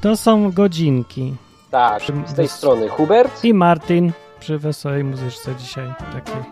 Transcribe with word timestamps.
To 0.00 0.16
są 0.16 0.52
godzinki. 0.52 1.34
Tak, 1.70 2.02
z 2.26 2.34
tej 2.34 2.48
strony 2.48 2.88
Hubert 2.88 3.44
i 3.44 3.54
Martin 3.54 4.12
przy 4.40 4.58
wesołej 4.58 5.04
muzyczce 5.04 5.54
dzisiaj 5.58 5.92
takiej. 6.12 6.42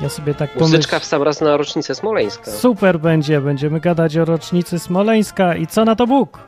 Ja 0.00 0.08
sobie 0.08 0.34
tak 0.34 0.50
pomyślę. 0.50 0.76
Muzyczka 0.76 0.98
w 0.98 1.04
sam 1.04 1.22
raz 1.22 1.40
na 1.40 1.56
rocznicę 1.56 1.94
Smoleńska. 1.94 2.50
Super 2.50 3.00
będzie, 3.00 3.40
będziemy 3.40 3.80
gadać 3.80 4.16
o 4.16 4.24
rocznicy 4.24 4.78
Smoleńska 4.78 5.56
i 5.56 5.66
co 5.66 5.84
na 5.84 5.96
to 5.96 6.06
Bóg? 6.06 6.38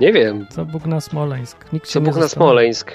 Nie 0.00 0.12
wiem. 0.12 0.46
Co 0.50 0.64
Bóg 0.64 0.86
na 0.86 1.00
Smoleńsk? 1.00 1.72
Nikt 1.72 1.88
co 1.88 2.00
Bóg 2.00 2.16
na 2.16 2.28
Smoleńsk? 2.28 2.92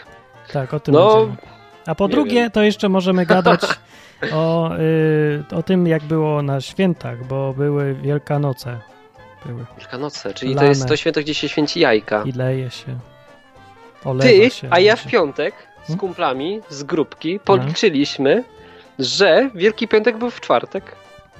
Tak, 0.54 0.74
o 0.74 0.80
tym 0.80 0.94
no, 0.94 1.16
będziemy. 1.16 1.38
A 1.86 1.96
po 1.96 2.08
drugie, 2.08 2.42
wiem. 2.42 2.52
to 2.52 2.64
jeszcze 2.64 2.90
możemy 2.90 3.26
gadać 3.26 3.62
o, 4.34 4.72
y, 4.78 5.56
o 5.56 5.64
tym, 5.64 5.88
jak 5.88 6.04
było 6.04 6.42
na 6.42 6.62
świętach, 6.62 7.28
bo 7.28 7.54
były 7.54 7.94
Wielkanoce. 7.94 8.80
Były. 9.46 9.66
Wielkanoce, 9.78 10.34
czyli 10.34 10.54
Lane. 10.54 10.62
to 10.62 10.70
jest 10.70 10.88
to 10.88 10.98
święto, 10.98 11.22
gdzie 11.22 11.34
się 11.34 11.50
święci 11.50 11.80
jajka. 11.80 12.24
I 12.26 12.32
leje 12.32 12.70
się. 12.70 13.00
Olewa 14.06 14.30
Ty, 14.30 14.50
się, 14.50 14.68
a 14.72 14.80
ja 14.80 14.96
w 14.96 15.08
piątek 15.08 15.56
z 15.84 15.88
hmm? 15.88 16.00
kumplami 16.00 16.62
z 16.70 16.84
grupki 16.84 17.40
policzyliśmy, 17.40 18.44
no. 19.00 19.06
że 19.06 19.50
Wielki 19.56 19.88
Piątek 19.88 20.18
był 20.18 20.30
w 20.30 20.42
czwartek. 20.42 20.96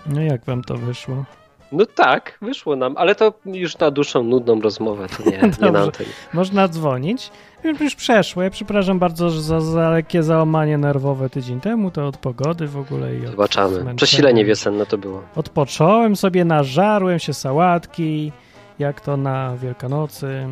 No 0.06 0.22
jak 0.22 0.46
wam 0.46 0.64
to 0.64 0.76
wyszło? 0.76 1.26
No 1.72 1.86
tak, 1.86 2.38
wyszło 2.42 2.76
nam, 2.76 2.98
ale 2.98 3.16
to 3.16 3.34
już 3.46 3.78
na 3.78 3.92
dłuższą, 3.92 4.24
nudną 4.24 4.62
rozmowę, 4.62 5.08
to 5.18 5.30
nie, 5.30 5.42
nie 5.62 5.72
na 5.72 5.80
antenie. 5.80 6.10
Można 6.34 6.68
dzwonić. 6.68 7.32
Już, 7.64 7.80
już 7.80 7.96
przeszło. 7.96 8.44
Ja 8.44 8.50
przepraszam 8.50 9.00
bardzo 9.00 9.30
za, 9.30 9.62
za 9.62 9.90
lekkie 9.90 10.24
załamanie 10.24 10.78
nerwowe 10.78 11.30
tydzień 11.30 11.60
temu, 11.60 11.92
to 11.92 12.08
od 12.08 12.18
pogody 12.18 12.68
w 12.68 12.78
ogóle 12.78 13.16
i 13.16 13.28
Zobaczamy. 13.28 13.96
Przesilenie 13.96 14.46
wiosenne 14.46 14.86
to 14.86 14.98
było. 14.98 15.24
Odpocząłem 15.36 16.16
sobie, 16.16 16.46
nażarłem 16.46 17.20
się 17.20 17.34
sałatki, 17.34 18.32
jak 18.80 19.02
to 19.02 19.18
na 19.18 19.58
Wielkanocy. 19.58 20.48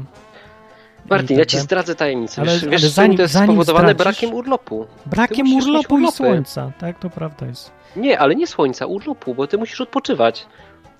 Martin, 1.09 1.37
ja 1.37 1.45
ci 1.45 1.57
zdradzę 1.57 1.95
tajemnicę. 1.95 2.41
Ale, 2.41 2.51
wiesz, 2.51 2.63
ale 2.63 2.71
wiesz 2.71 2.81
zanim, 2.81 3.17
to 3.17 3.21
jest 3.23 3.33
spowodowane 3.33 3.93
zdradzisz, 3.93 4.19
brakiem 4.19 4.33
urlopu. 4.33 4.85
Brakiem 5.05 5.53
urlopu 5.53 5.99
i 5.99 6.11
słońca, 6.11 6.71
tak? 6.79 6.99
To 6.99 7.09
prawda 7.09 7.45
jest. 7.45 7.71
Nie, 7.95 8.19
ale 8.19 8.35
nie 8.35 8.47
słońca, 8.47 8.85
urlopu, 8.85 9.35
bo 9.35 9.47
ty 9.47 9.57
musisz 9.57 9.81
odpoczywać 9.81 10.47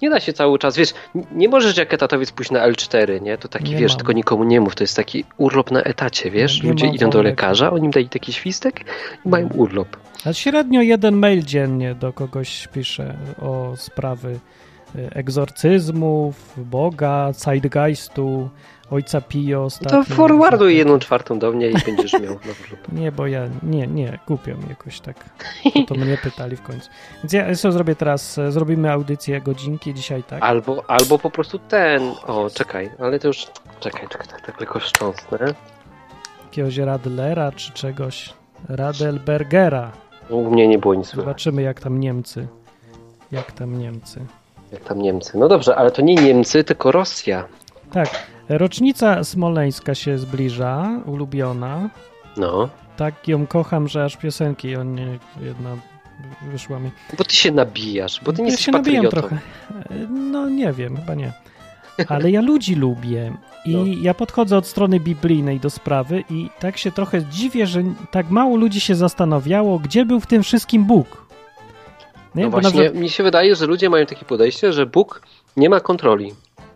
nie 0.02 0.10
da 0.10 0.20
się 0.20 0.34
cały 0.34 0.60
czas, 0.60 0.78
wiesz, 0.78 0.94
nie 1.32 1.50
możesz 1.50 1.78
jak 1.78 1.94
etatowiec 1.94 2.32
pójść 2.32 2.52
na 2.52 2.70
L4, 2.70 3.22
nie? 3.22 3.38
To 3.38 3.48
taki, 3.48 3.72
nie 3.72 3.78
wiesz, 3.78 3.92
mam. 3.92 3.98
tylko 3.98 4.14
nikomu 4.14 4.44
nie 4.44 4.62
mów, 4.62 4.76
to 4.76 4.84
jest 4.84 4.96
taki 4.96 5.26
urlop 5.38 5.72
na 5.72 5.82
etacie, 5.82 6.32
wiesz? 6.32 6.64
Nie 6.64 6.70
Ludzie 6.70 6.88
idą 6.88 7.10
do 7.10 7.22
lekarza, 7.22 7.72
oni 7.72 7.86
im 7.86 7.92
dali 7.92 8.10
taki 8.10 8.34
świstek 8.34 8.80
i 9.26 9.30
mają 9.30 9.48
urlop. 9.48 9.98
A 10.26 10.34
średnio 10.34 10.82
jeden 10.82 11.16
mail 11.16 11.44
dziennie 11.44 11.96
do 11.96 12.14
kogoś 12.14 12.68
pisze 12.68 13.16
o 13.42 13.74
sprawy 13.78 14.40
y, 14.96 15.10
egzorcyzmów, 15.14 16.54
Boga, 16.58 17.32
zeitgeistu, 17.34 18.50
Ojca 18.92 19.22
Pio 19.22 19.64
ostatnio. 19.64 20.04
To 20.04 20.16
forwarduj 20.16 20.78
jedną 20.78 21.00
czwartą 21.00 21.40
do 21.40 21.52
mnie 21.52 21.70
i 21.70 21.74
będziesz 21.86 22.14
miał 22.14 22.34
na 22.92 23.00
Nie, 23.02 23.12
bo 23.12 23.28
ja, 23.28 23.42
nie, 23.64 23.88
nie, 23.88 24.20
głupio 24.28 24.58
mi 24.58 24.70
jakoś 24.70 25.00
tak. 25.00 25.16
To 25.88 25.96
mnie 25.96 26.18
pytali 26.24 26.56
w 26.56 26.62
końcu. 26.62 26.90
Więc 27.24 27.34
ja 27.34 27.56
co 27.56 27.72
zrobię 27.72 27.96
teraz? 27.96 28.40
Zrobimy 28.50 28.92
audycję 28.92 29.42
godzinki 29.42 29.94
dzisiaj, 29.94 30.24
tak? 30.24 30.44
Albo, 30.44 30.84
albo 30.90 31.20
po 31.20 31.30
prostu 31.30 31.60
ten, 31.60 32.12
o, 32.28 32.50
czekaj, 32.50 32.90
ale 33.00 33.20
to 33.20 33.28
już, 33.28 33.48
czekaj, 33.80 34.08
czekaj, 34.10 34.28
tak, 34.28 34.42
tak 34.42 34.58
tylko 34.58 34.80
szczątne. 34.80 35.54
Jakiegoś 36.46 36.78
Radlera 36.78 37.52
czy 37.52 37.72
czegoś. 37.72 38.34
Radelbergera. 38.70 39.92
U 40.30 40.50
mnie 40.52 40.68
nie 40.68 40.78
było 40.78 40.96
nic 40.96 41.12
Zobaczymy 41.12 41.62
jak 41.62 41.80
tam 41.80 42.00
Niemcy. 42.00 42.48
Jak 43.32 43.52
tam 43.52 43.80
Niemcy. 43.80 44.26
Jak 44.72 44.84
tam 44.84 45.02
Niemcy. 45.02 45.38
No 45.38 45.48
dobrze, 45.48 45.76
ale 45.76 45.92
to 45.92 46.02
nie 46.02 46.16
Niemcy, 46.16 46.64
tylko 46.64 46.92
Rosja. 46.92 47.46
Tak. 47.92 48.10
Rocznica 48.50 49.24
smoleńska 49.24 49.96
się 49.96 50.18
zbliża, 50.18 50.90
ulubiona. 51.06 51.90
No. 52.38 52.70
Tak 52.98 53.28
ją 53.28 53.48
kocham, 53.48 53.88
że 53.88 54.04
aż 54.04 54.18
piosenki 54.18 54.76
o 54.76 54.84
nie 54.84 55.20
jedna 55.42 55.70
wyszła 56.52 56.80
mi. 56.80 56.92
Bo 57.18 57.24
ty 57.24 57.36
się 57.36 57.52
nabijasz, 57.52 58.22
bo 58.24 58.34
ty 58.34 58.42
nie 58.42 58.48
ja 58.48 58.52
jesteś 58.52 58.66
się 58.66 58.72
nabijam 58.72 59.08
trochę. 59.08 59.38
No 60.10 60.50
nie 60.50 60.74
wiem, 60.74 60.98
chyba 60.98 61.16
nie. 61.16 61.34
Ale 62.08 62.32
ja 62.32 62.42
ludzi 62.42 62.76
lubię 62.76 63.34
i 63.66 63.76
no. 63.76 63.84
ja 64.02 64.14
podchodzę 64.14 64.58
od 64.58 64.68
strony 64.68 65.00
biblijnej 65.00 65.60
do 65.60 65.70
sprawy 65.70 66.24
i 66.30 66.50
tak 66.60 66.78
się 66.78 66.92
trochę 66.92 67.24
dziwię, 67.26 67.68
że 67.68 67.84
tak 68.12 68.30
mało 68.30 68.56
ludzi 68.56 68.80
się 68.80 68.96
zastanawiało, 68.96 69.80
gdzie 69.80 70.06
był 70.06 70.20
w 70.20 70.28
tym 70.28 70.44
wszystkim 70.44 70.86
Bóg. 70.86 71.28
Nie? 72.36 72.44
No 72.44 72.50
Bo 72.50 72.62
właśnie, 72.62 72.84
nawet... 72.84 72.96
mi 72.96 73.10
się 73.10 73.24
wydaje, 73.24 73.56
że 73.56 73.66
ludzie 73.66 73.90
mają 73.90 74.06
takie 74.06 74.26
podejście, 74.26 74.74
że 74.74 74.86
Bóg 74.86 75.22
nie 75.58 75.70
ma 75.70 75.80
kontroli. 75.80 76.34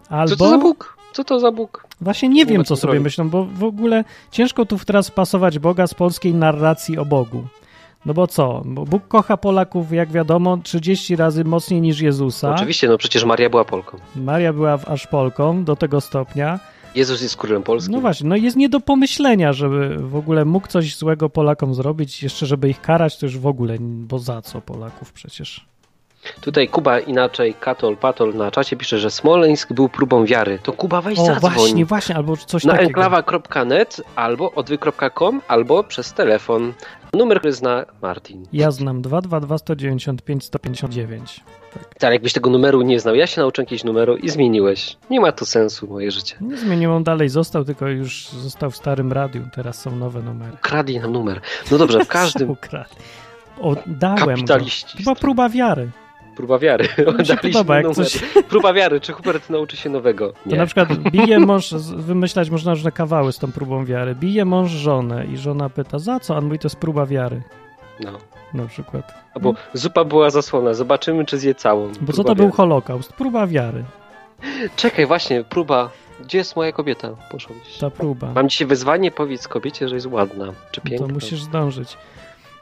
Albo... 0.09 0.29
Co 0.29 0.35
to 0.35 0.49
za 0.49 0.57
Bóg? 0.57 0.97
Co 1.13 1.23
to 1.23 1.39
za 1.39 1.51
Bóg? 1.51 1.87
Właśnie 2.01 2.29
nie 2.29 2.45
wiem, 2.45 2.65
co 2.65 2.75
sobie 2.75 2.99
myślą, 2.99 3.29
bo 3.29 3.45
w 3.45 3.63
ogóle 3.63 4.03
ciężko 4.31 4.65
tu 4.65 4.79
teraz 4.85 5.11
pasować 5.11 5.59
Boga 5.59 5.87
z 5.87 5.93
polskiej 5.93 6.33
narracji 6.33 6.97
o 6.97 7.05
Bogu. 7.05 7.43
No 8.05 8.13
bo 8.13 8.27
co? 8.27 8.61
Bo 8.65 8.85
Bóg 8.85 9.07
kocha 9.07 9.37
Polaków, 9.37 9.91
jak 9.91 10.11
wiadomo, 10.11 10.57
30 10.57 11.15
razy 11.15 11.43
mocniej 11.43 11.81
niż 11.81 11.99
Jezusa. 12.01 12.55
Oczywiście, 12.55 12.87
no 12.87 12.97
przecież 12.97 13.25
Maria 13.25 13.49
była 13.49 13.65
Polką. 13.65 13.97
Maria 14.15 14.53
była 14.53 14.79
aż 14.87 15.07
Polką 15.07 15.63
do 15.63 15.75
tego 15.75 16.01
stopnia. 16.01 16.59
Jezus 16.95 17.21
jest 17.21 17.37
królem 17.37 17.63
polskim. 17.63 17.95
No 17.95 18.01
właśnie, 18.01 18.29
no 18.29 18.35
jest 18.35 18.57
nie 18.57 18.69
do 18.69 18.79
pomyślenia, 18.79 19.53
żeby 19.53 19.97
w 19.97 20.15
ogóle 20.15 20.45
mógł 20.45 20.67
coś 20.67 20.95
złego 20.95 21.29
Polakom 21.29 21.75
zrobić, 21.75 22.23
jeszcze 22.23 22.45
żeby 22.45 22.69
ich 22.69 22.81
karać, 22.81 23.17
to 23.17 23.25
już 23.25 23.37
w 23.37 23.47
ogóle, 23.47 23.77
bo 23.79 24.19
za 24.19 24.41
co 24.41 24.61
Polaków 24.61 25.13
przecież. 25.13 25.65
Tutaj 26.41 26.67
Kuba 26.67 26.99
inaczej, 26.99 27.53
Katol, 27.53 27.97
Patol 27.97 28.33
na 28.35 28.51
czacie 28.51 28.77
pisze, 28.77 28.99
że 28.99 29.11
Smoleńsk 29.11 29.73
był 29.73 29.89
próbą 29.89 30.25
wiary. 30.25 30.59
To 30.63 30.73
Kuba 30.73 31.01
weź 31.01 31.19
o, 31.19 31.25
zadzwoń. 31.25 31.53
właśnie, 31.53 31.85
właśnie, 31.85 32.15
albo 32.15 32.37
coś 32.37 32.63
na 32.63 32.73
takiego. 32.73 32.87
enklawa.net, 32.87 34.01
albo 34.15 34.51
odwy.com, 34.51 35.41
albo 35.47 35.83
przez 35.83 36.13
telefon. 36.13 36.73
Numer 37.13 37.53
zna 37.53 37.85
Martin. 38.01 38.45
Ja 38.53 38.71
znam 38.71 39.01
222 39.01 39.57
195 39.57 40.43
159. 40.45 41.43
Tak. 41.73 41.95
tak, 41.99 42.13
jakbyś 42.13 42.33
tego 42.33 42.49
numeru 42.49 42.81
nie 42.81 42.99
znał. 42.99 43.15
Ja 43.15 43.27
się 43.27 43.41
nauczyłem 43.41 43.65
jakiegoś 43.65 43.83
numeru 43.83 44.17
i 44.17 44.29
zmieniłeś. 44.29 44.97
Nie 45.09 45.19
ma 45.19 45.31
to 45.31 45.45
sensu, 45.45 45.87
moje 45.87 46.11
życie. 46.11 46.35
Nie 46.41 46.57
zmieniłem, 46.57 47.03
dalej 47.03 47.29
został, 47.29 47.65
tylko 47.65 47.87
już 47.87 48.27
został 48.27 48.71
w 48.71 48.77
starym 48.77 49.11
radiu. 49.13 49.41
Teraz 49.55 49.81
są 49.81 49.95
nowe 49.95 50.21
numery. 50.21 50.51
Ukradli 50.53 50.99
nam 50.99 51.11
numer. 51.11 51.41
No 51.71 51.77
dobrze, 51.77 52.05
w 52.05 52.07
każdym... 52.19 52.49
Ukradli. 52.49 52.97
Oddałem 53.61 54.17
Kapitaliści. 54.17 54.97
Go. 54.97 55.03
Chyba 55.03 55.15
próba 55.15 55.49
wiary. 55.49 55.89
Próba 56.41 56.59
wiary. 56.59 56.87
Podoba, 57.41 57.77
jak 57.77 57.91
coś... 57.91 58.19
Próba 58.49 58.73
wiary. 58.73 58.99
Czy 58.99 59.13
Hubert 59.13 59.49
nauczy 59.49 59.77
się 59.77 59.89
nowego? 59.89 60.33
Nie. 60.45 60.51
To 60.51 60.57
na 60.57 60.65
przykład 60.65 60.97
bije 60.97 61.39
mąż, 61.39 61.73
wymyślać 61.95 62.49
można 62.49 62.71
różne 62.71 62.91
kawały 62.91 63.31
z 63.33 63.37
tą 63.37 63.51
próbą 63.51 63.85
wiary. 63.85 64.15
Bije 64.15 64.45
mąż 64.45 64.71
żonę 64.71 65.25
i 65.25 65.37
żona 65.37 65.69
pyta, 65.69 65.99
za 65.99 66.19
co? 66.19 66.35
On 66.35 66.45
mówi, 66.45 66.59
to 66.59 66.65
jest 66.65 66.75
próba 66.75 67.05
wiary. 67.05 67.41
No. 67.99 68.11
Na 68.53 68.65
przykład. 68.65 69.13
Albo 69.35 69.53
zupa 69.73 70.03
była 70.03 70.29
zasłona, 70.29 70.73
zobaczymy, 70.73 71.25
czy 71.25 71.37
zje 71.37 71.55
całą. 71.55 71.87
Bo 71.87 71.93
próba 71.93 72.13
co 72.13 72.23
to 72.23 72.29
wiary. 72.29 72.35
był 72.35 72.51
Holokaust? 72.51 73.13
Próba 73.13 73.47
wiary. 73.47 73.83
Czekaj, 74.75 75.05
właśnie, 75.05 75.43
próba. 75.43 75.89
Gdzie 76.23 76.37
jest 76.37 76.55
moja 76.55 76.71
kobieta? 76.71 77.09
Poszła 77.31 77.55
gdzieś. 77.61 77.77
Ta 77.77 77.89
próba. 77.89 78.31
Mam 78.35 78.49
dzisiaj 78.49 78.67
wyzwanie, 78.67 79.11
powiedz 79.11 79.47
kobiecie, 79.47 79.89
że 79.89 79.95
jest 79.95 80.07
ładna, 80.07 80.53
czy 80.71 80.81
piękna. 80.81 81.07
To 81.07 81.13
musisz 81.13 81.41
zdążyć. 81.41 81.97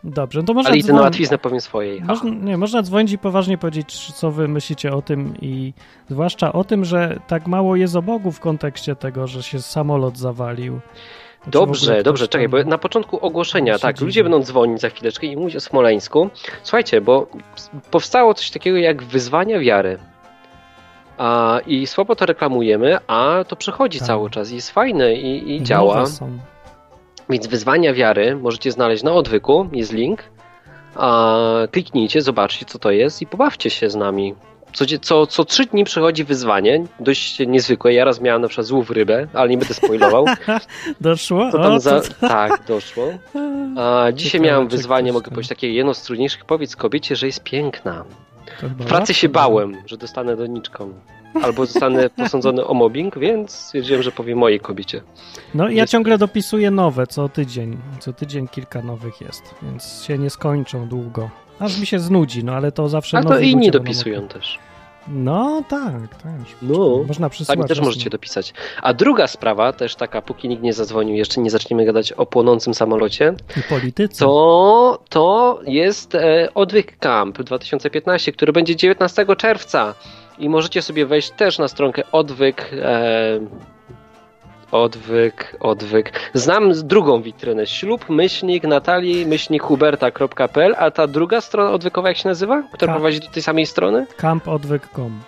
Dobrze, 0.04 0.40
no 0.40 0.46
to 0.46 0.54
można 0.54 0.70
Ale 0.70 0.80
i 0.80 0.84
tę 0.84 0.94
łatwiznę 0.94 1.38
powiem 1.38 1.62
swojej. 1.62 2.02
Można, 2.02 2.30
nie, 2.30 2.58
można 2.58 2.82
dzwonić 2.82 3.12
i 3.12 3.18
poważnie 3.18 3.58
powiedzieć, 3.58 4.12
co 4.14 4.32
wy 4.32 4.48
myślicie 4.48 4.94
o 4.94 5.02
tym 5.02 5.34
i 5.42 5.74
zwłaszcza 6.10 6.54
o 6.54 6.64
tym, 6.64 6.86
że 6.86 7.20
tak 7.28 7.48
mało 7.48 7.76
jest 7.76 7.96
o 7.96 8.02
Bogu 8.02 8.32
w 8.32 8.40
kontekście 8.40 8.96
tego, 8.96 9.28
że 9.28 9.44
się 9.44 9.62
samolot 9.62 10.18
zawalił. 10.18 10.80
Dobrze, 11.48 12.04
dobrze, 12.04 12.28
tam... 12.28 12.32
czekaj, 12.32 12.50
bo 12.50 12.64
na 12.64 12.78
początku 12.78 13.26
ogłoszenia, 13.26 13.80
tak, 13.80 14.02
ludzie 14.02 14.24
będą 14.24 14.44
dzwonić 14.44 14.82
za 14.82 14.90
chwileczkę 14.90 15.28
i 15.28 15.38
mówić 15.38 15.56
o 15.56 15.60
Smoleńsku. 15.60 16.30
Słuchajcie, 16.64 17.02
bo 17.02 17.28
powstało 17.92 18.34
coś 18.34 18.52
takiego 18.52 18.78
jak 18.78 19.04
wyzwania 19.04 19.60
wiary. 19.60 20.00
A, 21.18 21.60
I 21.68 21.88
słabo 21.88 22.16
to 22.16 22.26
reklamujemy, 22.26 22.98
a 23.08 23.44
to 23.48 23.56
przechodzi 23.56 24.00
tak. 24.00 24.08
cały 24.08 24.30
czas 24.30 24.52
i 24.52 24.56
jest 24.56 24.72
fajne 24.72 25.16
i, 25.16 25.56
i 25.56 25.64
działa. 25.64 26.06
Są. 26.06 26.40
Więc 27.30 27.48
wyzwania 27.48 27.94
wiary 27.94 28.36
możecie 28.36 28.72
znaleźć 28.72 29.04
na 29.04 29.14
odwyku, 29.14 29.70
jest 29.74 29.94
link. 29.94 30.24
Kliknijcie, 31.72 32.22
zobaczcie 32.22 32.66
co 32.66 32.80
to 32.80 32.92
jest 32.92 33.22
i 33.22 33.28
pobawcie 33.28 33.70
się 33.70 33.90
z 33.90 33.96
nami. 33.96 34.36
Co, 34.74 34.86
co, 35.02 35.28
co 35.28 35.46
trzy 35.46 35.66
dni 35.66 35.84
przychodzi 35.84 36.24
wyzwanie, 36.24 36.84
dość 37.00 37.40
niezwykłe. 37.40 37.94
Ja 37.94 38.06
raz 38.06 38.22
miałem 38.22 38.42
na 38.42 38.48
przykład 38.48 38.68
złów 38.68 38.90
rybę, 38.92 39.28
ale 39.34 39.50
nie 39.50 39.58
będę 39.58 39.74
spoilował. 39.74 40.26
doszło? 41.02 41.52
Co 41.52 41.58
tam 41.58 41.74
o, 41.74 41.80
za... 41.80 42.02
Tak, 42.22 42.66
doszło. 42.68 43.08
A 43.78 44.08
dzisiaj 44.14 44.42
miałem 44.42 44.68
wyzwanie, 44.68 45.14
mogę 45.14 45.32
powiedzieć, 45.32 45.50
takie 45.50 45.74
jedno 45.74 45.94
z 45.94 46.02
trudniejszych. 46.02 46.46
Powiedz 46.46 46.76
kobiecie, 46.76 47.16
że 47.16 47.26
jest 47.26 47.44
piękna. 47.44 48.06
W 48.62 48.86
pracy 48.86 49.14
się 49.14 49.30
bałem, 49.30 49.78
że 49.86 49.98
dostanę 49.98 50.36
doniczką 50.36 50.94
albo 51.44 51.66
zostanę 51.66 52.10
posądzony 52.18 52.66
o 52.66 52.74
mobbing, 52.74 53.20
więc 53.20 53.52
stwierdziłem, 53.52 54.04
że 54.04 54.12
powiem 54.12 54.38
mojej 54.38 54.60
kobiecie. 54.60 55.02
No 55.54 55.70
ja 55.70 55.88
ciągle 55.88 56.18
dopisuję 56.18 56.72
nowe 56.72 57.08
co 57.08 57.30
tydzień. 57.30 57.78
Co 58.00 58.14
tydzień 58.14 58.48
kilka 58.48 58.82
nowych 58.82 59.22
jest, 59.22 59.56
więc 59.62 60.04
się 60.04 60.18
nie 60.18 60.30
skończą 60.30 60.88
długo. 60.88 61.30
Aż 61.60 61.80
mi 61.80 61.86
się 61.86 62.00
znudzi, 62.00 62.44
no 62.44 62.54
ale 62.54 62.72
to 62.72 62.90
zawsze 62.90 63.18
A 63.18 63.24
to 63.24 63.40
inni 63.40 63.72
dopisują 63.72 64.28
też. 64.28 64.60
No 65.10 65.64
tak, 65.70 66.16
też. 66.24 66.56
No. 66.62 67.04
Można 67.08 67.30
przysłać. 67.30 67.58
Sami 67.58 67.68
też 67.70 67.82
możecie 67.82 68.10
dopisać. 68.10 68.54
A 68.82 68.94
druga 68.94 69.28
sprawa, 69.28 69.74
też 69.74 69.96
taka, 69.96 70.22
póki 70.22 70.50
nikt 70.50 70.64
nie 70.64 70.74
zadzwonił, 70.74 71.16
jeszcze 71.16 71.42
nie 71.42 71.50
zaczniemy 71.50 71.86
gadać 71.86 72.12
o 72.12 72.26
płonącym 72.26 72.74
samolocie, 72.74 73.34
I 73.58 73.64
politycy. 73.70 74.20
to, 74.20 75.00
to 75.10 75.60
jest 75.66 76.16
e, 76.16 76.50
Odwyk 76.54 76.98
Camp 76.98 77.44
2015, 77.44 78.32
który 78.32 78.54
będzie 78.54 78.76
19 78.76 79.26
czerwca. 79.38 79.96
I 80.40 80.50
możecie 80.50 80.82
sobie 80.82 81.06
wejść 81.06 81.30
też 81.30 81.60
na 81.60 81.68
stronkę 81.68 82.04
Odwyk. 82.12 82.72
E, 82.82 83.40
odwyk, 84.72 85.56
odwyk. 85.60 86.32
Znam 86.34 86.72
drugą 86.84 87.22
witrynę. 87.22 87.68
Ślub, 87.68 88.10
myślnik, 88.10 88.64
Natalii, 88.64 89.26
myślnik 89.26 89.64
huberta.pl, 89.64 90.76
a 90.78 90.92
ta 90.92 91.08
druga 91.08 91.42
strona 91.42 91.72
odwykowa 91.72 92.08
jak 92.08 92.18
się 92.18 92.30
nazywa? 92.30 92.64
Która 92.74 92.94
Ka- 92.94 93.00
prowadzi 93.00 93.20
do 93.20 93.28
tej 93.28 93.44
samej 93.44 93.66
strony? 93.66 94.06
Campodwyk.com. 94.18 95.20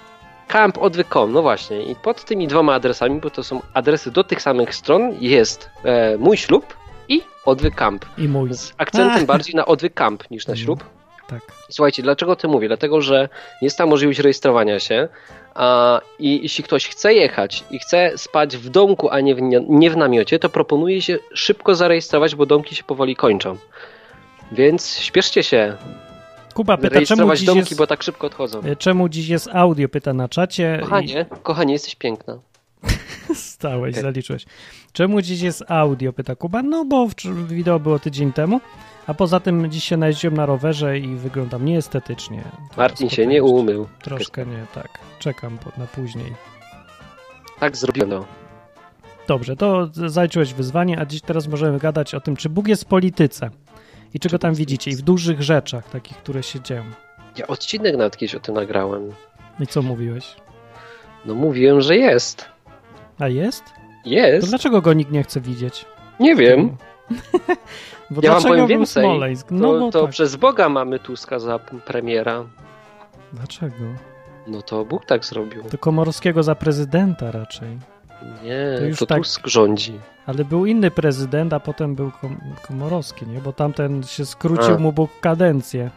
campodwyk.com, 0.48 1.32
no 1.32 1.42
właśnie. 1.42 1.84
I 1.84 1.96
pod 1.96 2.26
tymi 2.26 2.48
dwoma 2.48 2.74
adresami, 2.74 3.20
bo 3.20 3.30
to 3.30 3.44
są 3.44 3.62
adresy 3.74 4.12
do 4.12 4.24
tych 4.24 4.42
samych 4.42 4.76
stron, 4.76 5.02
jest 5.20 5.70
e, 5.84 6.18
mój 6.18 6.38
ślub 6.38 6.78
i 7.10 7.22
odwyk 7.46 7.76
camp. 7.76 8.06
I 8.18 8.28
mój. 8.28 8.54
Z 8.54 8.74
akcentem 8.78 9.26
bardziej 9.26 9.56
na 9.56 9.66
odwyk 9.66 9.94
camp 9.94 10.32
niż 10.32 10.48
na 10.48 10.56
ślub. 10.56 10.84
Tak. 11.32 11.42
Słuchajcie, 11.70 12.04
dlaczego 12.04 12.32
o 12.32 12.36
tym 12.36 12.52
mówię? 12.52 12.68
Dlatego, 12.68 13.02
że 13.02 13.30
jest 13.62 13.78
ta 13.78 13.86
możliwość 13.86 14.20
rejestrowania 14.20 14.80
się 14.80 15.08
a, 15.56 16.02
i 16.20 16.42
jeśli 16.44 16.64
ktoś 16.64 16.88
chce 16.88 17.14
jechać 17.14 17.64
i 17.72 17.80
chce 17.80 18.18
spać 18.18 18.58
w 18.58 18.70
domku, 18.70 19.10
a 19.10 19.20
nie 19.20 19.36
w, 19.36 19.42
nie 19.70 19.92
w 19.92 19.98
namiocie, 19.98 20.40
to 20.40 20.50
proponuje 20.50 21.02
się 21.02 21.20
szybko 21.34 21.76
zarejestrować, 21.76 22.36
bo 22.36 22.46
domki 22.46 22.76
się 22.76 22.84
powoli 22.84 23.16
kończą. 23.16 23.58
Więc 24.52 24.98
śpieszcie 24.98 25.44
się, 25.44 25.78
Kuba 26.54 26.78
pyta, 26.78 27.02
czemu 27.02 27.36
dziś, 27.36 27.46
domki, 27.46 27.60
jest, 27.60 27.78
bo 27.78 27.88
tak 27.88 28.04
szybko 28.04 28.28
odchodzą. 28.28 28.62
czemu 28.80 29.10
dziś 29.10 29.28
jest 29.28 29.50
audio, 29.54 29.90
pyta 29.90 30.14
na 30.14 30.30
czacie. 30.30 30.80
Kochanie, 30.82 31.26
kochanie, 31.44 31.74
jesteś 31.74 31.96
piękna. 31.96 32.40
I 33.32 33.36
stałeś, 33.56 33.96
zaliczyłeś. 33.96 34.46
Czemu 34.94 35.22
dziś 35.22 35.42
jest 35.42 35.64
audio, 35.68 36.14
pyta 36.14 36.36
Kuba. 36.36 36.64
No 36.64 36.86
bo 36.86 37.08
wideo 37.48 37.80
było 37.80 38.00
tydzień 38.00 38.34
temu, 38.34 38.62
a 39.08 39.14
poza 39.14 39.40
tym 39.40 39.72
dziś 39.72 39.84
się 39.84 39.98
najeździłem 39.98 40.38
na 40.38 40.46
rowerze 40.46 41.00
i 41.00 41.16
wyglądam 41.16 41.66
nieestetycznie. 41.66 42.44
Martin 42.78 43.10
się 43.10 43.28
nie 43.28 43.44
umył. 43.44 43.88
Troszkę 44.02 44.46
nie, 44.46 44.66
tak. 44.74 44.90
Czekam 45.20 45.58
na 45.78 45.88
później. 45.88 46.34
Tak 47.60 47.78
zrobiłem. 47.78 48.10
No. 48.10 48.26
Dobrze, 49.28 49.56
to 49.56 49.90
zaliczyłeś 49.94 50.54
wyzwanie, 50.54 51.00
a 51.00 51.06
dziś 51.06 51.22
teraz 51.22 51.48
możemy 51.48 51.80
gadać 51.80 52.16
o 52.16 52.22
tym, 52.22 52.36
czy 52.36 52.50
Bóg 52.50 52.68
jest 52.68 52.84
w 52.84 52.88
polityce 52.88 53.50
i 54.14 54.20
czego 54.20 54.40
tam 54.40 54.54
widzicie, 54.54 54.92
i 54.92 54.96
w 54.96 55.02
dużych 55.02 55.42
rzeczach, 55.42 55.90
takich, 55.90 56.18
które 56.18 56.44
się 56.44 56.60
dzieją. 56.62 56.84
Ja 57.38 57.48
odcinek 57.48 57.98
nawet 57.98 58.18
kiedyś 58.18 58.36
o 58.36 58.40
tym 58.40 58.56
nagrałem. 58.56 59.10
I 59.60 59.68
co 59.68 59.82
mówiłeś? 59.82 60.36
No 61.26 61.36
mówiłem, 61.36 61.82
że 61.82 61.98
jest. 61.98 62.46
A 63.20 63.28
jest? 63.28 63.64
To 63.66 64.10
Jest. 64.10 64.50
dlaczego 64.50 64.82
go 64.82 64.94
nikt 64.94 65.12
nie 65.12 65.24
chce 65.24 65.42
widzieć? 65.42 65.86
Nie 66.20 66.36
wiem. 66.36 66.78
Bo 68.12 68.22
Ja 68.24 68.34
wam 68.34 68.44
powiem 68.44 68.68
więcej. 68.68 69.04
Smoleńsk? 69.04 69.48
To, 69.50 69.56
No 69.56 69.80
bo 69.80 69.92
to 69.92 70.02
tak. 70.02 70.12
przez 70.12 70.36
Boga 70.36 70.70
mamy 70.70 71.00
Tuska 71.00 71.40
za 71.40 71.60
premiera. 71.60 72.44
Dlaczego? 73.34 73.76
No 74.48 74.62
to 74.62 74.86
Bóg 74.86 75.06
tak 75.06 75.26
zrobił. 75.26 75.64
To 75.64 75.78
Komorowskiego 75.78 76.44
za 76.44 76.56
prezydenta 76.56 77.32
raczej. 77.32 77.78
Nie, 78.44 78.72
To 78.76 78.80
to, 78.80 78.86
już 78.86 79.00
tak- 79.00 79.18
Tusk 79.18 79.48
rządzi. 79.48 80.00
Ale 80.26 80.46
był 80.46 80.66
inny 80.66 80.92
prezydent, 80.92 81.54
a 81.54 81.60
potem 81.60 81.96
był 81.96 82.12
kom 82.22 82.38
Komorowski, 82.68 83.28
nie? 83.28 83.40
Bo 83.42 83.54
tamten 83.54 84.04
się 84.04 84.26
skrócił 84.26 84.76
A. 84.76 84.78
mu 84.78 84.92
Bóg 84.92 85.10
kadencję. 85.22 85.90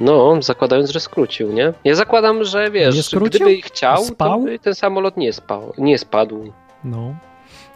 No, 0.00 0.42
zakładając, 0.42 0.90
że 0.90 1.00
skrócił, 1.00 1.52
nie? 1.52 1.72
Ja 1.84 1.94
zakładam, 1.94 2.44
że 2.44 2.70
wiesz, 2.70 3.06
skrócił? 3.06 3.46
gdyby 3.46 3.62
chciał, 3.62 4.04
Spał? 4.04 4.38
to 4.40 4.44
by 4.44 4.58
ten 4.58 4.74
samolot 4.74 5.16
nie 5.16 5.32
spał, 5.32 5.72
nie 5.78 5.98
spadł. 5.98 6.52
No. 6.84 7.14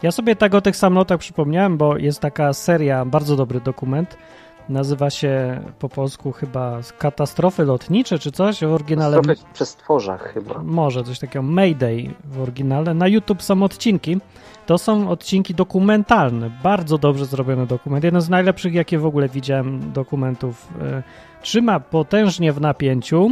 Ja 0.03 0.11
sobie 0.11 0.35
tak 0.35 0.55
o 0.55 0.61
tych 0.61 0.75
samolotach 0.75 1.19
przypomniałem, 1.19 1.77
bo 1.77 1.97
jest 1.97 2.19
taka 2.19 2.53
seria, 2.53 3.05
bardzo 3.05 3.35
dobry 3.35 3.61
dokument. 3.61 4.17
Nazywa 4.69 5.09
się 5.09 5.61
po 5.79 5.89
polsku 5.89 6.31
chyba 6.31 6.79
Katastrofy 6.97 7.65
lotnicze 7.65 8.19
czy 8.19 8.31
coś 8.31 8.59
w 8.59 8.73
oryginale. 8.73 9.21
Trochę 9.21 9.35
w 9.35 9.43
przestworzach 9.43 10.33
chyba. 10.33 10.63
Może 10.63 11.03
coś 11.03 11.19
takiego, 11.19 11.43
Mayday 11.43 12.13
w 12.25 12.41
oryginale. 12.41 12.93
Na 12.93 13.07
YouTube 13.07 13.43
są 13.43 13.63
odcinki. 13.63 14.17
To 14.65 14.77
są 14.77 15.09
odcinki 15.09 15.55
dokumentalne, 15.55 16.49
bardzo 16.63 16.97
dobrze 16.97 17.25
zrobiony 17.25 17.65
dokument. 17.65 18.03
Jeden 18.03 18.21
z 18.21 18.29
najlepszych, 18.29 18.73
jakie 18.73 18.99
w 18.99 19.05
ogóle 19.05 19.29
widziałem 19.29 19.91
dokumentów. 19.93 20.67
E, 20.81 21.03
Trzyma 21.41 21.79
potężnie 21.79 22.53
w 22.53 22.61
napięciu, 22.61 23.31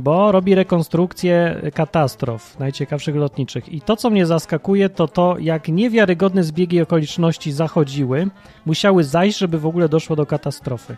bo 0.00 0.32
robi 0.32 0.54
rekonstrukcję 0.54 1.60
katastrof 1.74 2.58
najciekawszych 2.58 3.16
lotniczych. 3.16 3.68
I 3.68 3.80
to, 3.80 3.96
co 3.96 4.10
mnie 4.10 4.26
zaskakuje, 4.26 4.88
to 4.88 5.08
to, 5.08 5.36
jak 5.38 5.68
niewiarygodne 5.68 6.44
zbiegi 6.44 6.80
okoliczności 6.80 7.52
zachodziły, 7.52 8.28
musiały 8.66 9.04
zajść, 9.04 9.38
żeby 9.38 9.58
w 9.58 9.66
ogóle 9.66 9.88
doszło 9.88 10.16
do 10.16 10.26
katastrofy. 10.26 10.96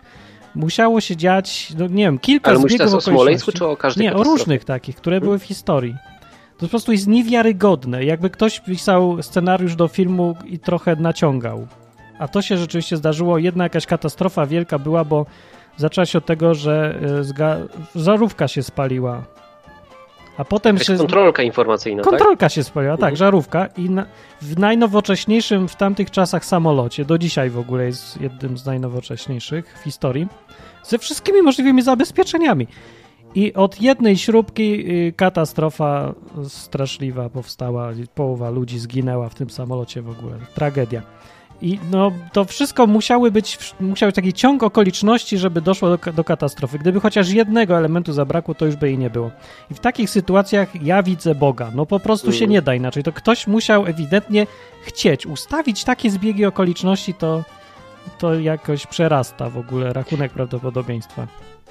Musiało 0.55 1.01
się 1.01 1.17
dziać, 1.17 1.73
no 1.79 1.87
nie 1.87 2.05
wiem, 2.05 2.19
kilka 2.19 2.51
Ale 2.51 2.61
zbiegów 2.61 2.81
o 2.81 2.85
okoliczności. 2.85 3.11
Smoleńsku, 3.11 3.53
czy 3.53 3.67
o 3.67 3.77
każdej 3.77 4.07
Nie, 4.07 4.15
o 4.15 4.23
różnych 4.23 4.65
takich, 4.65 4.97
które 4.97 5.21
były 5.21 5.39
w 5.39 5.45
historii. 5.45 5.97
To 6.57 6.67
po 6.67 6.69
prostu 6.69 6.93
jest 6.93 7.07
niewiarygodne. 7.07 8.05
Jakby 8.05 8.31
ktoś 8.31 8.61
pisał 8.61 9.23
scenariusz 9.23 9.77
do 9.77 9.89
filmu 9.89 10.37
i 10.47 10.59
trochę 10.59 10.97
naciągał. 10.97 11.67
A 12.19 12.29
to 12.29 12.43
się 12.43 12.57
rzeczywiście 12.57 12.97
zdarzyło. 12.97 13.39
Jedna 13.39 13.65
jakaś 13.65 13.87
katastrofa 13.87 14.47
wielka 14.47 14.79
była, 14.79 15.05
bo 15.05 15.27
zaczęła 15.77 16.07
się 16.07 16.19
od 16.19 16.27
tego, 16.27 16.55
że 16.55 17.01
zga- 17.21 17.69
żarówka 17.95 18.49
się 18.49 18.63
spaliła. 18.63 19.23
A 20.37 20.45
potem 20.45 20.77
Jakaś 20.77 20.87
się... 20.87 20.97
kontrolka 20.97 21.43
informacyjna, 21.43 22.03
tak? 22.03 22.11
Kontrolka 22.11 22.49
się 22.49 22.65
spaliła, 22.65 22.93
tak, 22.97 23.01
Mhm. 23.01 23.17
żarówka. 23.17 23.67
I 23.67 23.91
na, 23.91 24.07
w 24.43 24.59
najnowocześniejszym 24.59 25.69
w 25.69 25.77
tamtych 25.77 26.11
czasach 26.11 26.45
samolocie, 26.45 27.05
do 27.05 27.19
dzisiaj 27.19 27.51
w 27.51 27.59
ogóle 27.59 27.85
jest 27.85 28.21
jednym 28.21 28.59
z 28.59 28.67
najnowocześniejszych 28.67 29.79
w 29.81 29.85
historii, 29.85 30.27
ze 30.85 30.99
wszystkimi 30.99 31.43
możliwymi 31.43 31.83
zabezpieczeniami. 31.83 32.67
I 33.35 33.55
od 33.55 33.81
jednej 33.81 34.17
śrubki 34.17 34.91
y, 35.09 35.13
katastrofa 35.17 36.15
straszliwa 36.49 37.29
powstała, 37.29 37.91
połowa 38.15 38.51
ludzi 38.51 38.79
zginęła 38.79 39.29
w 39.29 39.35
tym 39.35 39.51
samolocie 39.51 40.03
w 40.03 40.11
ogóle. 40.11 40.35
Tragedia. 40.55 41.03
I 41.63 41.79
no, 41.91 42.13
to 42.33 42.45
wszystko 42.45 42.87
musiały 42.87 43.31
być, 43.31 43.59
musiał 43.81 44.09
być 44.09 44.17
taki 44.17 44.33
ciąg 44.33 44.63
okoliczności, 44.63 45.39
żeby 45.39 45.61
doszło 45.61 45.97
do, 45.97 46.13
do 46.13 46.25
katastrofy. 46.25 46.79
Gdyby 46.79 47.01
chociaż 47.01 47.31
jednego 47.31 47.77
elementu 47.79 48.13
zabrakło, 48.13 48.55
to 48.55 48.67
już 48.67 48.77
by 48.77 48.89
jej 48.89 48.99
nie 48.99 49.11
było. 49.11 49.31
I 49.71 49.75
w 49.75 49.81
takich 49.81 50.11
sytuacjach 50.11 50.83
ja 50.83 51.03
widzę 51.03 51.35
Boga. 51.35 51.71
No 51.75 51.87
po 51.87 52.01
prostu 52.01 52.27
się 52.33 52.37
Mhm. 52.45 52.51
nie 52.51 52.63
da 52.63 52.75
inaczej. 52.75 53.03
To 53.03 53.13
ktoś 53.13 53.47
musiał 53.47 53.87
ewidentnie 53.87 54.47
chcieć 54.83 55.27
ustawić 55.27 55.85
takie 55.85 56.11
zbiegi 56.11 56.45
okoliczności, 56.45 57.15
to, 57.15 57.43
to 58.19 58.35
jakoś 58.35 58.87
przerasta 58.87 59.51
w 59.51 59.59
ogóle 59.59 59.93
rachunek 59.93 60.33
prawdopodobieństwa. 60.33 61.27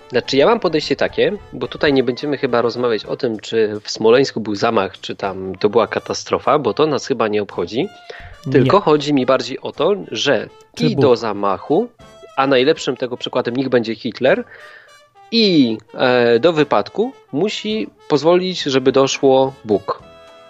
Znaczy 0.10 0.38
ja 0.38 0.46
mam 0.46 0.60
podejście 0.60 0.96
takie, 0.96 1.34
bo 1.54 1.68
tutaj 1.68 1.94
nie 1.94 2.04
będziemy 2.04 2.38
chyba 2.38 2.62
rozmawiać 2.62 3.06
o 3.06 3.18
tym, 3.18 3.40
czy 3.40 3.80
w 3.84 3.92
Smoleńsku 3.92 4.42
był 4.42 4.56
zamach, 4.56 5.00
czy 5.00 5.16
tam 5.16 5.56
to 5.60 5.70
była 5.70 5.88
katastrofa, 5.88 6.60
bo 6.60 6.74
to 6.74 6.88
nas 6.88 7.08
chyba 7.08 7.28
nie 7.28 7.42
obchodzi. 7.42 7.88
Tylko 8.52 8.78
Nie. 8.78 8.84
chodzi 8.84 9.14
mi 9.14 9.26
bardziej 9.26 9.60
o 9.60 9.72
to, 9.72 9.96
że 10.12 10.50
Czy 10.76 10.86
i 10.86 10.96
Bóg? 10.96 11.02
do 11.02 11.16
zamachu, 11.16 11.88
a 12.38 12.48
najlepszym 12.48 12.98
tego 12.98 13.18
przykładem 13.18 13.56
niech 13.56 13.70
będzie 13.70 13.96
Hitler, 13.96 14.44
i 15.32 15.78
e, 15.94 16.40
do 16.40 16.54
wypadku 16.54 17.14
musi 17.32 17.88
pozwolić, 18.10 18.62
żeby 18.64 18.92
doszło 18.92 19.54
Bóg. 19.66 20.04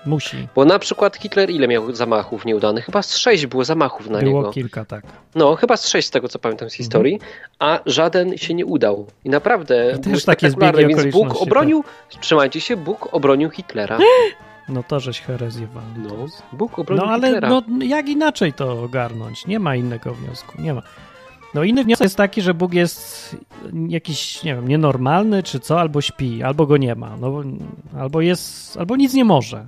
Musi. 0.05 0.48
Bo 0.55 0.65
na 0.65 0.79
przykład 0.79 1.15
Hitler 1.17 1.50
ile 1.50 1.67
miał 1.67 1.95
zamachów 1.95 2.45
nieudanych? 2.45 2.86
Chyba 2.86 3.01
z 3.01 3.17
sześć 3.17 3.45
było 3.45 3.65
zamachów 3.65 4.10
na 4.10 4.19
Było 4.19 4.39
niego. 4.39 4.51
kilka, 4.51 4.86
tak. 4.86 5.03
No, 5.36 5.55
chyba 5.55 5.77
z 5.77 5.88
sześć 5.88 6.07
z 6.07 6.12
tego 6.12 6.27
co 6.27 6.39
pamiętam 6.39 6.69
z 6.69 6.74
historii, 6.74 7.19
a 7.60 7.79
żaden 7.86 8.38
się 8.38 8.53
nie 8.53 8.65
udał. 8.65 9.07
I 9.25 9.29
naprawdę 9.29 9.93
I 9.98 10.12
też 10.12 10.25
takie 10.25 10.50
zbiegi 10.51 10.88
więc 10.88 11.05
Bóg 11.13 11.41
obronił, 11.41 11.83
trzymajcie 12.21 12.62
się, 12.62 12.77
Bóg 12.77 13.10
obronił 13.12 13.50
Hitlera. 13.50 14.00
No 14.69 14.83
to 14.83 14.99
żeś 14.99 15.21
herezję 15.21 15.67
walił 15.67 16.17
No. 16.17 16.25
Bóg 16.57 16.79
obronił 16.79 17.05
No 17.05 17.11
ale 17.11 17.27
Hitlera. 17.27 17.49
no, 17.49 17.85
jak 17.85 18.09
inaczej 18.09 18.53
to 18.53 18.83
ogarnąć? 18.83 19.47
Nie 19.47 19.59
ma 19.59 19.75
innego 19.75 20.13
wniosku, 20.13 20.61
nie 20.61 20.73
ma. 20.73 20.81
No 21.53 21.63
inny 21.63 21.83
wniosek 21.83 22.05
jest 22.05 22.17
taki, 22.17 22.41
że 22.41 22.53
Bóg 22.53 22.73
jest 22.73 23.35
jakiś, 23.87 24.43
nie 24.43 24.55
wiem, 24.55 24.67
nienormalny 24.67 25.43
czy 25.43 25.59
co, 25.59 25.79
albo 25.79 26.01
śpi, 26.01 26.43
albo 26.43 26.65
go 26.65 26.77
nie 26.77 26.95
ma, 26.95 27.17
no, 27.17 27.31
bo- 27.31 27.43
albo 27.99 28.21
jest, 28.21 28.77
albo 28.77 28.95
nic 28.95 29.13
nie 29.13 29.25
może. 29.25 29.65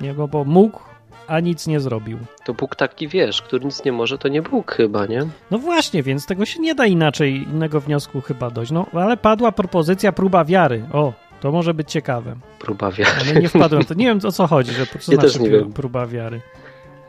Nie, 0.00 0.14
bo, 0.14 0.28
bo 0.28 0.44
mógł, 0.44 0.80
a 1.26 1.40
nic 1.40 1.66
nie 1.66 1.80
zrobił. 1.80 2.18
To 2.44 2.54
Bóg 2.54 2.76
taki, 2.76 3.08
wiesz, 3.08 3.42
który 3.42 3.64
nic 3.64 3.84
nie 3.84 3.92
może, 3.92 4.18
to 4.18 4.28
nie 4.28 4.42
Bóg 4.42 4.72
chyba, 4.72 5.06
nie? 5.06 5.26
No 5.50 5.58
właśnie, 5.58 6.02
więc 6.02 6.26
tego 6.26 6.44
się 6.44 6.60
nie 6.60 6.74
da 6.74 6.86
inaczej, 6.86 7.36
innego 7.36 7.80
wniosku 7.80 8.20
chyba 8.20 8.50
dojść. 8.50 8.72
No, 8.72 8.86
ale 8.92 9.16
padła 9.16 9.52
propozycja 9.52 10.12
próba 10.12 10.44
wiary. 10.44 10.84
O, 10.92 11.12
to 11.40 11.52
może 11.52 11.74
być 11.74 11.90
ciekawe. 11.90 12.36
Próba 12.58 12.90
wiary. 12.90 13.10
Ale 13.20 13.40
nie 13.40 13.48
wpadłem, 13.48 13.84
to 13.84 13.94
nie 14.00 14.06
wiem 14.06 14.20
o 14.24 14.32
co 14.32 14.46
chodzi, 14.46 14.72
że 14.72 14.86
co 14.86 15.12
Ja 15.12 15.18
też 15.18 15.32
znaczy 15.32 15.50
nie 15.50 15.58
wiem. 15.58 15.72
próba 15.72 16.06
wiary. 16.06 16.40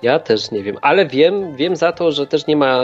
Ja 0.02 0.20
też 0.20 0.52
nie 0.52 0.64
wiem, 0.64 0.78
ale 0.82 1.06
wiem, 1.08 1.56
wiem 1.56 1.76
za 1.76 1.92
to, 1.92 2.12
że 2.12 2.28
też 2.28 2.48
nie 2.48 2.56
ma 2.56 2.82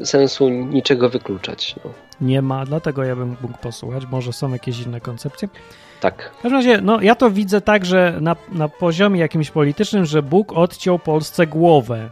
e, 0.00 0.06
sensu 0.06 0.48
niczego 0.48 1.08
wykluczać. 1.08 1.74
No. 1.84 1.90
Nie 2.20 2.42
ma, 2.42 2.64
dlatego 2.64 3.04
ja 3.04 3.16
bym 3.16 3.36
mógł 3.42 3.58
posłuchać. 3.58 4.02
Może 4.10 4.32
są 4.32 4.52
jakieś 4.52 4.80
inne 4.80 5.00
koncepcje. 5.00 5.48
Tak. 6.00 6.30
W 6.38 6.42
każdym 6.42 6.58
razie, 6.58 6.80
no 6.80 7.00
ja 7.00 7.14
to 7.14 7.30
widzę 7.30 7.60
tak, 7.60 7.84
że 7.84 8.18
na, 8.20 8.36
na 8.52 8.68
poziomie 8.68 9.20
jakimś 9.20 9.50
politycznym, 9.50 10.04
że 10.04 10.22
Bóg 10.22 10.52
odciął 10.52 10.98
Polsce 10.98 11.46
głowę 11.46 12.10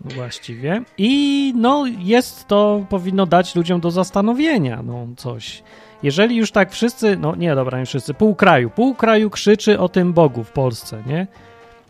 właściwie 0.00 0.82
i 0.98 1.52
no 1.56 1.84
jest 1.98 2.46
to, 2.46 2.84
powinno 2.88 3.26
dać 3.26 3.54
ludziom 3.54 3.80
do 3.80 3.90
zastanowienia, 3.90 4.82
no 4.82 5.06
coś. 5.16 5.62
Jeżeli 6.02 6.36
już 6.36 6.50
tak 6.52 6.72
wszyscy, 6.72 7.16
no 7.16 7.34
nie 7.36 7.54
dobra, 7.54 7.78
nie 7.78 7.86
wszyscy, 7.86 8.14
pół 8.14 8.34
kraju, 8.34 8.70
pół 8.70 8.94
kraju 8.94 9.30
krzyczy 9.30 9.78
o 9.80 9.88
tym 9.88 10.12
Bogu 10.12 10.44
w 10.44 10.50
Polsce, 10.52 11.02
nie? 11.06 11.26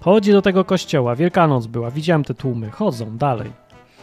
Chodzi 0.01 0.33
do 0.33 0.43
tego 0.43 0.65
kościoła, 0.65 1.17
Wielkanoc 1.17 1.67
była, 1.67 1.91
widziałem 1.91 2.25
te 2.25 2.35
tłumy, 2.35 2.71
chodzą 2.71 3.17
dalej 3.17 3.51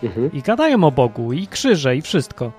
Mhm. 0.03 0.31
i 0.33 0.41
gadają 0.41 0.83
o 0.83 0.91
Bogu 0.91 1.33
i 1.33 1.47
krzyże 1.47 1.95
i 1.97 2.01
wszystko. 2.01 2.51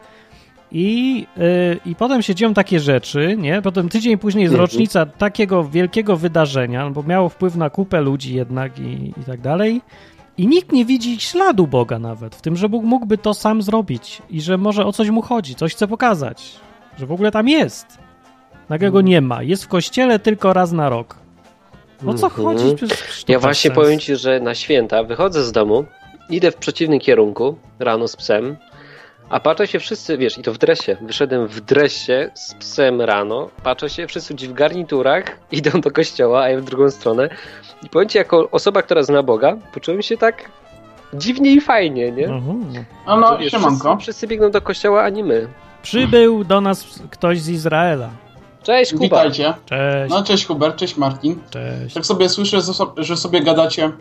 I, 0.72 1.26
yy, 1.36 1.80
I 1.86 1.94
potem 1.94 2.22
się 2.22 2.34
dzieją 2.34 2.54
takie 2.54 2.80
rzeczy, 2.80 3.36
nie? 3.38 3.62
Potem 3.62 3.88
tydzień 3.88 4.18
później 4.18 4.42
jest 4.42 4.54
Mhm. 4.54 4.68
rocznica 4.70 5.06
takiego 5.06 5.64
wielkiego 5.64 6.16
wydarzenia, 6.16 6.90
bo 6.90 7.02
miało 7.02 7.28
wpływ 7.28 7.56
na 7.56 7.70
kupę 7.70 8.00
ludzi 8.00 8.34
jednak 8.34 8.78
i, 8.78 9.12
i 9.20 9.24
tak 9.26 9.40
dalej. 9.40 9.80
I 10.38 10.46
nikt 10.46 10.72
nie 10.72 10.84
widzi 10.84 11.20
śladu 11.20 11.66
Boga 11.66 11.98
nawet, 11.98 12.34
w 12.34 12.40
tym, 12.42 12.56
że 12.56 12.68
Bóg 12.68 12.84
mógłby 12.84 13.18
to 13.18 13.34
sam 13.34 13.62
zrobić 13.62 14.22
i 14.30 14.40
że 14.40 14.58
może 14.58 14.86
o 14.86 14.92
coś 14.92 15.10
mu 15.10 15.22
chodzi, 15.22 15.54
coś 15.54 15.72
chce 15.74 15.88
pokazać, 15.88 16.52
że 16.98 17.06
w 17.06 17.12
ogóle 17.12 17.30
tam 17.30 17.48
jest. 17.48 17.86
Nagle 18.68 18.90
go 18.90 19.00
nie 19.00 19.20
ma. 19.20 19.42
Jest 19.42 19.64
w 19.64 19.68
kościele 19.68 20.18
tylko 20.18 20.52
raz 20.52 20.72
na 20.72 20.88
rok. 20.88 21.16
O 22.06 22.14
co 22.14 22.26
Mhm. 22.26 22.44
chodzi? 22.44 22.76
Przecież 22.76 23.24
Ja 23.28 23.36
bez 23.36 23.42
właśnie 23.42 23.68
sensu. 23.70 23.80
powiem 23.80 23.98
Ci, 23.98 24.16
że 24.16 24.40
na 24.40 24.54
święta 24.54 25.02
wychodzę 25.02 25.44
z 25.44 25.52
domu, 25.52 25.84
idę 26.30 26.50
w 26.50 26.56
przeciwnym 26.56 27.00
kierunku 27.00 27.58
rano 27.78 28.08
z 28.08 28.16
psem, 28.16 28.56
a 29.28 29.40
patrzę 29.40 29.66
się 29.66 29.78
wszyscy, 29.78 30.18
wiesz, 30.18 30.38
i 30.38 30.42
to 30.42 30.52
w 30.52 30.58
dresie. 30.58 30.96
Wyszedłem 31.00 31.46
w 31.46 31.60
dresie 31.60 32.30
z 32.34 32.54
psem 32.54 33.00
rano, 33.00 33.48
patrzę 33.62 33.90
się, 33.90 34.06
wszyscy 34.06 34.34
ci 34.34 34.48
w 34.48 34.52
garniturach 34.52 35.24
idą 35.52 35.80
do 35.80 35.90
kościoła, 35.90 36.42
a 36.42 36.48
ja 36.48 36.60
w 36.60 36.64
drugą 36.64 36.90
stronę. 36.90 37.28
I 37.82 37.88
powiem 37.88 38.08
Ci, 38.08 38.18
jako 38.18 38.50
osoba, 38.50 38.82
która 38.82 39.02
zna 39.02 39.22
Boga, 39.22 39.56
poczułem 39.74 40.02
się 40.02 40.16
tak 40.16 40.50
dziwnie 41.14 41.52
i 41.52 41.60
fajnie, 41.60 42.12
nie? 42.12 42.26
Mhm. 42.28 42.84
No, 43.06 43.16
no 43.16 43.48
siemanko. 43.48 43.78
wszyscy, 43.96 44.02
wszyscy 44.02 44.26
biegną 44.26 44.50
do 44.50 44.60
kościoła, 44.62 45.02
a 45.02 45.08
nie 45.08 45.24
my. 45.24 45.48
Przybył 45.86 46.44
do 46.44 46.60
nas 46.60 46.84
ktoś 47.10 47.40
z 47.40 47.48
Izraela. 47.48 48.08
Cześć, 48.62 48.92
Kuba! 48.92 49.02
Witajcie. 49.04 49.54
Cześć, 49.66 50.10
No 50.14 50.22
cześć 50.22 50.46
Hubert, 50.46 50.76
cześć 50.76 50.96
Martin. 50.96 51.38
cześć. 51.50 51.94
Tak 51.94 52.06
sobie 52.06 52.28
słyszę, 52.28 52.60
że 52.60 52.74
so- 52.74 52.94
że 52.96 53.16
sobie 53.16 53.42
gadacie 53.42 53.92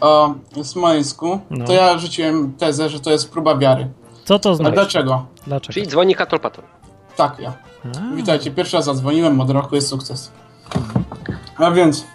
o 0.00 0.34
Smoleńsku, 0.62 1.40
No. 1.50 1.64
to 1.66 1.72
ja 1.72 1.98
rzuciłem 1.98 2.52
tezę, 2.52 2.88
że 2.88 3.00
to 3.00 3.10
jest 3.10 3.32
próba 3.32 3.56
wiary. 3.58 3.88
Co 4.24 4.38
to 4.38 4.50
A 4.50 4.54
znaczy? 4.54 4.72
dlaczego? 4.74 5.26
Dlaczego? 5.46 5.72
Czyli 5.74 5.86
dzwoni 5.86 6.14
katolpaton. 6.14 6.64
Tak, 7.16 7.38
ja. 7.38 7.52
A, 8.12 8.14
Witajcie, 8.16 8.50
pierwszy 8.50 8.76
raz 8.76 8.84
zadzwoniłem, 8.84 9.40
od 9.40 9.50
roku 9.50 9.74
jest 9.74 9.88
sukces. 9.88 10.32
A 11.56 11.70
więc, 11.70 12.06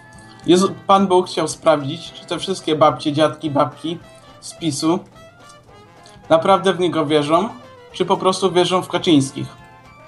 Jezu, 0.46 0.74
Pan 0.86 1.06
Bóg 1.06 1.26
chciał 1.26 1.48
sprawdzić, 1.48 2.12
czy 2.12 2.26
te 2.26 2.38
wszystkie 2.38 2.76
babcie, 2.76 3.12
dziadki, 3.12 3.50
babki 3.50 3.98
z 4.40 4.54
PiSu 4.54 4.98
naprawdę 6.28 6.72
w 6.72 6.80
Niego 6.80 7.06
wierzą, 7.06 7.48
czy 7.92 8.04
po 8.04 8.16
prostu 8.16 8.52
wierzą 8.52 8.82
w 8.82 8.88
Kaczyńskich. 8.88 9.46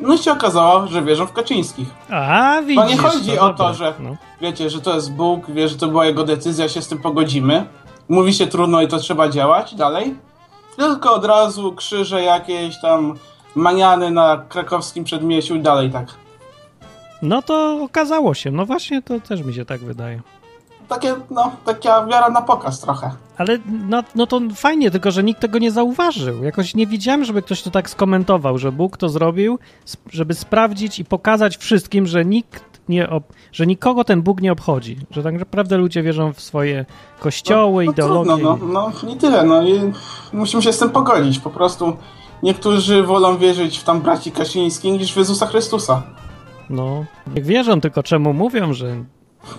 No 0.01 0.15
i 0.15 0.19
się 0.19 0.33
okazało, 0.33 0.87
że 0.87 1.03
wierzą 1.03 1.27
w 1.27 1.33
Kaczyńskich. 1.33 1.89
A, 2.11 2.61
widzisz. 2.63 2.77
To 2.85 2.89
nie 2.91 2.97
chodzi 2.97 3.39
o 3.39 3.55
to, 3.55 3.75
że- 3.75 3.95
No. 4.01 4.17
Wiecie, 4.41 4.71
że 4.71 4.81
to 4.81 4.95
jest 4.95 5.13
Bóg, 5.13 5.51
wie, 5.51 5.69
że 5.69 5.77
to 5.77 5.89
była 5.89 6.07
jego 6.07 6.25
decyzja, 6.25 6.69
się 6.69 6.83
z 6.83 6.89
tym 6.89 6.99
pogodzimy. 6.99 7.67
Mówi 8.09 8.35
się 8.35 8.47
trudno 8.47 8.83
i 8.83 8.89
to 8.89 8.99
trzeba 8.99 9.29
działać 9.29 9.75
dalej. 9.75 10.15
Tylko 10.77 11.15
od 11.15 11.25
razu 11.25 11.73
krzyże 11.73 12.23
jakieś 12.23 12.81
tam 12.81 13.15
maniany 13.55 14.11
na 14.11 14.43
krakowskim 14.49 15.05
przedmieściu 15.05 15.55
i 15.55 15.61
dalej 15.61 15.91
tak. 15.91 16.07
no 17.23 17.43
to 17.43 17.79
okazało 17.85 18.35
się. 18.35 18.51
No 18.51 18.67
właśnie, 18.67 19.03
to 19.03 19.21
też 19.21 19.43
mi 19.43 19.55
się 19.55 19.65
tak 19.65 19.81
wydaje. 19.81 20.21
Takie, 20.91 21.15
no, 21.31 21.53
taka 21.65 22.07
wiara 22.07 22.31
na 22.31 22.43
pokaz 22.43 22.81
trochę. 22.81 23.11
Ale 23.39 23.59
no, 23.89 24.03
no 24.15 24.27
to 24.27 24.41
fajnie, 24.55 24.91
tylko 24.91 25.11
że 25.11 25.23
nikt 25.23 25.41
tego 25.41 25.59
nie 25.59 25.71
zauważył. 25.71 26.45
Jakoś 26.45 26.75
nie 26.75 26.87
widziałem, 26.87 27.25
żeby 27.25 27.43
ktoś 27.43 27.63
to 27.63 27.71
tak 27.71 27.91
skomentował, 27.91 28.59
że 28.59 28.73
Bóg 28.73 28.97
to 28.97 29.09
zrobił, 29.09 29.59
żeby 30.13 30.35
sprawdzić 30.35 30.99
i 30.99 31.05
pokazać 31.05 31.57
wszystkim, 31.57 32.07
że 32.07 32.25
nikt 32.25 32.81
nie, 32.89 33.09
że 33.53 33.67
nikogo 33.67 34.05
ten 34.05 34.23
Bóg 34.23 34.41
nie 34.41 34.53
obchodzi. 34.53 34.97
Że 35.11 35.23
tak 35.23 35.35
naprawdę 35.35 35.77
ludzie 35.77 36.03
wierzą 36.03 36.33
w 36.33 36.41
swoje 36.41 36.85
kościoły, 37.21 37.85
no, 37.85 37.93
ideologie. 37.93 38.31
Trudno, 38.31 38.59
no, 38.67 38.93
no, 39.03 39.09
nie 39.09 39.17
tyle, 39.17 39.45
no 39.45 39.63
i 39.63 39.93
musimy 40.33 40.63
się 40.63 40.73
z 40.73 40.79
tym 40.79 40.91
pogodzić. 40.91 41.39
Po 41.39 41.51
prostu 41.51 41.97
niektórzy 42.43 43.03
wolą 43.03 43.39
wierzyć 43.39 43.79
w 43.79 43.85
tam 43.85 44.01
braci 44.01 44.33
Kasińskich 44.33 44.93
niż 44.93 45.13
w 45.13 45.17
Jezusa 45.17 45.47
Chrystusa. 45.47 46.03
No, 46.71 47.05
jak 47.35 47.45
wierzą, 47.45 47.81
tylko 47.81 48.03
czemu 48.03 48.33
mówią, 48.33 48.73
że 48.73 48.97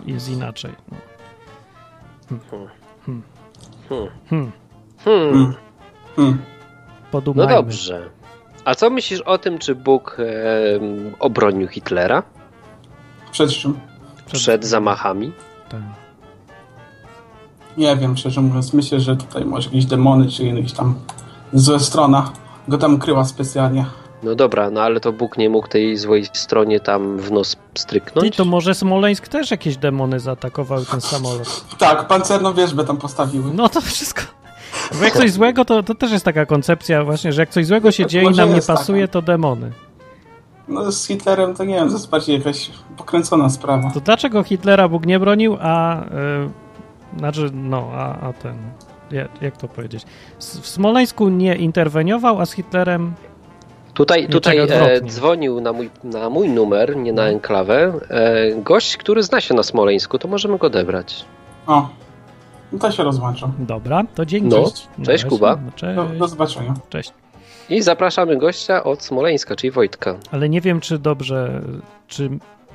jest 0.06 0.30
inaczej. 0.30 0.72
No. 0.92 1.11
Hmm. 3.06 3.22
Hmm, 3.90 4.12
Hmm. 4.30 4.52
Hmm. 5.06 5.54
Hmm. 6.16 6.38
No 6.38 7.12
podumajmy. 7.12 7.54
dobrze. 7.54 8.10
A 8.66 8.76
co 8.76 8.90
myślisz 8.90 9.22
o 9.22 9.38
tym, 9.38 9.60
czy 9.60 9.76
Bóg 9.76 10.18
em, 10.20 11.16
obronił 11.20 11.68
Hitlera 11.68 12.24
Przed 13.32 13.50
czym? 13.52 13.80
przed 14.34 14.66
zamachami? 14.66 15.32
Tak. 15.70 15.82
Nie 17.78 17.98
wiem, 17.98 18.18
szczerze 18.18 18.42
mówiąc, 18.42 18.74
myślę, 18.74 19.00
że 19.00 19.16
tutaj 19.16 19.46
może 19.46 19.66
jakieś 19.70 19.86
demony, 19.86 20.30
czy 20.30 20.44
jakaś 20.46 20.74
tam 20.74 20.96
zła 21.54 21.80
strona 21.80 22.32
go 22.68 22.78
tam 22.78 23.00
kryła 23.00 23.26
specjalnie. 23.26 23.86
No 24.24 24.36
dobra, 24.36 24.70
no 24.70 24.82
ale 24.82 25.00
to 25.00 25.12
Bóg 25.12 25.38
nie 25.38 25.50
mógł 25.50 25.68
tej 25.68 25.98
złej 25.98 26.26
stronie 26.34 26.80
tam 26.80 27.18
w 27.18 27.32
nos 27.32 27.58
stryknąć? 27.76 28.36
to 28.36 28.46
może 28.46 28.76
Smoleńsk 28.76 29.28
też 29.28 29.52
jakieś 29.52 29.78
demony 29.78 30.20
zaatakowały 30.20 30.86
ten 30.86 31.02
samolot. 31.02 31.66
Tak, 31.78 32.08
pancerną 32.08 32.54
wieżbę 32.54 32.84
tam 32.84 32.98
postawiły. 32.98 33.52
No 33.54 33.70
to 33.70 33.82
wszystko. 33.82 34.22
Bo 35.00 35.04
jak 35.04 35.14
coś 35.14 35.32
złego, 35.32 35.66
to, 35.66 35.84
to 35.84 35.96
też 35.96 36.12
jest 36.12 36.26
taka 36.26 36.46
koncepcja 36.46 37.04
właśnie, 37.04 37.34
że 37.34 37.42
jak 37.42 37.50
coś 37.50 37.66
złego 37.66 37.92
się 37.92 38.06
dzieje 38.06 38.30
i 38.32 38.36
nam 38.36 38.54
nie 38.54 38.62
pasuje, 38.62 39.02
taka. 39.02 39.14
to 39.14 39.22
demony. 39.22 39.72
No 40.68 40.92
z 40.92 41.08
Hitlerem 41.08 41.56
to 41.56 41.64
nie 41.64 41.76
wiem, 41.76 41.88
to 41.88 41.94
jest 41.94 42.10
bardziej 42.10 42.38
jakaś 42.38 42.72
pokręcona 42.98 43.50
sprawa. 43.50 43.92
To 43.92 44.00
dlaczego 44.00 44.44
Hitlera 44.44 44.88
Bóg 44.88 45.06
nie 45.06 45.20
bronił, 45.20 45.58
a... 45.62 46.04
y, 46.04 46.08
znaczy, 47.18 47.50
no, 47.54 47.90
a, 47.94 48.20
a 48.20 48.34
ten... 48.34 48.56
Jak, 49.42 49.58
to 49.58 49.68
powiedzieć? 49.68 50.06
W 50.40 50.44
Smoleńsku 50.44 51.30
nie 51.30 51.56
interweniował, 51.56 52.40
a 52.40 52.46
z 52.46 52.52
Hitlerem... 52.52 53.14
Tutaj, 53.94 54.28
tutaj 54.28 54.58
e, 54.58 55.02
dzwonił 55.02 55.62
na 55.62 55.74
mój, 55.74 55.90
na 56.04 56.30
mój 56.30 56.50
numer, 56.50 56.96
nie 56.98 57.14
na 57.14 57.28
enklawę, 57.28 57.94
e, 58.10 58.56
gość, 58.62 58.98
który 58.98 59.24
zna 59.24 59.42
się 59.42 59.54
na 59.54 59.64
Smoleńsku, 59.64 60.20
to 60.20 60.28
możemy 60.28 60.58
go 60.58 60.68
odebrać. 60.68 61.26
O, 61.68 61.90
no 62.72 62.80
to 62.80 62.92
się 62.92 63.04
rozłączą. 63.04 63.52
Dobra, 63.60 64.04
to 64.16 64.26
dzięki. 64.26 64.48
No, 64.48 64.64
cześć, 64.64 64.88
razie. 65.08 65.28
Kuba. 65.28 65.56
No, 65.66 65.72
cześć, 65.76 65.96
Do, 65.96 66.04
do 66.06 66.28
zobaczenia. 66.28 66.74
cześć. 66.90 67.12
I 67.70 67.82
zapraszamy 67.82 68.38
gościa 68.38 68.84
od 68.84 69.04
Smoleńska, 69.04 69.56
czyli 69.56 69.72
Wojtka. 69.72 70.16
Ale 70.32 70.50
nie 70.50 70.62
wiem, 70.62 70.80
czy 70.80 70.98
dobrze, 71.00 71.62
czy 72.08 72.30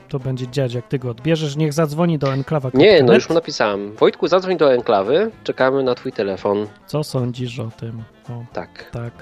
to 0.08 0.18
będzie 0.18 0.48
dziać, 0.48 0.74
jak 0.74 0.88
ty 0.88 0.98
go 0.98 1.10
odbierzesz. 1.10 1.56
Niech 1.56 1.72
zadzwoni 1.72 2.18
do 2.18 2.32
enklawa. 2.32 2.70
Nie, 2.74 3.02
no 3.02 3.14
już 3.14 3.28
mu 3.28 3.34
napisałem. 3.34 3.92
Wojtku, 3.96 4.28
zadzwoń 4.28 4.56
do 4.56 4.72
enklawy, 4.74 5.30
czekamy 5.44 5.82
na 5.82 5.94
twój 5.94 6.12
telefon. 6.12 6.66
Co 6.86 7.04
sądzisz 7.04 7.60
o 7.60 7.70
tym? 7.80 8.02
O, 8.30 8.44
Tak. 8.52 8.90
tak. 8.92 9.12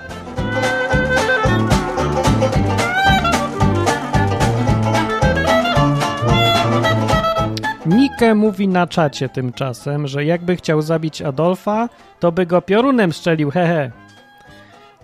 Nike 7.86 8.34
mówi 8.34 8.68
na 8.68 8.86
czacie 8.86 9.28
tymczasem, 9.28 10.06
że 10.06 10.24
jakby 10.24 10.56
chciał 10.56 10.82
zabić 10.82 11.22
Adolfa, 11.22 11.88
to 12.20 12.32
by 12.32 12.46
go 12.46 12.62
piorunem 12.62 13.12
strzelił, 13.12 13.50
hehe. 13.50 13.90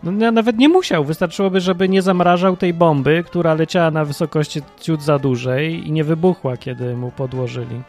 No, 0.03 0.13
ja 0.25 0.33
nawet 0.33 0.59
nie 0.59 0.69
musiał, 0.69 1.05
wystarczyłoby, 1.05 1.61
żeby 1.61 1.89
nie 1.89 2.03
zamrażał 2.03 2.57
tej 2.57 2.75
bomby, 2.75 3.25
która 3.27 3.55
leciała 3.55 3.91
na 3.91 4.05
wysokości 4.05 4.61
ciut 4.81 5.03
za 5.03 5.19
dużej 5.19 5.89
i 5.89 5.93
nie 5.93 6.05
wybuchła, 6.05 6.57
kiedy 6.57 6.97
mu 6.97 7.11
podłożyli. 7.11 7.81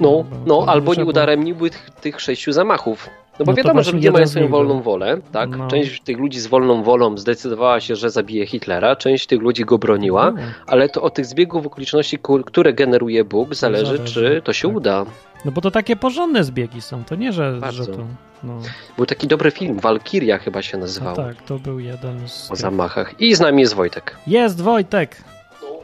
No, 0.00 0.24
no 0.46 0.58
to 0.62 0.68
albo 0.68 0.90
nie 0.92 0.94
trzeba- 0.96 1.08
udaremnił 1.10 1.56
tych, 1.70 1.90
tych 1.90 2.20
sześciu 2.20 2.52
zamachów. 2.52 3.10
No 3.38 3.44
bo 3.44 3.52
No 3.52 3.56
wiadomo, 3.56 3.82
że 3.82 3.92
ludzie 3.92 4.10
mają 4.10 4.26
swoją 4.26 4.48
wolną 4.48 4.82
wolę, 4.82 5.18
tak? 5.32 5.50
No. 5.56 5.68
Część 5.68 6.00
tych 6.00 6.18
ludzi 6.18 6.40
z 6.40 6.46
wolną 6.46 6.82
wolą 6.82 7.18
zdecydowała 7.18 7.80
się, 7.80 7.96
że 7.96 8.10
zabije 8.10 8.46
Hitlera, 8.46 8.96
część 8.96 9.26
tych 9.26 9.40
ludzi 9.40 9.64
go 9.64 9.78
broniła, 9.78 10.30
No. 10.30 10.42
ale 10.66 10.88
to 10.88 11.02
od 11.02 11.14
tych 11.14 11.26
zbiegów 11.26 11.66
okoliczności, 11.66 12.18
które 12.46 12.72
generuje 12.72 13.24
Bóg, 13.24 13.54
zależy, 13.54 13.86
Zależy, 13.86 14.04
czy 14.14 14.42
to 14.44 14.52
się 14.52 14.68
tak. 14.68 14.76
uda. 14.76 15.04
No 15.44 15.52
bo 15.52 15.60
to 15.60 15.70
takie 15.70 15.96
porządne 15.96 16.44
zbiegi 16.44 16.80
są, 16.82 17.04
to 17.04 17.14
nie, 17.14 17.32
że, 17.32 17.58
Bardzo. 17.60 17.84
że 17.84 17.92
to... 17.92 17.98
No, 18.44 18.58
Był 18.96 19.06
taki 19.06 19.26
dobry 19.26 19.50
film, 19.50 19.78
Walkiria 19.80 20.38
chyba 20.38 20.62
się 20.62 20.76
no 20.76 20.80
nazywał, 20.80 21.16
tak, 21.16 21.42
to 21.42 21.58
był 21.58 21.78
jeden 21.80 22.28
z... 22.28 22.50
o 22.50 22.56
zamachach. 22.56 23.20
I 23.20 23.34
z 23.34 23.40
nami 23.40 23.60
jest 23.62 23.74
Wojtek. 23.74 24.16
Jest 24.26 24.60
Wojtek! 24.60 25.16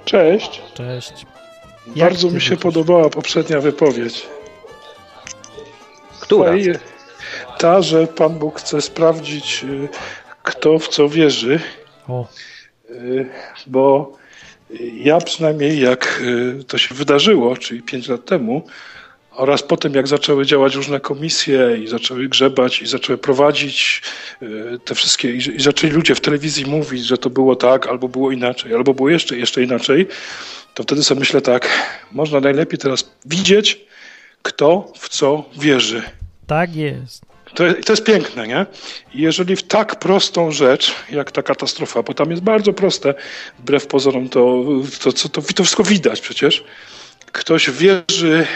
Cześć. 0.04 0.62
Cześć. 0.74 1.26
Jak 1.96 2.08
Bardzo 2.08 2.26
mi 2.30 2.40
się 2.40 2.50
widzisz? 2.50 2.62
podobała 2.62 3.10
poprzednia 3.10 3.60
wypowiedź. 3.60 4.26
Która? 6.20 6.52
Ta, 7.60 7.82
że 7.82 8.06
Pan 8.06 8.38
Bóg 8.38 8.58
chce 8.58 8.82
sprawdzić, 8.82 9.64
y, 9.64 9.88
kto 10.42 10.78
w 10.78 10.88
co 10.88 11.08
wierzy. 11.08 11.60
O. 12.08 12.26
Y, 12.90 13.26
bo 13.66 14.12
ja 14.94 15.18
przynajmniej 15.18 15.80
jak 15.80 16.22
y, 16.60 16.64
to 16.64 16.78
się 16.78 16.94
wydarzyło, 16.94 17.56
czyli 17.56 17.82
pięć 17.82 18.08
lat 18.08 18.24
temu, 18.24 18.62
oraz 19.30 19.62
potem 19.62 19.94
jak 19.94 20.08
zaczęły 20.08 20.46
działać 20.46 20.74
różne 20.74 21.00
komisje 21.00 21.76
i 21.82 21.88
zaczęły 21.88 22.28
grzebać 22.28 22.82
i 22.82 22.86
zaczęły 22.86 23.18
prowadzić 23.18 24.02
te 24.84 24.94
wszystkie 24.94 25.34
i, 25.34 25.60
zaczęli 25.60 25.92
ludzie 25.92 26.14
w 26.14 26.20
telewizji 26.20 26.66
mówić, 26.66 27.04
że 27.04 27.18
to 27.18 27.30
było 27.30 27.56
tak, 27.56 27.86
albo 27.86 28.08
było 28.08 28.32
inaczej, 28.32 28.74
albo 28.74 28.94
było 28.94 29.08
jeszcze, 29.08 29.36
jeszcze 29.36 29.62
inaczej, 29.62 30.06
to 30.74 30.82
wtedy 30.82 31.02
sobie 31.02 31.20
myślę 31.20 31.40
tak, 31.40 31.68
można 32.12 32.40
najlepiej 32.40 32.78
teraz 32.78 33.10
widzieć, 33.26 33.80
kto 34.42 34.92
w 34.98 35.08
co 35.08 35.44
wierzy. 35.58 36.02
Tak 36.46 36.76
jest. 36.76 37.29
To, 37.54 37.64
to 37.86 37.92
jest 37.92 38.04
piękne, 38.04 38.46
nie? 38.46 38.66
Jeżeli 39.14 39.56
w 39.56 39.62
tak 39.62 39.96
prostą 39.96 40.52
rzecz, 40.52 40.94
jak 41.10 41.32
ta 41.32 41.42
katastrofa, 41.42 42.02
bo 42.02 42.14
tam 42.14 42.30
jest 42.30 42.42
bardzo 42.42 42.72
proste, 42.72 43.14
wbrew 43.58 43.86
pozorom, 43.86 44.28
to, 44.28 44.64
to, 45.02 45.12
to, 45.12 45.28
to, 45.28 45.42
to 45.42 45.64
wszystko 45.64 45.82
widać 45.82 46.20
przecież. 46.20 46.64
Ktoś 47.32 47.70
wierzy 47.70 48.46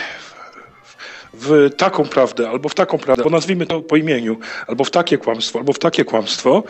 w 1.32 1.70
taką 1.76 2.04
prawdę, 2.04 2.48
albo 2.48 2.68
w 2.68 2.74
taką 2.74 2.98
prawdę, 2.98 3.24
bo 3.24 3.30
nazwijmy 3.30 3.66
to 3.66 3.80
po 3.80 3.96
imieniu, 3.96 4.38
albo 4.66 4.84
w 4.84 4.90
takie 4.90 5.18
kłamstwo, 5.18 5.58
albo 5.58 5.72
w 5.72 5.78
takie 5.78 6.04
kłamstwo, 6.04 6.62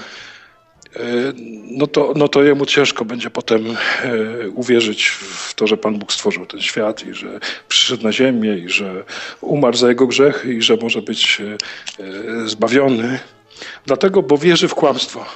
no 1.70 1.86
to, 1.86 2.12
no 2.16 2.28
to 2.28 2.42
jemu 2.42 2.66
ciężko 2.66 3.04
będzie 3.04 3.30
potem 3.30 3.66
e, 3.70 3.76
uwierzyć 4.48 5.06
w 5.08 5.54
to, 5.54 5.66
że 5.66 5.76
Pan 5.76 5.98
Bóg 5.98 6.12
stworzył 6.12 6.46
ten 6.46 6.60
świat 6.60 7.06
i 7.06 7.14
że 7.14 7.40
przyszedł 7.68 8.02
na 8.02 8.12
ziemię 8.12 8.58
i 8.58 8.68
że 8.68 9.04
umarł 9.40 9.76
za 9.76 9.88
jego 9.88 10.06
grzechy 10.06 10.54
i 10.54 10.62
że 10.62 10.76
może 10.76 11.02
być 11.02 11.40
e, 11.40 12.48
zbawiony. 12.48 13.18
Dlatego, 13.86 14.22
bo 14.22 14.38
wierzy 14.38 14.68
w 14.68 14.74
kłamstwo 14.74 15.26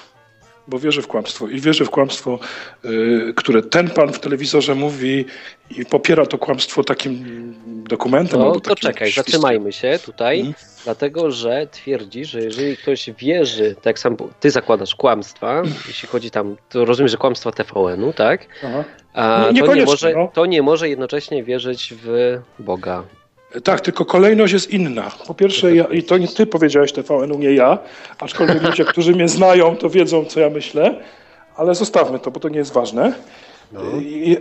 bo 0.69 0.79
wierzy 0.79 1.03
w 1.03 1.07
kłamstwo 1.07 1.49
i 1.49 1.61
wierzy 1.61 1.85
w 1.85 1.91
kłamstwo, 1.91 2.39
y, 2.85 3.33
które 3.37 3.63
ten 3.63 3.91
pan 3.91 4.13
w 4.13 4.21
telewizorze 4.21 4.75
mówi 4.75 5.25
i 5.79 5.87
popiera 5.87 6.27
to 6.27 6.39
kłamstwo 6.39 6.85
takim 6.85 7.25
dokumentem. 7.67 8.41
No 8.41 8.61
to 8.61 8.77
czekaj, 8.77 9.13
zatrzymajmy 9.13 9.73
się 9.73 9.99
tutaj, 10.05 10.37
hmm. 10.37 10.55
dlatego 10.85 11.31
że 11.31 11.67
twierdzi, 11.71 12.25
że 12.25 12.41
jeżeli 12.41 12.77
ktoś 12.77 13.11
wierzy, 13.11 13.77
tak 13.83 13.99
sam 13.99 14.17
ty 14.41 14.51
zakładasz 14.51 14.95
kłamstwa, 14.95 15.63
jeśli 15.89 16.09
chodzi 16.09 16.31
tam, 16.31 16.57
to 16.69 16.85
rozumiem, 16.85 17.09
że 17.09 17.17
kłamstwa 17.17 17.53
TVN-u, 17.53 18.13
tak? 18.13 18.47
Aha. 18.65 18.85
A, 19.15 19.51
nie, 19.53 19.63
to, 19.63 19.75
nie 19.75 19.85
może, 19.85 20.13
no. 20.15 20.31
to 20.35 20.47
nie 20.47 20.63
może 20.63 20.89
jednocześnie 20.89 21.45
wierzyć 21.45 21.95
w 22.03 22.39
Boga. 22.59 23.05
Tak, 23.65 23.81
tylko 23.81 24.05
kolejność 24.05 24.53
jest 24.53 24.71
inna. 24.71 25.11
Po 25.27 25.35
pierwsze, 25.35 25.77
ja, 25.77 25.85
i 25.85 26.03
to 26.03 26.19
nie 26.19 26.29
ty 26.29 26.47
powiedziałeś 26.47 26.93
TVN-u, 26.93 27.39
nie 27.39 27.55
ja, 27.55 27.79
aczkolwiek 28.19 28.63
ludzie, 28.63 28.85
którzy 28.93 29.13
mnie 29.13 29.29
znają, 29.29 29.77
to 29.77 29.91
wiedzą, 29.91 30.25
co 30.25 30.41
ja 30.41 30.51
myślę, 30.51 31.01
ale 31.57 31.75
zostawmy 31.75 32.19
to, 32.19 32.31
bo 32.31 32.41
to 32.41 32.49
nie 32.49 32.59
jest 32.59 32.73
ważne. 32.73 33.13
No. 33.73 33.81
I, 34.01 34.37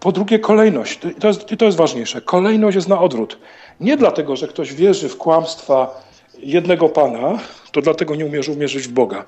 po 0.00 0.12
drugie, 0.12 0.38
kolejność. 0.38 0.98
To 1.20 1.28
jest, 1.28 1.46
to 1.58 1.64
jest 1.64 1.78
ważniejsze. 1.78 2.20
Kolejność 2.20 2.74
jest 2.74 2.88
na 2.88 3.00
odwrót. 3.00 3.38
Nie 3.80 3.96
dlatego, 3.96 4.36
że 4.36 4.48
ktoś 4.48 4.74
wierzy 4.74 5.08
w 5.08 5.16
kłamstwa 5.16 6.00
jednego 6.38 6.88
Pana, 6.88 7.38
to 7.72 7.82
dlatego 7.82 8.14
nie 8.14 8.26
umierzy 8.26 8.52
uwierzyć 8.52 8.88
w 8.88 8.92
Boga. 8.92 9.24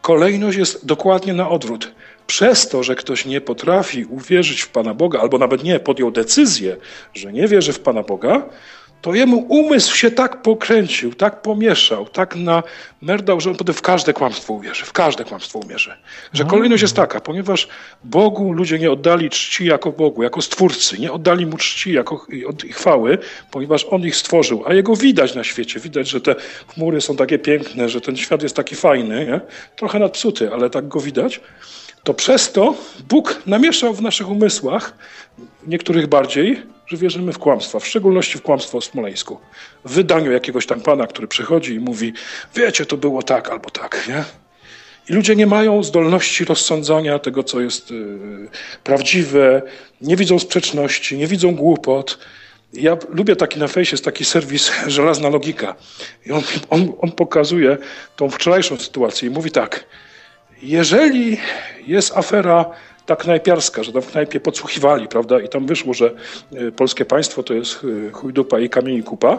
Kolejność 0.00 0.58
jest 0.58 0.86
dokładnie 0.86 1.32
na 1.32 1.50
odwrót. 1.50 1.92
Przez 2.26 2.68
to, 2.68 2.82
że 2.82 2.94
ktoś 2.94 3.26
nie 3.26 3.40
potrafi 3.40 4.04
uwierzyć 4.04 4.60
w 4.60 4.68
Pana 4.68 4.94
Boga, 4.94 5.20
albo 5.20 5.38
nawet 5.38 5.64
nie 5.64 5.80
podjął 5.80 6.10
decyzję, 6.10 6.76
że 7.14 7.32
nie 7.32 7.48
wierzy 7.48 7.72
w 7.72 7.80
Pana 7.80 8.02
Boga, 8.02 8.48
to 9.04 9.14
jemu 9.14 9.46
umysł 9.48 9.96
się 9.96 10.10
tak 10.10 10.42
pokręcił, 10.42 11.14
tak 11.14 11.42
pomieszał, 11.42 12.08
tak 12.08 12.36
na 12.36 12.62
merdał, 13.02 13.40
że 13.40 13.50
on 13.50 13.56
potem 13.56 13.74
w 13.74 13.82
każde 13.82 14.12
kłamstwo 14.12 14.52
uwierzy, 14.52 14.84
w 14.84 14.92
każde 14.92 15.24
kłamstwo 15.24 15.58
umierzy. 15.58 15.96
Że 16.32 16.44
kolejność 16.44 16.82
jest 16.82 16.96
taka, 16.96 17.20
ponieważ 17.20 17.68
Bogu 18.04 18.52
ludzie 18.52 18.78
nie 18.78 18.90
oddali 18.90 19.30
czci 19.30 19.66
jako 19.66 19.92
Bogu, 19.92 20.22
jako 20.22 20.42
Stwórcy, 20.42 20.98
nie 20.98 21.12
oddali 21.12 21.46
Mu 21.46 21.56
czci 21.56 21.92
jako 21.92 22.26
i 22.64 22.72
chwały, 22.72 23.18
ponieważ 23.50 23.86
On 23.90 24.02
ich 24.02 24.16
stworzył, 24.16 24.62
a 24.66 24.74
Jego 24.74 24.96
widać 24.96 25.34
na 25.34 25.44
świecie. 25.44 25.80
Widać, 25.80 26.08
że 26.08 26.20
te 26.20 26.34
chmury 26.74 27.00
są 27.00 27.16
takie 27.16 27.38
piękne, 27.38 27.88
że 27.88 28.00
ten 28.00 28.16
świat 28.16 28.42
jest 28.42 28.56
taki 28.56 28.74
fajny, 28.74 29.26
nie? 29.26 29.40
trochę 29.76 29.98
nadpsuty, 29.98 30.52
ale 30.52 30.70
tak 30.70 30.88
go 30.88 31.00
widać 31.00 31.40
to 32.04 32.14
przez 32.14 32.52
to 32.52 32.74
Bóg 33.08 33.42
namieszał 33.46 33.94
w 33.94 34.02
naszych 34.02 34.30
umysłach, 34.30 34.92
niektórych 35.66 36.06
bardziej, 36.06 36.62
że 36.86 36.96
wierzymy 36.96 37.32
w 37.32 37.38
kłamstwa, 37.38 37.80
w 37.80 37.86
szczególności 37.86 38.38
w 38.38 38.42
kłamstwo 38.42 38.78
o 38.78 38.80
Smoleńsku. 38.80 39.40
W 39.84 39.92
wydaniu 39.92 40.32
jakiegoś 40.32 40.66
tam 40.66 40.80
pana, 40.80 41.06
który 41.06 41.28
przychodzi 41.28 41.74
i 41.74 41.80
mówi, 41.80 42.12
wiecie, 42.54 42.86
to 42.86 42.96
było 42.96 43.22
tak 43.22 43.48
albo 43.48 43.70
tak, 43.70 44.08
nie? 44.08 44.24
I 45.08 45.12
ludzie 45.12 45.36
nie 45.36 45.46
mają 45.46 45.82
zdolności 45.82 46.44
rozsądzania 46.44 47.18
tego, 47.18 47.42
co 47.42 47.60
jest 47.60 47.90
yy, 47.90 48.48
prawdziwe, 48.84 49.62
nie 50.00 50.16
widzą 50.16 50.38
sprzeczności, 50.38 51.18
nie 51.18 51.26
widzą 51.26 51.54
głupot. 51.54 52.18
Ja 52.72 52.96
lubię 53.08 53.36
taki 53.36 53.58
na 53.58 53.68
fejsie, 53.68 53.94
jest 53.94 54.04
taki 54.04 54.24
serwis 54.24 54.72
Żelazna 54.86 55.28
Logika. 55.28 55.74
I 56.26 56.32
on, 56.32 56.42
on, 56.70 56.92
on 57.00 57.12
pokazuje 57.12 57.78
tą 58.16 58.30
wczorajszą 58.30 58.76
sytuację 58.76 59.28
i 59.28 59.30
mówi 59.30 59.50
tak– 59.50 59.84
jeżeli 60.64 61.38
jest 61.86 62.16
afera 62.16 62.64
ta 63.06 63.16
knajpiarska, 63.16 63.82
że 63.82 63.92
tam 63.92 64.02
w 64.02 64.10
knajpie 64.10 64.40
podsłuchiwali, 64.40 65.08
prawda, 65.08 65.40
i 65.40 65.48
tam 65.48 65.66
wyszło, 65.66 65.94
że 65.94 66.10
e, 66.52 66.72
polskie 66.72 67.04
państwo 67.04 67.42
to 67.42 67.54
jest 67.54 67.80
e, 68.08 68.10
chujdupa 68.10 68.60
i 68.60 68.68
kamień 68.68 68.96
i 68.96 69.02
kupa, 69.02 69.38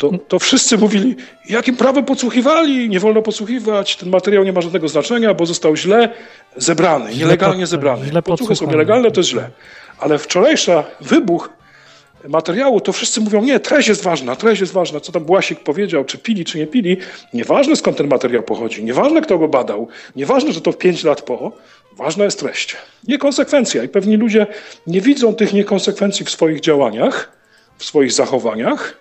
to, 0.00 0.10
to 0.28 0.38
wszyscy 0.38 0.78
mówili, 0.78 1.16
jakim 1.48 1.76
prawem 1.76 2.04
podsłuchiwali, 2.04 2.88
nie 2.88 3.00
wolno 3.00 3.22
podsłuchiwać, 3.22 3.96
ten 3.96 4.10
materiał 4.10 4.44
nie 4.44 4.52
ma 4.52 4.60
żadnego 4.60 4.88
znaczenia, 4.88 5.34
bo 5.34 5.46
został 5.46 5.76
źle 5.76 6.08
zebrany, 6.56 7.16
nielegalnie 7.16 7.66
zebrany. 7.66 8.22
Podsłuchy 8.22 8.56
są 8.56 8.70
nielegalne, 8.70 9.10
to 9.10 9.20
jest 9.20 9.30
źle. 9.30 9.50
Ale 9.98 10.18
wczorajsza 10.18 10.84
wybuch 11.00 11.48
materiału, 12.28 12.80
to 12.80 12.92
wszyscy 12.92 13.20
mówią, 13.20 13.42
nie, 13.42 13.60
treść 13.60 13.88
jest 13.88 14.02
ważna, 14.02 14.36
treść 14.36 14.60
jest 14.60 14.72
ważna, 14.72 15.00
co 15.00 15.12
tam 15.12 15.24
Błasik 15.24 15.60
powiedział, 15.60 16.04
czy 16.04 16.18
pili, 16.18 16.44
czy 16.44 16.58
nie 16.58 16.66
pili. 16.66 16.96
Nieważne 17.34 17.76
skąd 17.76 17.96
ten 17.96 18.08
materiał 18.08 18.42
pochodzi, 18.42 18.84
nieważne 18.84 19.20
kto 19.20 19.38
go 19.38 19.48
badał, 19.48 19.88
nieważne, 20.16 20.52
że 20.52 20.60
to 20.60 20.72
pięć 20.72 21.04
lat 21.04 21.22
po, 21.22 21.52
ważna 21.96 22.24
jest 22.24 22.38
treść. 22.38 22.76
Niekonsekwencja 23.08 23.84
i 23.84 23.88
pewni 23.88 24.16
ludzie 24.16 24.46
nie 24.86 25.00
widzą 25.00 25.34
tych 25.34 25.52
niekonsekwencji 25.52 26.26
w 26.26 26.30
swoich 26.30 26.60
działaniach, 26.60 27.32
w 27.78 27.84
swoich 27.84 28.12
zachowaniach, 28.12 28.96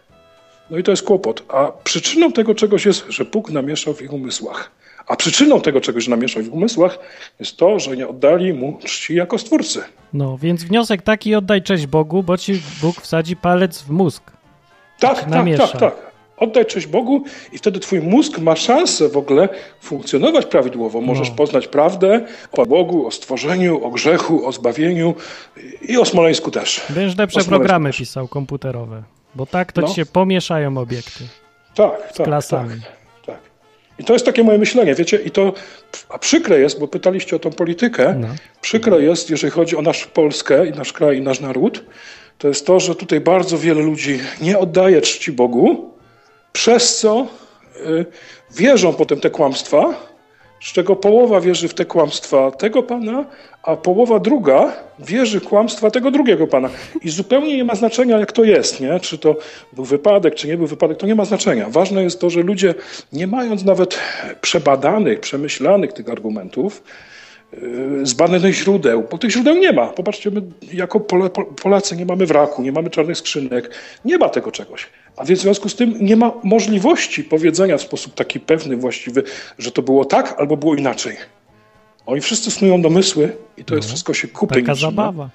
no 0.69 0.77
i 0.77 0.83
to 0.83 0.91
jest 0.91 1.03
kłopot. 1.03 1.43
A 1.47 1.71
przyczyną 1.83 2.31
tego 2.31 2.55
czegoś 2.55 2.85
jest, 2.85 3.05
że 3.09 3.25
Bóg 3.25 3.51
namieszał 3.51 3.93
w 3.93 4.01
ich 4.01 4.13
umysłach. 4.13 4.71
A 5.07 5.15
przyczyną 5.15 5.61
tego 5.61 5.81
czegoś 5.81 6.07
namieszał 6.07 6.43
w 6.43 6.53
umysłach 6.53 6.99
jest 7.39 7.57
to, 7.57 7.79
że 7.79 7.97
nie 7.97 8.07
oddali 8.07 8.53
mu 8.53 8.79
czci 8.83 9.15
jako 9.15 9.37
stwórcy. 9.37 9.83
No, 10.13 10.37
więc 10.37 10.63
wniosek 10.63 11.01
taki, 11.01 11.35
oddaj 11.35 11.61
cześć 11.61 11.87
Bogu, 11.87 12.23
bo 12.23 12.37
ci 12.37 12.61
Bóg 12.81 13.01
wsadzi 13.01 13.35
palec 13.35 13.81
w 13.81 13.89
mózg. 13.89 14.23
Tak, 14.99 15.19
tak, 15.19 15.27
namiesza. 15.27 15.67
tak, 15.67 15.79
tak. 15.79 16.11
Oddaj 16.37 16.65
cześć 16.65 16.87
Bogu 16.87 17.23
i 17.51 17.57
wtedy 17.57 17.79
twój 17.79 18.01
mózg 18.01 18.39
ma 18.39 18.55
szansę 18.55 19.09
w 19.09 19.17
ogóle 19.17 19.49
funkcjonować 19.81 20.45
prawidłowo. 20.45 21.01
Możesz 21.01 21.29
no. 21.29 21.35
poznać 21.35 21.67
prawdę 21.67 22.25
o 22.51 22.65
Bogu, 22.65 23.07
o 23.07 23.11
stworzeniu, 23.11 23.85
o 23.85 23.91
grzechu, 23.91 24.47
o 24.47 24.51
zbawieniu 24.51 25.15
i 25.81 25.97
o 25.97 26.05
Smoleńsku 26.05 26.51
też. 26.51 26.81
Będziesz 26.89 27.17
lepsze 27.17 27.43
programy 27.43 27.89
też. 27.89 27.97
pisał 27.97 28.27
komputerowe, 28.27 29.03
bo 29.35 29.45
tak 29.45 29.71
to 29.71 29.81
no. 29.81 29.87
ci 29.87 29.95
się 29.95 30.05
pomieszają 30.05 30.77
obiekty. 30.77 31.23
Tak, 31.75 31.91
z 32.11 32.17
tak, 32.17 32.27
klasami. 32.27 32.81
Tak. 32.81 33.00
I 34.01 34.03
to 34.03 34.13
jest 34.13 34.25
takie 34.25 34.43
moje 34.43 34.57
myślenie, 34.57 34.95
wiecie, 34.95 35.17
i 35.17 35.31
to 35.31 35.53
a 36.09 36.19
przykre 36.19 36.59
jest, 36.59 36.79
bo 36.79 36.87
pytaliście 36.87 37.35
o 37.35 37.39
tą 37.39 37.51
politykę, 37.51 38.15
no. 38.19 38.27
przykre 38.61 39.01
jest, 39.01 39.29
jeżeli 39.29 39.51
chodzi 39.51 39.77
o 39.77 39.81
naszą 39.81 40.09
Polskę 40.09 40.67
i 40.67 40.71
nasz 40.71 40.93
kraj 40.93 41.17
i 41.17 41.21
nasz 41.21 41.39
naród, 41.39 41.83
to 42.37 42.47
jest 42.47 42.65
to, 42.65 42.79
że 42.79 42.95
tutaj 42.95 43.19
bardzo 43.19 43.57
wiele 43.57 43.81
ludzi 43.81 44.19
nie 44.41 44.59
oddaje 44.59 45.01
czci 45.01 45.31
Bogu, 45.31 45.93
przez 46.53 46.97
co 46.97 47.27
y, 47.85 48.05
wierzą 48.55 48.93
potem 48.93 49.19
te 49.19 49.29
kłamstwa, 49.29 49.93
z 50.61 50.73
czego 50.73 50.95
połowa 50.95 51.41
wierzy 51.41 51.67
w 51.67 51.73
te 51.73 51.85
kłamstwa 51.85 52.51
tego 52.51 52.83
pana, 52.83 53.25
a 53.63 53.75
połowa 53.75 54.19
druga 54.19 54.73
wierzy 54.99 55.41
kłamstwa 55.41 55.91
tego 55.91 56.11
drugiego 56.11 56.47
pana. 56.47 56.69
I 57.01 57.09
zupełnie 57.09 57.57
nie 57.57 57.63
ma 57.63 57.75
znaczenia, 57.75 58.19
jak 58.19 58.31
to 58.31 58.43
jest, 58.43 58.81
nie? 58.81 58.99
czy 58.99 59.17
to 59.17 59.35
był 59.73 59.85
wypadek, 59.85 60.35
czy 60.35 60.47
nie 60.47 60.57
był 60.57 60.67
wypadek, 60.67 60.97
to 60.97 61.07
nie 61.07 61.15
ma 61.15 61.25
znaczenia. 61.25 61.69
Ważne 61.69 62.03
jest 62.03 62.21
to, 62.21 62.29
że 62.29 62.41
ludzie, 62.41 62.73
nie 63.13 63.27
mając 63.27 63.63
nawet 63.63 63.99
przebadanych, 64.41 65.19
przemyślanych 65.19 65.93
tych 65.93 66.09
argumentów, 66.09 66.83
yy, 67.53 68.05
zbadanych 68.05 68.53
źródeł, 68.53 69.07
bo 69.11 69.17
tych 69.17 69.31
źródeł 69.31 69.55
nie 69.55 69.73
ma. 69.73 69.87
Popatrzcie, 69.87 70.31
my 70.31 70.41
jako 70.73 70.99
Polacy 71.63 71.95
nie 71.95 72.05
mamy 72.05 72.25
wraku, 72.25 72.61
nie 72.61 72.71
mamy 72.71 72.89
czarnych 72.89 73.17
skrzynek, 73.17 73.71
nie 74.05 74.17
ma 74.17 74.29
tego 74.29 74.51
czegoś. 74.51 74.89
A 75.17 75.25
więc 75.25 75.39
w 75.39 75.43
związku 75.43 75.69
z 75.69 75.75
tym 75.75 75.95
nie 76.01 76.15
ma 76.15 76.31
możliwości 76.43 77.23
powiedzenia 77.23 77.77
w 77.77 77.81
sposób 77.81 78.13
taki 78.13 78.39
pewny, 78.39 78.77
właściwy, 78.77 79.23
że 79.57 79.71
to 79.71 79.81
było 79.81 80.05
tak 80.05 80.35
albo 80.39 80.57
było 80.57 80.75
inaczej. 80.75 81.17
Oni 82.05 82.21
wszyscy 82.21 82.51
snują 82.51 82.81
domysły 82.81 83.35
i 83.57 83.65
to 83.65 83.73
no, 83.73 83.75
jest 83.77 83.87
wszystko 83.89 84.13
się 84.13 84.27
kupy. 84.27 84.55
Taka 84.61 84.75
zabawa. 84.75 85.29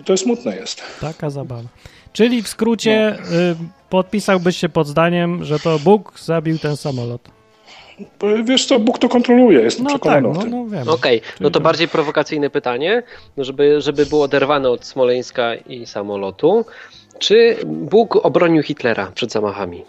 I 0.00 0.04
to 0.04 0.12
jest 0.12 0.24
smutne 0.24 0.56
jest. 0.56 0.82
Taka 1.00 1.30
zabawa. 1.30 1.68
Czyli 2.12 2.42
w 2.42 2.48
skrócie 2.48 3.16
y, 3.18 3.56
podpisałbyś 3.90 4.56
się 4.56 4.68
pod 4.68 4.86
zdaniem, 4.86 5.44
że 5.44 5.58
to 5.58 5.78
Bóg 5.78 6.20
zabił 6.20 6.58
ten 6.58 6.76
samolot. 6.76 7.20
Wiesz 8.44 8.66
co, 8.66 8.78
Bóg 8.78 8.98
to 8.98 9.08
kontroluje, 9.08 9.60
jestem 9.60 9.84
No 9.84 9.90
tak, 9.90 10.00
przekonany 10.00 10.28
no, 10.28 10.40
o 10.40 10.42
tym. 10.42 10.50
no 10.50 10.66
wiem. 10.66 10.88
Okej, 10.88 11.20
no 11.24 11.32
Czyli 11.38 11.44
to 11.44 11.50
to- 11.50 11.60
bardziej 11.60 11.88
prowokacyjne 11.88 12.50
pytanie, 12.50 13.02
no 13.36 13.44
żeby, 13.44 13.80
żeby 13.80 14.06
było 14.06 14.24
oderwane 14.24 14.70
od 14.70 14.84
Smoleńska 14.86 15.54
i 15.54 15.86
samolotu. 15.86 16.64
Czy 17.18 17.56
Bóg 17.66 18.16
obronił 18.16 18.62
Hitlera 18.62 19.12
przed 19.14 19.32
zamachami? 19.32 19.84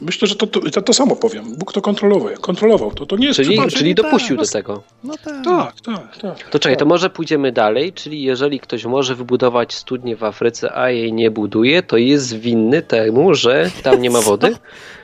Myślę, 0.00 0.28
że 0.28 0.36
to, 0.36 0.46
to, 0.46 0.60
to, 0.60 0.82
to 0.82 0.92
samo 0.92 1.16
powiem. 1.16 1.54
Bóg 1.56 1.72
to 1.72 1.82
kontrolował. 1.82 2.34
kontrolował. 2.40 2.90
To, 2.90 3.06
to 3.06 3.16
nie 3.16 3.26
jest 3.26 3.36
Czyli, 3.36 3.48
przypadek. 3.48 3.74
czyli 3.74 3.94
tak, 3.94 4.04
dopuścił 4.04 4.36
do 4.36 4.42
no- 4.42 4.48
tego. 4.48 4.82
No 5.04 5.14
tak. 5.24 5.44
Tak, 5.44 5.80
tak, 5.80 6.16
tak. 6.18 6.50
To 6.50 6.58
czekaj, 6.58 6.76
to 6.76 6.86
może 6.86 7.10
pójdziemy 7.10 7.52
dalej, 7.52 7.92
czyli 7.92 8.22
jeżeli 8.22 8.60
ktoś 8.60 8.84
może 8.84 9.14
wybudować 9.14 9.74
studnię 9.74 10.16
w 10.16 10.24
Afryce, 10.24 10.76
a 10.76 10.90
jej 10.90 11.12
nie 11.12 11.30
buduje, 11.30 11.82
to 11.82 11.96
jest 11.96 12.38
winny 12.38 12.82
temu, 12.82 13.34
że 13.34 13.70
tam 13.82 14.02
nie 14.02 14.10
ma 14.10 14.20
wody? 14.20 14.56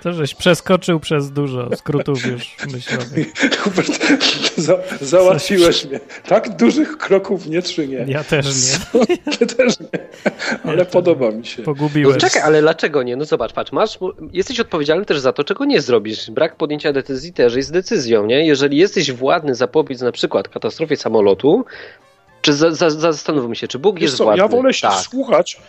To 0.02 0.12
żeś 0.12 0.35
przeskoczył 0.35 1.00
przez 1.00 1.30
dużo 1.30 1.76
skrótów 1.76 2.26
już 2.26 2.57
myślowych. 2.72 3.33
Hubert, 3.59 4.07
za, 4.57 4.78
załatwiłeś 5.00 5.85
mnie. 5.85 6.00
Tak 6.28 6.57
dużych 6.57 6.98
kroków 6.98 7.46
nie 7.46 7.62
czynię. 7.62 8.04
Ja 8.09 8.24
też 8.24 8.46
nie. 8.46 9.07
Ty 9.38 9.46
też 9.46 9.80
nie. 9.80 9.88
Ale 10.64 10.85
podoba 10.85 11.30
mi 11.30 11.46
się. 11.46 11.62
No 11.62 11.64
Pogubiłem. 11.64 12.20
czekaj, 12.20 12.42
ale 12.42 12.61
dlaczego 12.61 13.02
nie? 13.02 13.16
No 13.16 13.24
zobacz, 13.24 13.52
patrz, 13.52 13.72
masz, 13.72 13.98
jesteś 14.33 14.61
odpowiedzialny 14.61 14.84
też 15.07 15.20
za 15.20 15.33
to, 15.33 15.44
czego 15.44 15.64
nie 15.64 15.81
zrobisz. 15.81 16.31
Brak 16.31 16.57
podjęcia 16.57 16.92
decyzji 16.92 17.33
też 17.33 17.55
jest 17.55 17.73
decyzją, 17.73 18.27
nie? 18.27 18.47
Jeżeli 18.47 18.77
jesteś 18.77 19.12
władny 19.12 19.55
zapobiec 19.55 20.01
na 20.01 20.12
przykład 20.12 20.49
katastrofie 20.49 20.97
samolotu, 20.97 21.64
czy 22.44 22.53
za, 22.53 22.70
za, 22.70 22.90
zastanówmy 22.90 23.57
się, 23.57 23.68
czy 23.68 23.79
Bóg 23.79 24.01
jest 24.01 24.16
co, 24.16 24.25
władny? 24.25 24.42
ja 24.42 24.49
wolę 24.49 24.75
się 24.75 24.88
tak. 24.88 24.99
słuchać 24.99 25.61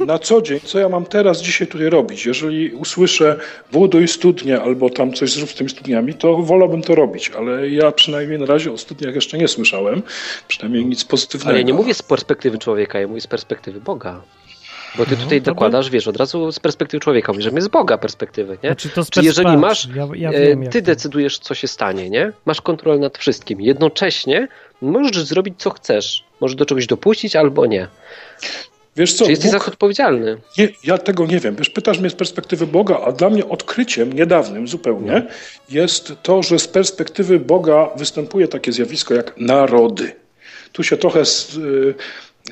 na 0.00 0.18
co 0.18 0.42
dzień, 0.42 0.60
co 0.64 0.78
ja 0.78 0.88
mam 0.88 1.06
teraz, 1.06 1.42
dzisiaj 1.42 1.66
tutaj 1.68 1.90
robić. 1.90 2.26
Jeżeli 2.26 2.72
usłyszę 2.72 3.36
buduj 3.72 4.08
studnię 4.08 4.60
albo 4.60 4.90
tam 4.90 5.12
coś 5.12 5.32
zrób 5.32 5.50
z 5.50 5.54
tymi 5.54 5.70
studniami, 5.70 6.14
to 6.14 6.36
wolałbym 6.36 6.82
to 6.82 6.94
robić, 6.94 7.30
ale 7.38 7.70
ja 7.70 7.92
przynajmniej 7.92 8.38
na 8.38 8.46
razie 8.46 8.72
o 8.72 8.78
studniach 8.78 9.14
jeszcze 9.14 9.38
nie 9.38 9.48
słyszałem. 9.48 10.02
Przynajmniej 10.48 10.86
nic 10.86 11.04
pozytywnego. 11.04 11.50
Ale 11.50 11.58
ja 11.58 11.64
nie 11.64 11.74
mówię 11.74 11.94
z 11.94 12.02
perspektywy 12.02 12.58
człowieka, 12.58 13.00
ja 13.00 13.08
mówię 13.08 13.20
z 13.20 13.26
perspektywy 13.26 13.80
Boga. 13.80 14.22
Bo 14.98 15.06
ty 15.06 15.16
No, 15.16 15.22
tutaj 15.22 15.42
dokładasz, 15.42 15.90
wiesz, 15.90 16.08
od 16.08 16.16
razu 16.16 16.52
z 16.52 16.60
perspektywy 16.60 17.00
człowieka, 17.00 17.32
mówisz, 17.32 17.44
że 17.44 17.50
my 17.50 17.62
z 17.62 17.68
Boga 17.68 17.98
perspektywy, 17.98 18.58
nie? 18.62 18.68
Znaczy 18.68 18.88
to 18.88 19.04
z 19.04 19.10
Czy 19.10 19.20
jeżeli 19.22 19.56
masz, 19.56 19.88
ja, 19.94 20.08
ja 20.14 20.30
e, 20.30 20.46
wiem, 20.48 20.62
jak 20.62 20.72
ty 20.72 20.82
to- 20.82 20.86
decydujesz, 20.86 21.38
co 21.38 21.54
się 21.54 21.68
stanie, 21.68 22.10
nie? 22.10 22.32
Masz 22.44 22.60
kontrolę 22.60 22.98
nad 22.98 23.18
wszystkim. 23.18 23.60
Jednocześnie 23.60 24.48
możesz 24.82 25.18
zrobić, 25.24 25.54
co 25.58 25.70
chcesz. 25.70 26.24
Możesz 26.40 26.54
do 26.56 26.66
czegoś 26.66 26.86
dopuścić 26.86 27.36
albo 27.36 27.66
nie. 27.66 27.88
Wiesz 28.96 29.12
co, 29.14 29.24
Czy 29.24 29.30
jesteś 29.30 29.50
za 29.50 29.56
Bóg, 29.56 29.64
to 29.66 29.72
odpowiedzialny? 29.72 30.36
nie, 30.58 30.68
ja 30.84 30.98
tego 30.98 31.26
nie 31.26 31.38
wiem. 31.40 31.56
Wiesz, 31.56 31.70
pytasz 31.70 31.98
mnie 31.98 32.10
z 32.10 32.14
perspektywy 32.14 32.66
Boga, 32.66 33.00
a 33.04 33.12
dla 33.12 33.30
mnie 33.30 33.48
odkryciem 33.48 34.12
niedawnym 34.12 34.68
zupełnie 34.68 35.22
jest 35.70 36.12
to, 36.22 36.42
że 36.42 36.58
z 36.58 36.68
perspektywy 36.68 37.40
Boga 37.40 37.90
występuje 37.96 38.48
takie 38.48 38.72
zjawisko 38.72 39.14
jak 39.14 39.34
narody. 39.38 40.12
Tu 40.72 40.82
się 40.82 40.96
trochę 40.96 41.24
z, 41.24 41.56
y, 41.56 41.94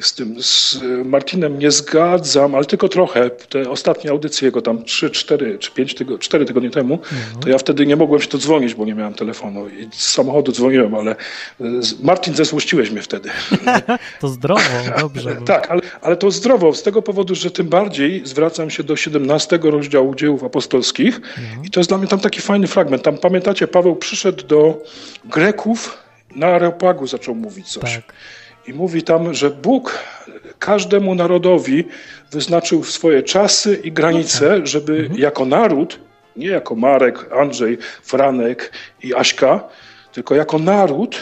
z 0.00 0.14
tym, 0.14 0.42
z 0.42 0.78
Martinem 1.04 1.58
nie 1.58 1.70
zgadzam, 1.70 2.54
ale 2.54 2.64
tylko 2.64 2.88
trochę. 2.88 3.30
Te 3.30 3.70
ostatnie 3.70 4.10
audycje 4.10 4.46
jego 4.46 4.62
tam 4.62 4.84
3, 4.84 5.10
4 5.10 5.58
czy 5.58 5.70
5 5.70 5.94
tygodni, 5.94 6.18
4 6.18 6.44
tygodnie 6.44 6.70
temu, 6.70 6.98
to 7.40 7.48
ja 7.48 7.58
wtedy 7.58 7.86
nie 7.86 7.96
mogłem 7.96 8.20
się 8.20 8.28
to 8.28 8.38
dzwonić, 8.38 8.74
bo 8.74 8.84
nie 8.84 8.94
miałem 8.94 9.14
telefonu 9.14 9.68
i 9.68 9.88
z 9.92 10.10
samochodu 10.10 10.52
dzwoniłem, 10.52 10.94
ale 10.94 11.16
z- 11.80 12.00
Martin 12.00 12.34
zesłościłeś 12.34 12.90
mnie 12.90 13.02
wtedy. 13.02 13.30
To 14.20 14.28
zdrowo, 14.28 14.60
dobrze. 15.00 15.36
Tak, 15.46 15.70
ale, 15.70 15.80
ale 16.02 16.16
to 16.16 16.30
zdrowo, 16.30 16.74
z 16.74 16.82
tego 16.82 17.02
powodu, 17.02 17.34
że 17.34 17.50
tym 17.50 17.68
bardziej 17.68 18.22
zwracam 18.26 18.70
się 18.70 18.82
do 18.82 18.96
17 18.96 19.58
rozdziału 19.62 20.14
dziejów 20.14 20.44
apostolskich 20.44 21.20
i 21.64 21.70
to 21.70 21.80
jest 21.80 21.90
dla 21.90 21.98
mnie 21.98 22.06
tam 22.08 22.20
taki 22.20 22.40
fajny 22.40 22.66
fragment. 22.66 23.02
Tam 23.02 23.18
pamiętacie, 23.18 23.68
Paweł 23.68 23.96
przyszedł 23.96 24.46
do 24.46 24.82
Greków, 25.24 25.98
na 26.36 26.46
Areopagu 26.46 27.06
zaczął 27.06 27.34
mówić 27.34 27.68
coś. 27.68 27.94
Tak. 27.94 28.12
I 28.66 28.72
mówi 28.72 29.02
tam, 29.02 29.34
że 29.34 29.50
Bóg 29.50 29.98
każdemu 30.58 31.14
narodowi 31.14 31.84
wyznaczył 32.30 32.84
swoje 32.84 33.22
czasy 33.22 33.80
i 33.84 33.92
granice, 33.92 34.66
żeby 34.66 35.10
jako 35.16 35.44
naród, 35.44 36.00
nie 36.36 36.48
jako 36.48 36.74
Marek, 36.74 37.32
Andrzej, 37.32 37.78
Franek 38.02 38.72
i 39.02 39.14
Aśka, 39.14 39.64
tylko 40.12 40.34
jako 40.34 40.58
naród 40.58 41.16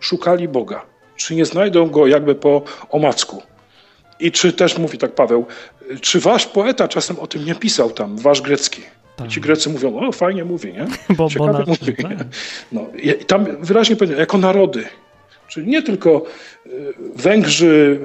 szukali 0.00 0.48
Boga. 0.48 0.82
Czy 1.16 1.34
nie 1.34 1.44
znajdą 1.44 1.90
go 1.90 2.06
jakby 2.06 2.34
po 2.34 2.62
omacku? 2.90 3.42
I 4.20 4.32
czy 4.32 4.52
też, 4.52 4.78
mówi 4.78 4.98
tak 4.98 5.14
Paweł, 5.14 5.46
czy 6.00 6.20
wasz 6.20 6.46
poeta 6.46 6.88
czasem 6.88 7.18
o 7.18 7.26
tym 7.26 7.44
nie 7.44 7.54
pisał 7.54 7.90
tam, 7.90 8.18
wasz 8.18 8.40
grecki? 8.40 8.82
I 9.26 9.28
ci 9.28 9.40
Grecy 9.40 9.70
mówią, 9.70 10.08
o 10.08 10.12
fajnie 10.12 10.44
mówi, 10.44 10.72
nie? 10.72 10.86
Bo, 11.08 11.14
bo 11.24 11.28
Ciekawe 11.28 11.52
na... 11.52 11.64
mówi. 11.66 11.94
tak. 12.02 12.26
No, 12.72 12.86
i 13.02 13.24
tam 13.24 13.46
wyraźnie 13.60 13.96
powiedziane, 13.96 14.20
jako 14.20 14.38
narody. 14.38 14.84
Czyli 15.50 15.66
nie 15.66 15.82
tylko 15.82 16.22
y, 16.66 16.70
Węgrzy, 17.16 18.00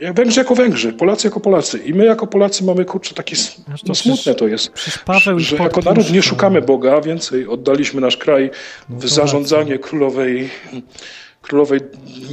y, 0.00 0.04
jak 0.04 0.14
Węgrzy 0.14 0.40
jako 0.40 0.54
Węgrzy, 0.54 0.92
Polacy 0.92 1.28
jako 1.28 1.40
Polacy. 1.40 1.78
I 1.78 1.94
my 1.94 2.04
jako 2.04 2.26
Polacy 2.26 2.64
mamy, 2.64 2.84
kurczę, 2.84 3.14
takie 3.14 3.36
no, 3.86 3.94
smutne 3.94 4.34
to 4.34 4.48
jest. 4.48 4.72
Że 5.36 5.56
jako 5.56 5.80
naród 5.80 6.12
nie 6.12 6.22
szukamy 6.22 6.62
Boga, 6.62 6.96
a 6.96 7.00
więcej 7.00 7.46
oddaliśmy 7.46 8.00
nasz 8.00 8.16
kraj 8.16 8.50
w 8.88 9.02
to 9.02 9.08
zarządzanie 9.08 9.78
królowej, 9.78 10.50
królowej 11.42 11.80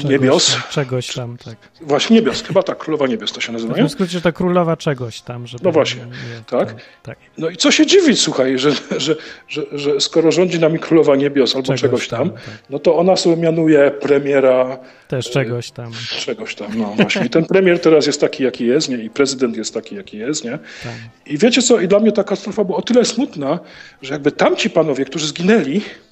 niebios. 0.10 0.52
Tam, 0.54 0.62
czegoś 0.72 1.14
tam, 1.14 1.38
tak. 1.38 1.56
Właśnie 1.82 2.16
niebios, 2.16 2.44
chyba 2.44 2.64
tak, 2.64 2.78
królowa 2.78 3.08
niebios 3.08 3.32
to 3.34 3.42
się 3.42 3.52
nazywa, 3.52 3.74
W 3.74 3.78
nie? 3.78 3.90
skrócie 3.90 4.22
to 4.22 4.34
królowa 4.34 4.78
czegoś 4.78 5.22
tam. 5.22 5.48
Żeby 5.48 5.64
No 5.64 5.72
właśnie, 5.72 6.02
nie- 6.02 6.44
tak? 6.60 6.76
tak. 7.04 7.18
No 7.38 7.50
i 7.50 7.58
co 7.58 7.72
się 7.72 7.86
dziwić, 7.86 8.22
słuchaj, 8.22 8.60
że, 8.60 8.72
że, 8.98 9.16
że, 9.48 9.62
że 9.72 10.02
skoro 10.02 10.32
rządzi 10.32 10.60
nami 10.60 10.80
królowa 10.80 11.16
niebios 11.16 11.56
albo 11.56 11.66
Czegoś 11.68 11.82
czegoś, 11.82 12.08
tam, 12.08 12.30
tam, 12.30 12.38
tak. 12.38 12.44
no 12.70 12.80
to 12.80 12.96
ona 12.98 13.16
sobie 13.16 13.38
mianuje 13.38 13.92
premiera 13.92 14.78
Też 15.08 15.30
czegoś 15.32 15.72
tam. 15.72 15.92
czegoś 16.20 16.56
tam, 16.56 16.68
no 16.78 16.86
właśnie. 16.96 17.26
I 17.26 17.30
ten 17.30 17.46
premier 17.46 17.80
teraz 17.82 18.06
jest 18.08 18.22
taki, 18.22 18.44
jaki 18.44 18.66
jest, 18.68 18.90
nie? 18.90 18.98
I 18.98 19.10
prezydent 19.10 19.58
jest 19.58 19.74
taki, 19.74 19.96
jaki 19.96 20.18
jest, 20.18 20.44
nie? 20.46 20.52
Tak. 20.84 20.94
I 21.26 21.38
wiecie 21.38 21.62
co, 21.62 21.80
i 21.80 21.88
dla 21.88 22.00
mnie 22.00 22.12
ta 22.12 22.24
katastrofa 22.24 22.64
była 22.64 22.78
o 22.78 22.82
tyle 22.82 23.06
smutna, 23.06 23.60
że 24.02 24.14
jakby 24.14 24.32
tamci 24.32 24.70
panowie, 24.70 25.06
którzy 25.06 25.28
zginęli, 25.28 25.78
e, 25.78 26.07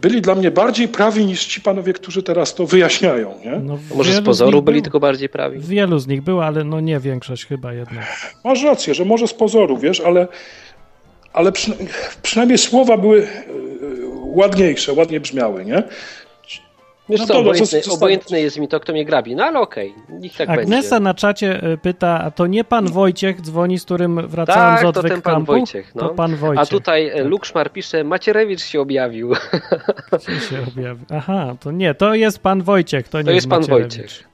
byli 0.00 0.22
dla 0.22 0.34
mnie 0.34 0.50
bardziej 0.50 0.88
prawi 0.88 1.26
niż 1.26 1.46
ci 1.46 1.60
panowie, 1.60 1.92
którzy 1.92 2.22
teraz 2.22 2.54
to 2.54 2.66
wyjaśniają, 2.66 3.34
nie? 3.44 3.50
No, 3.50 3.78
Może 3.94 4.12
z 4.12 4.24
pozoru 4.24 4.62
byli 4.62 4.82
tylko 4.82 5.00
bardziej 5.00 5.28
prawi? 5.28 5.58
Wielu 5.60 5.98
z 5.98 6.06
nich 6.06 6.22
było, 6.22 6.46
ale 6.46 6.64
no 6.64 6.80
nie 6.80 7.00
większość 7.00 7.46
chyba 7.46 7.72
jednak. 7.72 8.04
Masz 8.44 8.62
rację, 8.62 8.94
że 8.94 9.04
może 9.04 9.28
z 9.28 9.34
pozoru, 9.34 9.78
wiesz, 9.78 10.00
ale, 10.00 10.28
ale 11.32 11.52
przyna 11.52 11.76
przynajmniej 12.22 12.58
słowa 12.58 12.96
były 12.96 13.22
e, 13.22 13.26
ładniejsze, 14.24 14.92
ładnie 14.92 15.20
brzmiały, 15.20 15.64
nie? 15.64 15.82
Wiesz 17.08 17.20
No 17.20 17.26
co, 17.26 17.34
dobra, 17.34 17.54
co- 17.54 17.80
co- 17.80 17.92
obojętne 17.94 18.40
jest 18.40 18.58
mi 18.58 18.68
to, 18.68 18.80
kto 18.80 18.92
mnie 18.92 19.04
grabi. 19.04 19.36
No 19.36 19.44
ale 19.44 19.60
okej, 19.60 19.94
niech 20.08 20.36
tak 20.36 20.48
Agnesa 20.50 20.90
będzie. 20.90 21.00
na 21.04 21.14
czacie 21.14 21.64
y, 21.72 21.78
pyta, 21.78 22.20
a 22.24 22.30
to 22.30 22.46
nie 22.46 22.64
pan 22.64 22.86
Wojciech 22.92 23.40
dzwoni, 23.40 23.78
z 23.78 23.84
którym 23.84 24.28
wracałem 24.28 24.72
z 24.78 24.80
Tak, 24.80 24.82
to 24.82 24.88
odwyk 24.88 25.12
ten 25.12 25.22
pan 25.22 25.34
kampu? 25.34 25.52
Wojciech. 25.52 25.94
No. 25.94 26.08
To 26.08 26.14
pan 26.14 26.36
Wojciech. 26.36 26.62
A 26.62 26.66
tutaj 26.66 27.08
e, 27.08 27.24
Lukszmar 27.24 27.72
pisze, 27.72 28.04
Macierewicz 28.04 28.62
się 28.62 28.80
objawił. 28.80 29.32
Gdzie 30.28 30.40
się 30.40 30.56
objawi? 30.68 31.04
Aha, 31.10 31.56
to 31.60 31.70
nie, 31.72 31.94
to 31.94 32.14
jest 32.14 32.38
pan 32.38 32.62
Wojciech, 32.62 33.08
to 33.08 33.18
nie 33.18 33.24
To 33.24 33.30
jest 33.30 33.48
pan 33.48 33.60
Macierewicz. 33.60 33.96
Wojciech. 33.96 34.24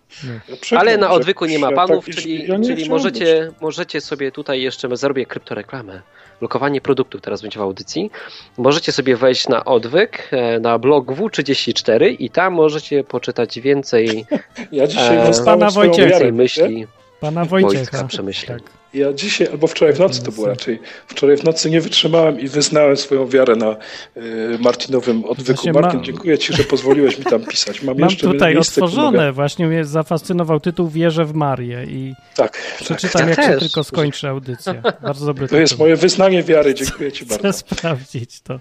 Ja 0.48 0.56
przykro 0.60 0.78
Ale 0.80 0.98
na 0.98 1.10
odwyku 1.10 1.44
nie 1.46 1.58
ma 1.58 1.72
panów, 1.72 2.06
tak- 2.06 2.14
czyli, 2.14 2.48
ja 2.48 2.56
nie 2.56 2.68
czyli 2.76 2.88
możecie, 2.90 3.52
możecie 3.60 4.00
sobie 4.00 4.32
tutaj 4.32 4.62
jeszcze, 4.62 4.96
zrobię 4.96 5.26
kryptoreklamę, 5.26 6.00
lokowanie 6.40 6.80
produktów 6.80 7.20
teraz 7.20 7.42
będzie 7.42 7.58
w 7.58 7.62
audycji. 7.62 8.10
Możecie 8.58 8.92
sobie 8.92 9.16
wejść 9.16 9.48
na 9.48 9.64
odwyk, 9.64 10.28
e, 10.32 10.60
na 10.60 10.78
blog 10.78 11.06
W34 11.06 12.16
i 12.18 12.30
tam 12.30 12.54
możecie 12.54 13.04
poczytać 13.04 13.60
więcej. 13.60 14.26
Ja 14.72 14.86
dzisiaj 14.86 15.26
dostałem 15.26 15.60
pana 15.60 15.70
Wojciecha. 15.70 16.24
myśli. 16.32 16.86
Pana 17.20 17.44
Wojciecha. 17.44 18.04
Przemyśleń. 18.04 18.58
Tak. 18.60 18.70
Ja 18.94 19.12
dzisiaj, 19.12 19.48
albo 19.52 19.66
wczoraj 19.66 19.94
w 19.94 19.98
nocy 19.98 20.22
to 20.22 20.32
było 20.32 20.46
raczej, 20.46 20.80
wczoraj 21.06 21.36
w 21.36 21.44
nocy 21.44 21.70
nie 21.70 21.80
wytrzymałem 21.80 22.40
i 22.40 22.48
wyznałem 22.48 22.96
swoją 22.96 23.26
wiarę 23.28 23.56
na 23.56 23.76
y, 24.16 24.58
Martinowym 24.60 25.24
odwyku. 25.24 25.52
Właśnie 25.54 25.72
Martin, 25.72 25.98
ma- 26.00 26.04
dziękuję 26.06 26.38
Ci, 26.38 26.52
że 26.52 26.64
pozwoliłeś 26.64 27.18
mi 27.18 27.24
tam 27.24 27.44
pisać. 27.44 27.82
Mam, 27.82 27.98
Mam 27.98 28.10
jeszcze 28.10 28.26
tutaj 28.26 28.54
miejsce, 28.54 28.80
otworzone, 28.84 29.18
mogę- 29.18 29.32
właśnie 29.32 29.66
mnie 29.66 29.84
zafascynował 29.84 30.60
tytuł 30.60 30.88
Wierzę 30.88 31.24
w 31.24 31.34
Marię 31.34 31.84
i 31.88 32.14
Tak, 32.36 32.52
tak. 32.52 32.76
przeczytam 32.84 33.22
Ja 33.22 33.28
jak 33.28 33.40
się 33.44 33.48
też. 33.48 33.60
tylko 33.60 33.84
skończy 33.84 34.28
audycja. 34.28 34.74
Bardzo 35.02 35.26
dobry 35.26 35.48
To 35.48 35.56
jest 35.56 35.72
tytuł. 35.72 35.84
moje 35.86 35.96
wyznanie 35.96 36.42
wiary. 36.42 36.74
Dziękuję 36.74 37.12
Ci 37.12 37.24
Chcę 37.24 37.34
bardzo. 37.42 37.58
sprawdzić 37.58 38.40
to. 38.40 38.60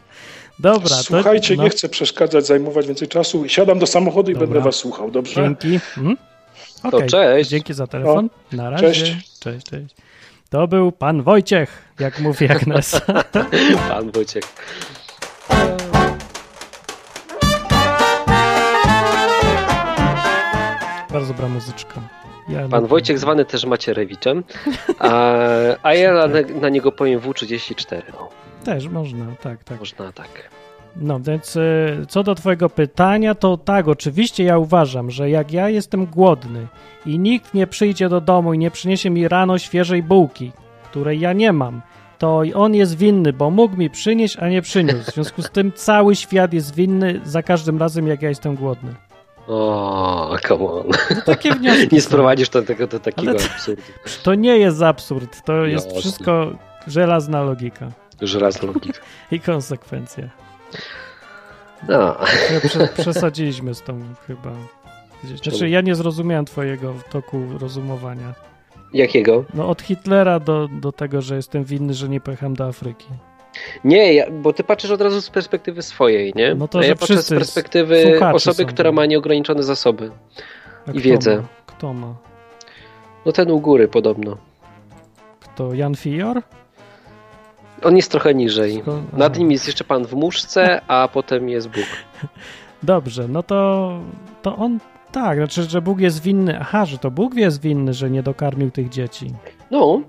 Dobra, 0.60 0.96
Słuchajcie, 0.96 1.56
to, 1.56 1.58
no, 1.58 1.64
nie 1.64 1.70
chcę 1.70 1.90
przeszkadzać, 1.90 2.46
zajmować 2.48 2.88
więcej 2.88 3.08
czasu. 3.08 3.44
Siadam 3.48 3.80
do 3.80 3.88
samochodu 3.88 4.32
i 4.32 4.34
Dobra. 4.34 4.48
będę 4.48 4.62
Was 4.64 4.76
słuchał, 4.76 5.12
dobrze? 5.12 5.44
Dzięki. 5.44 5.80
Mhm. 5.98 6.18
To 6.82 6.98
Okej, 6.98 7.10
cześć. 7.10 7.50
Dzięki 7.50 7.74
za 7.74 7.88
telefon. 7.88 8.30
Na 8.52 8.70
razie. 8.70 8.88
Cześć. 8.88 9.40
Cześć, 9.40 9.66
cześć. 9.70 9.96
To 10.50 10.68
był 10.68 10.92
pan 10.92 11.22
Wojciech, 11.24 11.82
jak 12.00 12.20
mówi 12.20 12.52
Agnes. 12.52 13.02
Pan 13.90 14.12
Wojciech. 14.12 14.44
Bardzo 21.12 21.34
dobra 21.34 21.48
muzyczka. 21.48 22.02
Ja 22.50 22.68
Pan. 22.68 22.88
Wojciech 22.88 23.20
zwany 23.20 23.46
też 23.46 23.66
Macierewiczem, 23.66 24.44
a, 25.00 25.12
a 25.84 25.94
ja 25.94 26.14
na, 26.28 26.28
na 26.62 26.70
niego 26.70 26.92
powiem 26.92 27.20
W34. 27.20 28.02
No, 28.14 28.30
Też 28.66 28.88
można, 28.88 29.26
tak, 29.42 29.64
tak. 29.64 29.80
można 29.80 30.12
tak. 30.12 30.30
No 30.96 31.20
więc 31.20 31.58
e, 31.58 31.62
co 32.08 32.24
do 32.24 32.36
twojego 32.36 32.70
pytania, 32.70 33.36
to 33.36 33.58
tak, 33.58 33.88
oczywiście 33.88 34.44
ja 34.44 34.58
uważam, 34.58 35.12
że 35.12 35.30
jak 35.30 35.52
ja 35.54 35.70
jestem 35.70 36.06
głodny 36.06 36.68
i 37.06 37.20
nikt 37.20 37.54
nie 37.54 37.68
przyjdzie 37.68 38.10
do 38.10 38.22
domu 38.22 38.54
i 38.54 38.58
nie 38.58 38.72
przyniesie 38.72 39.10
mi 39.10 39.28
rano 39.28 39.58
świeżej 39.58 40.04
bułki, 40.04 40.52
której 40.84 41.20
ja 41.20 41.34
nie 41.34 41.54
mam, 41.54 41.82
to 42.18 42.44
i 42.44 42.54
on 42.54 42.76
jest 42.76 42.98
winny, 42.98 43.34
bo 43.34 43.50
mógł 43.50 43.78
mi 43.78 43.90
przynieść, 43.90 44.38
a 44.38 44.50
nie 44.50 44.62
przyniósł. 44.62 45.12
W 45.12 45.14
związku 45.14 45.42
z 45.42 45.50
tym 45.50 45.72
cały 45.72 46.16
świat 46.16 46.54
jest 46.54 46.76
winny 46.76 47.22
za 47.24 47.44
każdym 47.44 47.78
razem, 47.80 48.08
jak 48.08 48.22
ja 48.22 48.30
jestem 48.30 48.56
głodny. 48.56 48.96
O, 49.48 50.38
come 50.48 50.66
on. 50.66 50.84
No, 51.16 51.22
takie 51.26 51.52
wnioski. 51.56 51.88
Nie 51.92 52.02
sprowadzisz 52.02 52.50
do 52.50 52.62
tego 52.62 52.88
do 52.88 53.00
takiego 53.00 53.34
to- 53.34 53.40
absurdu. 53.46 53.82
To 54.24 54.36
nie 54.36 54.58
jest 54.58 54.82
absurd, 54.82 55.42
to 55.46 55.66
jest 55.66 55.86
Jasne. 55.86 56.02
wszystko 56.02 56.52
żelazna 56.88 57.42
logika 57.44 57.92
Żelazna 58.22 58.68
logika. 58.68 59.00
i 59.32 59.40
konsekwencja. 59.40 60.24
No. 61.88 62.16
Przesadziliśmy 63.02 63.76
z 63.76 63.82
tą 63.82 64.00
chyba. 64.28 64.52
Znaczy, 65.44 65.70
ja 65.70 65.82
nie 65.82 65.96
zrozumiałem 65.96 66.46
twojego 66.46 66.94
toku 67.12 67.42
rozumowania. 67.60 68.34
Jakiego? 68.94 69.46
No 69.54 69.70
od 69.70 69.82
Hitlera 69.82 70.40
do, 70.40 70.68
do 70.82 70.92
tego, 70.92 71.22
że 71.22 71.36
jestem 71.36 71.64
winny, 71.64 71.94
że 71.94 72.10
nie 72.10 72.22
pojechałem 72.22 72.56
do 72.56 72.66
Afryki. 72.66 73.08
Nie, 73.84 74.14
ja, 74.14 74.32
bo 74.32 74.54
ty 74.54 74.64
patrzysz 74.64 74.92
od 74.92 75.02
razu 75.02 75.22
z 75.22 75.30
perspektywy 75.30 75.82
swojej, 75.82 76.34
nie? 76.36 76.56
No 76.56 76.68
to, 76.68 76.80
a 76.80 76.86
ja 76.86 76.96
patrzę 76.96 77.22
z 77.22 77.30
perspektywy 77.30 78.20
osoby, 78.34 78.64
są. 78.64 78.66
która 78.66 78.92
ma 78.92 79.06
nieograniczone 79.06 79.64
zasoby. 79.64 80.12
I 80.88 80.92
kto 80.92 81.00
wiedzę. 81.00 81.36
Ma? 81.38 81.44
Kto 81.66 81.94
ma? 81.94 82.16
No 83.26 83.32
ten 83.32 83.52
u 83.52 83.60
góry 83.60 83.88
podobno. 83.88 84.38
Kto? 85.40 85.74
Jan 85.74 85.96
Fior? 85.96 86.42
On 87.84 87.98
jest 87.98 88.12
trochę 88.12 88.34
niżej. 88.34 88.84
Nad 89.14 89.38
nim 89.38 89.52
jest 89.52 89.68
jeszcze 89.68 89.84
pan 89.84 90.06
w 90.06 90.14
muszce, 90.14 90.82
a 90.88 91.08
potem 91.14 91.50
jest 91.50 91.68
Bóg. 91.68 91.86
Dobrze, 92.84 93.28
no 93.28 93.44
to, 93.44 93.92
to 94.42 94.56
on 94.56 94.80
tak, 95.12 95.38
znaczy, 95.38 95.64
że 95.64 95.82
Bóg 95.82 96.00
jest 96.00 96.22
winny. 96.24 96.58
Aha, 96.62 96.86
że 96.86 96.98
to 96.98 97.12
Bóg 97.12 97.36
jest 97.36 97.62
winny, 97.62 97.94
że 97.94 98.10
nie 98.10 98.24
dokarmił 98.24 98.72
tych 98.72 98.90
dzieci. 98.90 99.34
No, 99.72 100.02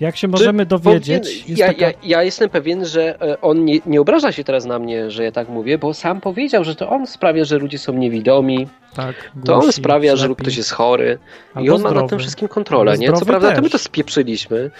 Jak 0.00 0.16
się 0.16 0.28
możemy 0.28 0.66
dowiedzieć, 0.66 1.24
powinien- 1.24 1.48
jest 1.48 1.60
ja, 1.60 1.66
taka... 1.66 1.80
ja, 1.80 1.92
ja 2.02 2.22
jestem 2.22 2.50
pewien, 2.50 2.84
że 2.86 3.22
e, 3.22 3.40
on 3.40 3.64
nie, 3.64 3.78
nie 3.86 4.00
obraża 4.00 4.32
się 4.32 4.44
teraz 4.44 4.64
na 4.64 4.78
mnie, 4.78 5.10
że 5.10 5.24
ja 5.24 5.32
tak 5.32 5.48
mówię, 5.48 5.78
bo 5.78 5.94
sam 5.94 6.20
powiedział, 6.20 6.64
że 6.64 6.74
to 6.74 6.88
on 6.90 7.06
sprawia, 7.06 7.44
że 7.44 7.58
ludzie 7.58 7.78
są 7.78 7.92
niewidomi, 7.92 8.68
tak, 8.94 9.14
to 9.44 9.54
on 9.54 9.72
sprawia, 9.72 10.16
że 10.16 10.28
ktoś 10.34 10.56
jest 10.56 10.70
chory 10.70 11.18
i 11.60 11.70
on 11.70 11.82
ma 11.82 11.88
nad 11.90 11.98
tym 11.98 12.06
zdrowy. 12.06 12.22
wszystkim 12.22 12.48
kontrolę, 12.48 12.98
nie? 12.98 13.06
Co 13.10 13.16
zdrowy 13.16 13.32
prawda 13.32 13.48
to 13.52 13.56
my 13.56 13.62
też. 13.62 13.72
to 13.72 13.78
spieprzyliśmy 13.78 14.70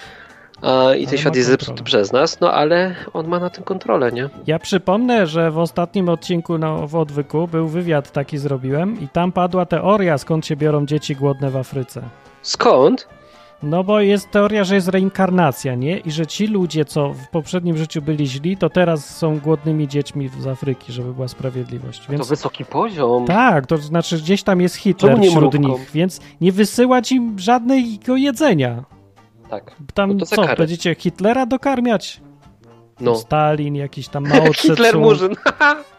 i 0.98 1.06
ten 1.06 1.18
świat 1.18 1.36
jest 1.36 1.48
zepsuty 1.48 1.82
przez 1.82 2.12
nas, 2.12 2.40
no 2.40 2.52
ale 2.52 2.94
on 3.12 3.28
ma 3.28 3.38
na 3.38 3.50
tym 3.50 3.64
kontrolę, 3.64 4.12
nie? 4.12 4.28
Ja 4.46 4.58
przypomnę, 4.58 5.26
że 5.26 5.50
w 5.50 5.58
ostatnim 5.58 6.08
odcinku 6.08 6.58
no, 6.58 6.86
w 6.86 6.94
Odwyku 6.96 7.48
był 7.48 7.68
wywiad 7.68 8.12
taki 8.12 8.38
zrobiłem 8.38 9.00
i 9.00 9.08
tam 9.08 9.32
padła 9.32 9.66
teoria, 9.66 10.18
skąd 10.18 10.46
się 10.46 10.56
biorą 10.56 10.86
dzieci 10.86 11.16
głodne 11.16 11.50
w 11.50 11.56
Afryce. 11.56 12.02
Skąd? 12.42 13.08
No 13.62 13.84
bo 13.84 14.00
jest 14.00 14.30
teoria, 14.30 14.64
że 14.64 14.74
jest 14.74 14.88
reinkarnacja, 14.88 15.74
nie? 15.74 15.98
I 15.98 16.10
że 16.10 16.26
ci 16.26 16.46
ludzie, 16.46 16.84
co 16.84 17.12
w 17.12 17.28
poprzednim 17.28 17.76
życiu 17.76 18.02
byli 18.02 18.26
źli, 18.26 18.56
to 18.56 18.70
teraz 18.70 19.16
są 19.16 19.38
głodnymi 19.38 19.88
dziećmi 19.88 20.30
z 20.40 20.46
Afryki, 20.46 20.92
żeby 20.92 21.14
była 21.14 21.28
sprawiedliwość. 21.28 22.06
To 22.06 22.12
Więc 22.12 22.28
wysoki 22.28 22.64
poziom. 22.64 23.26
tak, 23.26 23.66
to 23.66 23.76
znaczy 23.76 24.18
gdzieś 24.18 24.42
tam 24.42 24.60
jest 24.60 24.74
Hitler 24.74 25.18
wśród 25.20 25.58
nich, 25.58 25.90
więc 25.90 26.20
nie 26.40 26.52
wysyłać 26.52 27.12
im 27.12 27.38
żadnego 27.38 28.16
jedzenia. 28.16 28.84
Tak. 29.50 29.72
Tam 29.94 30.12
No 30.12 30.18
to 30.18 30.26
co, 30.26 30.42
karę. 30.42 30.56
będziecie 30.56 30.94
Hitlera 30.94 31.46
dokarmiać? 31.46 32.20
No. 33.00 33.14
Stalin, 33.16 33.74
jakiś 33.76 34.08
tam 34.08 34.24
Mao 34.28 34.52
Hitler. 34.52 34.98
Murzyn. 34.98 35.34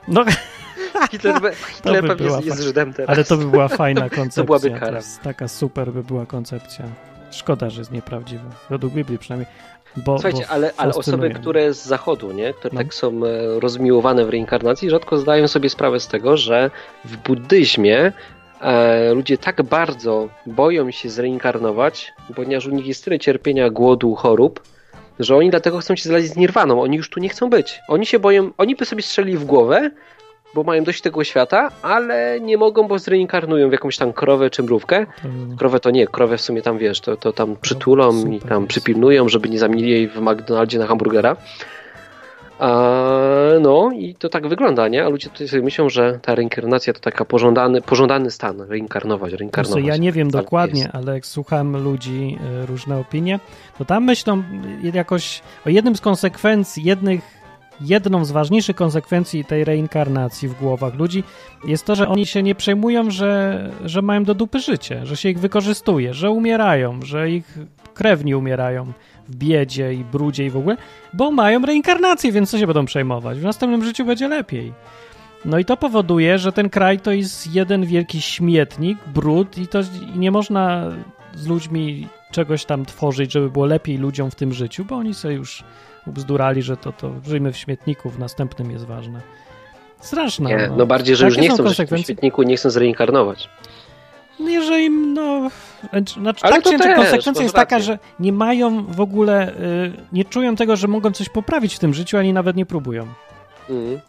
No, 0.08 0.26
Hitler, 1.12 1.42
be- 1.42 1.54
Hitler 1.56 2.02
by 2.02 2.08
pewnie 2.08 2.46
jest, 2.46 2.62
Żydem 2.64 2.94
teraz. 2.94 3.10
ale 3.16 3.24
to 3.24 3.38
by 3.38 3.46
była 3.46 3.68
fajna 3.68 4.10
koncepcja. 4.10 4.44
byłaby 4.44 4.72
kara. 4.72 4.98
jest 4.98 5.22
taka 5.22 5.48
super 5.48 5.92
by 5.92 6.04
była 6.04 6.26
koncepcja. 6.26 6.86
Szkoda, 7.32 7.70
że 7.70 7.82
jest 7.82 7.92
nieprawdziwa. 7.92 8.44
Według 8.70 8.94
Biblii 8.94 9.18
przynajmniej. 9.20 9.50
Bo, 9.98 10.18
Słuchajcie, 10.18 10.40
bo 10.48 10.54
ale, 10.54 10.72
ale 10.78 10.94
osoby, 10.94 11.30
które 11.30 11.74
z 11.74 11.86
zachodu, 11.86 12.32
nie, 12.32 12.54
które 12.54 12.74
No. 12.74 12.80
tak 12.80 12.94
są 12.94 13.08
e, 13.26 13.60
rozmiłowane 13.60 14.26
w 14.26 14.30
reinkarnacji, 14.30 14.90
rzadko 14.90 15.18
zdają 15.18 15.48
sobie 15.48 15.70
sprawę 15.70 16.00
z 16.00 16.08
tego, 16.08 16.38
że 16.38 16.72
w 17.06 17.18
buddyzmie 17.18 18.12
ludzie 19.14 19.38
tak 19.38 19.64
bardzo 19.64 20.30
boją 20.46 20.92
się 20.92 21.10
zreinkarnować, 21.10 22.14
ponieważ 22.36 22.66
u 22.68 22.72
nich 22.72 22.88
jest 22.88 23.04
tyle 23.06 23.20
cierpienia, 23.20 23.70
głodu, 23.70 24.16
chorób, 24.16 24.64
że 25.20 25.36
oni 25.36 25.50
dlatego 25.50 25.78
chcą 25.80 25.96
się 25.96 26.10
zlać 26.10 26.24
z 26.26 26.36
nirwaną. 26.36 26.82
Oni 26.82 26.98
już 26.98 27.10
tu 27.10 27.20
nie 27.20 27.30
chcą 27.30 27.50
być. 27.50 27.80
Oni 27.88 28.06
się 28.06 28.20
boją, 28.20 28.52
oni 28.58 28.76
by 28.76 28.86
sobie 28.86 29.02
strzelili 29.02 29.38
w 29.38 29.46
głowę, 29.46 29.92
bo 30.56 30.64
mają 30.64 30.84
dość 30.84 31.02
tego 31.02 31.24
świata, 31.24 31.72
ale 31.82 32.40
nie 32.42 32.58
mogą, 32.58 32.88
bo 32.88 33.00
zreinkarnują 33.00 33.70
w 33.70 33.72
jakąś 33.72 33.98
tam 33.98 34.14
krowę 34.14 34.50
czy 34.50 34.64
mrówkę. 34.64 35.06
To- 35.06 35.58
Krowę 35.58 35.80
to 35.80 35.92
nie, 35.92 36.08
krowę 36.08 36.38
w 36.38 36.42
sumie 36.42 36.62
tam 36.62 36.78
wiesz, 36.78 37.02
to, 37.02 37.18
to 37.18 37.34
tam 37.34 37.56
przytulą 37.62 38.26
i 38.32 38.40
tam 38.40 38.68
przypilnują, 38.68 39.30
żeby 39.30 39.50
nie 39.50 39.60
zamienili 39.60 39.90
jej 39.90 40.08
w 40.08 40.22
McDonaldzie 40.22 40.80
na 40.80 40.88
hamburgera. 40.88 41.36
A, 42.60 42.70
no 43.62 43.92
i 43.92 44.16
to 44.16 44.30
tak 44.30 44.48
wygląda, 44.48 44.88
nie? 44.88 45.06
A 45.06 45.10
ludzie 45.10 45.30
tutaj 45.30 45.48
sobie 45.48 45.62
myślą, 45.62 45.90
że 45.90 46.20
ta 46.22 46.36
reinkarnacja 46.36 46.94
to 46.94 47.00
taka 47.00 47.26
pożądany, 47.26 47.82
pożądany 47.82 48.32
stan, 48.32 48.62
reinkarnować, 48.62 49.34
reinkarnować. 49.34 49.86
Ja 49.86 49.98
nie 49.98 50.12
wiem 50.12 50.32
dokładnie, 50.32 50.82
jest. 50.82 50.96
ale 50.96 51.14
jak 51.14 51.26
słucham 51.26 51.84
ludzi, 51.84 52.38
e, 52.62 52.66
różne 52.66 52.98
opinie, 52.98 53.40
to 53.78 53.86
tam 53.86 54.04
myślą 54.04 54.44
e, 54.84 54.90
jakoś 54.94 55.42
o 55.66 55.70
jednym 55.70 55.96
z 55.96 56.02
konsekwencji, 56.02 56.84
jednych, 56.84 57.22
jedną 57.82 58.26
z 58.26 58.32
ważniejszych 58.32 58.76
konsekwencji 58.76 59.46
tej 59.46 59.64
reinkarnacji 59.64 60.48
w 60.48 60.60
głowach 60.60 60.96
ludzi 60.96 61.24
jest 61.68 61.86
to, 61.86 61.96
że 61.96 62.08
oni 62.08 62.26
się 62.26 62.44
nie 62.44 62.56
przejmują, 62.56 63.12
że, 63.12 63.70
że 63.86 64.02
mają 64.02 64.24
do 64.24 64.34
dupy 64.34 64.60
życie, 64.60 65.06
że 65.06 65.18
się 65.18 65.30
ich 65.30 65.40
wykorzystuje, 65.40 66.14
że 66.14 66.32
umierają, 66.32 67.00
że 67.02 67.30
ich 67.30 67.58
krewni 67.94 68.36
umierają 68.36 68.94
biedzie 69.32 69.94
i 69.94 70.04
brudzie 70.04 70.46
i 70.46 70.50
w 70.50 70.58
ogóle, 70.58 70.78
bo 71.14 71.32
mają 71.32 71.62
reinkarnację, 71.66 72.32
więc 72.32 72.52
co 72.52 72.58
się 72.58 72.68
będą 72.68 72.86
przejmować? 72.86 73.40
W 73.40 73.44
następnym 73.44 73.84
życiu 73.84 74.06
będzie 74.06 74.28
lepiej. 74.28 74.74
No 75.46 75.60
i 75.60 75.66
to 75.66 75.78
powoduje, 75.78 76.38
że 76.38 76.52
ten 76.52 76.70
kraj 76.70 77.00
to 77.00 77.12
jest 77.12 77.54
jeden 77.54 77.86
wielki 77.86 78.22
śmietnik, 78.22 78.98
brud 79.08 79.58
i 79.58 79.68
to 79.68 79.80
i 80.16 80.20
nie 80.20 80.32
można 80.32 80.92
z 81.36 81.48
ludźmi 81.48 82.08
czegoś 82.32 82.66
tam 82.66 82.86
tworzyć, 82.86 83.32
żeby 83.32 83.50
było 83.50 83.66
lepiej 83.66 83.98
ludziom 83.98 84.32
w 84.32 84.36
tym 84.36 84.54
życiu, 84.54 84.86
bo 84.86 84.96
oni 84.96 85.14
sobie 85.14 85.34
już 85.34 85.64
ubzdurali, 86.08 86.62
że 86.62 86.78
to, 86.78 86.92
to 86.92 87.12
żyjmy 87.28 87.54
w 87.54 87.58
śmietniku, 87.58 88.10
w 88.10 88.20
następnym 88.20 88.72
jest 88.72 88.86
ważne. 88.86 89.22
Straszne. 90.00 90.50
Nie, 90.50 90.72
no 90.78 90.86
bardziej, 90.86 91.16
że 91.16 91.26
już 91.26 91.36
Jakie 91.36 91.50
nie 91.50 91.54
chcą 91.54 91.70
żyć 91.70 91.90
w 91.92 91.98
świetniku, 91.98 92.44
nie 92.44 92.58
chcą 92.58 92.70
zreinkarnować. 92.70 93.50
No 94.40 94.50
Jeżeli, 94.50 94.90
no... 94.90 95.50
Znaczy, 95.92 96.44
Ale 96.44 96.56
tak 96.56 96.64
to 96.64 96.70
też, 96.70 96.96
konsekwencja 96.96 97.44
jest 97.44 97.56
taka, 97.56 97.80
że 97.80 98.00
nie 98.20 98.34
mają 98.34 98.86
w 98.86 99.02
ogóle, 99.02 99.54
y, 99.54 99.92
nie 100.12 100.26
czują 100.26 100.56
tego, 100.56 100.76
że 100.76 100.88
mogą 100.88 101.12
coś 101.12 101.30
poprawić 101.30 101.76
w 101.76 101.80
tym 101.80 101.94
życiu, 101.94 102.18
ani 102.18 102.34
nawet 102.34 102.56
nie 102.56 102.66
próbują. 102.66 103.08
Mhm. 103.70 104.00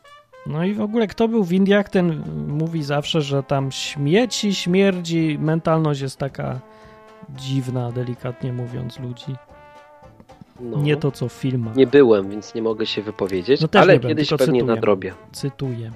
No 0.47 0.65
i 0.65 0.75
w 0.75 0.81
ogóle 0.81 1.07
kto 1.07 1.29
był 1.29 1.45
w 1.45 1.53
Indiach, 1.53 1.89
ten 1.89 2.23
mówi 2.49 2.83
zawsze, 2.83 3.23
że 3.23 3.43
tam 3.43 3.73
śmieci, 3.73 4.55
śmierdzi, 4.55 5.39
mentalność 5.41 6.01
jest 6.01 6.17
taka 6.19 6.61
dziwna, 7.29 7.93
delikatnie 7.93 8.53
mówiąc, 8.53 8.99
ludzi. 8.99 9.37
No. 10.61 10.77
Nie 10.79 10.97
to, 10.97 11.11
co 11.11 11.29
w 11.29 11.33
filmach. 11.33 11.77
Nie 11.77 11.87
byłem, 11.87 12.31
więc 12.31 12.55
nie 12.55 12.63
mogę 12.63 12.87
się 12.87 13.03
wypowiedzieć, 13.03 13.61
No 13.61 13.69
ale 13.81 13.99
kiedyś 13.99 14.29
pewnie 14.29 14.47
cytuję. 14.47 14.65
nadrobię. 14.65 15.15
Cytuję. 15.33 15.91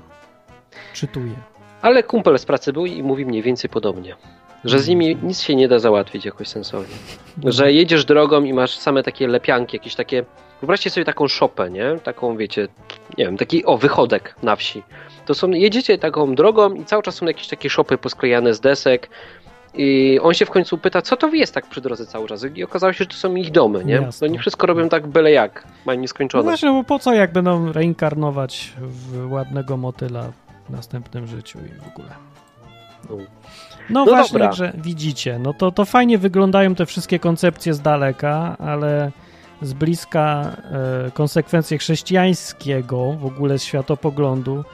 Czytuję. 0.92 1.34
Ale 1.84 2.02
kumpel 2.02 2.38
z 2.38 2.44
pracy 2.44 2.72
był 2.72 2.86
i 2.86 3.02
mówi 3.02 3.26
mniej 3.26 3.42
więcej 3.42 3.70
podobnie. 3.70 4.16
Że 4.64 4.78
z 4.80 4.88
nimi 4.88 5.16
nic 5.22 5.40
się 5.42 5.56
nie 5.56 5.68
da 5.68 5.78
załatwić 5.78 6.24
jakoś 6.24 6.48
sensownie. 6.48 6.94
Że 7.44 7.72
jedziesz 7.72 8.04
drogą 8.04 8.44
i 8.44 8.52
masz 8.52 8.76
same 8.78 9.02
takie 9.02 9.28
lepianki, 9.28 9.76
jakieś 9.76 9.94
takie. 9.94 10.24
Wyobraźcie 10.60 10.90
sobie 10.90 11.04
taką 11.04 11.28
szopę, 11.28 11.70
nie? 11.70 11.98
Taką, 12.04 12.36
wiecie, 12.36 12.68
nie 13.18 13.24
wiem, 13.24 13.36
taki 13.36 13.64
o 13.64 13.78
wychodek 13.78 14.34
na 14.42 14.56
wsi. 14.56 14.82
To 15.26 15.34
są, 15.34 15.50
jedziecie 15.50 15.98
taką 15.98 16.34
drogą 16.34 16.74
i 16.74 16.84
cały 16.84 17.02
czas 17.02 17.14
są 17.14 17.26
jakieś 17.26 17.48
takie 17.48 17.70
szopy 17.70 17.98
posklejane 17.98 18.54
z 18.54 18.60
desek. 18.60 19.10
I 19.74 20.18
on 20.22 20.34
się 20.34 20.46
w 20.46 20.50
końcu 20.50 20.78
pyta, 20.78 21.02
co 21.02 21.16
to 21.16 21.28
jest 21.28 21.54
tak 21.54 21.66
przy 21.66 21.80
drodze 21.80 22.06
cały 22.06 22.28
czas. 22.28 22.44
I 22.54 22.64
okazało 22.64 22.92
się, 22.92 22.98
że 22.98 23.06
to 23.06 23.14
są 23.16 23.34
ich 23.34 23.50
domy, 23.50 23.84
nie? 23.84 23.94
Jasne. 23.94 24.26
No 24.26 24.30
oni 24.32 24.38
wszystko 24.38 24.66
robią 24.66 24.88
tak 24.88 25.06
byle 25.06 25.30
jak. 25.32 25.64
Mają 25.86 25.96
No 25.98 26.02
nieskończoność. 26.02 26.46
właśnie, 26.48 26.70
bo 26.78 26.84
po 26.84 26.98
co 26.98 27.12
jak 27.14 27.32
będą 27.32 27.72
reinkarnować 27.72 28.72
w 28.80 29.32
ładnego 29.32 29.76
motyla 29.76 30.32
w 30.68 30.70
następnym 30.70 31.26
życiu 31.26 31.58
i 31.58 31.80
w 31.80 31.88
ogóle. 31.88 32.08
No. 33.10 33.16
No, 33.16 33.24
No 33.90 34.04
właśnie, 34.04 34.38
dobra. 34.38 34.52
że 34.52 34.72
widzicie, 34.74 35.38
no 35.38 35.54
to, 35.54 35.72
to 35.72 35.84
fajnie 35.84 36.18
wyglądają 36.18 36.74
te 36.74 36.86
wszystkie 36.86 37.18
koncepcje 37.18 37.74
z 37.74 37.80
daleka, 37.80 38.56
ale 38.58 39.12
z 39.62 39.72
bliska 39.72 40.56
e, 41.06 41.10
konsekwencje 41.10 41.78
chrześcijańskiego, 41.78 43.12
w 43.12 43.26
ogóle 43.26 43.58
światopoglądu, 43.58 44.64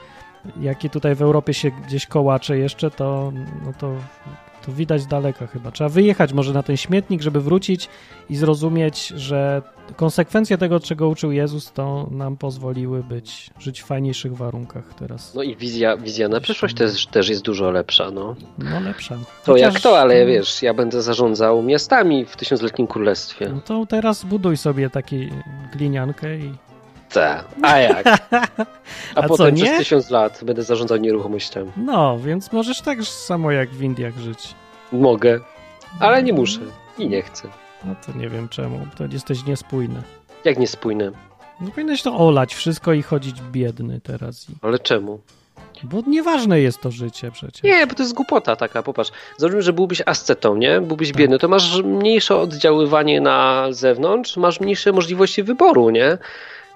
jakie 0.59 0.89
tutaj 0.89 1.15
w 1.15 1.21
Europie 1.21 1.53
się 1.53 1.71
gdzieś 1.71 2.05
kołacze 2.05 2.57
jeszcze, 2.57 2.91
to, 2.91 3.31
no 3.65 3.73
to 3.79 3.95
To 4.65 4.71
widać 4.71 5.01
z 5.01 5.07
daleka 5.07 5.47
chyba. 5.47 5.71
Trzeba 5.71 5.89
wyjechać 5.89 6.33
może 6.33 6.53
na 6.53 6.63
ten 6.63 6.77
śmietnik, 6.77 7.21
żeby 7.21 7.41
wrócić 7.41 7.89
i 8.29 8.35
zrozumieć, 8.35 9.07
że 9.07 9.61
konsekwencje 9.95 10.57
tego, 10.57 10.79
czego 10.79 11.09
uczył 11.09 11.31
Jezus, 11.31 11.71
to 11.71 12.07
nam 12.11 12.37
pozwoliły 12.37 13.03
być, 13.03 13.49
żyć 13.59 13.81
w 13.81 13.85
fajniejszych 13.85 14.37
warunkach 14.37 14.93
teraz. 14.99 15.35
No 15.35 15.43
i 15.43 15.55
wizja, 15.55 15.97
wizja 15.97 16.27
na 16.27 16.41
przyszłość 16.41 16.75
też, 16.75 17.05
też 17.05 17.29
jest 17.29 17.41
dużo 17.41 17.71
lepsza, 17.71 18.11
no. 18.11 18.35
No 18.57 18.79
lepsza. 18.79 19.15
To 19.45 19.51
Chociaż- 19.51 19.73
jak 19.73 19.83
to, 19.83 19.99
ale 19.99 20.25
wiesz, 20.25 20.61
ja 20.61 20.73
będę 20.73 21.01
zarządzał 21.01 21.63
miastami 21.63 22.25
w 22.25 22.35
tysiącletnim 22.37 22.87
królestwie. 22.87 23.49
No 23.49 23.61
to 23.61 23.85
teraz 23.85 24.25
buduj 24.25 24.57
sobie 24.57 24.89
taki 24.89 25.29
gliniankę 25.73 26.37
i... 26.37 26.53
Ta. 27.13 27.43
A 27.61 27.77
jak? 27.77 28.07
A, 29.15 29.19
A 29.19 29.21
co, 29.21 29.27
potem 29.27 29.55
nie? 29.55 29.63
przez 29.63 29.77
tysiąc 29.77 30.09
lat 30.09 30.39
będę 30.43 30.63
zarządzał 30.63 30.97
nieruchomościami. 30.97 31.71
No, 31.77 32.19
więc 32.19 32.51
możesz 32.51 32.81
tak 32.81 33.03
samo 33.03 33.51
jak 33.51 33.69
w 33.69 33.81
Indiach 33.83 34.17
żyć. 34.17 34.55
Mogę, 34.91 35.39
ale 35.99 36.23
nie 36.23 36.33
muszę 36.33 36.59
i 36.97 37.09
nie 37.09 37.21
chcę. 37.21 37.47
No 37.85 37.95
to 38.05 38.19
nie 38.19 38.29
wiem 38.29 38.49
czemu, 38.49 38.79
to 38.97 39.03
jesteś 39.11 39.45
niespójny. 39.45 40.01
Jak 40.45 40.59
niespójne. 40.59 41.11
No 41.61 41.69
powinieneś 41.69 42.01
to 42.01 42.17
olać 42.17 42.55
wszystko 42.55 42.93
i 42.93 43.01
chodzić 43.01 43.41
biedny 43.41 44.01
teraz. 44.03 44.49
I... 44.49 44.53
Ale 44.61 44.79
czemu? 44.79 45.19
Bo 45.83 46.01
nieważne 46.07 46.59
jest 46.59 46.81
to 46.81 46.91
życie 46.91 47.31
przecież. 47.31 47.63
Nie, 47.63 47.87
bo 47.87 47.93
to 47.95 48.03
jest 48.03 48.13
głupota 48.13 48.55
taka, 48.55 48.83
popatrz. 48.83 49.11
Załóżmy, 49.37 49.61
że 49.61 49.73
byłbyś 49.73 50.01
ascetą, 50.05 50.55
nie? 50.55 50.81
Byłbyś 50.81 51.13
biedny, 51.13 51.39
to 51.39 51.47
masz 51.47 51.81
mniejsze 51.83 52.37
oddziaływanie 52.37 53.21
na 53.21 53.67
zewnątrz, 53.69 54.37
masz 54.37 54.59
mniejsze 54.59 54.91
możliwości 54.91 55.43
wyboru, 55.43 55.89
nie? 55.89 56.17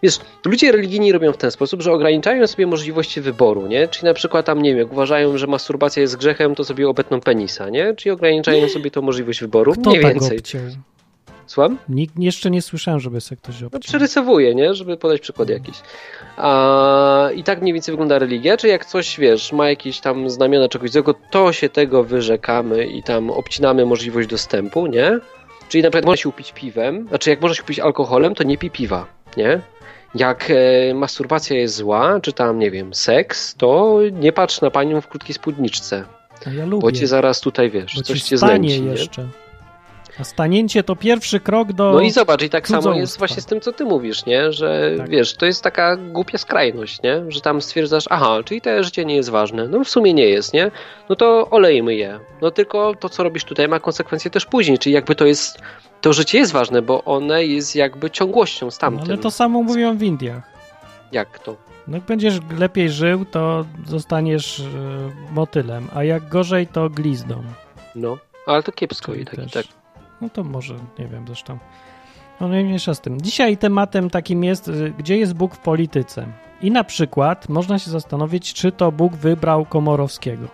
Wiesz, 0.03 0.19
ludzie 0.45 0.71
religijni 0.71 1.11
robią 1.11 1.31
w 1.31 1.37
ten 1.37 1.51
sposób, 1.51 1.81
że 1.81 1.91
ograniczają 1.93 2.47
sobie 2.47 2.67
możliwości 2.67 3.21
wyboru, 3.21 3.67
nie? 3.67 3.87
Czyli 3.87 4.05
na 4.05 4.13
przykład 4.13 4.45
tam, 4.45 4.61
nie 4.61 4.69
wiem, 4.69 4.79
jak 4.79 4.91
uważają, 4.91 5.37
że 5.37 5.47
masturbacja 5.47 6.01
jest 6.01 6.17
grzechem, 6.17 6.55
to 6.55 6.63
sobie 6.63 6.89
obetną 6.89 7.21
penisa, 7.21 7.69
nie? 7.69 7.93
Czyli 7.95 8.11
ograniczają 8.11 8.69
sobie 8.69 8.91
tą 8.91 9.01
możliwość 9.01 9.39
wyboru, 9.41 9.71
Kto 9.73 9.89
mniej 9.89 10.01
tak 10.03 10.13
więcej. 10.13 10.37
obciął? 10.37 10.61
Słucham? 11.47 11.77
Nikt, 11.89 12.19
jeszcze 12.19 12.51
nie 12.51 12.61
słyszałem, 12.61 12.99
żeby 12.99 13.21
sobie 13.21 13.37
ktoś 13.43 13.61
No 13.61 13.67
obciął. 13.67 13.79
przerysowuję, 13.81 14.55
nie? 14.55 14.73
Żeby 14.73 14.97
podać 14.97 15.21
przykład 15.21 15.49
jakiś. 15.49 15.75
A, 16.37 17.29
I 17.35 17.43
tak 17.43 17.61
mniej 17.61 17.73
więcej 17.73 17.91
wygląda 17.91 18.19
religia, 18.19 18.57
czy 18.57 18.67
jak 18.67 18.85
coś, 18.85 19.19
wiesz, 19.19 19.51
ma 19.51 19.69
jakieś 19.69 19.99
tam 19.99 20.29
znamiona 20.29 20.69
czegoś 20.69 20.91
złego, 20.91 21.15
to 21.31 21.53
się 21.53 21.69
tego 21.69 22.03
wyrzekamy 22.03 22.85
i 22.85 23.03
tam 23.03 23.29
obcinamy 23.29 23.85
możliwość 23.85 24.27
dostępu, 24.29 24.87
nie? 24.87 25.19
Czyli 25.69 25.83
na 25.83 25.89
przykład 25.89 26.05
można 26.05 26.17
się 26.17 26.29
upić 26.29 26.51
piwem, 26.51 27.07
znaczy 27.09 27.29
jak 27.29 27.41
można 27.41 27.55
się 27.55 27.63
upić 27.63 27.79
alkoholem, 27.79 28.35
to 28.35 28.43
nie 28.43 28.57
pij 28.57 28.71
piwa, 28.71 29.05
nie? 29.37 29.61
Jak 30.15 30.51
e, 30.51 30.93
masturbacja 30.93 31.57
jest 31.57 31.75
zła, 31.75 32.19
czy 32.21 32.33
tam, 32.33 32.59
nie 32.59 32.71
wiem, 32.71 32.93
seks, 32.93 33.55
to 33.55 33.99
nie 34.11 34.31
patrz 34.31 34.61
na 34.61 34.71
panią 34.71 35.01
w 35.01 35.07
krótkiej 35.07 35.33
spódniczce, 35.35 36.03
A 36.47 36.49
ja 36.49 36.63
bo 36.63 36.69
lubię, 36.69 36.93
cię 36.93 37.07
zaraz 37.07 37.41
tutaj, 37.41 37.69
wiesz, 37.71 37.95
bo 37.95 38.01
coś 38.01 38.21
ci 38.21 38.29
cię 38.29 38.37
znęci, 38.37 38.81
nie? 38.81 38.91
jeszcze. 38.91 39.27
A 40.19 40.23
stanięcie 40.23 40.83
to 40.83 40.95
pierwszy 40.95 41.39
krok 41.39 41.73
do... 41.73 41.91
No 41.91 42.01
i 42.01 42.11
zobacz, 42.11 42.41
i 42.43 42.49
tak 42.49 42.67
samo 42.67 42.93
jest 42.93 43.17
właśnie 43.17 43.41
z 43.41 43.45
tym, 43.45 43.61
co 43.61 43.71
ty 43.71 43.85
mówisz, 43.85 44.25
nie? 44.25 44.51
Że 44.51 44.91
Tak. 44.97 45.09
wiesz, 45.09 45.33
to 45.33 45.45
jest 45.45 45.63
taka 45.63 45.95
głupia 45.95 46.37
skrajność, 46.37 47.01
nie? 47.01 47.23
Że 47.27 47.41
tam 47.41 47.61
stwierdzasz, 47.61 48.05
aha, 48.09 48.37
czyli 48.45 48.61
to 48.61 48.83
życie 48.83 49.05
nie 49.05 49.15
jest 49.15 49.29
ważne. 49.29 49.67
No 49.67 49.83
w 49.83 49.89
sumie 49.89 50.13
nie 50.13 50.25
jest, 50.25 50.53
nie? 50.53 50.71
No 51.09 51.15
to 51.15 51.49
olejmy 51.49 51.95
je. 51.95 52.19
No 52.41 52.51
tylko 52.51 52.93
to, 52.99 53.09
co 53.09 53.23
robisz 53.23 53.43
tutaj, 53.43 53.67
ma 53.67 53.79
konsekwencje 53.79 54.31
też 54.31 54.45
później, 54.45 54.77
czyli 54.79 54.95
jakby 54.95 55.15
to 55.15 55.25
jest, 55.25 55.59
to 56.05 56.13
życie 56.13 56.37
jest 56.37 56.51
ważne, 56.51 56.81
bo 56.81 57.03
one 57.03 57.45
jest 57.45 57.75
jakby 57.75 58.11
ciągłością 58.11 58.71
z 58.71 58.75
No, 58.75 58.79
tamtym. 58.81 59.05
ale 59.07 59.17
to 59.17 59.31
samo 59.31 59.63
mówią 59.63 59.97
w 59.97 60.03
Indiach. 60.03 60.43
Jak 61.11 61.39
to? 61.39 61.55
No 61.87 61.97
jak 61.97 62.05
będziesz 62.05 62.39
lepiej 62.59 62.89
żył, 62.89 63.25
to 63.25 63.65
zostaniesz 63.85 64.59
e, 64.59 64.63
motylem, 65.33 65.87
a 65.95 66.03
jak 66.03 66.29
gorzej, 66.29 66.67
to 66.67 66.89
glizdą. 66.89 67.43
No, 67.95 68.17
ale 68.47 68.63
to 68.63 68.71
kiepsko 68.71 69.11
Czyli 69.11 69.23
i 69.23 69.25
tak, 69.25 69.33
i 69.33 69.37
też- 69.37 69.51
tak. 69.53 69.65
No 70.21 70.29
to 70.29 70.43
może, 70.43 70.75
nie 70.99 71.07
wiem 71.07 71.23
zresztą. 71.27 71.57
No 72.41 72.47
nie 72.49 72.63
mniejsza 72.63 72.93
z 72.93 73.01
tym. 73.01 73.21
Dzisiaj 73.21 73.57
tematem 73.57 74.09
takim 74.09 74.43
jest, 74.43 74.67
y, 74.67 74.93
gdzie 74.97 75.17
jest 75.17 75.33
Bóg 75.33 75.55
w 75.55 75.59
polityce. 75.59 76.27
I 76.61 76.71
na 76.71 76.83
przykład 76.83 77.49
można 77.49 77.79
się 77.79 77.91
zastanowić, 77.91 78.53
czy 78.53 78.71
to 78.71 78.91
Bóg 78.91 79.13
wybrał 79.13 79.65
Komorowskiego. 79.65 80.47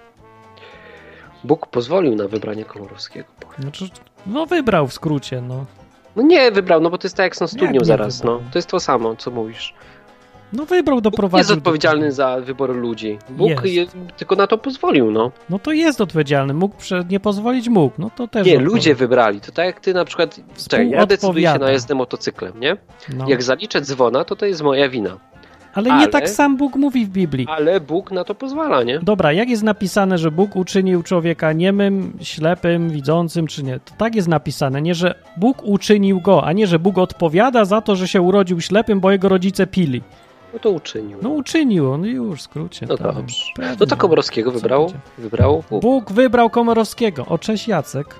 Bóg 1.44 1.68
pozwolił 1.68 2.16
na 2.16 2.28
wybranie 2.28 2.66
Komorowskiego. 2.66 3.30
Znaczy, 3.60 3.90
no 4.26 4.46
wybrał 4.46 4.88
w 4.88 4.94
skrócie, 4.94 5.42
no. 5.42 5.66
No 6.16 6.24
nie 6.24 6.52
wybrał, 6.52 6.82
no 6.82 6.90
bo 6.90 6.98
to 6.98 7.06
jest 7.08 7.18
tak 7.18 7.24
jak 7.24 7.36
z 7.36 7.40
tą 7.40 7.48
studnią 7.48 7.80
zaraz, 7.84 8.18
wybrał? 8.18 8.42
no. 8.42 8.50
To 8.52 8.58
jest 8.58 8.68
to 8.70 8.80
samo, 8.80 9.16
co 9.16 9.32
mówisz. 9.32 9.74
No 10.54 10.66
wybrał, 10.66 10.98
Bóg 10.98 11.04
doprowadził. 11.04 11.38
jest 11.38 11.50
do 11.50 11.58
odpowiedzialny 11.58 12.02
tego. 12.02 12.16
za 12.16 12.38
wybór 12.42 12.76
ludzi. 12.76 13.18
Bóg 13.30 13.50
Jest. 13.50 13.66
je, 13.66 13.86
tylko 14.18 14.36
na 14.36 14.48
to 14.48 14.58
pozwolił, 14.58 15.12
no. 15.12 15.32
No 15.50 15.60
to 15.60 15.72
jest 15.72 16.02
odpowiedzialny. 16.02 16.54
Mógł 16.54 16.76
prze... 16.78 17.04
nie 17.10 17.20
pozwolić, 17.20 17.70
mógł. 17.70 17.96
No 17.98 18.12
to 18.16 18.28
też 18.28 18.48
Nie, 18.48 18.60
ludzie 18.60 18.96
wybrali. 18.96 19.42
To 19.42 19.52
tak 19.52 19.66
jak 19.66 19.80
ty 19.80 19.94
na 19.94 20.06
przykład. 20.06 20.40
Czekaj, 20.70 20.90
ja 20.90 21.06
decyduję 21.06 21.52
się 21.54 21.60
na 21.60 21.72
jazdę 21.72 21.96
motocyklem, 21.96 22.60
nie? 22.60 22.78
No. 23.14 23.26
Jak 23.28 23.44
zaliczę 23.44 23.82
dzwona, 23.82 24.24
to 24.24 24.36
to 24.36 24.46
jest 24.46 24.62
moja 24.62 24.90
wina. 24.90 25.18
Ale 25.74 25.98
nie 25.98 26.08
tak 26.08 26.30
sam 26.30 26.58
Bóg 26.58 26.76
mówi 26.76 27.06
w 27.06 27.10
Biblii. 27.10 27.48
Ale 27.50 27.80
Bóg 27.80 28.12
na 28.12 28.24
to 28.24 28.36
pozwala, 28.36 28.84
nie? 28.84 29.00
Dobra, 29.00 29.34
jak 29.34 29.50
jest 29.50 29.64
napisane, 29.64 30.18
że 30.18 30.32
Bóg 30.32 30.56
uczynił 30.56 31.04
człowieka 31.04 31.54
niemym, 31.54 32.14
ślepym, 32.22 32.90
widzącym, 32.90 33.48
czy 33.48 33.64
nie? 33.64 33.80
To 33.80 33.94
tak 33.98 34.16
jest 34.16 34.28
napisane, 34.28 34.82
nie, 34.82 34.96
że 34.96 35.16
Bóg 35.38 35.64
uczynił 35.64 36.22
go, 36.22 36.44
a 36.46 36.54
nie, 36.54 36.68
że 36.68 36.80
Bóg 36.80 36.98
odpowiada 36.98 37.66
za 37.66 37.82
to, 37.82 37.96
że 37.96 38.08
się 38.08 38.22
urodził 38.22 38.62
ślepym, 38.62 39.00
bo 39.00 39.12
jego 39.12 39.30
rodzice 39.30 39.68
pili. 39.68 40.02
No 40.54 40.60
to 40.60 40.70
uczynił. 40.72 41.18
No 41.22 41.30
uczynił 41.30 41.92
on, 41.92 42.06
już 42.06 42.40
w 42.40 42.42
skrócie. 42.42 42.86
No 42.90 42.98
tam. 42.98 43.16
dobrze. 43.16 43.44
Pewnie. 43.56 43.76
No 43.80 43.86
to 43.86 43.98
Komorowskiego 43.98 44.52
wybrał. 44.52 44.94
Wybrał. 45.18 45.64
Bóg. 45.70 45.82
Bóg 45.82 46.12
wybrał 46.12 46.50
Komorowskiego. 46.50 47.26
O, 47.26 47.38
cześć 47.38 47.68
Jacek. 47.68 48.16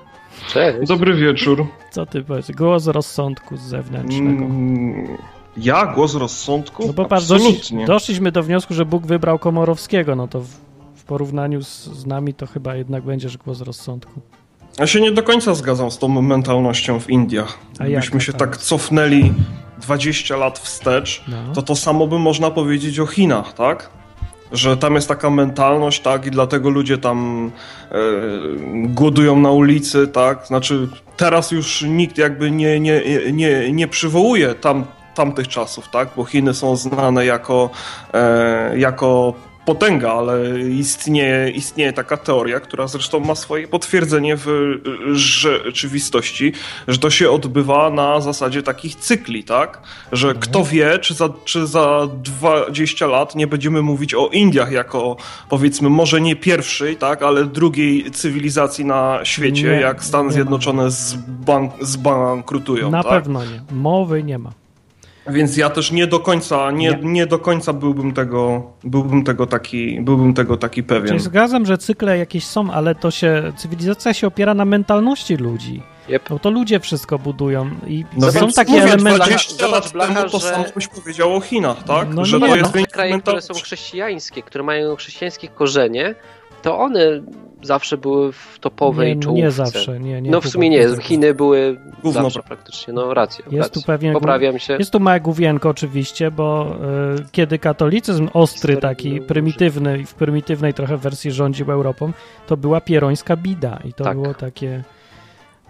Cześć. 0.48 0.88
Dobry 0.88 1.14
wieczór. 1.14 1.66
Co 1.90 2.06
ty 2.06 2.22
powiesz? 2.22 2.52
Głos 2.52 2.86
rozsądku 2.86 3.56
z 3.56 3.60
zewnętrznego. 3.60 4.44
Mm, 4.44 5.18
Ja? 5.56 5.86
Głos 5.86 6.14
rozsądku? 6.14 6.86
No 6.86 6.92
bo 6.92 7.04
patrz, 7.04 7.26
doszli, 7.26 7.46
Absolutnie. 7.56 7.86
doszliśmy 7.86 8.32
do 8.32 8.42
wniosku, 8.42 8.74
że 8.74 8.84
Bóg 8.84 9.06
wybrał 9.06 9.38
Komorowskiego, 9.38 10.16
no 10.16 10.28
to 10.28 10.40
w, 10.40 10.46
w 10.94 11.04
porównaniu 11.04 11.62
z, 11.64 11.84
z 11.84 12.06
nami 12.06 12.34
to 12.34 12.46
chyba 12.46 12.74
jednak 12.76 13.04
będzie, 13.04 13.28
że 13.28 13.38
głos 13.38 13.60
rozsądku. 13.60 14.20
Ja 14.78 14.86
się 14.86 15.00
nie 15.00 15.12
do 15.12 15.22
końca 15.22 15.54
zgadzam 15.54 15.90
z 15.90 15.98
tą 15.98 16.08
mentalnością 16.22 17.00
w 17.00 17.10
Indiach. 17.10 17.58
A 17.78 17.84
Gdybyśmy 17.84 18.20
się 18.20 18.32
tak 18.32 18.56
cofnęli 18.56 19.32
20 19.82 20.36
lat 20.36 20.58
wstecz, 20.58 21.22
No. 21.28 21.36
to 21.54 21.62
to 21.62 21.76
samo 21.76 22.06
by 22.06 22.18
można 22.18 22.50
powiedzieć 22.50 22.98
o 23.00 23.06
Chinach, 23.06 23.52
tak? 23.52 23.90
Że 24.52 24.76
tam 24.76 24.94
jest 24.94 25.08
taka 25.08 25.30
mentalność, 25.30 26.00
tak, 26.02 26.26
i 26.26 26.30
dlatego 26.30 26.70
ludzie 26.70 26.98
tam 26.98 27.50
e, 27.90 27.94
głodują 28.88 29.40
na 29.40 29.50
ulicy, 29.50 30.08
tak? 30.08 30.46
Znaczy, 30.46 30.88
teraz 31.16 31.50
już 31.50 31.82
nikt 31.82 32.18
jakby 32.18 32.50
nie, 32.50 32.80
nie, 32.80 33.02
nie, 33.32 33.72
nie 33.72 33.88
przywołuje 33.88 34.54
tam, 34.54 34.84
tamtych 35.14 35.48
czasów, 35.48 35.88
tak? 35.88 36.08
Bo 36.16 36.24
Chiny 36.24 36.54
są 36.54 36.76
znane 36.76 37.26
jako, 37.26 37.70
e, 38.14 38.78
jako 38.78 39.34
potęga, 39.64 40.12
ale 40.12 40.60
istnieje, 40.60 41.50
istnieje 41.50 41.92
taka 41.92 42.16
teoria, 42.16 42.60
która 42.60 42.86
zresztą 42.86 43.20
ma 43.20 43.34
swoje 43.34 43.68
potwierdzenie 43.68 44.36
w 44.36 44.46
rzeczywistości, 45.12 46.52
że 46.88 46.98
to 46.98 47.10
się 47.10 47.30
odbywa 47.30 47.90
na 47.90 48.20
zasadzie 48.20 48.62
takich 48.62 48.94
cykli, 48.94 49.44
tak? 49.44 49.82
Że 50.12 50.34
kto 50.34 50.64
wie, 50.64 50.98
czy 50.98 51.14
za, 51.14 51.28
czy 51.44 51.66
za 51.66 52.08
20 52.68 53.06
lat 53.06 53.34
nie 53.34 53.46
będziemy 53.46 53.82
mówić 53.82 54.14
o 54.14 54.28
Indiach 54.28 54.72
jako 54.72 55.16
powiedzmy 55.48 55.88
może 55.88 56.20
nie 56.20 56.36
pierwszej, 56.36 56.96
tak, 56.96 57.22
ale 57.22 57.44
drugiej 57.44 58.10
cywilizacji 58.10 58.84
na 58.84 59.20
świecie, 59.24 59.62
Nie, 59.62 59.80
jak 59.80 60.04
Stany. 60.04 60.32
Zjednoczone 60.32 60.90
zbank, 60.90 61.72
zbankrutują, 61.80 62.90
Na 62.90 63.02
tak? 63.02 63.12
pewno 63.12 63.44
nie. 63.44 63.62
Mowy 63.70 64.22
nie 64.22 64.38
ma. 64.38 64.52
Więc 65.28 65.56
ja 65.56 65.70
też 65.70 65.92
nie 65.92 66.06
do 66.06 66.20
końca, 66.20 66.70
nie, 66.70 66.88
Nie. 66.88 66.98
nie 67.02 67.26
do 67.26 67.38
końca 67.38 67.72
byłbym 67.72 68.12
tego, 68.14 68.62
byłbym 68.84 69.24
tego 69.24 69.46
taki, 69.46 70.00
byłbym 70.00 70.34
tego 70.34 70.56
taki 70.56 70.82
pewien. 70.82 71.06
Czyli 71.08 71.20
zgadzam, 71.20 71.66
że 71.66 71.78
cykle 71.78 72.18
jakieś 72.18 72.46
są, 72.46 72.70
ale 72.72 72.94
to 72.94 73.10
się, 73.10 73.52
cywilizacja 73.56 74.14
się 74.14 74.26
opiera 74.26 74.54
na 74.54 74.64
mentalności 74.64 75.36
ludzi. 75.36 75.82
Yep. 76.08 76.30
No 76.30 76.38
to 76.38 76.50
ludzie 76.50 76.80
wszystko 76.80 77.18
budują 77.18 77.70
i 77.86 78.04
No 78.16 78.32
są 78.32 78.40
więc 78.40 78.54
takie 78.54 78.70
mówię, 78.72 78.82
elementy. 78.84 79.18
20 79.18 79.54
Zobacz, 79.66 79.84
lat 79.84 79.92
Blacha, 79.92 80.14
temu 80.14 80.30
to 80.30 80.38
że- 80.38 80.50
samo 80.50 80.64
byś 80.74 80.88
powiedział 80.88 81.36
o 81.36 81.40
Chinach, 81.40 81.82
tak? 81.82 82.08
No 82.14 82.24
że 82.24 82.36
nie, 82.36 82.40
to 82.42 82.48
no. 82.48 82.56
jest 82.56 82.72
Te 82.72 82.86
kraje, 82.86 83.20
które 83.20 83.42
są 83.42 83.54
chrześcijańskie, 83.54 84.42
które 84.42 84.64
mają 84.64 84.96
chrześcijańskie 84.96 85.48
korzenie, 85.48 86.14
to 86.62 86.78
one 86.78 87.00
zawsze 87.62 87.96
były 87.98 88.32
w 88.32 88.58
topowej 88.60 89.08
Nie, 89.08 89.14
no 89.14 89.22
czołówce. 89.22 89.42
nie 89.44 89.50
zawsze, 89.50 90.00
nie, 90.00 90.22
nie. 90.22 90.30
no 90.30 90.40
w 90.40 90.48
sumie 90.48 90.68
nie. 90.70 90.86
Chiny 91.00 91.34
były 91.34 91.80
Gówno. 92.02 92.22
zawsze 92.22 92.42
praktycznie, 92.42 92.94
no 92.94 93.14
racja. 93.14 93.44
Jest 93.44 93.56
racja. 93.58 93.74
tu 93.82 93.86
pewien- 93.86 94.12
Poprawiam 94.14 94.58
się. 94.58 94.76
Jest 94.78 94.90
tu 94.90 95.00
małe 95.00 95.20
główienko 95.20 95.68
oczywiście, 95.68 96.30
bo 96.30 96.76
y, 97.18 97.24
kiedy 97.32 97.58
katolicyzm 97.58 98.28
ostry, 98.32 98.76
taki 98.76 99.20
prymitywny 99.20 99.98
i 99.98 100.04
w 100.06 100.14
prymitywnej 100.14 100.74
trochę 100.74 100.96
wersji 100.96 101.32
rządził 101.32 101.72
Europą, 101.72 102.12
to 102.46 102.56
była 102.56 102.80
pierońska 102.80 103.36
bida 103.36 103.78
i 103.84 103.92
to 103.92 104.04
Tak. 104.04 104.14
było 104.20 104.34
takie, 104.34 104.82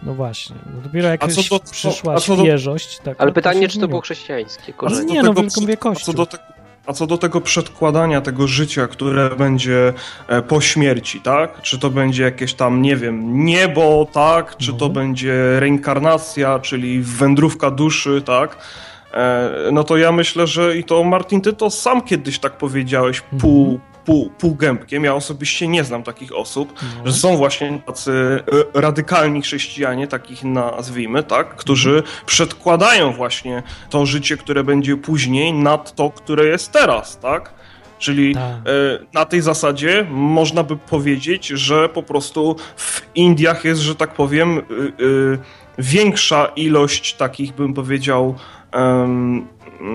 no 0.02 0.14
właśnie, 0.14 0.56
no 0.74 0.80
dopiero 0.82 1.08
jak 1.08 1.24
A 1.24 1.28
co 1.28 1.42
do- 1.58 1.64
przyszła 1.70 2.14
a 2.14 2.20
co 2.20 2.36
do- 2.36 2.42
świeżość, 2.42 2.98
tak, 2.98 3.16
Ale 3.20 3.30
to 3.30 3.34
pytanie, 3.34 3.68
czy 3.68 3.80
to 3.80 3.88
było 3.88 4.00
chrześcijańskie 4.00 4.72
korzenie? 4.72 5.14
nie, 5.14 5.22
no 5.22 5.34
tego, 5.34 5.50
co, 5.50 5.60
a 5.90 5.94
co 5.94 6.12
do, 6.12 6.26
te, 6.26 6.38
A 6.86 6.92
co 6.92 7.06
do 7.06 7.18
tego 7.18 7.40
przedkładania 7.40 8.20
tego 8.20 8.46
życia, 8.46 8.86
które 8.86 9.30
będzie 9.30 9.92
e, 10.28 10.42
po 10.42 10.60
śmierci, 10.60 11.20
tak? 11.20 11.62
Czy 11.62 11.78
to 11.78 11.90
będzie 11.90 12.22
jakieś 12.22 12.54
tam, 12.54 12.82
nie 12.82 12.96
wiem, 12.96 13.44
niebo, 13.44 14.06
tak? 14.12 14.56
Czy 14.56 14.72
to 14.72 14.88
będzie 14.88 15.60
reinkarnacja, 15.60 16.58
czyli 16.58 17.00
wędrówka 17.02 17.70
duszy, 17.70 18.22
tak? 18.26 18.56
E, 19.14 19.50
no 19.72 19.84
to 19.84 19.96
ja 19.96 20.12
myślę, 20.12 20.46
że 20.46 20.76
i 20.76 20.84
to 20.84 21.04
Martin, 21.04 21.40
ty 21.40 21.52
to 21.52 21.70
sam 21.70 22.02
kiedyś 22.02 22.38
tak 22.38 22.58
powiedziałeś, 22.58 23.22
pół, 23.40 23.80
pół, 24.04 24.30
półgębkiem. 24.30 25.04
Ja 25.04 25.14
osobiście 25.14 25.68
nie 25.68 25.84
znam 25.84 26.02
takich 26.02 26.36
osób, 26.36 26.72
że 27.04 27.12
są 27.12 27.36
właśnie 27.36 27.82
tacy 27.86 28.12
e, 28.74 28.80
radykalni 28.80 29.42
chrześcijanie, 29.42 30.06
takich 30.06 30.44
nazwijmy, 30.44 31.22
tak, 31.22 31.56
którzy 31.56 32.02
przedkładają 32.26 33.12
właśnie 33.12 33.62
to 33.90 34.06
życie, 34.06 34.36
które 34.36 34.64
będzie 34.64 34.96
później 34.96 35.52
nad 35.52 35.94
to, 35.94 36.10
które 36.10 36.46
jest 36.46 36.72
teraz, 36.72 37.18
tak? 37.18 37.54
Czyli 37.98 38.34
Tak. 38.34 38.42
e, 38.42 38.60
na 39.12 39.24
tej 39.24 39.40
zasadzie 39.40 40.06
można 40.10 40.62
by 40.62 40.76
powiedzieć, 40.76 41.46
że 41.46 41.88
po 41.88 42.02
prostu 42.02 42.56
w 42.76 43.02
Indiach 43.14 43.64
jest, 43.64 43.80
że 43.80 43.94
tak 43.94 44.14
powiem, 44.14 44.58
y, 44.58 44.62
y, 45.04 45.38
większa 45.78 46.46
ilość 46.46 47.14
takich, 47.14 47.54
bym 47.54 47.74
powiedział, 47.74 48.34
em, 48.72 49.46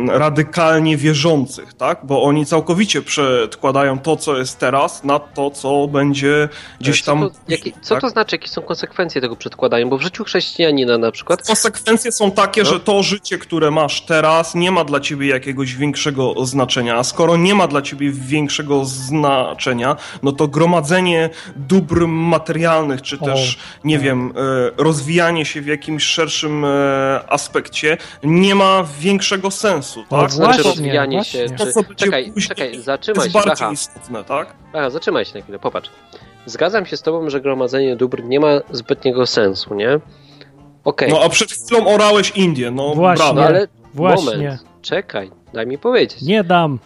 radykalnie 0.08 0.98
wierzących, 0.98 1.74
tak? 1.74 2.00
Bo 2.04 2.24
oni 2.24 2.46
całkowicie 2.46 3.02
przedkładają 3.02 4.00
to, 4.00 4.18
co 4.18 4.38
jest 4.38 4.60
teraz, 4.60 5.04
na 5.04 5.20
to, 5.20 5.52
co 5.52 5.88
będzie 5.88 6.50
gdzieś 6.82 7.02
co 7.02 7.12
tam. 7.12 7.22
To, 7.22 7.36
jakie, 7.48 7.72
co 7.82 7.96
tak? 7.96 8.02
to 8.02 8.10
znaczy, 8.10 8.36
jakie 8.36 8.48
są 8.48 8.62
konsekwencje 8.62 9.22
tego 9.22 9.36
przedkładania? 9.36 9.86
Bo 9.86 9.98
w 9.98 10.02
życiu 10.02 10.24
chrześcijanina 10.24 10.98
na 10.98 11.12
przykład 11.12 11.48
Konsekwencje 11.48 12.12
są 12.12 12.32
takie, 12.32 12.64
No. 12.64 12.70
że 12.70 12.80
to 12.80 13.04
życie, 13.04 13.38
które 13.38 13.72
masz 13.72 14.02
teraz, 14.02 14.56
nie 14.56 14.72
ma 14.72 14.84
dla 14.84 15.00
ciebie 15.00 15.28
jakiegoś 15.28 15.76
większego 15.76 16.46
znaczenia. 16.46 16.96
A 16.98 17.04
skoro 17.04 17.38
nie 17.38 17.56
ma 17.56 17.68
dla 17.68 17.82
ciebie 17.82 18.12
większego 18.12 18.86
znaczenia, 18.86 19.96
no 20.24 20.32
to 20.32 20.48
gromadzenie 20.48 21.30
dóbr 21.56 22.08
materialnych, 22.08 23.02
czy 23.02 23.20
O, 23.20 23.26
też, 23.26 23.58
nie 23.84 23.96
tak. 23.96 24.04
wiem, 24.04 24.34
e, 24.78 24.84
rozwijanie 24.84 25.46
się 25.46 25.62
w 25.62 25.68
jakimś 25.68 26.04
szerszym 26.04 26.66
e, 26.66 26.68
aspekcie, 27.30 27.98
nie 28.24 28.56
ma 28.56 28.86
większego 29.00 29.52
sensu. 29.52 29.77
O, 29.80 29.82
Tak? 30.22 30.32
znaczy 30.32 30.54
właśnie, 30.54 30.64
rozwijanie 30.64 31.18
właśnie. 31.18 31.40
się. 31.50 31.56
To, 31.56 31.66
Czy... 31.66 31.74
będzie 31.74 31.96
Czekaj, 31.96 32.34
czekaj, 32.48 32.82
zatrzymaj 32.82 33.24
jest 33.26 33.34
się, 33.34 33.40
bardziej 33.40 33.52
Bacha. 33.68 33.72
istotne, 33.74 34.24
tak? 34.24 34.54
Aha, 34.74 34.90
zatrzymaj 34.90 35.26
się 35.26 35.38
na 35.40 35.44
chwilę, 35.44 35.60
popatrz. 35.60 35.90
Zgadzam 36.46 36.86
się 36.86 36.98
z 36.98 37.02
tobą, 37.02 37.30
że 37.30 37.42
gromadzenie 37.42 37.96
dóbr 37.96 38.24
nie 38.24 38.40
ma 38.40 38.48
zbytniego 38.72 39.26
sensu, 39.26 39.76
nie? 39.76 40.00
Okej, 40.84 41.10
No 41.10 41.22
a 41.24 41.30
przed 41.30 41.52
chwilą 41.52 41.88
orałeś 41.88 42.32
Indię, 42.32 42.72
no 42.72 42.96
Właśnie. 42.96 43.26
brawo. 43.26 43.42
no 43.42 43.48
ale 43.48 43.68
Właśnie. 43.94 44.38
moment, 44.38 44.62
czekaj, 44.82 45.32
daj 45.54 45.68
mi 45.68 45.78
powiedzieć. 45.78 46.22
Nie 46.22 46.44
dam. 46.44 46.80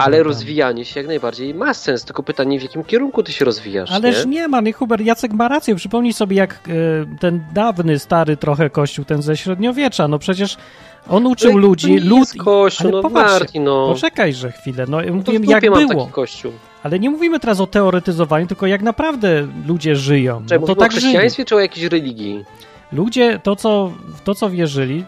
Ale 0.00 0.22
rozwijanie 0.22 0.84
się 0.84 1.00
jak 1.00 1.06
najbardziej 1.06 1.54
ma 1.54 1.74
sens, 1.74 2.04
tylko 2.04 2.22
pytanie, 2.22 2.60
w 2.60 2.62
jakim 2.62 2.84
kierunku 2.84 3.22
ty 3.22 3.32
się 3.32 3.44
rozwijasz, 3.44 3.90
Ależ 3.90 4.24
nie? 4.26 4.30
nie 4.30 4.48
ma, 4.48 4.60
nie 4.60 4.72
Hubert, 4.72 5.02
Jacek 5.02 5.32
ma 5.32 5.48
rację. 5.48 5.74
Przypomnij 5.74 6.12
sobie, 6.12 6.36
jak 6.36 6.54
e, 6.54 7.18
ten 7.20 7.44
dawny, 7.54 7.98
stary 7.98 8.36
trochę 8.36 8.70
kościół, 8.70 9.04
ten 9.04 9.22
ze 9.22 9.36
średniowiecza, 9.36 10.08
no 10.08 10.18
przecież 10.18 10.56
on 11.08 11.26
uczył 11.26 11.58
ludzi, 11.58 11.98
lud... 11.98 12.28
kościół, 12.38 12.86
ale 12.86 12.96
no 12.96 13.02
popatrzcie, 13.02 13.38
Martin, 13.38 13.64
no. 13.64 13.88
Poczekaj, 13.92 14.34
że 14.34 14.52
chwilę, 14.52 14.84
no 14.88 14.98
w 15.02 15.10
mówiłem 15.10 15.44
jak 15.44 15.62
było, 15.62 15.76
taki 16.00 16.12
kościół. 16.12 16.52
ale 16.82 16.98
nie 16.98 17.10
mówimy 17.10 17.40
teraz 17.40 17.60
o 17.60 17.66
teoretyzowaniu, 17.66 18.46
tylko 18.46 18.66
jak 18.66 18.82
naprawdę 18.82 19.46
ludzie 19.66 19.96
żyją. 19.96 20.36
Czy 20.36 20.42
No 20.42 20.48
to 20.48 20.60
mówimy 20.60 20.72
o 20.72 20.76
tak 20.76 20.92
żyli. 20.92 21.00
chrześcijaństwie, 21.00 21.44
czy 21.44 21.56
o 21.56 21.60
jakiejś 21.60 21.86
religii? 21.86 22.44
Ludzie, 22.92 23.40
to 23.42 23.56
co, 23.56 23.92
to 24.24 24.34
co 24.34 24.50
wierzyli, 24.50 25.04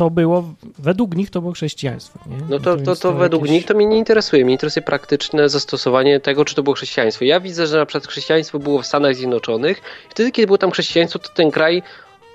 to 0.00 0.10
było, 0.10 0.44
według 0.78 1.14
nich 1.16 1.30
to 1.30 1.40
było 1.40 1.52
chrześcijaństwo. 1.52 2.18
Nie? 2.26 2.36
No 2.50 2.58
to, 2.58 2.64
to, 2.64 2.76
więc 2.76 3.00
to 3.00 3.12
według 3.12 3.42
jakieś- 3.42 3.52
nich 3.54 3.66
to 3.66 3.74
mnie 3.74 3.86
nie 3.86 3.98
interesuje. 3.98 4.44
Mnie 4.44 4.52
interesuje 4.54 4.84
praktyczne 4.84 5.48
zastosowanie 5.48 6.20
tego, 6.20 6.44
czy 6.44 6.54
to 6.54 6.62
było 6.62 6.76
chrześcijaństwo. 6.76 7.24
Ja 7.24 7.40
widzę, 7.40 7.66
że 7.66 7.76
na 7.78 7.86
przykład 7.86 8.06
chrześcijaństwo 8.10 8.58
było 8.58 8.82
w 8.82 8.86
Stanach 8.86 9.14
Zjednoczonych. 9.14 9.82
Wtedy, 10.10 10.30
kiedy 10.32 10.46
było 10.46 10.58
tam 10.58 10.70
chrześcijaństwo, 10.70 11.18
to 11.18 11.28
ten 11.34 11.50
kraj 11.50 11.82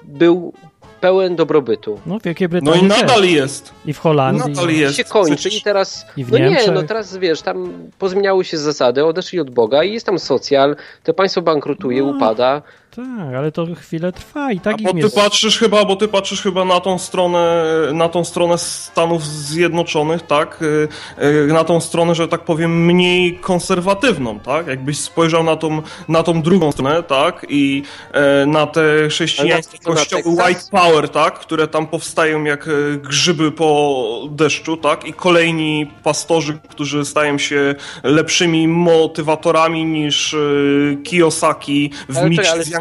był 0.04 0.54
pełen 1.02 1.36
dobrobytu. 1.36 2.00
No 2.06 2.20
w 2.20 2.24
Wielkiej 2.24 2.46
No 2.48 2.50
Brytanii 2.50 2.84
i 2.84 2.88
nadal 2.88 3.22
też. 3.22 3.32
jest. 3.32 3.74
I 3.86 3.94
w 3.94 4.00
Holandii. 4.00 4.54
Nadal 4.54 4.70
I 4.70 4.80
jest. 4.80 4.96
się 4.98 5.04
kończy 5.04 5.36
Przecież- 5.36 5.60
i 5.60 5.64
teraz... 5.64 6.06
I 6.18 6.24
w 6.26 6.32
no 6.32 6.38
nie, 6.38 6.72
no 6.74 6.84
teraz 6.84 7.18
wiesz, 7.18 7.42
tam 7.42 7.74
pozmieniały 8.00 8.46
się 8.46 8.58
zasady, 8.58 9.06
odeszli 9.06 9.40
od 9.40 9.50
Boga 9.50 9.84
i 9.84 9.94
jest 9.94 10.06
tam 10.06 10.20
socjal, 10.20 10.76
to 11.04 11.14
państwo 11.14 11.42
bankrutuje, 11.42 12.04
No. 12.04 12.08
upada. 12.10 12.62
Tak, 12.96 13.36
ale 13.38 13.52
to 13.52 13.68
chwilę 13.76 14.12
trwa 14.12 14.52
i 14.52 14.60
tak 14.60 14.76
A 14.80 14.84
bo 14.84 14.94
ty 14.94 15.00
jest... 15.00 15.16
patrzysz 15.16 15.60
chyba, 15.60 15.86
bo 15.86 15.96
ty 15.96 16.08
patrzysz 16.08 16.42
chyba 16.42 16.66
na 16.66 16.80
tą 16.80 17.00
stronę, 17.00 17.66
na 17.94 18.10
tą 18.10 18.24
stronę 18.24 18.58
Stanów 18.58 19.26
Zjednoczonych, 19.26 20.22
tak? 20.22 20.62
Y, 20.62 20.88
y, 21.24 21.54
Na 21.54 21.64
tą 21.64 21.80
stronę, 21.80 22.16
że 22.16 22.28
tak 22.28 22.42
powiem, 22.42 22.86
mniej 22.86 23.38
konserwatywną, 23.38 24.40
tak? 24.40 24.68
Jakbyś 24.68 25.00
spojrzał 25.00 25.44
na 25.44 25.56
tą, 25.56 25.82
na 26.08 26.24
tą 26.24 26.42
drugą 26.42 26.72
stronę, 26.72 27.04
tak? 27.04 27.46
I 27.50 27.84
e, 28.12 28.46
na 28.46 28.68
te 28.68 29.10
chrześcijańskie 29.10 29.78
kościoły? 29.78 30.24
White 30.26 30.62
Power, 30.72 31.10
tak? 31.10 31.40
Które 31.40 31.68
tam 31.68 31.88
powstają 31.88 32.44
jak 32.44 32.68
e, 32.68 32.72
grzyby 32.98 33.52
po 33.52 34.30
deszczu, 34.30 34.78
tak? 34.78 35.08
I 35.08 35.14
kolejni 35.14 35.92
pastorzy, 36.04 36.58
którzy 36.70 37.06
stają 37.06 37.38
się 37.38 37.76
lepszymi 38.04 38.68
motywatorami 38.68 39.86
niż 39.86 40.34
e, 40.34 40.38
Kiyosaki 41.04 41.92
w 42.10 42.18
Ale 42.18 42.30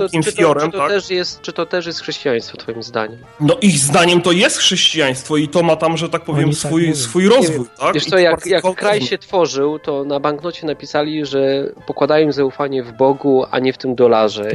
z 0.09 0.13
czy 0.13 0.33
to, 0.33 0.39
Fiorem, 0.39 0.67
czy 0.71 0.73
to 0.73 0.79
tak? 0.79 0.89
też 0.91 1.11
jest, 1.11 1.41
czy 1.41 1.53
to 1.53 1.67
też 1.67 1.87
jest 1.87 2.01
chrześcijaństwo, 2.01 2.57
twoim 2.57 2.83
zdaniem? 2.83 3.19
No 3.41 3.57
ich 3.63 3.79
zdaniem 3.79 4.23
to 4.23 4.33
jest 4.33 4.57
chrześcijaństwo 4.59 5.37
i 5.37 5.49
to 5.49 5.63
ma 5.63 5.77
tam, 5.77 5.97
że 5.97 6.09
tak 6.09 6.23
powiem, 6.25 6.45
Oni 6.45 6.55
tak 6.55 6.59
swój, 6.69 6.83
mówią. 6.83 6.95
swój 6.97 7.29
rozwój, 7.29 7.67
tak? 7.79 7.95
Wiesz 7.95 8.05
co, 8.05 8.11
to 8.11 8.19
jak, 8.19 8.47
jak 8.47 8.65
kraj 8.77 9.01
się 9.03 9.19
tworzył, 9.19 9.79
to 9.79 10.05
na 10.05 10.21
banknocie 10.21 10.67
napisali, 10.67 11.27
że 11.27 11.67
pokładają 11.87 12.33
zaufanie 12.33 12.83
w 12.83 12.93
Bogu, 12.93 13.45
a 13.51 13.59
nie 13.59 13.73
w 13.73 13.79
tym 13.79 13.95
dolarze. 13.95 14.49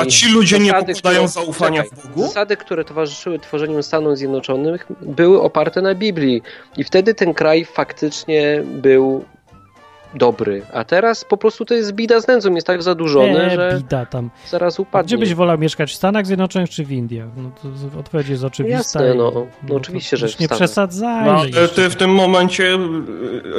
A 0.00 0.06
ci 0.06 0.28
ludzie 0.32 0.58
nie 0.58 0.72
pokładają 0.72 1.18
które- 1.28 1.28
zaufania 1.28 1.82
czekaj, 1.82 1.98
w 1.98 2.08
Bogu? 2.08 2.22
Zasady, 2.26 2.56
które 2.56 2.84
towarzyszyły 2.84 3.38
tworzeniu 3.38 3.82
Stanów 3.82 4.18
Zjednoczonych, 4.18 4.86
były 5.00 5.42
oparte 5.42 5.82
na 5.82 5.94
Biblii. 5.94 6.42
I 6.76 6.84
wtedy 6.84 7.14
ten 7.14 7.34
kraj 7.34 7.64
faktycznie 7.64 8.62
był 8.64 9.24
dobry. 10.14 10.62
A 10.72 10.84
teraz 10.84 11.24
po 11.24 11.36
prostu 11.36 11.64
to 11.64 11.74
jest 11.74 11.92
bida 11.92 12.20
z 12.20 12.28
nędzą, 12.28 12.54
jest 12.54 12.66
tak 12.66 12.82
zadłużony, 12.82 13.40
E, 13.46 13.50
że 13.50 13.74
bida 13.78 14.06
tam. 14.06 14.30
zaraz 14.48 14.78
A 14.78 14.82
upadnie. 14.82 15.06
gdzie 15.06 15.18
byś 15.18 15.34
wolał 15.34 15.58
mieszkać? 15.58 15.92
W 15.92 15.94
Stanach 15.94 16.26
Zjednoczonych 16.26 16.70
czy 16.70 16.84
w 16.84 16.92
Indiach? 16.92 17.28
No 17.36 17.50
to 17.62 17.98
odpowiedź 18.00 18.28
jest 18.28 18.44
oczywista. 18.44 18.78
Jasne, 19.04 19.14
no. 19.14 19.46
No 19.68 19.74
oczywiście, 19.74 20.16
że 20.16 20.28
w 20.28 20.40
nie 20.40 20.46
Stanach. 20.46 20.58
przesadzajmy. 20.58 21.50
No, 21.62 21.68
ty 21.74 21.90
w 21.90 21.96
tym 21.96 22.10
momencie 22.10 22.64
y, 22.64 22.78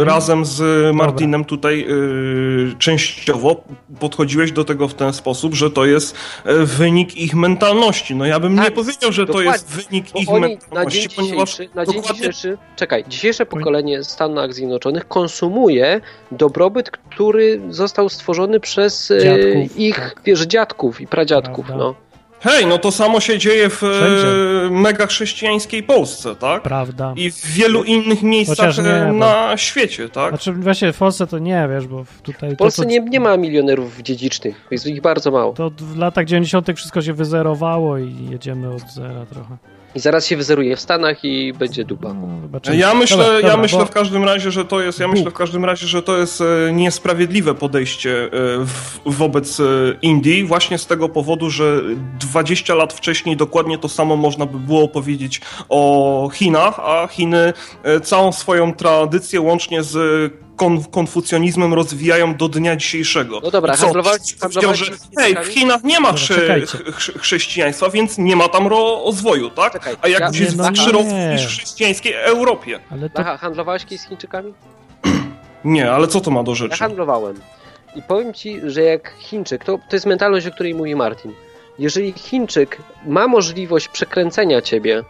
razem 0.06 0.46
z 0.46 0.62
Martinem 0.96 1.46
tutaj 1.46 1.86
y, 1.90 2.76
częściowo 2.80 3.64
podchodziłeś 4.00 4.52
do 4.52 4.64
tego 4.66 4.88
w 4.88 4.94
ten 4.94 5.14
sposób, 5.14 5.54
że 5.56 5.72
to 5.72 5.86
jest 5.86 6.16
y, 6.48 6.66
wynik 6.66 7.16
ich 7.18 7.36
mentalności. 7.36 8.16
No 8.16 8.26
ja 8.26 8.40
bym 8.40 8.56
nie 8.56 8.62
Tak, 8.64 8.74
powiedział, 8.74 9.12
że 9.12 9.26
to 9.26 9.42
jest 9.42 9.70
wynik 9.70 10.06
Bo 10.14 10.20
ich 10.20 10.30
oni 10.30 10.42
na 10.42 10.48
mentalności, 10.48 11.00
dzień 11.02 11.10
ponieważ 11.16 11.60
na 11.76 11.86
dzień 11.86 11.96
dokładnie 11.96 12.16
dzisiejszy, 12.20 12.58
czekaj, 12.76 13.06
dzisiejsze 13.08 13.46
pokolenie 13.46 14.04
Stanów 14.04 14.54
Zjednoczonych 14.54 15.08
konsumuje 15.08 16.02
dobrobyt, 16.44 16.92
który 16.92 17.62
został 17.70 18.10
stworzony 18.10 18.60
przez 18.60 19.12
e, 19.12 19.20
Dziadków, 19.20 19.78
ich, 19.80 19.96
tak. 19.96 20.22
wiesz, 20.26 20.42
dziadków 20.42 21.02
i 21.02 21.08
pradziadków, 21.08 21.66
Prawda. 21.66 21.84
no. 21.86 21.96
Hej, 22.42 22.66
no 22.66 22.78
to 22.78 22.92
samo 22.92 23.20
się 23.20 23.38
dzieje 23.38 23.70
w 23.70 23.74
Wszędzie. 23.76 24.28
e, 24.68 24.70
mega 24.72 25.08
chrześcijańskiej 25.08 25.84
Polsce, 25.84 26.36
tak? 26.36 26.62
Prawda. 26.62 27.14
I 27.18 27.32
w 27.32 27.46
wielu 27.46 27.84
innych 27.84 28.24
miejscach 28.24 28.58
Chociaż 28.58 28.78
nie, 28.78 28.92
e, 28.94 29.06
bo- 29.08 29.14
na 29.14 29.58
świecie, 29.58 30.10
tak? 30.10 30.30
Znaczy 30.30 30.52
właśnie 30.54 30.94
w 30.94 30.98
Polsce 30.98 31.28
to 31.28 31.40
nie, 31.40 31.68
wiesz, 31.72 31.88
bo 31.88 32.04
w- 32.04 32.22
tutaj... 32.22 32.52
W 32.52 32.58
Polsce 32.58 32.82
to, 32.82 32.88
to, 32.88 32.90
nie, 32.90 33.00
nie 33.00 33.20
ma 33.20 33.38
milionerów 33.38 34.02
dziedzicznych, 34.02 34.68
jest 34.72 34.88
ich 34.88 35.02
bardzo 35.02 35.32
mało. 35.32 35.54
To 35.54 35.72
w 35.78 35.98
latach 35.98 36.26
90. 36.26 36.68
wszystko 36.76 37.02
się 37.02 37.14
wyzerowało 37.14 37.98
i 37.98 38.16
jedziemy 38.32 38.74
od 38.76 38.90
zera 38.92 39.26
trochę. 39.26 39.58
I 39.96 40.00
zaraz 40.00 40.26
się 40.26 40.38
wyzeruje 40.38 40.76
w 40.76 40.80
Stanach 40.80 41.24
i 41.24 41.54
będzie 41.54 41.86
dupa. 41.86 42.14
No, 42.14 42.42
zobaczymy. 42.42 42.78
Ja 42.78 42.94
myślę, 42.94 43.18
Dobra, 43.18 43.34
ja 43.34 43.42
dobra, 43.42 43.58
myślę 43.58 43.80
bo- 43.80 43.86
w 43.86 43.92
każdym 43.92 44.24
razie, 44.24 44.52
że 44.52 44.66
to 44.66 44.82
jest, 44.82 45.00
ja 45.00 45.08
myślę 45.08 45.32
w 45.32 45.34
każdym 45.34 45.66
razie, 45.66 45.88
że 45.88 46.02
to 46.02 46.18
jest 46.18 46.42
e, 46.42 46.74
niesprawiedliwe 46.74 47.54
podejście 47.56 48.24
e, 48.24 48.30
w, 48.66 49.00
wobec 49.06 49.60
e, 49.60 49.64
Indii, 50.02 50.44
właśnie 50.44 50.78
z 50.78 50.88
tego 50.88 51.10
powodu, 51.10 51.50
że 51.50 51.82
20 52.20 52.76
lat 52.76 52.94
wcześniej 52.94 53.38
dokładnie 53.38 53.78
to 53.78 53.90
samo 53.90 54.16
można 54.16 54.46
by 54.46 54.60
było 54.60 54.88
powiedzieć 54.88 55.42
o 55.70 56.30
Chinach, 56.34 56.80
a 56.80 57.08
Chiny 57.08 57.54
całą 58.04 58.32
swoją 58.32 58.74
tradycję 58.74 59.42
łącznie 59.42 59.84
z 59.84 60.34
kon, 60.56 60.84
konfucjonizmem 60.84 61.74
rozwijają 61.74 62.36
do 62.36 62.50
dnia 62.50 62.76
dzisiejszego. 62.76 63.40
No 63.44 63.52
dobra, 63.52 63.74
I 63.74 63.78
co, 63.78 63.88
handlowa- 63.88 64.16
ktoś 64.16 64.34
powiedział, 64.34 64.64
handlowałeś 64.64 64.80
że 64.80 65.22
hej, 65.22 65.36
w? 65.36 65.48
Chinach 65.48 65.84
nie 65.84 66.00
ma 66.00 66.08
Dobra, 66.08 66.22
chrze, 66.24 66.36
czekajcie. 66.36 66.78
chrze, 66.92 67.14
chrześcijaństwa, 67.20 67.90
więc 67.90 68.18
nie 68.18 68.36
ma 68.36 68.50
tam 68.50 68.68
rozwoju, 68.68 69.50
tak? 69.50 69.74
Czekaj, 69.74 69.96
a 70.02 70.08
jak 70.08 70.20
ja- 70.22 70.42
jest 70.42 70.58
no 70.58 70.64
w 70.64 71.38
chrześcijańskiej 71.38 72.14
Europie. 72.14 72.80
Ale 72.92 73.10
to 73.10 73.20
Aha, 73.20 73.38
handlowałeś 73.38 73.84
kiedyś 73.86 74.02
z 74.02 74.08
Chińczykami? 74.10 74.54
Nie, 75.66 75.92
ale 75.92 76.08
co 76.08 76.22
to 76.22 76.32
ma 76.32 76.44
do 76.44 76.52
Ja 76.52 76.56
rzeczy? 76.56 76.78
handlowałem. 76.78 77.40
I 77.96 78.02
powiem 78.02 78.34
ci, 78.34 78.60
że 78.64 78.82
jak 78.84 79.14
Chińczyk, 79.20 79.64
to, 79.66 79.78
to 79.90 79.96
jest 79.96 80.06
mentalność, 80.06 80.48
o 80.48 80.52
której 80.52 80.76
mówi 80.76 80.96
Martin. 80.96 81.34
Jeżeli 81.80 82.12
Chińczyk 82.14 82.78
ma 83.06 83.28
możliwość 83.28 83.88
przekręcenia 83.88 84.62
ciebie 84.62 85.04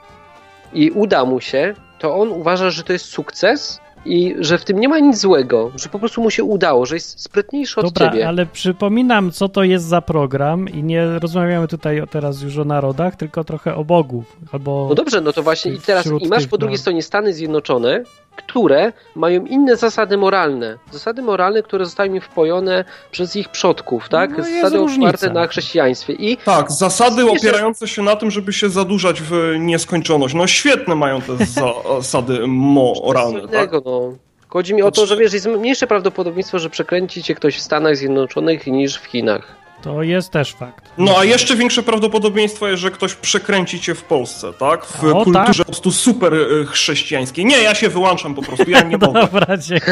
i 0.73 0.91
uda 0.91 1.25
mu 1.25 1.41
się, 1.41 1.73
to 1.99 2.15
on 2.15 2.29
uważa, 2.29 2.69
że 2.69 2.83
to 2.83 2.93
jest 2.93 3.05
sukces 3.05 3.79
i 4.05 4.35
że 4.39 4.57
w 4.57 4.65
tym 4.65 4.79
nie 4.79 4.89
ma 4.89 4.99
nic 4.99 5.17
złego, 5.19 5.71
że 5.75 5.89
po 5.89 5.99
prostu 5.99 6.21
mu 6.21 6.29
się 6.29 6.43
udało, 6.43 6.85
że 6.85 6.95
jest 6.95 7.21
sprytniejszy 7.21 7.79
od 7.79 7.85
Dobra, 7.85 8.09
ciebie. 8.11 8.27
ale 8.27 8.45
przypominam, 8.45 9.31
co 9.31 9.49
to 9.49 9.63
jest 9.63 9.85
za 9.85 10.01
program 10.01 10.69
i 10.69 10.83
nie 10.83 11.19
rozmawiamy 11.19 11.67
tutaj 11.67 12.01
teraz 12.11 12.41
już 12.41 12.57
o 12.57 12.65
narodach, 12.65 13.15
tylko 13.15 13.43
trochę 13.43 13.75
o 13.75 13.85
Bogu. 13.85 14.23
Albo 14.51 14.85
No 14.89 14.95
dobrze, 14.95 15.21
no 15.21 15.33
to 15.33 15.43
właśnie 15.43 15.71
i 15.73 15.79
teraz 15.79 16.05
i 16.19 16.27
masz 16.27 16.47
po 16.47 16.57
drugiej 16.57 16.77
stronie 16.77 17.03
Stany 17.03 17.33
Zjednoczone, 17.33 18.03
które 18.35 18.93
mają 19.15 19.45
inne 19.45 19.75
zasady 19.75 20.17
moralne. 20.17 20.77
Zasady 20.91 21.21
moralne, 21.21 21.63
które 21.63 21.85
zostały 21.85 22.09
im 22.09 22.21
wpojone 22.21 22.85
przez 23.11 23.35
ich 23.35 23.49
przodków, 23.49 24.09
tak? 24.09 24.37
No, 24.37 24.43
zasady 24.43 24.77
różnica. 24.77 25.07
oparte 25.09 25.29
na 25.29 25.47
chrześcijaństwie. 25.47 26.13
I 26.13 26.37
Tak, 26.37 26.71
zasady 26.71 27.21
Jeszcze- 27.23 27.37
opierające 27.37 27.87
się 27.87 28.01
na 28.03 28.15
tym, 28.15 28.31
żeby 28.31 28.53
się 28.53 28.69
zadłużać 28.69 29.21
w 29.21 29.55
nieskończoność. 29.59 30.33
No 30.33 30.47
świetne 30.47 30.95
mają 30.95 31.21
te 31.21 31.37
zasady 31.45 32.39
moralne, 32.47 33.41
tak? 33.41 33.49
innego, 33.51 33.81
no. 33.85 34.13
Chodzi 34.49 34.73
mi 34.73 34.81
o 34.81 34.91
to, 34.91 35.05
że 35.05 35.17
wiesz, 35.17 35.33
jest 35.33 35.47
mniejsze 35.47 35.87
prawdopodobieństwo, 35.87 36.59
że 36.59 36.69
przekręci 36.69 37.23
cię 37.23 37.35
ktoś 37.35 37.57
w 37.57 37.61
Stanach 37.61 37.97
Zjednoczonych 37.97 38.67
niż 38.67 38.97
w 38.97 39.05
Chinach. 39.05 39.62
To 39.83 40.03
jest 40.03 40.31
też 40.31 40.53
fakt. 40.53 40.89
No 40.97 41.17
a 41.17 41.23
jeszcze 41.25 41.55
większe 41.55 41.83
prawdopodobieństwo 41.83 42.67
jest, 42.67 42.81
że 42.81 42.91
ktoś 42.91 43.13
przekręci 43.15 43.79
cię 43.79 43.95
w 43.95 44.03
Polsce, 44.03 44.53
tak? 44.53 44.85
W 44.85 45.03
O, 45.03 45.23
kulturze 45.23 45.45
tak. 45.45 45.57
po 45.57 45.63
prostu 45.65 45.91
super 45.91 46.33
e, 46.33 46.65
chrześcijańskiej. 46.65 47.45
Nie, 47.45 47.57
ja 47.57 47.75
się 47.75 47.89
wyłączam 47.89 48.35
po 48.35 48.41
prostu, 48.41 48.69
ja 48.71 48.81
nie 48.81 48.97
mogę. 49.07 49.21
Dobra, 49.21 49.57
dzięki. 49.57 49.85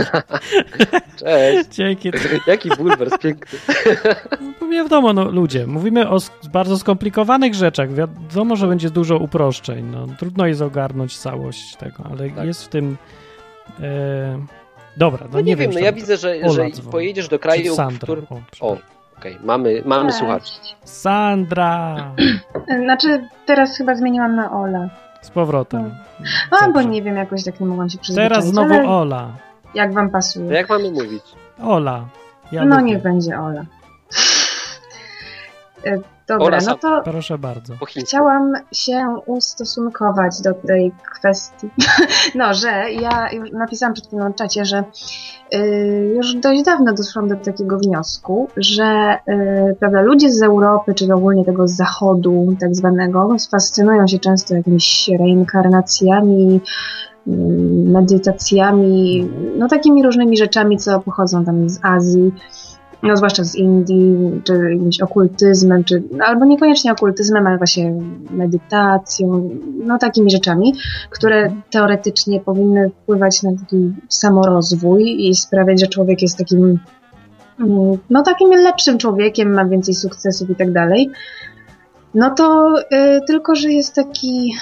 Cześć! 1.20 1.70
dzięki. 1.78 2.12
Jaki 2.48 2.70
bulwers 2.70 3.18
piękny. 3.18 3.60
No, 4.62 4.68
wiadomo, 4.84 5.14
no 5.14 5.32
ludzie, 5.32 5.68
mówimy 5.68 6.10
o 6.10 6.18
bardzo 6.54 6.78
skomplikowanych 6.80 7.54
rzeczach. 7.56 7.94
Wiadomo, 7.94 8.56
że 8.56 8.68
będzie 8.68 8.90
dużo 8.90 9.18
uproszczeń. 9.18 9.86
No, 9.92 10.08
trudno 10.20 10.48
jest 10.48 10.62
ogarnąć 10.62 11.18
całość 11.18 11.76
tego, 11.76 12.04
ale 12.12 12.30
Tak. 12.30 12.46
jest 12.46 12.66
w 12.66 12.68
tym. 12.68 12.98
E... 13.82 14.46
Dobra, 14.98 15.20
no, 15.26 15.30
No 15.34 15.42
nie, 15.42 15.56
wiem, 15.56 15.72
czy 15.72 15.80
no 15.80 15.86
ja 15.86 15.92
widzę, 15.92 16.18
że, 16.18 16.36
Ola 16.44 16.50
że 16.54 16.70
dzwoni. 16.72 16.92
pojedziesz 16.92 17.28
do 17.28 17.40
kraju, 17.40 17.74
w 17.74 17.76
Sandra. 17.76 18.00
którym... 18.00 18.26
O, 18.60 18.78
Okej, 19.22 19.38
mamy, 19.44 19.82
mamy 19.86 20.06
Cześć. 20.10 20.20
słuchaczy. 20.20 20.52
Sandra! 20.84 21.96
Znaczy, 22.86 23.28
teraz 23.46 23.78
chyba 23.78 23.96
zmieniłam 23.96 24.36
na 24.36 24.52
Ola. 24.52 24.90
Z 25.22 25.30
powrotem. 25.30 25.96
A, 26.52 26.66
bo 26.68 26.74
Dobrze. 26.74 26.86
nie 26.90 27.02
wiem, 27.02 27.16
jakoś 27.16 27.44
tak 27.44 27.60
nie 27.60 27.66
mogłam 27.68 27.90
się 27.90 27.98
przyzwyczaić. 27.98 28.30
Teraz 28.34 28.46
znowu 28.48 28.90
Ola. 28.90 29.28
Jak 29.76 29.94
wam 29.94 30.08
To 30.08 30.12
pasuje. 30.14 30.54
jak 30.54 30.70
mamy 30.70 30.92
mówić? 30.92 31.24
Ola. 31.64 32.06
Ja 32.52 32.66
no 32.66 32.76
lubię. 32.80 32.88
niech 32.92 33.04
będzie 33.04 33.40
Ola. 33.40 33.62
E, 35.86 35.98
Dobra, 36.32 36.46
Ola 36.48 36.58
no 36.68 36.78
to 36.78 37.02
Proszę 37.04 37.38
bardzo. 37.38 37.74
Chciałam 38.06 38.54
się 38.72 39.16
ustosunkować 39.26 40.42
do 40.42 40.54
tej 40.54 40.92
kwestii. 41.14 41.70
No, 42.36 42.54
że 42.54 42.92
ja 42.92 43.32
już 43.32 43.52
napisałam 43.52 43.94
przed 43.94 44.08
chwilą 44.08 44.24
na 44.24 44.34
czacie, 44.34 44.66
że 44.66 44.84
y, 45.54 46.14
już 46.16 46.36
dość 46.36 46.64
dawno 46.64 46.94
doszłam 46.94 47.28
do 47.28 47.36
takiego 47.36 47.78
wniosku, 47.78 48.48
że 48.58 49.18
y, 49.28 49.76
prawda, 49.80 50.02
ludzie 50.02 50.32
z 50.32 50.42
Europy, 50.42 50.94
czy 50.94 51.14
ogólnie 51.14 51.46
tego 51.46 51.68
z 51.68 51.76
zachodu 51.76 52.56
tak 52.60 52.76
zwanego, 52.76 53.36
fascynują 53.52 54.08
się 54.08 54.20
często 54.20 54.56
jakimiś 54.56 55.10
reinkarnacjami, 55.20 56.62
y, 57.28 57.32
medytacjami, 57.86 59.30
no 59.58 59.68
takimi 59.68 60.04
różnymi 60.04 60.38
rzeczami, 60.38 60.78
co 60.78 61.00
pochodzą 61.00 61.46
tam 61.46 61.70
z 61.70 61.80
Azji 61.84 62.32
no 63.04 63.18
zwłaszcza 63.18 63.44
z 63.44 63.56
Indii, 63.56 64.42
czy 64.44 64.54
jakimś 64.72 65.02
okultyzmem, 65.02 65.84
czy 65.84 66.04
no, 66.12 66.26
albo 66.26 66.46
niekoniecznie 66.46 66.92
okultyzmem, 66.92 67.48
ale 67.48 67.58
właśnie 67.58 67.94
medytacją, 68.30 69.50
no 69.86 69.98
takimi 69.98 70.32
rzeczami, 70.32 70.74
które 71.10 71.52
teoretycznie 71.72 72.40
powinny 72.40 72.90
wpływać 72.90 73.44
na 73.44 73.52
taki 73.52 73.94
samorozwój 74.10 75.30
i 75.30 75.36
sprawiać, 75.36 75.80
że 75.80 75.88
człowiek 75.88 76.22
jest 76.22 76.38
takim 76.38 76.80
mm, 77.60 77.98
no 78.10 78.24
takim 78.24 78.50
lepszym 78.50 78.98
człowiekiem, 78.98 79.54
ma 79.54 79.66
więcej 79.66 79.96
sukcesów 79.96 80.50
i 80.50 80.56
tak 80.56 80.72
dalej. 80.72 81.10
No 82.14 82.30
to 82.30 82.76
y, 82.80 83.22
tylko, 83.28 83.56
że 83.56 83.72
jest 83.72 83.96
taki 83.96 84.54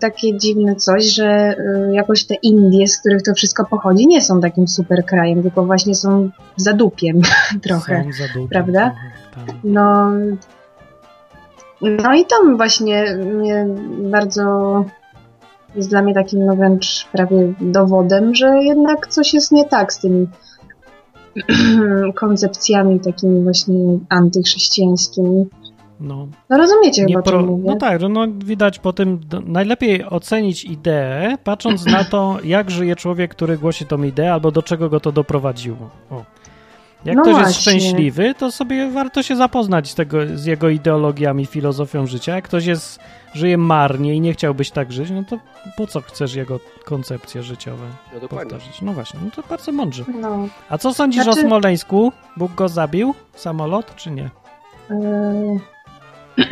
takie 0.00 0.38
dziwne 0.38 0.76
coś, 0.76 1.04
że 1.04 1.56
y, 1.58 1.94
jakoś 1.94 2.24
te 2.24 2.34
Indie, 2.34 2.88
z 2.88 3.00
których 3.00 3.22
to 3.22 3.34
wszystko 3.34 3.64
pochodzi, 3.64 4.06
nie 4.06 4.20
są 4.20 4.40
takim 4.40 4.68
super 4.68 5.04
krajem, 5.04 5.42
tylko 5.42 5.64
właśnie 5.64 5.94
są 5.94 6.30
zadupiem 6.56 7.20
trochę. 7.62 8.04
Są 8.34 8.48
prawda? 8.48 8.90
trochę, 9.34 9.46
tak. 9.46 9.56
No, 9.64 10.10
no 11.82 12.14
i 12.14 12.26
tam 12.26 12.56
właśnie 12.56 13.16
mnie 13.16 13.66
bardzo 14.10 14.84
jest 15.74 15.90
dla 15.90 16.02
mnie 16.02 16.14
takim 16.14 16.46
no 16.46 16.56
wręcz 16.56 17.08
prawie 17.12 17.54
dowodem, 17.60 18.34
że 18.34 18.62
jednak 18.62 19.06
coś 19.06 19.34
jest 19.34 19.52
nie 19.52 19.64
tak 19.64 19.92
z 19.92 19.98
tymi 19.98 20.26
koncepcjami 22.14 23.00
takimi 23.00 23.42
właśnie 23.42 23.98
antychrześcijańskimi. 24.08 25.46
No. 26.00 26.28
No 26.50 26.56
rozumiecie 26.58 27.04
Nie 27.04 27.14
chyba, 27.14 27.22
pro... 27.22 27.42
mówię? 27.42 27.64
No 27.66 27.76
tak, 27.76 28.00
że 28.00 28.08
no 28.08 28.26
widać 28.44 28.78
po 28.78 28.92
tym, 28.92 29.20
najlepiej 29.46 30.04
ocenić 30.04 30.64
ideę, 30.64 31.36
patrząc 31.44 31.86
na 31.86 32.04
to, 32.04 32.38
jak 32.44 32.70
żyje 32.70 32.96
człowiek, 32.96 33.30
który 33.30 33.58
głosi 33.58 33.86
tą 33.86 34.02
ideę, 34.02 34.32
albo 34.32 34.50
do 34.50 34.62
czego 34.62 34.88
go 34.88 35.00
to 35.00 35.12
doprowadziło. 35.12 35.90
O. 36.10 36.24
Jak 37.04 37.16
No 37.16 37.22
ktoś 37.22 37.34
jest 37.38 37.42
właśnie. 37.52 37.60
szczęśliwy, 37.80 38.34
to 38.38 38.52
sobie 38.52 38.90
warto 38.90 39.22
się 39.22 39.36
zapoznać 39.36 39.90
z, 39.90 39.94
tego, 39.94 40.18
z 40.34 40.44
jego 40.44 40.68
ideologiami, 40.68 41.46
filozofią 41.46 42.06
życia. 42.06 42.34
Jak 42.34 42.44
ktoś 42.44 42.66
jest, 42.66 43.00
żyje 43.34 43.58
marnie 43.58 44.14
i 44.14 44.20
nie 44.20 44.32
chciałbyś 44.32 44.70
tak 44.70 44.92
żyć, 44.92 45.10
no 45.10 45.22
to 45.28 45.38
po 45.76 45.86
co 45.86 46.00
chcesz 46.00 46.34
jego 46.34 46.60
koncepcje 46.84 47.42
życiowe 47.42 47.84
No 48.22 48.28
powtarzać? 48.28 48.82
No 48.82 48.92
właśnie, 48.92 49.20
no 49.24 49.30
to 49.30 49.42
bardzo 49.48 49.72
mądrze. 49.72 50.04
No, 50.20 50.48
A 50.68 50.78
co 50.78 50.94
sądzisz 50.94 51.24
Znaczy- 51.24 51.40
o 51.40 51.42
Smoleńsku? 51.42 52.12
Bóg 52.36 52.54
go 52.54 52.68
zabił? 52.68 53.14
Samolot, 53.34 53.94
czy 53.96 54.10
nie? 54.10 54.30
yy... 54.90 55.60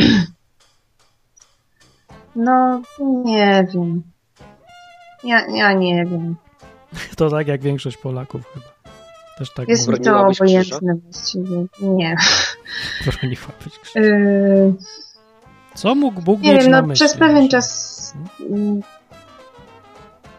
no 2.37 2.83
nie 3.25 3.67
wiem. 3.75 4.03
Ja, 5.25 5.47
ja 5.47 5.73
nie 5.73 6.07
wiem. 6.07 6.37
To 7.17 7.31
tak 7.31 7.47
jak 7.49 7.61
większość 7.61 7.97
Polaków 7.97 8.43
chyba. 8.55 8.67
Też 9.39 9.55
tak 9.55 9.69
Jest 9.69 9.89
mi 9.89 10.01
to 10.01 10.27
obojętne 10.27 10.95
właściwie. 10.95 11.67
Nie. 11.81 12.17
Broniłabyś 13.07 13.79
krzyża. 13.83 14.01
Yy... 14.07 14.75
Co 15.75 15.95
mógł 15.95 16.23
Bóg 16.23 16.41
Nie 16.41 16.53
mieć 16.53 16.63
wiem, 16.63 16.71
na 16.71 16.81
no 16.81 16.87
myśli? 16.87 17.07
przez 17.07 17.19
pewien 17.19 17.49
czas. 17.49 18.15
mm, 18.51 18.81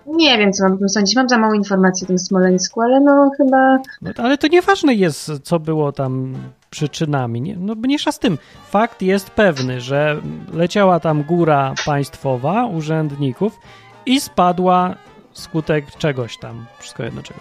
Nie 0.07 0.37
wiem, 0.37 0.53
co 0.53 0.63
mam 0.63 0.73
o 0.73 0.77
tym 0.77 0.89
sądzić. 0.89 1.15
Mam 1.15 1.29
za 1.29 1.37
mało 1.37 1.53
informacji 1.53 2.05
o 2.05 2.07
tym 2.07 2.19
Smoleńsku, 2.19 2.81
ale 2.81 2.99
no 3.01 3.31
chyba. 3.37 3.77
No, 4.01 4.11
ale 4.17 4.37
to 4.37 4.47
nieważne 4.47 4.93
jest, 4.93 5.31
co 5.43 5.59
było 5.59 5.91
tam 5.91 6.35
przyczynami. 6.69 7.41
Nie, 7.41 7.55
no 7.57 7.75
mniejsza 7.75 8.11
z 8.11 8.19
tym. 8.19 8.37
Fakt 8.69 9.01
jest 9.01 9.29
pewny, 9.29 9.81
że 9.81 10.21
leciała 10.53 10.99
tam 10.99 11.23
góra 11.23 11.73
państwowa 11.85 12.65
urzędników 12.65 13.59
i 14.05 14.21
spadła 14.21 14.95
skutek 15.33 15.85
czegoś 15.97 16.37
tam. 16.37 16.65
Wszystko 16.79 17.03
jedno 17.03 17.23
czego. 17.23 17.39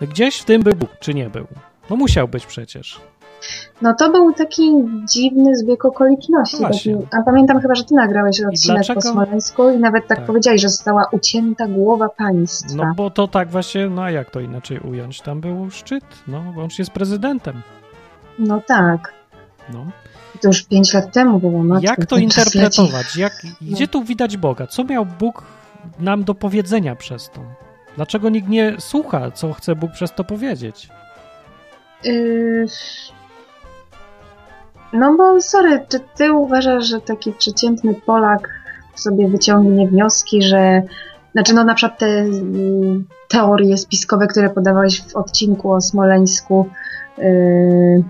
Gdzieś 0.00 0.36
w 0.36 0.44
tym 0.44 0.62
był 0.62 0.74
Bóg, 0.74 0.90
czy 1.00 1.14
nie 1.14 1.30
był? 1.30 1.46
No 1.90 1.96
musiał 1.96 2.28
być 2.28 2.46
przecież. 2.46 3.00
No 3.82 3.94
to 3.94 4.10
był 4.10 4.32
taki 4.32 4.70
dziwny 5.12 5.56
zbieg 5.56 5.84
okoliczności. 5.84 6.56
No. 6.60 6.68
Taki, 6.68 6.94
a 7.10 7.22
pamiętam 7.22 7.60
chyba, 7.60 7.74
że 7.74 7.84
ty 7.84 7.94
nagrałeś 7.94 8.40
odcinek 8.40 8.86
po 8.94 9.00
Smoleńsku 9.00 9.70
i 9.70 9.78
nawet 9.78 10.06
tak, 10.06 10.18
Tak. 10.18 10.26
powiedziałeś, 10.26 10.60
że 10.60 10.68
została 10.68 11.08
ucięta 11.12 11.66
głowa 11.68 12.08
państwa. 12.08 12.84
No 12.86 12.92
bo 12.96 13.10
to 13.10 13.28
tak 13.28 13.50
właśnie, 13.50 13.88
no 13.88 14.02
a 14.02 14.10
jak 14.10 14.30
to 14.30 14.40
inaczej 14.40 14.78
ująć? 14.80 15.20
Tam 15.20 15.40
był 15.40 15.70
szczyt, 15.70 16.04
no, 16.28 16.42
łącznie 16.56 16.84
z 16.84 16.90
prezydentem. 16.90 17.62
No 18.38 18.62
tak. 18.66 19.12
No. 19.72 19.86
To 20.40 20.48
już 20.48 20.62
pięć 20.62 20.94
lat 20.94 21.12
temu 21.12 21.38
było. 21.38 21.62
Matko, 21.64 21.86
Jak 21.86 22.06
to 22.06 22.16
interpretować? 22.16 23.16
Jak, 23.16 23.32
gdzie 23.60 23.84
No. 23.84 23.88
tu 23.88 24.04
widać 24.04 24.36
Boga? 24.36 24.66
Co 24.66 24.84
miał 24.84 25.06
Bóg 25.06 25.42
nam 26.00 26.24
do 26.24 26.34
powiedzenia 26.34 26.96
przez 26.96 27.30
to? 27.30 27.40
Dlaczego 27.96 28.28
nikt 28.30 28.48
nie 28.48 28.76
słucha, 28.78 29.30
co 29.30 29.52
chce 29.52 29.74
Bóg 29.76 29.90
przez 29.92 30.12
to 30.14 30.24
powiedzieć? 30.24 30.88
Yy... 32.04 32.66
No 34.92 35.16
bo 35.16 35.40
sorry, 35.40 35.86
czy 35.88 36.00
ty 36.16 36.32
uważasz, 36.32 36.86
że 36.88 37.00
taki 37.00 37.32
przeciętny 37.32 37.94
Polak 37.94 38.48
sobie 38.94 39.28
wyciągnie 39.28 39.88
wnioski, 39.88 40.42
że 40.42 40.82
znaczy 41.32 41.54
no 41.54 41.64
na 41.64 41.74
przykład 41.74 41.98
te 41.98 42.06
mm, 42.06 43.04
teorie 43.28 43.76
spiskowe, 43.76 44.26
które 44.26 44.50
podawałeś 44.50 45.02
w 45.02 45.16
odcinku 45.16 45.72
o 45.72 45.80
Smoleńsku, 45.80 46.68
yy, 47.18 48.04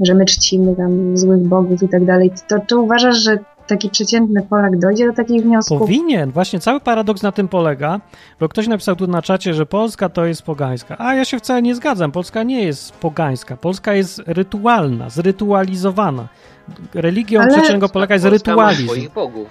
że 0.00 0.14
my 0.14 0.24
czcimy 0.24 0.76
tam 0.76 1.18
złych 1.18 1.40
bogów 1.42 1.82
i 1.82 1.88
tak 1.88 2.04
dalej, 2.04 2.30
to 2.48 2.56
czy 2.66 2.76
uważasz, 2.78 3.16
że 3.16 3.38
taki 3.66 3.90
przeciętny 3.90 4.42
Polak 4.42 4.78
dojdzie 4.78 5.06
do 5.06 5.12
takich 5.12 5.42
wniosków? 5.42 5.78
Powinien. 5.78 6.30
Właśnie 6.30 6.60
cały 6.60 6.80
paradoks 6.80 7.22
na 7.22 7.32
tym 7.32 7.48
polega, 7.48 8.00
bo 8.40 8.48
ktoś 8.48 8.66
napisał 8.66 8.96
tu 8.96 9.06
na 9.06 9.22
czacie, 9.22 9.54
że 9.54 9.66
Polska 9.66 10.08
to 10.08 10.24
jest 10.26 10.42
pogańska. 10.42 10.96
A 10.98 11.14
ja 11.14 11.24
się 11.24 11.38
wcale 11.38 11.62
nie 11.62 11.74
zgadzam. 11.74 12.12
Polska 12.12 12.42
nie 12.42 12.62
jest 12.64 12.92
pogańska. 12.92 13.56
Polska 13.56 13.94
jest 13.94 14.22
rytualna, 14.26 15.10
zrytualizowana. 15.10 16.28
Religią 16.94 17.40
Ale- 17.40 17.52
przyczynnego 17.52 17.88
polega 17.88 18.14
jest 18.14 18.26
Polska 18.28 18.56
ma 18.56 18.62
rytualizm. 18.62 18.86
swoich 18.92 19.12
bogów. 19.12 19.48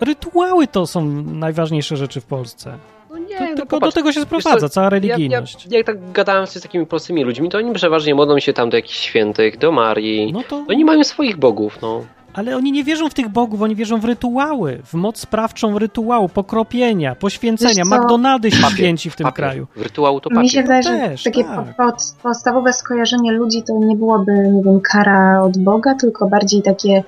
Rytuały 0.00 0.66
to 0.66 0.86
są 0.86 1.04
najważniejsze 1.22 1.96
rzeczy 1.96 2.20
w 2.20 2.24
Polsce. 2.26 2.72
No 3.10 3.18
nie, 3.18 3.36
To, 3.38 3.44
no 3.44 3.48
tylko 3.56 3.66
popatrz, 3.66 3.94
do 3.94 4.00
tego 4.00 4.12
się 4.12 4.20
sprowadza, 4.20 4.60
co, 4.60 4.68
cała 4.68 4.90
religijność. 4.90 5.66
ja, 5.70 5.78
jak 5.78 5.86
tak 5.86 6.12
gadałem 6.12 6.46
z 6.46 6.62
takimi 6.62 6.86
prostymi 6.86 7.24
ludźmi, 7.24 7.48
to 7.48 7.58
oni 7.58 7.72
przeważnie 7.74 8.14
modlą 8.14 8.38
się 8.38 8.52
tam 8.52 8.70
do 8.70 8.76
jakichś 8.76 8.98
świętych, 8.98 9.58
do 9.58 9.72
Marii. 9.72 10.32
No 10.32 10.42
to, 10.48 10.64
Oni 10.68 10.84
mają 10.84 11.04
swoich 11.04 11.36
bogów, 11.36 11.78
no. 11.82 12.04
ale 12.34 12.56
oni 12.56 12.72
nie 12.72 12.84
wierzą 12.84 13.08
w 13.08 13.14
tych 13.14 13.28
bogów, 13.28 13.62
oni 13.62 13.74
wierzą 13.76 14.00
w 14.00 14.04
rytuały, 14.04 14.80
w 14.84 14.94
moc 14.94 15.18
sprawczą 15.18 15.78
rytuału, 15.78 16.28
pokropienia, 16.28 17.14
poświęcenia. 17.14 17.84
McDonaldy 17.84 18.50
się 18.50 18.62
Papier, 18.62 18.76
święci 18.76 19.10
w 19.10 19.16
tym 19.16 19.24
Papier. 19.24 19.44
kraju. 19.44 19.66
W 19.76 19.82
rytuału 19.82 20.20
to 20.20 20.30
papier. 20.30 20.42
Mi 20.42 20.50
się 20.50 20.62
wydaje, 20.62 20.82
że 20.82 20.90
też, 20.90 21.22
takie 21.22 21.44
tak. 21.44 21.56
po, 21.76 21.84
pod, 21.84 21.94
podstawowe 22.22 22.72
skojarzenie 22.72 23.32
ludzi 23.32 23.62
to 23.62 23.72
nie 23.78 23.96
byłoby, 23.96 24.32
nie 24.32 24.62
wiem, 24.62 24.80
kara 24.80 25.42
od 25.42 25.58
Boga, 25.58 25.94
tylko 25.94 26.28
bardziej 26.28 26.62
takie, 26.62 27.02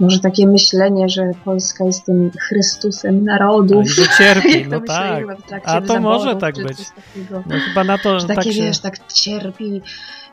może 0.00 0.20
takie 0.20 0.46
myślenie, 0.46 1.08
że 1.08 1.30
Polska 1.44 1.84
jest 1.84 2.04
tym 2.04 2.30
Chrystusem 2.40 3.24
narodów. 3.24 3.86
że 3.96 4.02
cierpi, 4.18 4.68
no 4.68 4.80
tak. 4.80 5.24
trakcie 5.46 5.68
A 5.70 5.80
to 5.80 5.86
zaborów, 5.86 6.02
może 6.02 6.36
tak 6.36 6.54
być. 6.54 6.78
takiego. 6.90 7.42
No 7.46 7.56
chyba 7.68 7.84
na 7.84 7.98
to 7.98 8.20
Że 8.20 8.26
tak 8.26 8.36
takie, 8.36 8.52
się... 8.52 8.62
wiesz, 8.62 8.78
tak 8.78 9.06
cierpi 9.12 9.80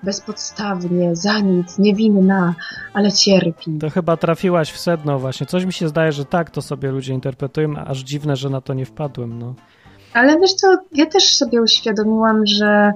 bezpodstawnie, 0.03 1.15
za 1.15 1.39
nic, 1.39 1.79
niewinna, 1.79 2.55
ale 2.93 3.11
cierpi. 3.11 3.77
To 3.79 3.89
chyba 3.89 4.17
trafiłaś 4.17 4.71
w 4.71 4.79
sedno 4.79 5.19
właśnie. 5.19 5.47
Coś 5.47 5.65
mi 5.65 5.73
się 5.73 5.87
zdaje, 5.87 6.11
że 6.11 6.25
tak 6.25 6.49
to 6.49 6.61
sobie 6.61 6.91
ludzie 6.91 7.13
interpretują, 7.13 7.77
aż 7.77 7.99
dziwne, 7.99 8.35
że 8.35 8.49
na 8.49 8.61
to 8.61 8.73
nie 8.73 8.85
wpadłem, 8.85 9.39
no. 9.39 9.55
Ale 10.13 10.39
wiesz 10.39 10.53
co, 10.53 10.77
ja 10.91 11.05
też 11.05 11.35
sobie 11.35 11.61
uświadomiłam, 11.61 12.45
że 12.45 12.91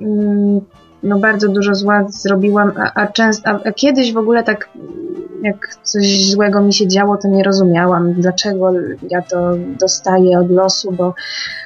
mm, 0.00 0.60
no 1.04 1.18
bardzo 1.18 1.48
dużo 1.48 1.74
zła 1.74 2.04
zrobiłam, 2.08 2.72
a, 2.76 2.92
a, 2.94 3.06
często, 3.06 3.50
a, 3.50 3.60
a 3.64 3.72
kiedyś 3.72 4.12
w 4.12 4.16
ogóle 4.18 4.42
tak 4.42 4.68
jak 5.42 5.76
coś 5.82 6.30
złego 6.30 6.60
mi 6.60 6.74
się 6.74 6.88
działo, 6.88 7.16
to 7.16 7.28
nie 7.28 7.42
rozumiałam, 7.42 8.12
dlaczego 8.12 8.72
ja 9.10 9.22
to 9.22 9.52
dostaję 9.80 10.38
od 10.38 10.50
losu, 10.50 10.92
bo 10.92 11.14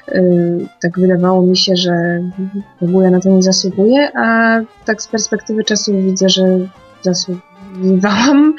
y, 0.09 0.67
tak 0.81 1.01
wydawało 1.01 1.43
mi 1.43 1.57
się, 1.57 1.77
że 1.77 2.23
w 2.81 2.85
ogóle 2.85 3.11
na 3.11 3.21
to 3.21 3.29
nie 3.29 3.43
zasługuję, 3.43 4.11
a 4.17 4.59
tak 4.85 5.03
z 5.03 5.09
perspektywy 5.09 5.65
czasu 5.65 5.93
widzę, 5.93 6.29
że 6.29 6.45
zasługiwałam. 7.03 8.55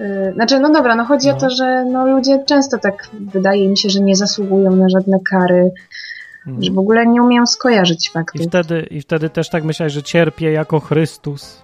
Y, 0.00 0.32
Znaczy, 0.34 0.58
no 0.60 0.70
dobra, 0.70 0.96
no 0.96 1.04
chodzi 1.04 1.28
No. 1.28 1.34
o 1.36 1.40
to, 1.40 1.50
że 1.50 1.84
no, 1.84 2.06
ludzie 2.06 2.44
często 2.46 2.78
tak 2.78 3.08
wydaje 3.20 3.64
im 3.64 3.76
się, 3.76 3.90
że 3.90 4.00
nie 4.00 4.16
zasługują 4.16 4.76
na 4.76 4.88
żadne 4.88 5.18
kary. 5.30 5.70
Że 6.60 6.70
w 6.72 6.78
ogóle 6.78 7.06
nie 7.06 7.22
umieją 7.22 7.46
skojarzyć 7.46 8.06
I 8.08 8.10
faktów. 8.10 8.42
wtedy, 8.46 8.80
I 8.90 9.00
wtedy 9.00 9.30
też 9.30 9.48
tak 9.50 9.64
myślałeś, 9.64 9.92
że 9.92 10.02
cierpię 10.02 10.52
jako 10.52 10.80
Chrystus. 10.80 11.62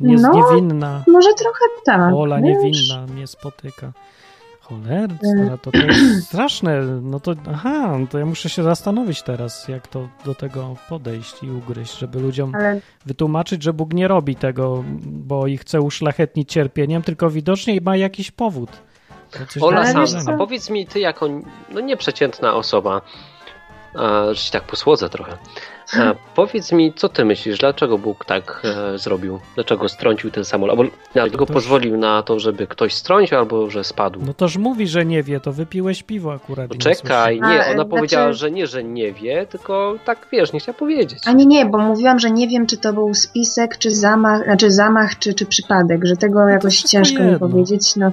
Nie, 0.00 0.16
No, 0.16 0.32
niewinna. 0.32 1.04
Może 1.08 1.28
trochę 1.34 1.64
tak. 1.84 2.14
Ola 2.14 2.40
wiesz? 2.40 2.44
niewinna 2.62 3.06
mnie 3.06 3.26
spotyka. 3.26 3.92
Cholerca, 4.60 5.26
Y. 5.54 5.58
to, 5.62 5.70
to 5.72 5.78
jest 5.78 6.24
straszne. 6.28 6.80
No 7.02 7.20
to, 7.20 7.34
aha, 7.50 7.98
to 8.10 8.18
ja 8.18 8.26
muszę 8.26 8.48
się 8.48 8.62
zastanowić 8.62 9.22
teraz, 9.22 9.68
jak 9.68 9.86
to 9.86 10.08
do 10.24 10.34
tego 10.34 10.76
podejść 10.88 11.42
i 11.42 11.50
ugryźć, 11.50 11.98
żeby 11.98 12.20
ludziom 12.20 12.54
Ale 12.54 12.80
wytłumaczyć, 13.06 13.62
że 13.62 13.72
Bóg 13.72 13.92
nie 13.92 14.08
robi 14.08 14.36
tego, 14.36 14.84
bo 15.04 15.46
ich 15.46 15.60
chce 15.60 15.80
uszlachetnić 15.80 16.52
cierpieniem, 16.52 17.02
tylko 17.02 17.30
widocznie 17.30 17.80
ma 17.80 17.96
jakiś 17.96 18.30
powód. 18.30 18.70
Ola 19.60 19.92
powiedzenia. 19.92 20.34
a 20.34 20.36
powiedz 20.36 20.70
mi 20.70 20.86
ty 20.86 21.00
jako 21.00 21.28
no 21.74 21.80
nieprzeciętna 21.80 22.54
osoba, 22.54 23.00
a, 23.00 23.00
że 24.34 24.34
ci 24.40 24.50
tak 24.50 24.62
posłodzę 24.62 25.08
trochę, 25.08 25.32
a, 25.98 26.14
powiedz 26.34 26.72
mi, 26.72 26.92
co 26.92 27.08
ty 27.08 27.24
myślisz, 27.24 27.58
dlaczego 27.58 27.98
Bóg 27.98 28.24
tak 28.24 28.62
e, 28.94 28.98
zrobił? 28.98 29.40
Dlaczego 29.54 29.88
strącił 29.88 30.30
ten 30.30 30.44
samolot? 30.44 30.78
Albo 30.78 30.90
dlaczego 31.14 31.46
toż- 31.46 31.54
pozwolił 31.54 31.96
na 31.96 32.22
to, 32.22 32.38
żeby 32.40 32.66
ktoś 32.66 32.94
strącił, 32.94 33.38
albo 33.38 33.70
że 33.70 33.84
spadł? 33.84 34.20
No 34.26 34.34
toż 34.34 34.56
mówi, 34.56 34.88
że 34.88 35.04
nie 35.06 35.22
wie, 35.22 35.40
to 35.40 35.52
wypiłeś 35.52 36.02
piwo 36.02 36.32
akurat. 36.32 36.68
No 36.70 36.74
nie 36.74 36.80
czekaj, 36.96 37.36
nie, 37.40 37.46
A, 37.46 37.64
ona 37.64 37.72
znaczy- 37.74 37.90
powiedziała, 37.90 38.32
że 38.32 38.50
nie, 38.50 38.66
że 38.66 38.84
nie 38.84 39.12
wie, 39.12 39.46
tylko 39.46 39.94
tak 40.04 40.26
wiesz, 40.32 40.52
nie 40.52 40.60
chciała 40.60 40.78
powiedzieć. 40.78 41.18
A 41.26 41.32
nie, 41.32 41.46
nie, 41.46 41.66
bo 41.66 41.78
mówiłam, 41.78 42.18
że 42.18 42.30
nie 42.30 42.48
wiem, 42.48 42.66
czy 42.66 42.76
to 42.76 42.92
był 42.92 43.14
spisek, 43.14 43.78
czy 43.78 43.90
zamach, 43.90 44.44
znaczy 44.44 44.70
zamach, 44.70 45.18
czy, 45.18 45.34
czy 45.34 45.46
przypadek, 45.46 46.04
że 46.06 46.16
tego 46.16 46.48
jakoś 46.48 46.72
wszystko 46.74 46.90
ciężko 46.98 47.22
mi 47.22 47.38
powiedzieć, 47.38 47.96
no. 47.96 48.10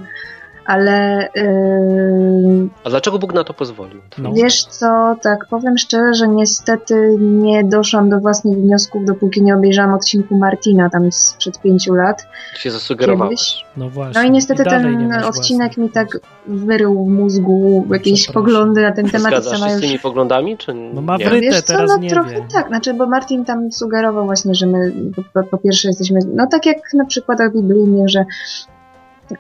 Ale 0.65 1.29
yy, 1.35 2.67
A 2.83 2.89
dlaczego 2.89 3.19
Bóg 3.19 3.33
na 3.33 3.43
to 3.43 3.53
pozwolił? 3.53 4.01
No. 4.17 4.33
wiesz 4.33 4.65
co, 4.65 5.15
tak 5.21 5.45
powiem 5.49 5.77
szczerze, 5.77 6.13
że 6.13 6.27
niestety 6.27 7.15
nie 7.19 7.63
doszłam 7.63 8.09
do 8.09 8.19
własnych 8.19 8.57
wniosków, 8.57 9.05
dopóki 9.05 9.41
nie 9.43 9.55
obejrzałam 9.55 9.93
odcinku 9.93 10.37
Martina 10.37 10.89
tam 10.89 11.11
sprzed 11.11 11.61
pięciu 11.61 11.93
lat. 11.93 12.27
Się 12.57 12.71
zasugerowałaś. 12.71 13.29
Kiedyś. 13.29 13.65
No 13.77 13.89
właśnie. 13.89 14.21
No 14.21 14.27
i 14.27 14.31
niestety 14.31 14.63
nie 14.63 14.69
ten 14.69 15.13
odcinek 15.23 15.57
własnych 15.73 15.77
mi 15.77 15.89
tak 15.89 16.07
wyrył 16.47 17.05
w 17.05 17.09
mózgu 17.09 17.85
jakieś 17.91 18.27
poglądy 18.31 18.81
na 18.81 18.91
ten 18.91 19.09
temat 19.09 19.31
i 19.31 19.35
Zgadzasz 19.35 19.59
sama 19.59 19.69
się 19.69 19.75
z 19.77 19.81
już 19.81 19.85
tymi 19.87 19.99
poglądami, 19.99 20.57
czy 20.57 20.73
No 20.73 21.01
ma 21.01 21.17
nie? 21.17 21.25
wry- 21.25 21.29
Wryte 21.39 21.55
Wiesz 21.55 21.61
co, 21.61 21.73
teraz 21.73 21.91
no 21.91 21.97
nie 21.97 22.09
trochę 22.09 22.31
wie. 22.31 22.45
tak, 22.53 22.67
znaczy, 22.67 22.93
bo 22.93 23.07
Martin 23.07 23.45
tam 23.45 23.71
sugerował 23.71 24.25
właśnie, 24.25 24.55
że 24.55 24.67
my 24.67 24.91
po, 25.15 25.23
po, 25.41 25.47
po 25.49 25.57
pierwsze 25.57 25.87
jesteśmy, 25.87 26.19
no 26.33 26.47
tak 26.51 26.65
jak 26.65 26.77
na 26.93 27.05
przykładach 27.05 27.53
biblijnych, 27.53 28.09
że 28.09 28.25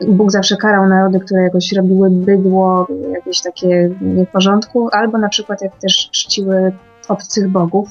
Bóg 0.07 0.31
zawsze 0.31 0.57
karał 0.57 0.87
narody, 0.89 1.19
które 1.19 1.41
jakoś 1.41 1.73
robiły 1.73 2.09
bydło, 2.09 2.87
jakieś 3.13 3.41
takie 3.41 3.89
nie 4.01 4.25
w 4.25 4.29
porządku, 4.29 4.89
albo 4.91 5.17
na 5.17 5.29
przykład 5.29 5.61
jak 5.61 5.77
też 5.77 6.09
czciły 6.11 6.71
obcych 7.07 7.49
bogów. 7.49 7.89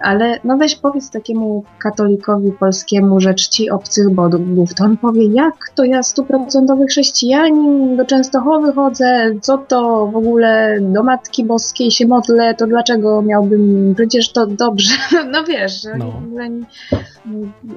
Ale 0.00 0.38
no 0.44 0.56
weź 0.56 0.76
powiedz 0.76 1.10
takiemu 1.10 1.64
katolikowi 1.78 2.52
polskiemu, 2.52 3.20
że 3.20 3.34
czci 3.34 3.70
obcych 3.70 4.10
bogów, 4.10 4.74
to 4.74 4.84
on 4.84 4.96
powie, 4.96 5.26
jak 5.26 5.54
to 5.74 5.84
ja 5.84 6.02
stuprocentowy 6.02 6.86
chrześcijanin, 6.86 7.96
do 7.96 8.04
Częstochowy 8.04 8.72
chodzę, 8.72 9.34
co 9.42 9.58
to 9.58 10.06
w 10.06 10.16
ogóle 10.16 10.78
do 10.80 11.02
Matki 11.02 11.44
Boskiej 11.44 11.90
się 11.90 12.06
modlę, 12.06 12.54
to 12.54 12.66
dlaczego 12.66 13.22
miałbym, 13.22 13.92
przecież 13.94 14.32
to 14.32 14.46
dobrze, 14.46 14.94
no 15.32 15.44
wiesz, 15.44 15.82
że 15.82 15.90
No. 15.98 16.12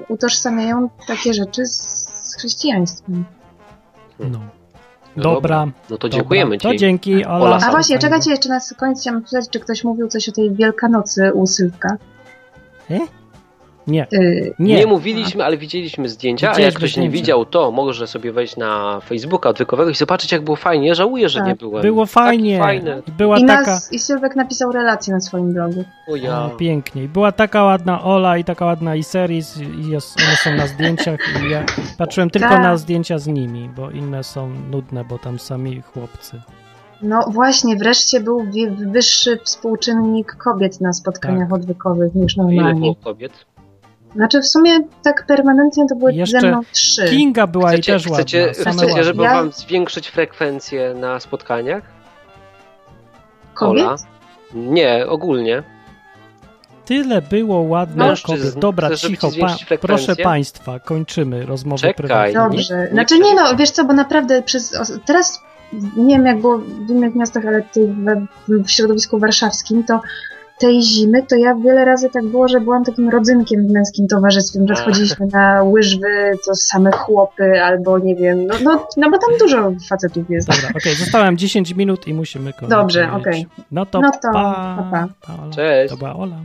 utożsamiają 0.10 0.90
takie 1.08 1.34
rzeczy 1.34 1.66
z 1.66 2.36
chrześcijaństwem. 2.38 3.26
No. 4.20 4.40
No 5.16 5.24
Dobra. 5.24 5.68
No 5.90 5.98
to 5.98 6.10
dziękujemy 6.10 6.58
Dobra. 6.58 6.70
To 6.70 6.74
ci. 6.74 6.80
dzięki, 6.80 7.26
Ola. 7.26 7.60
A 7.68 7.72
właśnie, 7.72 8.00
czekajcie 8.00 8.32
jeszcze 8.32 8.50
na 8.50 8.60
koniec, 8.78 9.02
chciałam 9.02 9.22
powiedzieć, 9.22 9.50
czy 9.52 9.60
ktoś 9.60 9.84
mówił 9.84 10.08
coś 10.08 10.30
o 10.30 10.32
tej 10.32 10.56
Wielkanocy 10.56 11.34
u 11.34 11.48
Sylwka. 11.48 11.98
Nie, 13.88 14.08
Yy, 14.12 14.54
nie. 14.60 14.76
Nie, 14.76 14.88
mówiliśmy, 14.88 15.46
ale 15.46 15.58
widzieliśmy 15.58 16.10
zdjęcia, 16.10 16.52
a 16.56 16.60
jak 16.60 16.74
ktoś 16.74 16.98
nie 16.98 17.10
widział, 17.10 17.46
to 17.46 17.72
może 17.72 18.08
sobie 18.08 18.32
wejść 18.32 18.58
na 18.58 19.00
Facebooka 19.00 19.50
odwykowego 19.50 19.90
i 19.90 19.96
zobaczyć, 19.96 20.32
jak 20.32 20.42
było 20.44 20.56
fajnie. 20.58 20.96
Żałuję, 20.96 21.30
że 21.30 21.40
Tak. 21.40 21.48
nie 21.48 21.56
byłem. 21.56 21.82
Było 21.82 22.06
Taki 22.06 22.58
fajnie. 22.58 23.02
Była 23.18 23.38
I, 23.40 23.46
taka... 23.46 23.72
nas, 23.72 23.94
I 23.94 24.00
Sylwek 24.00 24.36
napisał 24.36 24.72
relację 24.72 25.14
na 25.14 25.20
swoim 25.20 25.54
blogu. 25.54 25.84
O 26.08 26.16
ja. 26.16 26.46
O, 26.46 26.50
pięknie. 26.50 27.08
Była 27.08 27.32
taka 27.32 27.64
ładna 27.64 28.04
Ola 28.04 28.38
i 28.38 28.44
taka 28.44 28.66
ładna 28.66 28.96
Iseris 28.96 29.58
i 29.58 29.90
jest, 29.90 30.16
one 30.28 30.36
są 30.36 30.54
na 30.54 30.68
zdjęciach 30.68 31.20
i 31.48 31.52
ja 31.52 31.64
patrzyłem 31.98 32.30
tylko 32.30 32.50
Tak. 32.50 32.64
na 32.64 32.78
zdjęcia 32.78 33.20
z 33.20 33.28
nimi, 33.28 33.70
bo 33.76 33.92
inne 33.92 34.24
są 34.24 34.50
nudne, 34.72 35.04
bo 35.04 35.18
tam 35.20 35.40
sami 35.40 35.82
chłopcy. 35.82 36.42
No 37.02 37.20
właśnie, 37.32 37.76
wreszcie 37.76 38.20
był 38.20 38.46
wyższy 38.92 39.40
współczynnik 39.44 40.34
kobiet 40.36 40.82
na 40.82 40.94
spotkaniach 40.94 41.50
Tak. 41.50 41.54
odwykowych 41.60 42.16
niż 42.16 42.36
Ile 42.38 42.44
normalnie. 42.46 42.80
było 42.82 42.96
kobiet? 42.96 43.32
Znaczy 44.16 44.42
w 44.42 44.48
sumie 44.48 44.80
tak 45.04 45.26
permanentnie 45.26 45.86
to 45.90 45.96
były 45.96 46.14
Jeszcze 46.14 46.42
ze 46.42 46.48
mną 46.48 46.62
trzy. 46.72 47.06
Kinga 47.10 47.48
była 47.48 47.68
Chcecie, 47.70 47.92
i 47.92 47.96
też 47.96 48.08
chcecie, 48.08 48.40
ładna. 48.48 48.54
Chcecie 48.72 48.88
ładne. 48.88 49.04
żeby 49.04 49.24
Ja- 49.24 49.34
wam 49.34 49.52
zwiększyć 49.52 50.08
frekwencję 50.08 50.94
na 50.94 51.20
spotkaniach? 51.20 51.84
Kobiet? 53.54 53.86
Ola? 53.86 53.96
Nie, 54.54 55.08
ogólnie. 55.08 55.64
Tyle 56.86 57.22
było 57.22 57.86
Mężczyzn. 57.96 58.38
kobiet. 58.38 58.60
Dobra, 58.60 58.96
cicho. 58.96 59.28
Pa, 59.28 59.32
frekwencję? 59.48 59.78
proszę 59.78 60.16
państwa, 60.16 60.80
kończymy 60.80 61.46
rozmowę 61.46 61.80
Czekaj. 61.82 61.94
prywatną. 61.94 62.44
Dobrze. 62.50 62.78
nie 62.84 62.88
Znaczy 62.92 63.20
nie 63.20 63.36
no, 63.36 63.56
wiesz 63.56 63.72
co, 63.72 63.86
bo 63.86 63.94
naprawdę 63.94 64.42
przez... 64.44 64.82
Teraz 65.06 65.42
nie 65.98 66.16
wiem 66.18 66.26
jak 66.26 66.42
było 66.42 66.58
w 66.58 66.90
innych 66.90 67.16
miastach, 67.16 67.46
ale 67.46 67.64
w 68.48 68.72
środowisku 68.72 69.20
warszawskim 69.20 69.84
to 69.84 70.02
tej 70.60 70.82
zimy 70.82 71.24
to 71.24 71.36
ja 71.36 71.56
wiele 71.56 71.86
razy 71.86 72.10
tak 72.10 72.26
było, 72.26 72.48
że 72.48 72.62
byłam 72.62 72.84
takim 72.84 73.10
rodzynkiem 73.10 73.68
w 73.68 73.72
męskim 73.72 74.08
towarzystwie, 74.08 74.60
że 74.68 74.76
wchodziliśmy 74.76 75.28
na 75.34 75.64
łyżwy, 75.64 76.32
to 76.46 76.56
same 76.56 76.92
chłopy 76.92 77.64
albo 77.64 78.00
nie 78.00 78.16
wiem, 78.16 78.46
no, 78.48 78.56
no, 78.64 78.88
no 78.98 79.10
bo 79.10 79.18
tam 79.18 79.30
dużo 79.40 79.72
facetów 79.90 80.30
jest. 80.30 80.48
Dobra, 80.48 80.70
okej, 80.76 80.96
zostałem 80.96 81.38
10 81.38 81.76
minut 81.76 82.08
i 82.08 82.14
musimy 82.14 82.54
kończyć. 82.54 82.70
Dobrze, 82.70 83.12
okej. 83.12 83.46
No 83.72 83.86
to, 83.86 84.02
No 84.02 84.12
to 84.12 84.32
pa, 84.34 84.76
pa, 84.78 84.88
pa. 84.92 85.08
pa 85.28 85.44
Ola. 85.44 85.54
Cześć. 85.54 85.94
To 85.94 85.98
była 85.98 86.16
Ola. 86.16 86.38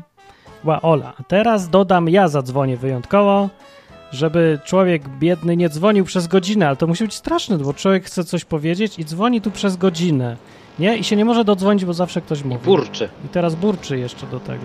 Była 0.65 0.83
Ola. 0.83 1.13
A 1.21 1.23
teraz 1.23 1.69
dodam, 1.69 2.09
ja 2.09 2.29
zadzwonię 2.29 2.77
wyjątkowo, 2.77 3.49
żeby 4.13 4.59
człowiek 4.65 5.09
biedny 5.09 5.57
nie 5.57 5.69
dzwonił 5.69 6.05
przez 6.05 6.27
godzinę, 6.27 6.67
ale 6.67 6.77
to 6.77 6.87
musi 6.87 7.05
być 7.05 7.15
straszne, 7.15 7.59
bo 7.59 7.75
człowiek 7.75 8.05
chce 8.05 8.25
coś 8.25 8.45
powiedzieć 8.45 8.99
i 8.99 9.05
dzwoni 9.05 9.41
tu 9.41 9.51
przez 9.51 9.77
godzinę. 9.77 10.37
Nie? 10.79 10.97
I 10.97 11.05
się 11.05 11.17
nie 11.17 11.25
może 11.25 11.45
dodzwonić, 11.45 11.85
bo 11.85 11.95
zawsze 11.95 12.21
ktoś 12.21 12.41
I 12.41 12.45
mówi. 12.45 12.65
burczy. 12.65 13.09
I 13.25 13.29
teraz 13.29 13.55
burczy 13.55 13.99
jeszcze 13.99 14.27
do 14.27 14.41
tego. 14.41 14.65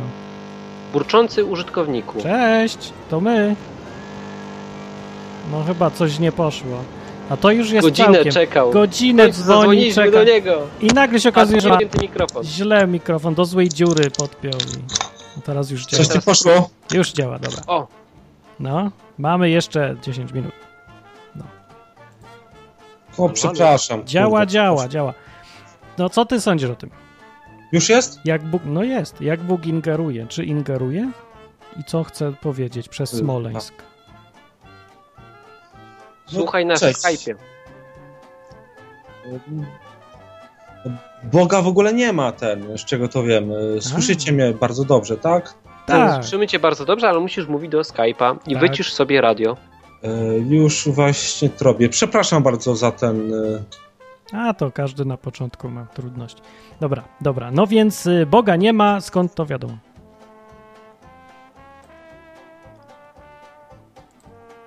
Burczący 0.93 1.45
użytkowniku. 1.45 2.21
Cześć, 2.21 2.93
to 3.09 3.21
my. 3.21 3.55
No 5.51 5.63
chyba 5.63 5.91
coś 5.91 6.19
nie 6.19 6.31
poszło. 6.31 6.77
A 7.29 7.37
to 7.37 7.51
już 7.51 7.71
jest 7.71 7.87
Godzinę 7.87 8.13
całkiem. 8.13 8.33
czekał. 8.33 8.71
Godzinę 8.71 9.23
końcu 9.23 9.41
dzwoni, 9.43 9.93
czeka. 9.93 10.11
do 10.11 10.23
niego. 10.23 10.61
I 10.81 10.87
nagle 10.87 11.19
się 11.19 11.29
okazuje, 11.29 11.61
że 11.61 11.69
ma 11.69 11.77
mikrofon. 12.01 12.43
źle 12.43 12.87
mikrofon, 12.87 13.35
do 13.35 13.45
złej 13.45 13.69
dziury 13.69 14.11
podpiął 14.11 14.51
i 14.53 14.77
no 15.35 15.41
teraz 15.45 15.71
już 15.71 15.85
działa. 15.85 16.03
Coś 16.03 16.13
ci 16.15 16.21
poszło? 16.21 16.69
Już 16.93 17.11
działa, 17.11 17.39
dobra. 17.39 17.61
O, 17.67 17.87
No, 18.59 18.91
mamy 19.17 19.49
jeszcze 19.49 19.95
10 20.03 20.33
minut. 20.33 20.51
O, 23.17 23.29
przepraszam. 23.29 24.05
Działa, 24.05 24.45
działa, 24.45 24.87
działa. 24.87 25.13
No 25.99 26.09
co 26.09 26.25
ty 26.25 26.41
sądzisz 26.41 26.69
o 26.69 26.75
tym? 26.75 26.89
Już 27.71 27.89
jest? 27.89 28.19
Jak 28.25 28.43
Bóg, 28.43 28.61
no 28.65 28.83
jest, 28.83 29.21
jak 29.21 29.39
Bóg 29.43 29.65
ingeruje? 29.65 30.27
Czy 30.27 30.45
ingeruje? 30.45 31.11
I 31.79 31.83
co 31.83 32.03
chce 32.03 32.33
powiedzieć 32.41 32.89
przez 32.89 33.13
Y, 33.13 33.17
Smoleńsk? 33.17 33.73
słuchaj 36.25 36.65
na 36.65 36.75
cześć. 36.77 36.99
Skype'ie. 36.99 37.35
Boga 41.23 41.61
w 41.61 41.67
ogóle 41.67 41.93
nie 41.93 42.13
ma 42.13 42.31
ten, 42.31 42.77
z 42.77 42.85
czego 42.85 43.07
to 43.07 43.23
wiem. 43.23 43.51
Słyszycie 43.81 44.31
mnie 44.31 44.53
bardzo 44.53 44.85
dobrze, 44.85 45.17
tak? 45.17 45.53
Tak, 45.85 46.13
Słyszymy 46.23 46.47
cię 46.47 46.59
bardzo 46.59 46.85
dobrze, 46.85 47.09
ale 47.09 47.19
musisz 47.19 47.47
mówić 47.47 47.71
do 47.71 47.81
Skype'a 47.81 48.35
i 48.47 48.53
Tak. 48.53 48.61
wycisz 48.61 48.93
sobie 48.93 49.21
radio. 49.21 49.57
Już 50.49 50.87
właśnie 50.89 51.49
to 51.49 51.65
robię. 51.65 51.89
Przepraszam 51.89 52.43
bardzo 52.43 52.75
za 52.75 52.91
ten. 52.91 53.31
A 54.33 54.53
to 54.53 54.71
każdy 54.71 55.05
na 55.05 55.17
początku 55.17 55.69
ma 55.69 55.85
trudności. 55.85 56.41
Dobra, 56.79 57.03
dobra, 57.21 57.51
no 57.51 57.67
więc 57.67 58.05
y, 58.05 58.25
Boga 58.25 58.55
nie 58.55 58.73
ma, 58.73 59.01
skąd 59.01 59.35
to 59.35 59.45
wiadomo? 59.45 59.77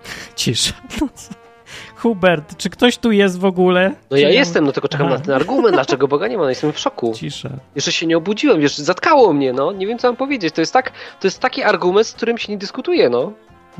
Cisza. 0.36 0.74
No? 1.00 1.08
Hubert, 1.96 2.56
czy 2.56 2.70
ktoś 2.70 2.98
tu 2.98 3.12
jest 3.12 3.38
w 3.38 3.44
ogóle? 3.44 3.94
No 4.10 4.16
Czy 4.16 4.22
ja 4.22 4.30
jestem, 4.30 4.64
no 4.64 4.72
tylko 4.72 4.88
czekam 4.88 5.06
Aha. 5.06 5.16
na 5.16 5.22
ten 5.22 5.34
argument, 5.34 5.74
dlaczego 5.74 6.08
Boga 6.08 6.28
nie 6.28 6.36
ma, 6.36 6.42
no 6.42 6.48
jestem 6.48 6.72
w 6.72 6.78
szoku. 6.78 7.12
Cisza. 7.16 7.48
Jeszcze 7.74 7.92
się 7.92 8.06
nie 8.06 8.16
obudziłem, 8.16 8.60
wiesz, 8.60 8.78
zatkało 8.78 9.32
mnie, 9.32 9.52
no. 9.52 9.72
Nie 9.72 9.86
wiem, 9.86 9.98
co 9.98 10.08
mam 10.08 10.16
powiedzieć. 10.16 10.54
To 10.54 10.60
jest 10.60 10.72
tak, 10.72 10.90
to 11.20 11.26
jest 11.26 11.40
taki 11.40 11.62
argument, 11.62 12.06
z 12.06 12.12
którym 12.12 12.38
się 12.38 12.52
nie 12.52 12.58
dyskutuje, 12.58 13.10
no. 13.10 13.32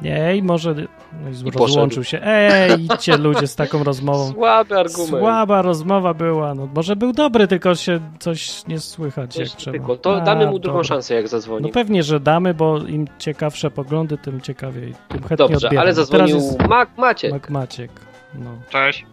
Ej, 0.05 0.43
może... 0.43 0.74
No 0.74 1.28
i, 1.49 1.51
rozłączył 1.51 2.05
się. 2.05 2.20
Ej, 2.24 2.80
idźcie 2.84 3.16
ludzie 3.16 3.47
z 3.47 3.57
taką 3.57 3.84
rozmową. 3.84 4.32
Słaby 4.34 4.78
argument. 4.78 5.09
Słaba 5.11 5.62
rozmowa 5.62 6.14
była. 6.14 6.55
No, 6.55 6.68
może 6.74 6.97
był 6.97 7.12
dobry, 7.12 7.49
tylko 7.49 7.74
się 7.74 8.01
coś 8.20 8.66
nie 8.66 8.78
słychać 8.80 9.36
jak 9.36 9.49
trzeba. 9.49 9.76
tylko. 9.78 9.97
To 9.97 10.16
A, 10.16 10.20
damy 10.20 10.47
mu 10.47 10.59
drugą 10.59 10.78
dobra. 10.78 10.88
szansę, 10.88 11.14
jak 11.14 11.24
No 11.24 11.28
zadzwoni. 11.28 11.72
pewnie, 11.72 12.03
że 12.03 12.20
damy, 12.20 12.55
bo 12.55 12.78
im 12.78 13.07
ciekawsze 13.18 13.70
poglądy, 13.70 14.18
tym 14.18 14.40
ciekawiej, 14.40 14.95
tym 15.09 15.18
chętnie 15.20 15.36
Dobrze, 15.36 15.57
odbieram. 15.66 15.82
ale 15.82 15.95
zadzwonił 15.95 16.36
jest 16.36 16.68
Mac 16.68 16.88
Maciek. 16.97 17.32
Mac 17.32 17.49
Maciek. 17.51 17.90
No, 18.34 18.51
Cześć, 18.70 19.07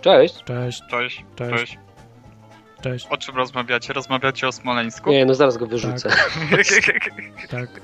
Cześć. 0.00 0.44
cześć, 0.44 0.82
cześć, 0.90 1.24
Cześć. 1.36 1.52
cześć. 1.54 1.78
cześć. 2.82 3.06
O 3.10 3.16
czym 3.16 3.36
rozmawiacie? 3.36 3.92
Rozmawiacie 3.92 4.48
o 4.48 4.52
Smoleńsku? 4.52 5.10
Nie, 5.10 5.26
no 5.26 5.34
zaraz 5.34 5.56
go 5.56 5.66
wyrzucę. 5.66 6.08
Tak. 6.08 6.30
Tak, 7.50 7.80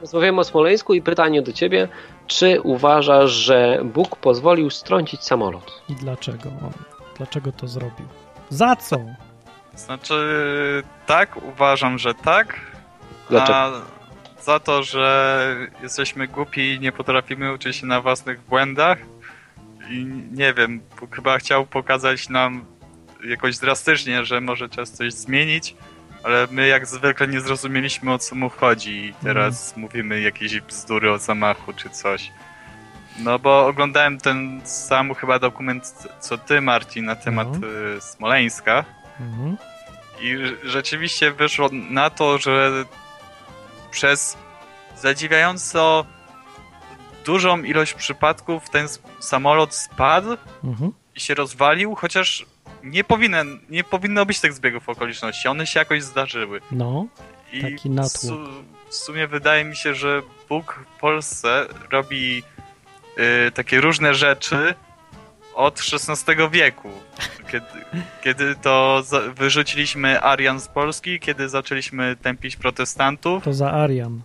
rozmawiamy 0.00 0.40
o 0.40 0.44
Smoleńsku 0.44 0.94
i 0.94 1.02
pytanie 1.02 1.42
do 1.42 1.52
ciebie. 1.52 1.88
Czy 2.26 2.60
uważasz, 2.60 3.30
że 3.30 3.80
Bóg 3.84 4.16
pozwolił 4.16 4.70
strącić 4.70 5.24
samolot? 5.24 5.82
I 5.88 5.94
dlaczego 5.94 6.48
on? 6.48 6.72
Dlaczego 7.16 7.52
to 7.52 7.68
zrobił? 7.68 8.06
Za 8.50 8.76
co? 8.76 8.96
Znaczy, 9.74 10.14
tak, 11.06 11.36
uważam, 11.36 11.98
że 11.98 12.14
tak. 12.14 12.60
Dlaczego? 13.30 13.58
A 13.58 13.70
za 14.40 14.60
to, 14.60 14.82
że 14.82 15.56
jesteśmy 15.82 16.28
głupi 16.28 16.74
i 16.74 16.80
nie 16.80 16.92
potrafimy 16.92 17.52
uczyć 17.52 17.76
się 17.76 17.86
na 17.86 18.00
własnych 18.00 18.40
błędach. 18.40 18.98
I 19.90 20.06
nie 20.32 20.54
wiem, 20.54 20.80
chyba 21.10 21.38
chciał 21.38 21.66
pokazać 21.66 22.28
nam 22.28 22.64
jakoś 23.24 23.58
drastycznie, 23.58 24.24
że 24.24 24.40
może 24.40 24.68
czas 24.68 24.92
coś 24.92 25.12
zmienić, 25.12 25.76
ale 26.24 26.46
my 26.50 26.66
jak 26.66 26.86
zwykle 26.86 27.28
nie 27.28 27.40
zrozumieliśmy 27.40 28.12
o 28.12 28.18
co 28.18 28.34
mu 28.34 28.48
chodzi 28.50 29.04
i 29.06 29.14
teraz 29.22 29.76
mówimy 29.76 30.20
jakieś 30.20 30.60
bzdury 30.60 31.12
o 31.12 31.18
zamachu 31.18 31.72
czy 31.72 31.90
coś. 31.90 32.30
No 33.18 33.38
bo 33.38 33.66
oglądałem 33.66 34.18
ten 34.18 34.60
sam 34.64 35.14
chyba 35.14 35.38
dokument 35.38 35.94
co 36.20 36.38
ty 36.38 36.60
Marcin 36.60 37.04
na 37.04 37.16
temat 37.16 37.48
No. 37.60 37.66
y, 37.96 38.00
Smoleńska. 38.00 38.84
Mhm. 39.20 39.56
I 40.20 40.36
rzeczywiście 40.62 41.32
wyszło 41.32 41.68
na 41.72 42.10
to, 42.10 42.38
że 42.38 42.84
przez 43.90 44.36
zadziwiająco 44.96 46.06
dużą 47.24 47.62
ilość 47.62 47.94
przypadków 47.94 48.70
ten 48.70 48.86
samolot 49.20 49.74
spadł 49.74 50.36
Mhm. 50.64 50.92
i 51.14 51.20
się 51.20 51.34
rozwalił, 51.34 51.94
chociaż 51.94 52.46
nie, 52.84 53.04
powinien, 53.04 53.58
nie 53.70 53.84
powinno 53.84 54.26
być 54.26 54.40
tych 54.40 54.52
zbiegów 54.52 54.88
okoliczności. 54.88 55.48
One 55.48 55.66
się 55.66 55.78
jakoś 55.80 56.02
zdarzyły. 56.02 56.60
No, 56.72 57.06
I 57.52 57.62
Taki 57.62 57.88
w, 57.88 57.92
natłok. 57.92 58.40
w 58.88 58.94
sumie 58.94 59.26
wydaje 59.26 59.64
mi 59.64 59.76
się, 59.76 59.94
że 59.94 60.22
Bóg 60.48 60.80
w 60.96 61.00
Polsce 61.00 61.66
robi 61.90 62.42
y, 63.48 63.50
takie 63.52 63.80
różne 63.80 64.14
rzeczy 64.14 64.74
od 65.54 65.80
XVI 65.92 66.34
wieku. 66.50 66.90
Kiedy, 67.50 67.66
kiedy 68.24 68.54
to 68.56 69.02
za- 69.02 69.20
wyrzuciliśmy 69.20 70.20
Arian 70.22 70.60
z 70.60 70.68
Polski, 70.68 71.20
kiedy 71.20 71.48
zaczęliśmy 71.48 72.16
tępić 72.22 72.56
protestantów 72.56 73.44
to 73.44 73.52
za 73.52 73.72
Arian. 73.72 74.20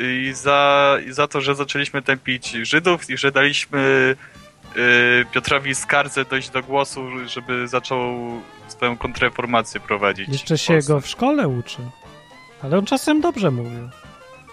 i 0.00 0.32
za, 0.34 0.96
i 1.08 1.12
za 1.12 1.28
to, 1.28 1.40
że 1.40 1.54
zaczęliśmy 1.54 2.02
tępić 2.02 2.50
Żydów 2.50 3.10
i 3.10 3.16
że 3.16 3.32
daliśmy 3.32 4.16
Piotrowi 5.32 5.74
Skardze 5.74 6.24
dojść 6.24 6.50
do 6.50 6.62
głosu, 6.62 7.02
żeby 7.26 7.68
zaczął 7.68 8.00
swoją 8.68 8.96
kontrreformację 8.96 9.80
prowadzić. 9.80 10.28
Jeszcze 10.28 10.58
się 10.58 10.78
go 10.88 11.00
w 11.00 11.06
szkole 11.06 11.48
uczy. 11.48 11.78
Ale 12.62 12.78
on 12.78 12.86
czasem 12.86 13.20
dobrze 13.20 13.50
mówił. 13.50 13.88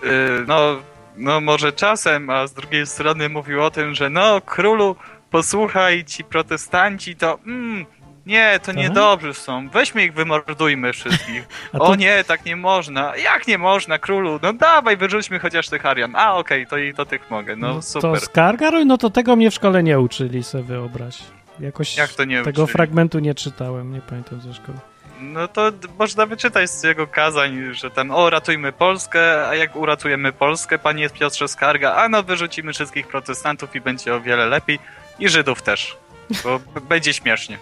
Y, 0.03 0.45
no, 0.47 0.75
no 1.17 1.41
może 1.41 1.71
czasem, 1.71 2.29
a 2.29 2.47
z 2.47 2.53
drugiej 2.53 2.87
strony 2.87 3.29
mówił 3.29 3.63
o 3.63 3.71
tym, 3.71 3.95
że 3.95 4.09
no 4.09 4.41
królu, 4.41 4.95
posłuchaj, 5.31 6.05
ci 6.05 6.23
protestanci 6.23 7.15
to 7.15 7.39
mm, 7.45 7.85
nie, 8.25 8.59
to 8.63 8.71
Aha. 8.71 8.81
niedobrzy 8.81 9.33
są, 9.33 9.69
weźmy 9.69 10.03
ich, 10.03 10.13
wymordujmy 10.13 10.93
wszystkich. 10.93 11.47
To, 11.71 11.79
O 11.79 11.95
nie, 11.95 12.23
tak 12.23 12.45
nie 12.45 12.55
można. 12.55 13.17
Jak 13.17 13.47
nie 13.47 13.57
można, 13.57 13.99
królu? 13.99 14.39
No 14.41 14.53
dawaj, 14.53 14.97
wyrzućmy 14.97 15.39
chociaż 15.39 15.69
tych 15.69 15.85
Arian. 15.85 16.15
A 16.15 16.35
okej, 16.35 16.67
to 16.67 16.77
i 16.77 16.93
to 16.93 17.05
tych 17.05 17.31
mogę, 17.31 17.55
no, 17.55 17.73
to 17.73 17.81
super. 17.81 18.19
skarga? 18.21 18.71
No 18.85 18.97
to 18.97 19.09
tego 19.09 19.35
mnie 19.35 19.51
w 19.51 19.53
szkole 19.53 19.83
nie 19.83 19.99
uczyli, 19.99 20.43
sobie 20.43 20.63
wyobraź. 20.63 21.19
Jakoś 21.59 21.97
Jak 21.97 22.09
to 22.13 22.23
nie 22.25 22.43
tego 22.43 22.63
uczyli? 22.63 22.73
fragmentu 22.73 23.19
nie 23.19 23.35
czytałem, 23.35 23.93
nie 23.93 24.01
pamiętam 24.01 24.41
ze 24.41 24.53
szkoły. 24.53 24.77
No 25.19 25.47
to 25.47 25.71
można 25.99 26.25
wyczytać 26.25 26.69
z 26.69 26.83
jego 26.83 27.07
kazań, 27.07 27.61
że 27.71 27.91
tam 27.91 28.11
o, 28.11 28.29
ratujmy 28.29 28.71
Polskę, 28.71 29.47
a 29.47 29.55
jak 29.55 29.75
uratujemy 29.75 30.31
Polskę, 30.31 30.79
panie 30.79 31.09
Piotrze 31.09 31.47
Skarga, 31.47 31.95
a 31.95 32.09
no 32.09 32.23
wyrzucimy 32.23 32.73
wszystkich 32.73 33.07
protestantów 33.07 33.75
i 33.75 33.81
będzie 33.81 34.15
o 34.15 34.21
wiele 34.21 34.45
lepiej 34.45 34.79
i 35.19 35.29
Żydów 35.29 35.61
też, 35.61 35.97
bo 36.43 36.59
będzie 36.81 37.13
śmiesznie. 37.13 37.57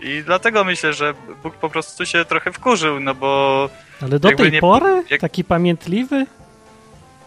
I 0.00 0.22
dlatego 0.26 0.64
myślę, 0.64 0.92
że 0.92 1.14
Bóg 1.42 1.54
po 1.54 1.70
prostu 1.70 2.06
się 2.06 2.24
trochę 2.24 2.52
wkurzył, 2.52 3.00
no 3.00 3.14
bo 3.14 3.68
Ale 4.02 4.18
do 4.18 4.28
Jakby 4.28 4.42
tej 4.42 4.52
nie- 4.52 4.60
pory? 4.60 5.02
jak- 5.10 5.20
Taki 5.20 5.44
pamiętliwy? 5.44 6.26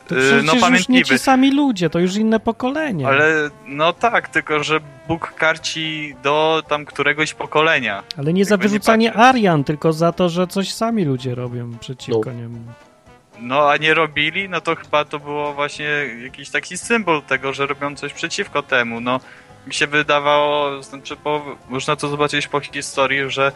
To 0.08 0.16
Yy, 0.16 0.22
przecież 0.22 0.44
no, 0.46 0.54
już 0.54 0.54
nie 0.54 0.60
pamiętliwy. 0.68 1.06
ci 1.06 1.20
sami 1.20 1.52
ludzie, 1.52 1.90
to 1.90 2.00
już 2.00 2.16
inne 2.16 2.40
pokolenie. 2.40 3.08
ale 3.08 3.50
no 3.66 3.94
tak, 3.94 4.30
tylko 4.30 4.64
że 4.64 4.80
Bóg 5.08 5.34
karci 5.38 6.16
do 6.24 6.64
tam 6.68 6.86
któregoś 6.86 7.34
pokolenia. 7.34 8.04
Ale 8.18 8.34
nie 8.34 8.46
za 8.46 8.56
nie 8.56 8.62
wyrzucanie 8.62 9.08
patrzeć. 9.12 9.26
Arian, 9.30 9.64
tylko 9.64 9.94
za 9.94 10.12
to, 10.12 10.30
że 10.30 10.48
coś 10.48 10.74
sami 10.74 11.06
ludzie 11.06 11.36
robią 11.36 11.78
przeciwko 11.80 12.32
niemu. 12.32 12.58
No 13.40 13.70
a 13.70 13.78
nie 13.78 13.94
robili, 13.94 14.50
no 14.50 14.62
to 14.62 14.76
chyba 14.76 15.06
to 15.06 15.20
było 15.20 15.54
właśnie 15.54 15.86
jakiś 16.24 16.50
taki 16.50 16.78
symbol 16.78 17.22
tego, 17.22 17.54
że 17.54 17.66
robią 17.66 17.96
coś 17.96 18.14
przeciwko 18.14 18.64
temu. 18.64 19.02
No 19.02 19.20
mi 19.68 19.74
się 19.74 19.88
wydawało, 19.88 20.84
znaczy 20.84 21.16
po, 21.16 21.42
można 21.70 21.96
to 21.96 22.08
zobaczyć 22.08 22.48
po 22.48 22.60
historii, 22.60 23.20
że 23.28 23.52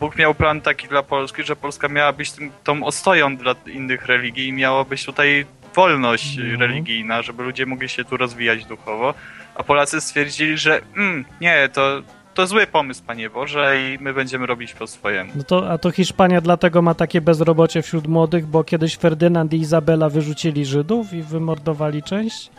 Bóg 0.00 0.16
miał 0.16 0.34
plan 0.34 0.60
taki 0.60 0.88
dla 0.88 1.02
Polski, 1.02 1.42
że 1.42 1.56
Polska 1.56 1.88
miała 1.88 2.12
być 2.12 2.32
tym, 2.32 2.50
tą 2.64 2.84
ostoją 2.84 3.36
dla 3.36 3.54
innych 3.66 4.06
religii 4.06 4.48
i 4.48 4.52
miała 4.52 4.84
być 4.84 5.04
tutaj 5.04 5.46
wolność 5.74 6.38
Mhm. 6.38 6.60
religijna, 6.60 7.22
żeby 7.22 7.42
ludzie 7.42 7.66
mogli 7.66 7.88
się 7.88 8.04
tu 8.04 8.16
rozwijać 8.16 8.64
duchowo, 8.64 9.14
a 9.54 9.62
Polacy 9.62 10.00
stwierdzili, 10.00 10.58
że 10.58 10.80
mm, 10.96 11.24
nie, 11.40 11.68
to, 11.72 12.02
to 12.34 12.46
zły 12.46 12.66
pomysł, 12.66 13.02
Panie 13.06 13.30
Boże, 13.30 13.76
i 13.80 13.98
my 14.02 14.14
będziemy 14.14 14.46
robić 14.46 14.72
po 14.74 14.86
swojemu. 14.86 15.32
No 15.36 15.42
to, 15.44 15.70
a 15.70 15.78
to 15.78 15.90
Hiszpania 15.90 16.40
dlatego 16.40 16.82
ma 16.82 16.94
takie 16.94 17.20
bezrobocie 17.20 17.82
wśród 17.82 18.06
młodych, 18.06 18.46
bo 18.46 18.64
kiedyś 18.64 18.96
Ferdynand 18.96 19.52
i 19.52 19.56
Izabela 19.56 20.08
wyrzucili 20.08 20.64
Żydów 20.66 21.12
i 21.12 21.22
wymordowali 21.22 22.02
część? 22.02 22.50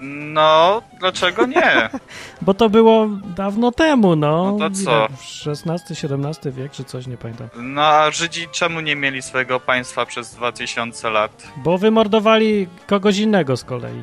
No, 0.00 0.82
dlaczego 1.00 1.46
nie? 1.46 1.88
Bo 2.42 2.54
to 2.54 2.68
było 2.68 3.06
dawno 3.36 3.72
temu, 3.72 4.16
no. 4.16 4.56
No 4.58 4.70
to 4.70 4.76
co? 4.84 5.06
XVI-XVII 5.50 6.52
wiek 6.52 6.72
czy 6.72 6.84
coś, 6.84 7.06
nie 7.06 7.16
pamiętam. 7.16 7.48
No 7.56 7.82
a 7.82 8.10
Żydzi 8.10 8.46
czemu 8.52 8.80
nie 8.80 8.96
mieli 8.96 9.22
swojego 9.22 9.60
państwa 9.60 10.06
przez 10.06 10.34
2000 10.34 11.10
lat? 11.10 11.48
Bo 11.56 11.78
wymordowali 11.78 12.66
kogoś 12.86 13.18
innego 13.18 13.56
z 13.56 13.64
kolei. 13.64 14.02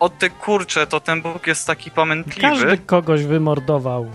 o 0.00 0.08
ty 0.08 0.30
kurcze, 0.30 0.86
to 0.86 1.00
ten 1.00 1.22
Bóg 1.22 1.46
jest 1.46 1.66
taki 1.66 1.90
pamiętliwy. 1.90 2.40
Każdy 2.40 2.78
kogoś 2.78 3.24
wymordował. 3.24 4.06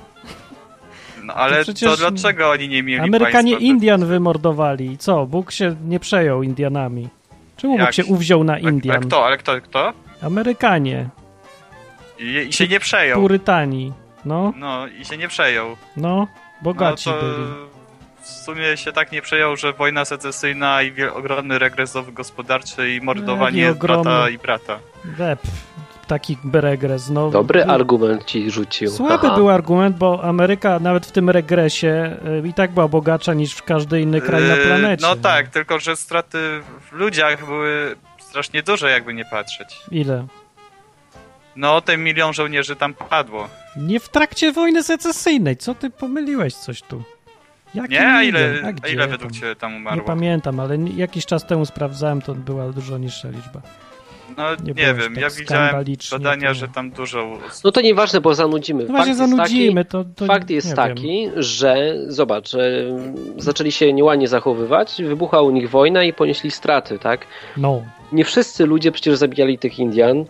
No 1.23 1.33
ale 1.33 1.65
To 1.65 1.73
to 1.73 1.97
dlaczego 1.97 2.49
oni 2.49 2.67
nie 2.69 2.83
mieli 2.83 2.99
Amerykanie 3.01 3.51
państwa? 3.53 3.71
Indian 3.71 4.05
wymordowali. 4.05 4.97
Co? 4.97 5.25
Bóg 5.25 5.51
się 5.51 5.75
nie 5.87 5.99
przejął 5.99 6.43
Indianami. 6.43 7.09
Czemu 7.57 7.73
Bóg 7.73 7.81
Jak? 7.81 7.93
się 7.93 8.05
uwziął 8.05 8.43
na 8.43 8.53
Ale, 8.53 8.61
Indian? 8.61 8.95
ale 8.97 9.05
kto, 9.05 9.25
ale 9.25 9.37
kto, 9.37 9.61
kto? 9.61 9.93
Amerykanie, 10.25 11.09
I, 12.19 12.23
I 12.49 12.53
się 12.53 12.67
nie 12.67 12.79
przejął. 12.79 13.21
Purytani. 13.21 13.93
No, 14.25 14.53
No, 14.57 14.87
i 14.87 15.05
się 15.05 15.17
nie 15.17 15.27
przejął. 15.27 15.67
no, 15.69 15.75
No 16.15 16.27
bogaci 16.61 17.09
to 17.09 17.19
byli. 17.19 17.47
w 18.21 18.27
sumie 18.27 18.77
się 18.77 18.91
tak 18.91 19.11
nie 19.11 19.21
przejął, 19.21 19.55
że 19.57 19.73
wojna 19.73 20.05
secesyjna 20.05 20.81
i 20.81 21.03
ogromny 21.03 21.59
regres 21.59 21.93
gospodarczy 22.13 22.93
i 22.95 23.01
mordowanie 23.01 23.61
Jaki 23.61 23.77
ogromny. 23.77 24.03
brata 24.03 24.29
i 24.29 24.37
brata. 24.37 24.79
Dep, 25.17 25.39
taki 26.07 26.37
regres. 26.53 27.09
No, 27.09 27.29
Dobry 27.29 27.61
był- 27.65 27.71
argument 27.73 28.25
ci 28.25 28.51
rzucił. 28.51 28.89
Słaby 28.91 29.27
Aha. 29.27 29.35
był 29.35 29.49
argument, 29.49 29.97
bo 29.97 30.23
Ameryka 30.23 30.79
nawet 30.79 31.05
w 31.05 31.11
tym 31.11 31.29
regresie 31.29 32.17
y, 32.43 32.47
i 32.47 32.53
tak 32.53 32.71
była 32.71 32.87
bogatsza 32.87 33.33
niż 33.33 33.61
każdy 33.61 34.01
inny 34.01 34.21
kraj 34.21 34.43
na 34.43 34.55
Yy, 34.55 34.65
planecie. 34.65 35.05
No 35.07 35.15
tak, 35.15 35.47
tylko 35.47 35.79
że 35.79 35.95
straty 35.95 36.37
w 36.81 36.91
ludziach 36.91 37.45
były 37.45 37.95
strasznie 38.35 38.63
duże, 38.63 38.91
jakby 38.91 39.13
nie 39.13 39.25
patrzeć. 39.25 39.67
Ile? 39.91 40.27
No, 41.55 41.81
ten 41.81 42.03
milion 42.03 42.33
żołnierzy 42.33 42.75
tam 42.75 42.93
padło. 42.93 43.47
Nie 43.75 43.99
w 43.99 44.09
trakcie 44.09 44.51
wojny 44.51 44.83
secesyjnej. 44.83 45.57
Co 45.57 45.75
ty 45.75 45.89
pomyliłeś 45.89 46.53
coś 46.53 46.81
tu? 46.81 47.03
Jaki 47.73 47.89
Nie? 47.93 48.07
A 48.07 48.23
ile, 48.23 48.61
A 48.63 48.85
a 48.85 48.87
ile 48.87 49.01
tam? 49.03 49.11
według 49.11 49.31
ciebie 49.31 49.55
tam 49.55 49.71
Nie 49.71 49.77
umarło? 49.77 50.05
pamiętam, 50.05 50.59
ale 50.59 50.77
nie- 50.77 50.91
jakiś 50.95 51.25
czas 51.25 51.45
temu 51.47 51.65
sprawdzałem, 51.65 52.21
to 52.21 52.35
była 52.35 52.69
dużo 52.71 52.97
niższa 52.97 53.29
liczba. 53.29 53.61
No 54.37 54.43
Nie 54.55 54.73
nie, 54.73 54.73
wiem, 54.73 54.97
tak 55.13 55.17
ja 55.17 55.29
widziałem 55.29 55.75
badania, 56.11 56.47
to- 56.47 56.53
że 56.53 56.67
tam 56.67 56.91
dużo 56.91 57.37
No 57.63 57.71
to 57.71 57.81
nieważne, 57.81 58.21
bo 58.21 58.35
zanudzimy. 58.35 58.83
No 58.83 58.89
właśnie 58.89 58.97
Fakt 59.13 59.19
jest 59.19 59.31
zanudzimy, 59.31 59.85
taki, 59.85 59.91
to, 59.91 60.05
to 60.15 60.25
Fakt 60.25 60.49
nie 60.49 60.55
jest 60.55 60.67
wiem. 60.67 60.75
taki, 60.75 61.29
że 61.35 61.95
zobacz, 62.07 62.49
że 62.49 62.83
zaczęli 63.37 63.71
się 63.71 63.93
nieładnie 63.93 64.27
zachowywać, 64.27 65.01
wybuchła 65.03 65.41
u 65.41 65.51
nich 65.51 65.69
wojna 65.69 66.03
i 66.03 66.13
ponieśli 66.13 66.51
straty, 66.51 66.99
tak? 66.99 67.27
No, 67.57 67.83
Nie 68.11 68.25
wszyscy 68.25 68.65
ludzie 68.65 68.91
przecież 68.91 69.17
zabijali 69.17 69.57
tych 69.57 69.79
Indian, 69.79 70.25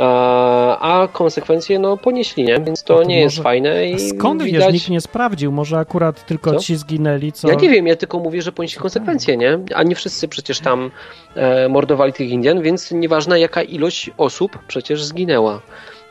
a, 0.00 1.02
a 1.02 1.08
konsekwencje 1.08 1.78
no 1.78 1.96
ponieśli, 1.96 2.44
nie? 2.44 2.60
Więc 2.60 2.82
to, 2.84 2.94
to 2.96 3.02
nie 3.02 3.20
jest 3.20 3.36
może- 3.36 3.42
fajne 3.42 3.70
a 3.72 3.82
i 3.82 4.00
skąd 4.00 4.42
wiesz, 4.42 4.52
widać... 4.52 4.72
nikt 4.74 4.88
nie 4.88 5.00
sprawdził, 5.00 5.52
może 5.52 5.78
akurat 5.78 6.26
tylko 6.26 6.52
Co? 6.52 6.58
ci 6.58 6.76
zginęli, 6.76 7.32
co... 7.32 7.48
Ja 7.48 7.54
nie 7.54 7.68
wiem, 7.70 7.86
ja 7.86 7.96
tylko 7.96 8.18
mówię, 8.18 8.42
że 8.42 8.52
ponieśli 8.52 8.80
konsekwencje, 8.80 9.36
nie? 9.36 9.58
A 9.74 9.82
nie 9.82 9.94
wszyscy 9.94 10.28
przecież 10.28 10.60
tam 10.60 10.90
e, 11.34 11.68
mordowali 11.68 12.12
tych 12.12 12.30
Indian, 12.30 12.62
więc 12.62 12.90
nieważne 12.92 13.40
jaka 13.40 13.62
ilość 13.62 14.10
osób 14.16 14.58
przecież 14.68 15.04
zginęła. 15.04 15.60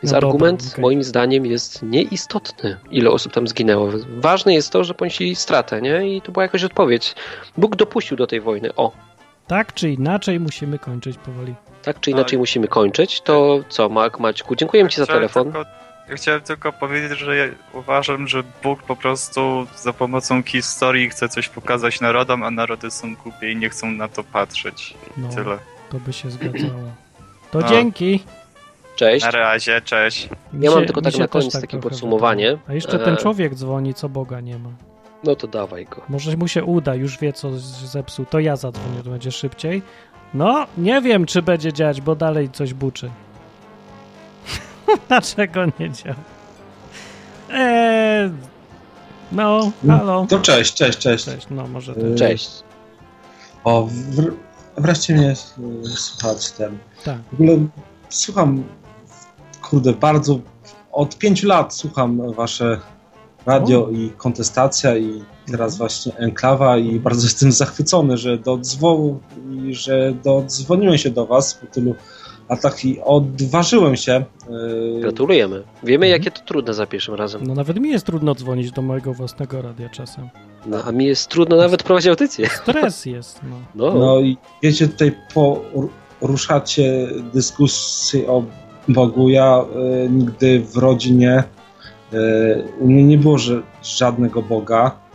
Więc 0.04 0.12
No 0.14 0.20
dobra, 0.22 0.28
argument 0.30 0.64
okej. 0.72 0.82
moim 0.82 1.04
zdaniem 1.04 1.46
jest 1.46 1.84
nieistotny, 1.84 2.78
ile 2.92 3.10
osób 3.12 3.34
tam 3.34 3.48
zginęło. 3.48 3.90
Ważne 4.18 4.54
jest 4.54 4.72
to, 4.72 4.84
że 4.84 4.94
ponieśli 4.94 5.36
stratę, 5.36 5.82
nie? 5.82 6.16
I 6.16 6.22
to 6.22 6.32
była 6.32 6.44
jakaś 6.44 6.64
odpowiedź. 6.64 7.16
Bóg 7.58 7.76
dopuścił 7.76 8.18
do 8.18 8.28
tej 8.28 8.42
wojny. 8.42 8.76
O, 8.76 8.92
Tak 9.48 9.74
czy 9.74 9.90
inaczej 9.90 10.40
musimy 10.40 10.80
kończyć 10.80 11.18
powoli. 11.18 11.56
tak 11.84 12.00
czy 12.00 12.12
inaczej 12.12 12.40
musimy 12.40 12.68
kończyć. 12.68 13.22
To 13.22 13.60
co, 13.70 13.90
Mak, 13.90 14.20
Maćku, 14.20 14.56
dziękuję 14.56 14.90
Ci 14.90 14.98
za 14.98 15.06
telefon. 15.06 15.44
Tylko, 15.44 15.70
ja 16.10 16.16
chciałem 16.16 16.42
tylko 16.42 16.74
powiedzieć, 16.74 17.20
że 17.20 17.36
ja 17.38 17.46
uważam, 17.74 18.28
że 18.28 18.44
Bóg 18.64 18.84
po 18.84 18.96
prostu 18.96 19.68
za 19.76 19.94
pomocą 19.94 20.44
historii 20.44 21.10
chce 21.10 21.30
coś 21.30 21.50
pokazać 21.50 22.02
narodom, 22.02 22.44
a 22.44 22.52
narody 22.52 22.92
są 22.92 23.16
głupie 23.16 23.52
i 23.52 23.56
nie 23.56 23.70
chcą 23.70 23.92
na 23.92 24.08
to 24.08 24.24
patrzeć. 24.24 24.94
No, 25.18 25.30
Tyle. 25.30 25.58
to 25.90 26.00
by 26.00 26.14
się 26.14 26.32
zgadzało. 26.32 26.74
To 27.52 27.60
No. 27.60 27.68
dzięki. 27.68 28.24
Cześć. 28.96 29.26
Na 29.26 29.32
razie, 29.32 29.82
cześć. 29.82 30.30
Ja 30.60 30.72
mam 30.72 30.80
się- 30.80 30.86
tylko 30.86 31.02
tak 31.02 31.18
na 31.18 31.28
koniec 31.28 31.54
tak 31.54 31.62
takie 31.62 31.80
podsumowanie. 31.80 32.58
A 32.68 32.74
jeszcze 32.74 33.00
ten 33.00 33.14
E, 33.14 33.18
człowiek 33.18 33.56
dzwoni, 33.56 33.94
co 33.94 34.10
Boga 34.10 34.40
nie 34.42 34.60
ma. 34.60 34.70
No 35.24 35.36
to 35.36 35.48
dawaj 35.48 35.86
go. 35.86 36.02
Może 36.10 36.38
mu 36.38 36.48
się 36.48 36.64
uda, 36.64 36.96
już 36.96 37.20
wie, 37.20 37.34
co 37.34 37.60
zepsuł. 37.86 38.26
To 38.26 38.40
ja 38.40 38.56
zadzwonię, 38.56 39.04
to 39.04 39.10
będzie 39.10 39.32
szybciej. 39.32 39.82
No, 40.34 40.68
nie 40.78 41.02
wiem, 41.02 41.26
czy 41.26 41.42
będzie 41.42 41.74
działać, 41.74 42.02
bo 42.02 42.16
dalej 42.16 42.50
coś 42.50 42.74
buczy. 42.74 43.12
Dlaczego 45.08 45.66
nie 45.80 45.92
działa? 45.92 46.16
Eee, 47.50 48.32
no, 49.32 49.72
halo. 49.88 50.26
To 50.30 50.40
cześć, 50.40 50.74
cześć, 50.74 50.98
cześć. 51.00 51.26
Cześć, 51.26 51.48
no 51.50 51.68
może 51.68 51.94
to. 51.96 52.00
Yy, 52.00 52.16
Cześć. 52.16 52.50
O, 53.64 53.88
wr- 54.12 54.34
wreszcie 54.78 55.14
mnie 55.14 55.36
słuchać 55.96 56.52
ten. 56.52 56.78
Tak. 57.06 57.18
W 57.32 57.34
ogóle 57.34 57.58
słucham, 58.10 58.64
kurde, 59.62 59.94
bardzo 59.94 60.40
od 60.92 61.18
pięciu 61.18 61.48
lat 61.48 61.74
słucham 61.74 62.34
wasze 62.34 62.80
radio 63.48 63.90
i 63.92 64.10
kontestacja 64.18 64.98
i 64.98 65.24
teraz 65.52 65.78
właśnie 65.78 66.16
enklawa 66.18 66.78
i 66.78 67.00
bardzo 67.00 67.24
jestem 67.28 67.52
zachwycony, 67.52 68.18
że 68.18 68.38
dodzwo 68.38 69.00
i 69.52 69.76
że 69.76 70.14
dodzwoniłem 70.24 70.98
się 70.98 71.10
do 71.10 71.26
was 71.26 71.54
po 71.54 71.68
tylu 71.68 71.96
latach 72.50 72.86
i 72.86 73.00
odważyłem 73.02 73.96
się. 73.96 74.26
y, 74.98 75.02
Gratulujemy. 75.02 75.64
Wiemy, 75.84 76.08
jakie 76.08 76.32
to 76.32 76.42
trudne 76.46 76.74
za 76.74 76.86
pierwszym 76.86 77.16
razem. 77.16 77.48
No 77.48 77.54
nawet 77.56 77.80
mi 77.80 77.90
jest 77.90 78.06
trudno 78.06 78.36
dzwonić 78.36 78.72
do 78.72 78.82
mojego 78.82 79.14
własnego 79.14 79.62
radia 79.62 79.90
czasem. 79.90 80.30
No, 80.66 80.78
a 80.86 80.92
mi 80.92 81.06
jest 81.06 81.28
trudno 81.30 81.56
nawet 81.58 81.84
prowadzić 81.84 82.08
audycję. 82.10 82.50
Stres 82.50 83.06
jest, 83.06 83.40
no. 83.44 83.90
No, 83.92 84.00
No 84.00 84.20
i 84.20 84.38
wiecie, 84.64 84.88
tutaj 84.88 85.16
poruszacie 86.20 87.08
dyskusję 87.34 88.28
o 88.28 88.44
Bogu. 88.88 89.30
Ja 89.30 89.66
y, 90.06 90.10
nigdy 90.10 90.60
w 90.60 90.78
rodzinie 90.78 91.40
y, 91.40 91.57
u 92.80 92.88
mnie 92.88 93.04
nie 93.04 93.18
było 93.18 93.38
żadnego 93.84 94.42
Boga. 94.42 95.08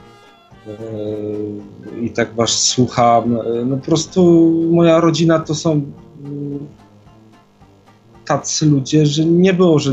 Y, 0.66 2.01
I 2.01 2.11
tak 2.11 2.34
was 2.34 2.51
słucham. 2.51 3.36
Y, 3.36 3.64
no 3.66 3.76
po 3.76 3.84
prostu 3.84 4.51
moja 4.72 5.01
rodzina 5.01 5.38
to 5.38 5.55
są 5.55 5.76
y, 5.76 5.82
tacy 8.24 8.66
ludzie, 8.66 9.07
że 9.07 9.24
nie 9.24 9.55
było, 9.55 9.78
że 9.78 9.93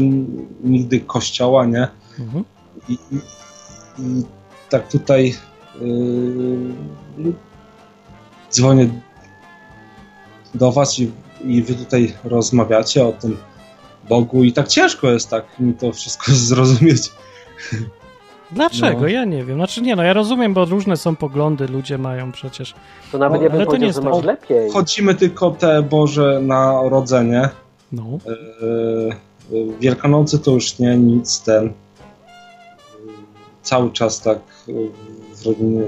nigdy 0.63 0.99
kościoła, 0.99 1.65
nie? 1.65 1.87
Mhm. 2.19 2.43
I, 2.89 2.93
i, 2.93 3.15
i 3.99 4.23
tak 4.69 4.91
tutaj 4.91 5.35
yy, 5.81 7.33
dzwonię 8.51 8.89
do 10.55 10.71
was 10.71 10.99
i, 10.99 11.11
i 11.43 11.63
wy 11.63 11.75
tutaj 11.75 12.13
rozmawiacie 12.23 13.07
o 13.07 13.11
tym 13.11 13.37
Bogu 14.09 14.43
i 14.43 14.53
tak 14.53 14.67
ciężko 14.67 15.11
jest 15.11 15.29
tak 15.29 15.59
mi 15.59 15.73
to 15.73 15.91
wszystko 15.91 16.31
zrozumieć. 16.49 17.11
Dlaczego? 18.51 19.01
No. 19.01 19.07
Ja 19.07 19.25
nie 19.25 19.43
wiem. 19.43 19.55
Znaczy 19.57 19.81
nie, 19.81 19.95
no 19.95 20.03
ja 20.03 20.13
rozumiem, 20.13 20.53
bo 20.53 20.65
różne 20.65 20.97
są 20.97 21.15
poglądy, 21.15 21.67
ludzie 21.67 21.97
mają 21.97 22.31
przecież. 22.31 22.73
to 23.11 23.17
nawet 23.17 23.41
No, 23.41 23.47
ja 23.47 23.49
bym 23.49 23.65
to 23.65 23.77
nie 23.77 23.87
jest 23.87 24.01
tak. 24.03 24.23
lepiej. 24.23 24.71
Chodzimy 24.71 25.15
tylko 25.15 25.51
te 25.51 25.81
Boże 25.83 26.39
Narodzenie. 26.43 27.49
No. 27.91 28.03
Yy, 28.61 29.09
yy, 29.51 29.77
Wielkanocy 29.79 30.39
to 30.39 30.51
już 30.51 30.79
nie, 30.79 30.97
nic 30.97 31.41
ten. 31.41 31.65
Yy, 31.65 31.71
Cały 33.61 33.91
czas 33.91 34.21
tak 34.21 34.39
w 35.35 35.45
rodzinie 35.45 35.81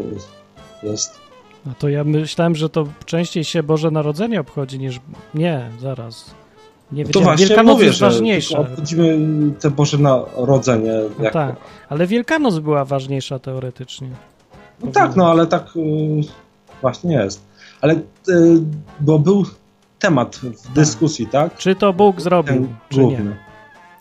jest. 0.83 1.21
No 1.65 1.73
to 1.79 1.89
ja 1.89 2.03
myślałem, 2.03 2.55
że 2.55 2.69
to 2.69 2.87
częściej 3.05 3.43
się 3.43 3.63
Boże 3.63 3.91
Narodzenie 3.91 4.39
obchodzi 4.39 4.79
niż... 4.79 4.99
Nie, 5.33 5.69
zaraz. 5.79 6.31
Nie 6.91 7.03
To 7.03 7.07
wiedziałem. 7.07 7.25
właśnie 7.25 7.47
Wielkanoc 7.47 7.73
mówię, 7.73 7.85
jest 7.85 7.97
że 7.99 8.05
ważniejsza. 8.05 8.59
obchodzimy 8.59 9.17
te 9.59 9.71
Boże 9.71 9.97
Narodzenie. 9.97 10.93
No 11.17 11.23
jako- 11.23 11.33
tak, 11.39 11.55
ale 11.89 12.07
Wielkanoc 12.07 12.59
była 12.59 12.85
ważniejsza 12.85 13.39
teoretycznie. 13.39 14.09
No 14.83 14.91
tak, 14.91 15.15
no 15.15 15.31
ale 15.31 15.47
tak 15.47 15.63
y, 15.75 15.79
właśnie 16.81 17.13
jest. 17.15 17.45
Ale 17.81 17.93
y, 17.93 17.99
bo 18.99 19.19
był 19.19 19.45
temat 19.99 20.35
w 20.35 20.73
dyskusji, 20.73 21.27
tak? 21.27 21.55
Czy 21.57 21.75
to 21.75 21.93
Bóg 21.93 22.21
zrobił, 22.21 22.53
Ten 22.55 22.67
czy 22.89 23.05
nie? 23.05 23.21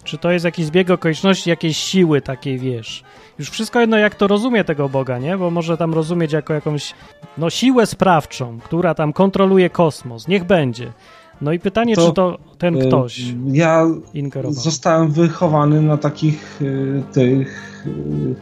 Czy 0.04 0.18
to 0.18 0.30
jest 0.30 0.44
jakiś 0.44 0.66
zbieg 0.66 0.90
okoliczności, 0.90 1.50
jakiejś 1.50 1.76
siły 1.76 2.20
takiej, 2.20 2.58
wiesz? 2.58 3.04
Już 3.38 3.50
wszystko 3.50 3.80
jedno, 3.80 3.96
jak 3.98 4.14
to 4.14 4.26
rozumie 4.26 4.64
tego 4.64 4.88
Boga, 4.88 5.18
nie? 5.18 5.36
Bo 5.38 5.50
może 5.50 5.76
tam 5.76 5.94
rozumieć 5.94 6.32
jako 6.32 6.54
jakąś, 6.54 6.94
no, 7.38 7.50
siłę 7.50 7.86
sprawczą, 7.86 8.58
która 8.64 8.94
tam 8.94 9.12
kontroluje 9.12 9.70
kosmos. 9.70 10.28
Niech 10.28 10.44
będzie. 10.44 10.92
No 11.40 11.52
i 11.52 11.58
pytanie, 11.58 11.96
To, 11.96 12.08
czy 12.08 12.12
to 12.14 12.38
ten 12.58 12.76
Y, 12.76 12.86
ktoś 12.88 13.22
Ja 13.52 13.86
ingerował. 14.14 14.60
zostałem 14.60 15.10
wychowany 15.12 15.82
na 15.82 15.96
takich 15.96 16.62
y, 16.62 17.02
tych. 17.12 17.84
Y, 17.86 18.34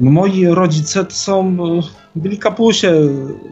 moi 0.00 0.46
rodzice 0.46 1.06
są 1.08 1.56
byli 2.16 2.38
kapusie 2.38 2.92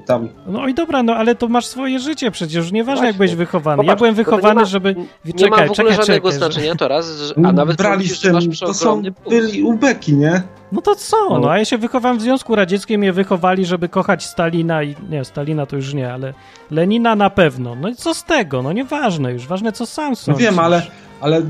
tam. 0.07 0.29
No 0.47 0.69
i 0.69 0.75
dobra, 0.75 1.03
no 1.03 1.15
ale 1.15 1.35
to 1.35 1.49
masz 1.49 1.67
swoje 1.67 1.99
życie 1.99 2.31
przecież, 2.31 2.73
nieważne 2.73 3.07
jak 3.07 3.17
byłeś 3.17 3.35
wychowany. 3.35 3.77
Popatrz, 3.77 3.89
ja 3.89 3.97
byłem 3.97 4.15
to 4.15 4.21
nie 4.21 4.25
wychowany, 4.25 4.61
ma- 4.61 4.65
żeby... 4.65 4.95
Nie 5.25 5.33
czekaj, 5.33 5.51
ma 5.51 5.57
w 5.57 5.61
ogóle 5.61 5.75
czekaj, 5.77 5.97
żadnego 5.97 6.29
czekaj, 6.33 6.39
znaczenia 6.39 6.75
to 6.75 6.89
raz, 6.89 7.19
że, 7.19 7.35
a 7.47 7.53
nawet 7.53 7.77
Brali 7.77 7.95
powiedzieć, 7.97 8.19
z 8.19 8.23
że 8.23 8.29
tym, 8.41 8.49
masz 8.51 8.61
to 8.61 8.75
są 8.75 9.03
byli 9.31 9.63
ubeki, 9.63 10.15
nie? 10.17 10.43
No 10.73 10.81
to 10.83 10.95
co? 10.95 11.17
No 11.31 11.39
No. 11.39 11.51
a 11.51 11.59
ja 11.59 11.65
się 11.65 11.79
wychowałem 11.79 12.19
w 12.19 12.23
Związku 12.23 12.55
Radzieckim, 12.55 13.01
mnie 13.01 13.13
wychowali, 13.13 13.67
żeby 13.67 13.89
kochać 13.89 14.25
Stalina 14.27 14.83
i... 14.83 14.97
Nie, 15.11 15.25
Stalina 15.25 15.67
to 15.67 15.77
już 15.77 15.95
nie, 15.95 16.13
ale 16.13 16.35
Lenina 16.71 17.17
na 17.17 17.31
pewno. 17.31 17.75
No 17.75 17.89
i 17.89 17.95
co 17.97 18.15
z 18.15 18.25
tego? 18.25 18.63
No 18.63 18.73
nieważne 18.73 19.33
już, 19.33 19.47
ważne 19.47 19.73
co 19.73 19.87
sam 19.87 20.11
No 20.11 20.17
sądzisz. 20.17 20.43
wiem, 20.45 20.59
ale, 20.59 20.83
ale 21.21 21.39
y, 21.39 21.43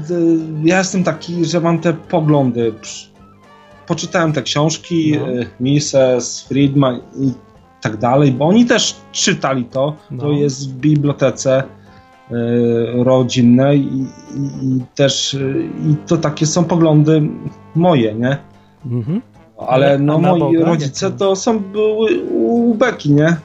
ja 0.64 0.78
jestem 0.78 1.04
taki, 1.04 1.44
że 1.44 1.60
mam 1.60 1.78
te 1.78 1.92
poglądy. 1.92 2.72
Psz- 2.72 3.11
Poczytałem 3.92 4.32
te 4.32 4.42
książki, 4.42 5.18
No. 5.18 5.28
y, 5.28 5.46
Mises, 5.60 6.40
Friedman 6.48 7.00
i 7.20 7.32
tak 7.80 7.96
dalej, 7.96 8.32
bo 8.32 8.46
oni 8.46 8.64
też 8.66 8.96
czytali 9.12 9.64
to. 9.64 9.96
No. 10.10 10.22
To 10.22 10.30
jest 10.32 10.70
w 10.70 10.74
bibliotece 10.74 11.62
y, 12.30 12.34
rodzinnej 13.04 13.80
i, 13.80 14.02
i, 14.64 14.80
też 14.94 15.34
y, 15.34 15.68
i 15.90 15.96
to 16.06 16.16
takie 16.16 16.46
są 16.46 16.64
poglądy 16.64 17.22
moje, 17.74 18.14
nie? 18.14 18.36
Mhm. 18.86 19.22
Ale 19.58 19.98
no 19.98 20.18
moi 20.18 20.40
Boga? 20.40 20.64
rodzice 20.66 21.10
to? 21.10 21.16
to 21.16 21.36
są 21.36 21.58
były 21.58 22.20
ubeki, 22.30 23.12
nie? 23.12 23.36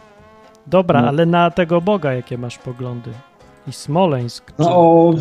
Dobra, 0.67 1.01
No. 1.01 1.07
ale 1.07 1.25
na 1.25 1.51
tego 1.51 1.81
Boga 1.81 2.13
jakie 2.13 2.37
masz 2.37 2.57
poglądy? 2.57 3.09
I 3.67 3.71
Smoleńsk. 3.73 4.45
czy- 4.45 4.53
No, 4.59 4.69
o, 4.75 5.13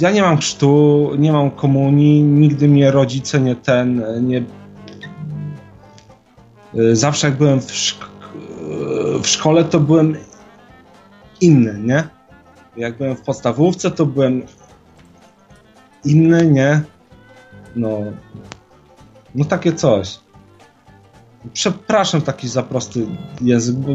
ja 0.00 0.10
nie 0.10 0.22
mam 0.22 0.36
chrztu, 0.36 1.10
nie 1.18 1.32
mam 1.32 1.50
komunii, 1.50 2.22
nigdy 2.22 2.68
mnie 2.68 2.90
rodzice 2.90 3.40
nie 3.40 3.56
ten, 3.56 4.04
nie... 4.28 4.42
Y, 6.74 6.96
Zawsze 6.96 7.26
jak 7.26 7.36
byłem 7.38 7.60
w, 7.60 7.70
szk- 7.72 8.08
w 9.22 9.26
szkole, 9.26 9.64
to 9.64 9.80
byłem 9.80 10.16
inny, 11.40 11.78
nie? 11.80 12.04
Jak 12.76 12.96
byłem 12.98 13.16
w 13.16 13.20
podstawówce, 13.20 13.90
to 13.90 14.06
byłem 14.06 14.42
inny, 16.04 16.46
nie? 16.46 16.82
No, 17.76 17.98
no 19.34 19.44
takie 19.44 19.72
coś. 19.72 20.18
Przepraszam 21.52 22.22
taki 22.22 22.48
za 22.48 22.62
prosty 22.62 23.06
język, 23.40 23.76
bo 23.76 23.90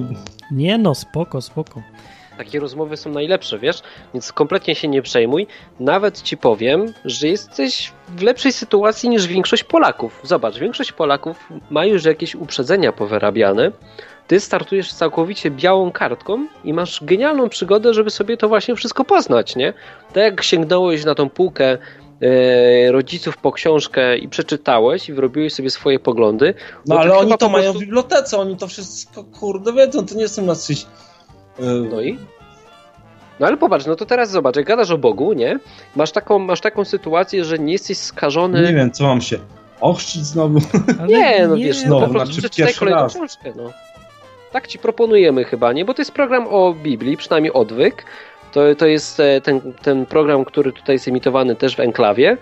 Nie 0.51 0.77
no, 0.77 0.95
spoko, 0.95 1.41
spoko. 1.41 1.81
Takie 2.39 2.59
rozmowy 2.59 2.97
są 2.97 3.09
najlepsze, 3.09 3.59
wiesz? 3.59 3.81
Więc 4.13 4.33
kompletnie 4.33 4.75
się 4.75 4.87
nie 4.87 5.01
przejmuj. 5.01 5.47
Nawet 5.79 6.21
ci 6.21 6.37
powiem, 6.37 6.93
że 7.05 7.27
jesteś 7.27 7.91
w 8.07 8.21
lepszej 8.21 8.53
sytuacji 8.53 9.09
niż 9.09 9.27
większość 9.27 9.63
Polaków. 9.63 10.21
Zobacz, 10.23 10.57
większość 10.57 10.91
Polaków 10.91 11.49
ma 11.69 11.85
już 11.85 12.05
jakieś 12.05 12.35
uprzedzenia 12.35 12.91
powyrabiane. 12.91 13.71
Ty 14.27 14.39
startujesz 14.39 14.93
całkowicie 14.93 15.51
białą 15.51 15.91
kartką 15.91 16.47
i 16.63 16.73
masz 16.73 17.03
genialną 17.03 17.49
przygodę, 17.49 17.93
żeby 17.93 18.09
sobie 18.09 18.37
to 18.37 18.47
właśnie 18.47 18.75
wszystko 18.75 19.05
poznać, 19.05 19.55
nie? 19.55 19.73
Tak 20.13 20.23
jak 20.23 20.43
sięgnąłeś 20.43 21.05
na 21.05 21.15
tą 21.15 21.29
półkę 21.29 21.77
e, 22.21 22.91
rodziców 22.91 23.37
po 23.37 23.51
książkę 23.51 24.17
i 24.17 24.29
przeczytałeś 24.29 25.09
i 25.09 25.13
wyrobiłeś 25.13 25.53
sobie 25.53 25.69
swoje 25.69 25.99
poglądy. 25.99 26.53
No 26.85 26.95
ale 26.95 27.09
chyba 27.09 27.21
oni 27.21 27.37
to 27.37 27.49
mają 27.49 27.63
prostu- 27.63 27.79
w 27.79 27.81
bibliotece, 27.81 28.37
oni 28.37 28.57
to 28.57 28.67
wszystko 28.67 29.23
kurde 29.23 29.73
wiedzą, 29.73 30.05
to 30.05 30.15
nie 30.15 30.27
są 30.27 30.45
jacyś... 30.45 30.85
No 31.91 32.01
i? 32.01 32.19
No 33.39 33.47
ale 33.47 33.57
popatrz, 33.57 33.85
no 33.85 33.95
to 33.95 34.05
teraz 34.05 34.31
zobacz, 34.31 34.55
jak 34.55 34.65
gadasz 34.65 34.91
o 34.91 34.97
Bogu, 34.97 35.33
nie? 35.33 35.59
Masz 35.95 36.11
taką, 36.11 36.39
masz 36.39 36.61
taką 36.61 36.85
sytuację, 36.85 37.45
że 37.45 37.59
nie 37.59 37.73
jesteś 37.73 37.97
skażony. 37.97 38.61
nie 38.61 38.73
wiem, 38.73 38.91
co 38.91 39.03
mam 39.03 39.21
się 39.21 39.39
ochrzcić 39.81 40.25
znowu. 40.25 40.59
Nie, 41.07 41.47
no 41.47 41.55
wiesz, 41.55 41.83
no 41.85 41.99
po 42.01 42.07
prostu 42.07 42.33
znaczy 42.33 42.49
przeczytaj 42.49 42.73
kolejną 42.73 43.01
raz. 43.01 43.13
książkę, 43.13 43.53
no. 43.55 43.71
Tak 44.51 44.67
ci 44.67 44.79
proponujemy 44.79 45.43
chyba, 45.43 45.73
nie? 45.73 45.85
Bo 45.85 45.93
to 45.93 46.01
jest 46.01 46.11
program 46.11 46.47
o 46.49 46.73
Biblii, 46.73 47.17
przynajmniej 47.17 47.53
odwyk. 47.53 48.05
To, 48.51 48.75
to 48.75 48.87
jest 48.87 49.19
e, 49.19 49.41
ten, 49.41 49.73
ten 49.81 50.05
program, 50.05 50.45
który 50.45 50.73
tutaj 50.73 50.95
jest 50.95 51.07
emitowany 51.07 51.55
też 51.55 51.75
w 51.75 51.79
Enklawie. 51.79 52.37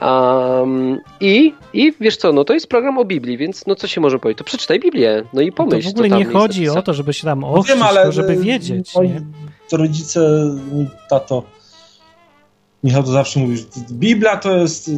Um, 0.00 1.00
i, 1.20 1.52
I 1.72 1.92
wiesz 2.00 2.16
co, 2.16 2.32
no 2.32 2.44
to 2.44 2.54
jest 2.54 2.66
program 2.66 2.98
o 2.98 3.04
Biblii, 3.04 3.38
więc 3.38 3.66
no 3.66 3.74
co 3.74 3.86
się 3.86 4.00
może 4.00 4.18
powiedzieć? 4.18 4.38
To 4.38 4.44
przeczytaj 4.44 4.80
Biblię, 4.80 5.22
no 5.32 5.40
i 5.40 5.50
To 5.52 5.56
pomyśl, 5.56 5.88
w 5.88 5.90
ogóle 5.90 6.08
co 6.08 6.10
tam 6.10 6.18
nie 6.18 6.34
chodzi 6.34 6.68
o 6.68 6.82
to, 6.82 6.94
żeby 6.94 7.12
się 7.12 7.24
tam 7.24 7.40
No 7.40 7.62
tylko 7.62 8.12
żeby 8.12 8.36
wiedzieć, 8.36 8.94
moi 8.94 9.08
nie? 9.08 9.22
To 9.68 9.76
rodzice, 9.76 10.20
tato, 11.10 11.42
Michał 12.84 13.02
to 13.02 13.12
zawsze 13.12 13.40
mówi, 13.40 13.56
że 13.56 13.64
Biblia 13.92 14.36
to 14.36 14.56
jest, 14.56 14.88
yy, 14.88 14.94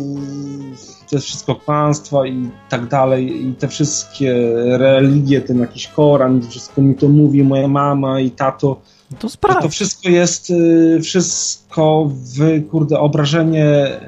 to 1.11 1.17
jest 1.17 1.27
wszystko 1.27 1.55
kłamstwo 1.55 2.25
i 2.25 2.51
tak 2.69 2.87
dalej 2.87 3.47
i 3.47 3.55
te 3.55 3.69
wszystkie 3.69 4.53
religie, 4.79 5.41
ten 5.41 5.59
jakiś 5.59 5.89
Koran, 5.89 6.43
wszystko 6.51 6.83
mi 6.83 6.95
to 6.95 7.09
mówi 7.09 7.43
moja 7.43 7.69
mama 7.69 8.21
i 8.21 8.31
tato, 8.31 8.81
No 9.11 9.17
To 9.19 9.29
to 9.63 9.69
wszystko 9.69 10.09
jest 10.09 10.51
yy, 10.51 11.01
wszystko 11.03 12.11
w, 12.11 12.69
kurde, 12.71 12.99
obrażenie 12.99 14.01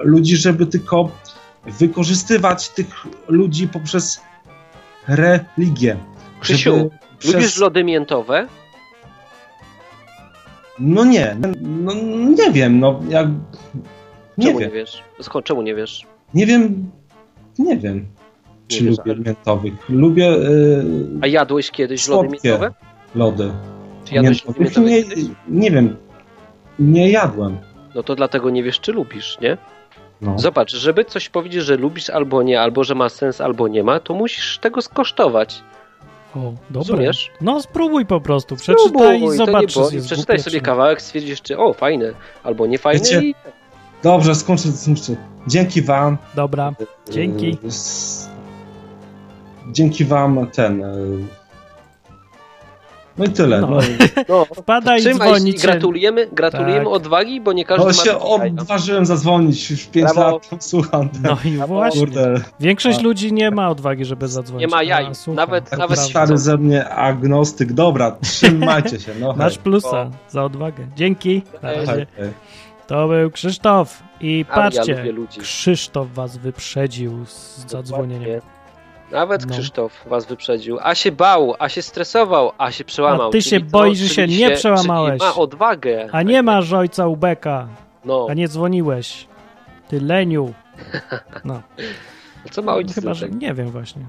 ludzi, 0.00 0.36
żeby 0.36 0.66
tylko 0.66 1.10
wykorzystywać 1.66 2.68
tych 2.68 2.86
ludzi 3.28 3.68
poprzez 3.68 4.20
religię. 5.08 5.96
Krzysiu, 6.40 6.70
Żeby 6.76 6.90
Lubisz 7.24 7.36
przez- 7.48 7.56
lody 7.58 7.84
miętowe? 7.84 8.46
No 10.78 11.04
nie, 11.04 11.36
no 11.60 11.92
nie 12.36 12.50
wiem, 12.52 12.80
no 12.80 13.00
jak... 13.08 13.28
Nie 14.38 14.46
Czemu 14.46 14.58
wiem, 14.58 14.68
nie 14.68 14.74
wiesz? 14.74 15.02
Skąd, 15.22 15.46
czemu 15.46 15.62
nie 15.62 15.74
wiesz? 15.74 16.06
nie 16.34 16.46
wiem, 16.46 16.90
nie 17.58 17.76
wiem, 17.76 18.06
czy 18.68 18.84
wiesz, 18.84 18.96
lubię 18.98 19.12
ale- 19.12 19.20
miętowych. 19.20 19.88
Lubię 19.88 20.26
yy, 20.26 20.84
A 21.22 21.26
jadłeś 21.26 21.70
kiedyś 21.70 22.08
lody 22.08 22.28
miętowe? 22.28 22.72
lody. 23.14 23.50
Czy 24.04 24.14
jadłeś 24.14 24.44
lody 24.44 24.60
Miętowych 24.60 24.90
miętowe 24.90 25.20
nie, 25.22 25.60
nie 25.62 25.70
wiem, 25.70 25.96
nie 26.78 27.10
jadłem. 27.10 27.58
No 27.94 28.02
to 28.02 28.14
dlatego 28.14 28.50
nie 28.50 28.62
wiesz, 28.62 28.80
czy 28.80 28.92
lubisz, 28.92 29.38
nie? 29.40 29.56
No. 30.20 30.38
Zobacz, 30.38 30.72
żeby 30.76 31.04
coś 31.04 31.28
powiedzieć, 31.28 31.62
że 31.64 31.76
lubisz 31.76 32.10
albo 32.10 32.42
nie, 32.42 32.60
albo 32.60 32.84
że 32.84 32.94
ma 32.94 33.08
sens, 33.08 33.40
albo 33.40 33.68
nie 33.68 33.84
ma, 33.84 34.00
to 34.00 34.14
musisz 34.14 34.58
tego 34.58 34.82
skosztować. 34.82 35.62
O, 36.36 36.38
dobra. 36.38 36.56
Rozumiesz? 36.74 37.30
No 37.40 37.62
spróbuj 37.62 38.06
po 38.06 38.20
prostu, 38.20 38.56
przeczytaj 38.56 38.88
Spróbuj, 38.88 39.34
i 39.34 39.38
zobacz, 39.38 39.76
jest 39.92 40.06
Przeczytaj 40.06 40.36
głupie, 40.36 40.42
sobie 40.50 40.58
czy- 40.58 40.64
kawałek, 40.64 41.02
stwierdzisz, 41.02 41.42
czy 41.42 41.58
o, 41.58 41.72
fajne, 41.72 42.12
albo 42.42 42.66
nie 42.66 42.78
fajne 42.78 43.00
Wiecie- 43.00 43.20
i 43.22 43.34
Dobrze, 44.02 44.34
skończę, 44.34 44.72
skończę. 44.72 45.16
Dzięki 45.46 45.82
wam. 45.82 46.18
Dobra, 46.34 46.72
dzięki. 47.10 47.58
s- 47.64 48.28
Dzięki 49.72 50.04
wam 50.04 50.46
ten... 50.52 50.82
No 53.18 53.24
i 53.24 53.28
tyle. 53.28 53.60
No. 53.60 53.68
No. 53.70 53.78
no, 54.28 54.44
Wpadaj 54.44 54.98
i 54.98 55.02
trzymaj 55.02 55.28
się 55.28 55.34
i 55.34 55.38
dzwonić. 55.38 55.62
gratulujemy, 55.62 56.28
gratulujemy 56.32 56.84
Tak. 56.84 56.88
odwagi, 56.94 57.40
bo 57.40 57.52
nie 57.52 57.64
każdy 57.64 57.80
No 57.80 57.86
ma 57.86 57.92
się 57.92 58.18
odważyłem 58.18 59.06
zadzwonić, 59.06 59.70
już 59.70 59.84
5 59.86 60.04
Brawo. 60.14 60.40
lat 60.52 60.64
słucham. 60.64 61.08
No 61.22 61.36
i 61.44 61.50
właśnie. 61.56 62.00
Kurde, 62.00 62.34
Większość 62.60 62.98
A. 62.98 63.02
ludzi 63.02 63.32
nie 63.32 63.50
ma 63.50 63.70
odwagi, 63.70 64.04
żeby 64.04 64.28
zadzwonić. 64.28 64.60
Nie 64.60 64.76
ma 64.76 64.82
jaj. 64.82 65.06
A, 65.26 65.30
Nawet- 65.30 65.70
tak 65.70 65.78
nawet 65.78 65.98
stary 65.98 66.38
ze 66.38 66.56
mnie 66.56 66.88
agnostyk. 66.88 67.72
Dobra, 67.72 68.16
trzymajcie 68.22 69.00
się. 69.00 69.12
No, 69.20 69.34
Masz 69.36 69.54
hej. 69.54 69.62
plusa 69.62 70.10
za 70.28 70.44
odwagę. 70.44 70.86
Dzięki. 70.96 71.42
Na 71.62 71.72
razie. 71.72 72.06
Hej. 72.16 72.30
To 72.86 73.08
był 73.08 73.30
Krzysztof. 73.30 74.02
I 74.20 74.44
ja 74.48 74.54
patrzcie, 74.54 75.12
ludzi. 75.12 75.40
Krzysztof 75.40 76.08
was 76.14 76.36
wyprzedził 76.36 77.24
z 77.26 77.64
zadzwonieniem. 77.70 78.40
Nawet 79.10 79.46
No. 79.46 79.52
Krzysztof 79.52 80.04
was 80.06 80.26
wyprzedził, 80.26 80.78
a 80.82 80.94
się 80.94 81.12
bał, 81.12 81.54
a 81.58 81.68
się 81.68 81.82
stresował, 81.82 82.52
a 82.58 82.70
się 82.70 82.84
przełamał. 82.84 83.28
A 83.28 83.30
ty 83.32 83.42
się 83.42 83.60
boisz, 83.60 83.98
że 83.98 84.08
się 84.08 84.26
nie 84.26 84.50
przełamałeś. 84.50 85.20
Czyli 85.20 85.30
ma 85.30 85.34
odwagę. 85.34 86.08
A 86.12 86.22
nie 86.22 86.42
masz 86.42 86.72
ojca 86.72 87.06
Ubeka, 87.06 87.68
No, 88.04 88.26
a 88.30 88.34
nie 88.34 88.48
dzwoniłeś. 88.48 89.26
Ty 89.88 90.00
leniu. 90.00 90.52
No, 91.44 91.62
co 92.50 92.62
ma 92.62 92.74
ojciec 92.74 92.94
chyba, 92.94 93.14
że 93.14 93.28
nie 93.28 93.54
wiem 93.54 93.70
właśnie. 93.70 94.02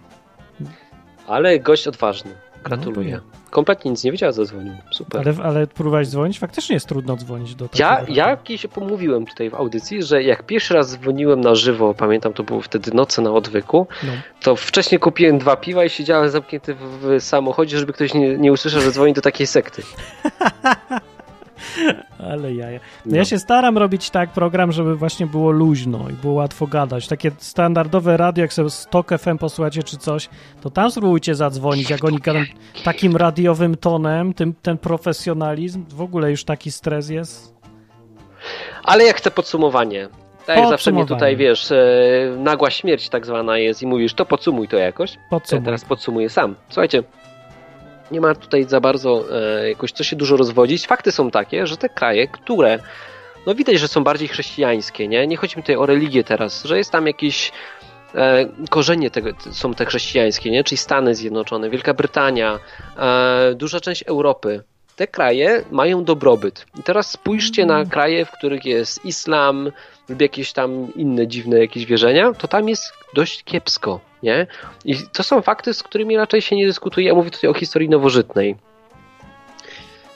Ale 1.28 1.60
gość 1.60 1.88
odważny. 1.88 2.32
Gratuluję. 2.64 3.14
No 3.16 3.40
Kompletnie 3.50 3.92
nic 3.92 4.04
nie 4.04 4.12
wiedział, 4.12 4.30
a 4.30 4.32
zadzwonił. 4.32 4.74
Super. 4.92 5.22
Ale, 5.22 5.44
ale 5.44 5.68
próbowałeś 5.68 6.08
dzwonić? 6.08 6.40
Faktycznie 6.40 6.74
jest 6.74 6.88
trudno 6.88 7.16
dzwonić 7.18 7.56
do 7.56 7.70
takiego 7.70 7.90
Ja, 7.90 8.06
ja 8.08 8.38
kiedyś 8.38 8.68
pomówiłem 8.68 9.26
tutaj 9.26 9.50
w 9.50 9.54
audycji, 9.56 10.04
że 10.04 10.24
jak 10.24 10.44
pierwszy 10.44 10.74
raz 10.74 10.92
dzwoniłem 10.92 11.42
na 11.42 11.56
żywo, 11.56 11.94
pamiętam, 11.94 12.34
to 12.34 12.44
było 12.44 12.62
wtedy 12.62 12.92
noce 12.94 13.22
na 13.22 13.32
odwyku, 13.32 13.88
No. 14.04 14.12
to 14.42 14.56
wcześniej 14.56 15.00
kupiłem 15.00 15.38
dwa 15.38 15.56
piwa 15.56 15.86
i 15.86 15.90
siedziałem 15.90 16.30
zamknięty 16.30 16.76
w, 16.76 16.80
w 17.20 17.24
samochodzie, 17.24 17.80
żeby 17.80 17.94
ktoś 17.94 18.14
nie, 18.14 18.38
nie 18.38 18.52
usłyszał, 18.52 18.82
że 18.82 18.92
dzwoni 18.92 19.14
do 19.14 19.22
takiej 19.22 19.48
sekty. 19.48 19.82
Ale 22.32 22.54
jaja. 22.54 22.80
No 23.06 23.12
No. 23.12 23.18
ja 23.18 23.26
się 23.26 23.40
staram 23.40 23.78
robić 23.78 24.10
tak 24.10 24.30
program, 24.30 24.72
żeby 24.72 24.96
właśnie 24.96 25.26
było 25.26 25.52
luźno 25.52 26.00
i 26.10 26.14
było 26.14 26.34
łatwo 26.34 26.68
gadać. 26.68 27.08
Takie 27.08 27.32
standardowe 27.38 28.18
radio, 28.18 28.42
jak 28.42 28.54
sobie 28.54 28.70
Stok 28.70 29.10
FM 29.20 29.38
posłuchacie 29.38 29.84
czy 29.84 29.98
coś, 29.98 30.30
to 30.62 30.70
tam 30.70 30.92
spróbujcie 30.92 31.36
zadzwonić, 31.36 31.90
jak 31.90 32.04
oni 32.04 32.18
gadają 32.18 32.46
takim 32.84 33.16
radiowym 33.16 33.78
tonem, 33.78 34.34
tym, 34.34 34.54
ten 34.62 34.78
profesjonalizm, 34.78 35.86
w 35.90 36.02
ogóle 36.02 36.32
już 36.32 36.44
taki 36.44 36.72
stres 36.72 37.10
jest. 37.10 37.54
Ale 38.84 39.04
jak 39.04 39.18
chcę 39.18 39.32
podsumowanie. 39.32 40.08
Tak 40.46 40.58
jak 40.58 40.70
zawsze 40.70 40.92
mnie 40.92 41.06
tutaj, 41.06 41.38
wiesz, 41.38 41.72
e, 41.72 41.78
nagła 42.38 42.70
śmierć 42.72 43.10
tak 43.10 43.26
zwana 43.26 43.58
jest 43.58 43.82
i 43.82 43.88
mówisz, 43.88 44.14
to 44.14 44.26
podsumuj 44.26 44.68
to 44.68 44.78
jakoś. 44.78 45.18
Podsumuj. 45.30 45.62
Ja 45.62 45.66
teraz 45.66 45.86
podsumuję 45.86 46.30
sam. 46.30 46.56
Słuchajcie, 46.70 47.04
nie 48.12 48.22
ma 48.22 48.36
tutaj 48.36 48.64
za 48.64 48.80
bardzo 48.80 49.26
e, 49.32 49.70
jakoś 49.70 49.92
co 49.92 50.04
się 50.04 50.16
dużo 50.16 50.38
rozwodzić. 50.38 50.88
Fakty 50.88 51.12
są 51.12 51.32
takie, 51.32 51.68
że 51.68 51.78
te 51.78 51.90
kraje, 51.90 52.28
które 52.28 52.80
no 53.46 53.56
widać, 53.56 53.80
że 53.80 53.88
są 53.88 54.04
bardziej 54.04 54.28
chrześcijańskie, 54.28 55.08
nie? 55.08 55.28
Nie 55.28 55.38
chodzi 55.38 55.58
mi 55.58 55.64
tutaj 55.64 55.76
o 55.76 55.86
religię 55.86 56.24
teraz, 56.24 56.64
że 56.64 56.78
jest 56.78 56.92
tam 56.92 57.08
jakieś 57.08 57.52
e, 58.16 58.46
korzenie 58.70 59.12
tego 59.12 59.30
są 59.52 59.74
te 59.74 59.86
chrześcijańskie, 59.86 60.52
nie? 60.52 60.64
Czyli 60.64 60.78
Stany 60.78 61.16
Zjednoczone, 61.16 61.70
Wielka 61.70 61.94
Brytania, 61.94 62.60
e, 62.98 63.54
duża 63.56 63.80
część 63.80 64.04
Europy. 64.04 64.64
Te 64.96 65.08
kraje 65.08 65.64
mają 65.72 66.04
dobrobyt. 66.04 66.66
I 66.80 66.84
teraz 66.84 67.12
spójrzcie 67.12 67.66
na 67.66 67.86
kraje, 67.86 68.26
w 68.26 68.32
których 68.32 68.66
jest 68.66 69.06
islam 69.06 69.72
lub 70.10 70.22
jakieś 70.22 70.54
tam 70.54 70.94
inne 70.96 71.28
dziwne 71.28 71.60
jakieś 71.60 71.86
wierzenia, 71.86 72.34
to 72.34 72.48
tam 72.48 72.70
jest 72.70 72.84
dość 73.14 73.44
kiepsko, 73.44 74.00
nie? 74.24 74.48
I 74.86 74.96
to 75.14 75.24
są 75.24 75.42
fakty, 75.42 75.74
z 75.74 75.84
którymi 75.84 76.18
raczej 76.18 76.42
się 76.42 76.56
nie 76.56 76.66
dyskutuje. 76.66 77.08
Ja 77.08 77.16
mówię 77.16 77.32
tutaj 77.32 77.50
o 77.50 77.54
historii 77.54 77.90
nowożytnej. 77.90 78.56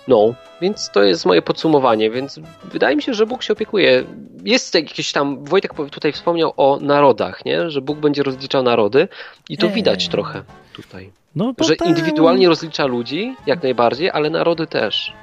No, 0.07 0.33
więc 0.61 0.89
to 0.93 1.03
jest 1.03 1.25
moje 1.25 1.41
podsumowanie, 1.41 2.11
więc 2.11 2.39
wydaje 2.63 2.95
mi 2.95 3.01
się, 3.01 3.13
że 3.13 3.25
Bóg 3.25 3.43
się 3.43 3.53
opiekuje. 3.53 4.03
Jest 4.43 4.75
jakieś 4.75 5.11
tam, 5.11 5.45
Wojtek 5.45 5.73
tutaj 5.91 6.11
wspomniał 6.11 6.53
o 6.57 6.79
narodach, 6.81 7.45
nie? 7.45 7.69
że 7.69 7.81
Bóg 7.81 7.97
będzie 7.97 8.23
rozliczał 8.23 8.63
narody 8.63 9.07
i 9.49 9.57
to 9.57 9.67
Eee. 9.67 9.73
widać 9.73 10.07
trochę 10.07 10.43
tutaj. 10.73 11.11
No, 11.35 11.53
Że 11.59 11.75
indywidualnie 11.85 12.47
rozlicza 12.47 12.85
ludzi, 12.85 13.35
jak 13.45 13.63
najbardziej, 13.63 14.11
ale 14.11 14.29
narody 14.29 14.67
też, 14.67 15.13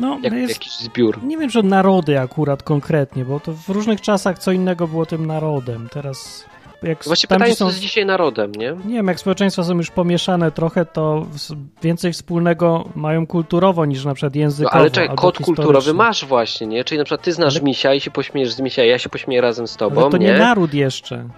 no, 0.00 0.18
jak 0.22 0.32
jest, 0.32 0.54
jakiś 0.54 0.78
zbiór. 0.78 1.22
Nie 1.22 1.38
wiem, 1.38 1.50
że 1.50 1.62
narody 1.62 2.20
akurat 2.20 2.62
konkretnie, 2.62 3.24
bo 3.24 3.40
to 3.40 3.52
w 3.52 3.68
różnych 3.68 4.00
czasach 4.00 4.38
co 4.38 4.52
innego 4.52 4.88
było 4.88 5.06
tym 5.06 5.26
narodem. 5.26 5.88
Teraz 5.92 6.44
jak 6.82 7.04
Właśnie 7.04 7.28
tam, 7.28 7.36
pytanie, 7.36 7.50
gdzie 7.50 7.56
co 7.58 7.64
są, 7.64 7.66
jest 7.68 7.80
dzisiaj 7.80 8.06
narodem, 8.06 8.52
nie? 8.52 8.76
nie 8.84 8.94
wiem, 8.94 9.06
jak 9.06 9.20
społeczeństwa 9.20 9.64
są 9.64 9.76
już 9.76 9.90
pomieszane 9.90 10.52
trochę, 10.52 10.84
to 10.84 11.26
więcej 11.82 12.12
wspólnego 12.12 12.88
mają 12.94 13.26
kulturowo 13.26 13.84
niż 13.84 14.04
na 14.04 14.14
przykład 14.14 14.34
No, 14.34 14.40
językowo. 14.40 14.74
ale 14.76 14.90
czekaj, 14.90 15.16
kod 15.16 15.38
kulturowy 15.38 15.94
masz 15.94 16.24
właśnie, 16.24 16.66
nie? 16.66 16.84
Czyli 16.84 16.98
na 16.98 17.04
przykład 17.04 17.22
ty 17.24 17.32
znasz 17.32 17.54
Ale- 17.56 17.64
misia 17.64 17.94
i 17.94 18.00
się 18.00 18.10
pośmiejesz 18.10 18.52
z 18.52 18.60
misia, 18.60 18.84
ja 18.84 18.98
się 18.98 19.08
pośmieję 19.08 19.40
razem 19.40 19.66
z 19.68 19.76
tobą, 19.76 20.00
Ale 20.02 20.10
to 20.10 20.16
nie, 20.16 20.26
nie? 20.26 20.38
naród 20.38 20.74
jeszcze. 20.74 21.28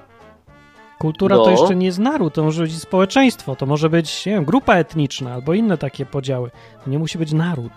Kultura 0.98 1.36
to 1.36 1.44
No. 1.44 1.50
jeszcze 1.50 1.76
nie 1.76 1.86
jest 1.86 1.98
naród, 1.98 2.34
to 2.34 2.42
może 2.44 2.62
być 2.62 2.78
społeczeństwo, 2.78 3.56
to 3.56 3.66
może 3.66 3.90
być, 3.90 4.26
nie 4.26 4.32
wiem, 4.32 4.44
grupa 4.44 4.74
etniczna 4.74 5.34
albo 5.34 5.54
inne 5.54 5.78
takie 5.78 6.06
podziały. 6.06 6.50
To 6.84 6.90
nie 6.90 6.98
musi 6.98 7.18
być 7.18 7.32
naród. 7.32 7.72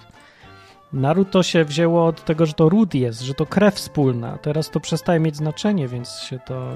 Naród 0.93 1.31
to 1.31 1.43
się 1.43 1.65
wzięło 1.65 2.05
od 2.05 2.25
tego, 2.25 2.45
że 2.45 2.53
to 2.53 2.69
ród 2.69 2.95
jest, 2.95 3.21
że 3.21 3.33
to 3.33 3.45
krew 3.45 3.75
wspólna. 3.75 4.37
Teraz 4.37 4.69
to 4.69 4.79
przestaje 4.79 5.19
mieć 5.19 5.35
znaczenie, 5.35 5.87
więc 5.87 6.19
się 6.19 6.39
to. 6.39 6.71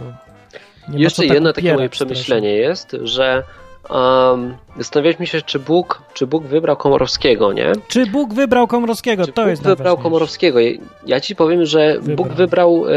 Nie 0.90 1.00
Jeszcze 1.00 1.22
tak 1.22 1.34
jedno 1.34 1.54
takie 1.54 1.74
moje 1.74 1.90
przemyślenie 1.90 2.54
jest, 2.54 2.98
że 3.04 3.44
um, 3.90 4.56
zastanawialiśmy 4.78 5.28
się, 5.28 5.42
czy 5.42 5.60
Bóg, 5.60 6.02
czy 6.14 6.28
Bóg 6.28 6.44
wybrał 6.44 6.78
Komorowskiego, 6.78 7.54
nie? 7.54 7.72
Czy 7.88 8.06
Bóg 8.06 8.34
wybrał 8.34 8.68
Komorowskiego? 8.68 9.26
Czy 9.26 9.32
to 9.32 9.42
Bóg 9.42 9.50
jest 9.50 9.64
wybrał. 9.64 9.98
Komorowskiego. 9.98 10.60
Ja 11.06 11.20
ci 11.20 11.36
powiem, 11.36 11.66
że 11.66 11.94
Wybrał. 12.00 12.16
Bóg 12.16 12.28
wybrał 12.28 12.86
e, 12.88 12.92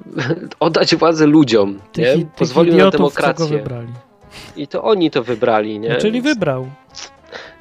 oddać 0.60 0.96
władzę 0.96 1.26
ludziom, 1.26 1.78
Tych, 1.92 2.04
nie? 2.04 2.12
tych 2.24 2.32
Pozwolił 2.32 2.72
na 2.72 2.78
idiotów, 2.78 2.92
go 2.92 2.98
demokrację. 2.98 3.46
wybrali. 3.46 3.88
I 4.56 4.66
to 4.68 4.82
oni 4.82 5.10
to 5.10 5.22
wybrali, 5.22 5.78
nie? 5.78 5.88
No, 5.88 5.96
czyli 5.96 6.20
wybrał. 6.22 6.66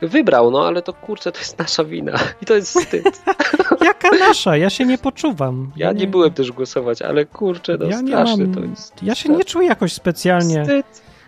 Wybrał, 0.01 0.51
no 0.51 0.67
ale 0.67 0.81
to 0.81 0.93
kurczę, 0.93 1.31
to 1.31 1.39
jest 1.39 1.59
nasza 1.59 1.83
wina. 1.83 2.19
I 2.41 2.45
to 2.45 2.55
jest 2.55 2.79
wstyd. 2.79 3.21
Jaka 3.85 4.09
nasza? 4.19 4.57
Ja 4.57 4.69
się 4.69 4.85
nie 4.85 4.97
poczuwam. 4.97 5.71
Ja 5.75 5.91
nie 5.91 6.07
byłem 6.07 6.33
też 6.33 6.51
głosować, 6.51 7.01
ale 7.01 7.25
kurczę, 7.25 7.77
no 7.79 7.85
Ja 7.85 8.01
nie 8.01 8.07
straszne 8.07 8.43
mam, 8.45 8.53
to 8.55 8.59
jest. 8.59 9.03
ja 9.03 9.15
się 9.15 9.29
nie 9.29 9.43
czuję 9.45 9.67
jakoś 9.67 9.93
specjalnie, 9.93 10.61
Wstyd. 10.61 10.85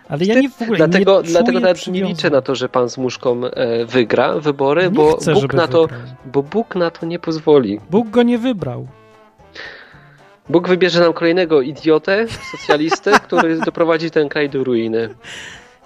ale 0.10 0.26
ja 0.26 0.39
nie 0.41 0.50
w 0.50 0.62
ogóle 0.62 0.78
Dlatego, 0.78 1.22
nie 1.22 1.28
dlatego 1.28 1.60
nawet 1.60 1.88
nie 1.88 2.04
liczę 2.04 2.30
na 2.30 2.41
to, 2.41 2.56
że 2.56 2.70
pan 2.70 2.89
z 2.89 2.98
muszką 2.98 3.45
e, 3.45 3.86
wygra 3.86 4.34
wybory, 4.39 4.84
Nie 4.84 4.89
bo 4.89 5.18
chcę, 5.18 5.34
Bóg 5.34 5.54
na 5.54 5.68
to, 5.68 5.88
bo 6.26 6.43
Bóg 6.43 6.76
na 6.76 6.91
to 6.91 7.06
nie 7.06 7.20
pozwoli. 7.20 7.80
Bóg 7.89 8.10
go 8.10 8.24
nie 8.24 8.38
wybrał. 8.38 8.88
Bóg 10.50 10.68
wybierze 10.68 11.00
nam 11.00 11.14
kolejnego 11.14 11.62
idiotę, 11.62 12.26
socjalistę, 12.52 13.12
który 13.20 13.60
doprowadzi 13.60 14.12
ten 14.12 14.30
kraj 14.30 14.50
do 14.50 14.64
ruiny. 14.64 15.10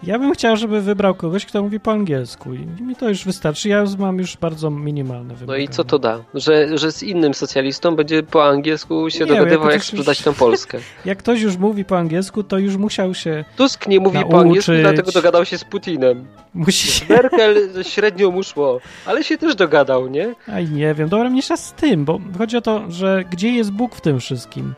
Ja 0.03 0.19
bym 0.19 0.33
chciał, 0.33 0.57
żeby 0.57 0.81
wybrał 0.81 1.15
kogoś, 1.15 1.45
kto 1.45 1.63
mówi 1.63 1.79
po 1.79 1.91
angielsku 1.91 2.53
i 2.53 2.59
mi 2.59 2.95
to 2.95 3.09
już 3.09 3.25
wystarczy. 3.25 3.69
Ja 3.69 3.79
już 3.79 3.95
mam 3.95 4.17
już 4.17 4.37
bardzo 4.37 4.69
minimalne 4.69 5.33
No 5.33 5.39
wymagania. 5.39 5.63
i 5.63 5.67
co 5.67 5.83
to 5.83 5.99
da? 5.99 6.19
Że, 6.33 6.77
że 6.77 6.91
z 6.91 7.03
innym 7.03 7.33
socjalistą 7.33 7.95
będzie 7.95 8.23
po 8.23 8.45
angielsku 8.47 9.09
się 9.09 9.19
Nie, 9.19 9.25
dogadywał, 9.25 9.65
jak 9.65 9.73
jak 9.73 9.83
sprzedać 9.83 10.17
już- 10.17 10.25
tę 10.25 10.33
Polskę. 10.33 10.77
Jak 11.05 11.17
ktoś 11.17 11.41
już 11.41 11.57
mówi 11.57 11.85
po 11.85 11.97
angielsku, 11.97 12.43
to 12.43 12.57
już 12.57 12.77
musiał 12.77 13.13
się... 13.13 13.45
Tusk 13.57 13.87
nie 13.87 13.99
mówi 13.99 14.17
po 14.19 14.29
Nauczyć. 14.29 14.39
angielsku, 14.47 14.71
dlatego 14.81 15.11
dogadał 15.11 15.45
się 15.45 15.57
z 15.57 15.63
Putinem. 15.63 16.25
Musi 16.53 16.87
się... 16.91 17.05
Merkel 17.13 17.83
średnio 17.83 18.31
mu 18.31 18.43
szło, 18.43 18.79
ale 19.05 19.23
się 19.23 19.37
też 19.37 19.55
dogadał, 19.55 20.07
nie? 20.07 20.35
Aj, 20.47 20.69
nie 20.69 20.93
wiem. 20.93 21.09
Dobra, 21.09 21.29
mniejsza 21.29 21.57
z 21.57 21.73
tym, 21.73 22.05
bo 22.05 22.19
chodzi 22.37 22.57
o 22.57 22.61
to, 22.61 22.83
że 22.89 23.23
gdzie 23.31 23.49
jest 23.49 23.71
Bóg 23.71 23.95
w 23.95 24.01
tym 24.01 24.19
wszystkim? 24.19 24.73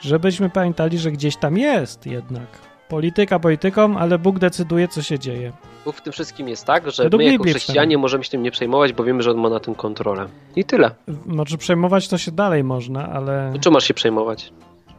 Żebyśmy 0.00 0.50
pamiętali, 0.50 0.98
że 0.98 1.12
gdzieś 1.12 1.36
tam 1.36 1.58
jest 1.58 2.06
jednak. 2.06 2.46
Polityka 2.88 3.38
polityką, 3.38 3.98
ale 3.98 4.18
Bóg 4.18 4.38
decyduje, 4.38 4.88
co 4.88 5.02
się 5.02 5.18
dzieje. 5.18 5.52
Bo 5.84 5.92
w 5.92 6.00
tym 6.00 6.12
wszystkim 6.12 6.48
jest 6.48 6.64
tak, 6.64 6.90
że 6.90 7.02
Według 7.02 7.22
my 7.22 7.32
jako 7.32 7.44
chrześcijanie 7.44 7.98
możemy 7.98 8.24
się 8.24 8.30
tym 8.30 8.42
nie 8.42 8.50
przejmować, 8.50 8.92
bo 8.92 9.04
wiemy, 9.04 9.22
że 9.22 9.30
on 9.30 9.36
ma 9.36 9.48
na 9.48 9.60
tym 9.60 9.74
kontrolę. 9.74 10.26
I 10.56 10.64
tyle. 10.64 10.90
Może 11.26 11.58
przejmować 11.58 12.08
to 12.08 12.18
się 12.18 12.32
dalej 12.32 12.64
można, 12.64 13.08
ale 13.08 13.52
To 13.62 13.70
masz 13.70 13.84
się 13.84 13.94
przejmować? 13.94 14.52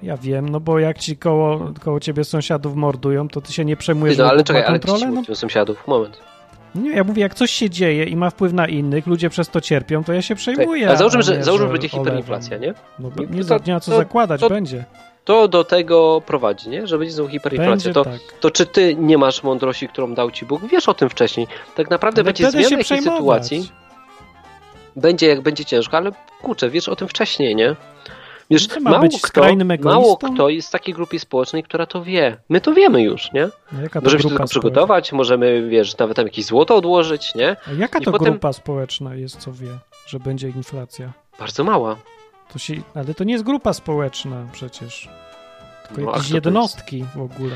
ja 0.03 0.17
wiem, 0.17 0.49
no 0.49 0.59
bo 0.59 0.79
jak 0.79 0.97
ci 0.99 1.17
koło, 1.17 1.73
koło 1.83 1.99
ciebie 1.99 2.23
sąsiadów 2.23 2.75
mordują, 2.75 3.27
to 3.27 3.41
ty 3.41 3.53
się 3.53 3.65
nie 3.65 3.77
przejmujesz, 3.77 4.17
Ty, 4.17 4.23
no 4.23 4.29
ale 4.29 4.37
Bóg 4.37 4.47
czekaj, 4.47 4.63
ale 4.63 4.79
ci 4.79 4.87
No, 5.29 5.35
sąsiadów? 5.35 5.87
Moment. 5.87 6.19
nie, 6.75 6.91
ja 6.95 7.03
mówię, 7.03 7.21
jak 7.21 7.33
coś 7.33 7.51
się 7.51 7.69
dzieje 7.69 8.03
i 8.03 8.15
ma 8.15 8.29
wpływ 8.29 8.53
na 8.53 8.67
innych, 8.67 9.07
ludzie 9.07 9.29
przez 9.29 9.49
to 9.49 9.61
cierpią, 9.61 10.03
to 10.03 10.13
ja 10.13 10.21
się 10.21 10.35
przejmuję. 10.35 10.89
A 10.91 10.95
załóżmy, 10.95 11.19
a 11.19 11.21
że, 11.21 11.37
nie, 11.37 11.43
załóżmy, 11.43 11.67
że 11.67 11.71
będzie 11.73 11.89
hiperinflacja, 11.89 12.57
nie? 12.57 12.73
No, 12.99 13.09
nie, 13.29 13.37
to- 13.37 13.43
za- 13.43 13.59
nie 13.67 13.73
ma 13.73 13.79
co 13.79 13.91
to- 13.91 13.97
zakładać, 13.97 14.41
to- 14.41 14.49
będzie. 14.49 14.85
To 15.27 15.47
do 15.47 15.63
tego 15.63 16.21
prowadzi, 16.25 16.69
nie? 16.69 16.87
Że 16.87 16.97
będzie 16.97 17.13
znowu 17.13 17.29
hiperinflacja. 17.29 17.71
Będzie 17.71 17.93
To, 17.93 18.03
tak. 18.03 18.39
to 18.39 18.51
czy 18.51 18.65
ty 18.65 18.95
nie 18.95 19.17
masz 19.17 19.43
mądrości, 19.43 19.87
którą 19.87 20.13
dał 20.13 20.31
ci 20.31 20.45
Bóg? 20.45 20.61
Wiesz 20.67 20.89
o 20.89 20.93
tym 20.93 21.09
wcześniej. 21.09 21.47
Tak 21.75 21.89
naprawdę 21.89 22.19
Ale 22.19 22.23
będzie 22.25 22.51
zmiana 22.51 22.69
jakiejś 22.69 23.03
sytuacji. 23.03 23.71
Będzie 24.95 25.27
jak 25.27 25.41
będzie 25.41 25.65
ciężko, 25.65 25.97
ale 25.97 26.11
kurczę, 26.41 26.69
wiesz 26.69 26.89
o 26.89 26.95
tym 26.95 27.07
wcześniej, 27.07 27.55
nie? 27.55 27.75
Wiesz, 28.49 28.67
No 28.67 28.91
mało, 28.91 29.07
kto, 29.23 29.41
mało 29.83 30.17
kto 30.17 30.49
jest 30.49 30.67
w 30.67 30.71
takiej 30.71 30.93
grupie 30.93 31.19
społecznej, 31.19 31.63
która 31.63 31.85
to 31.85 32.03
wie. 32.03 32.37
My 32.49 32.61
to 32.61 32.73
wiemy 32.73 33.01
już, 33.03 33.31
nie? 33.33 33.49
Jaka 33.81 34.01
Możemy 34.01 34.23
się 34.23 34.29
tylko 34.29 34.45
przygotować, 34.45 35.11
możemy, 35.11 35.69
wiesz, 35.69 35.97
nawet 35.97 36.15
tam 36.17 36.25
jakieś 36.25 36.45
złoto 36.45 36.75
odłożyć, 36.75 37.35
nie? 37.35 37.55
A 37.67 37.71
jaka 37.71 37.99
I 37.99 38.01
to 38.01 38.11
potem- 38.11 38.31
grupa 38.33 38.53
społeczna 38.53 39.15
jest, 39.15 39.37
co 39.37 39.53
wie, 39.53 39.77
że 40.05 40.19
będzie 40.19 40.49
inflacja? 40.49 41.13
Bardzo 41.39 41.63
mała. 41.63 41.95
To 42.53 42.59
się, 42.59 42.73
ale 42.95 43.13
to 43.13 43.23
nie 43.23 43.33
jest 43.33 43.45
grupa 43.45 43.73
społeczna 43.73 44.35
przecież. 44.51 45.09
Tylko 45.87 46.01
No, 46.01 46.11
jakieś 46.11 46.29
jednostki 46.29 47.05
w 47.15 47.21
ogóle. 47.21 47.55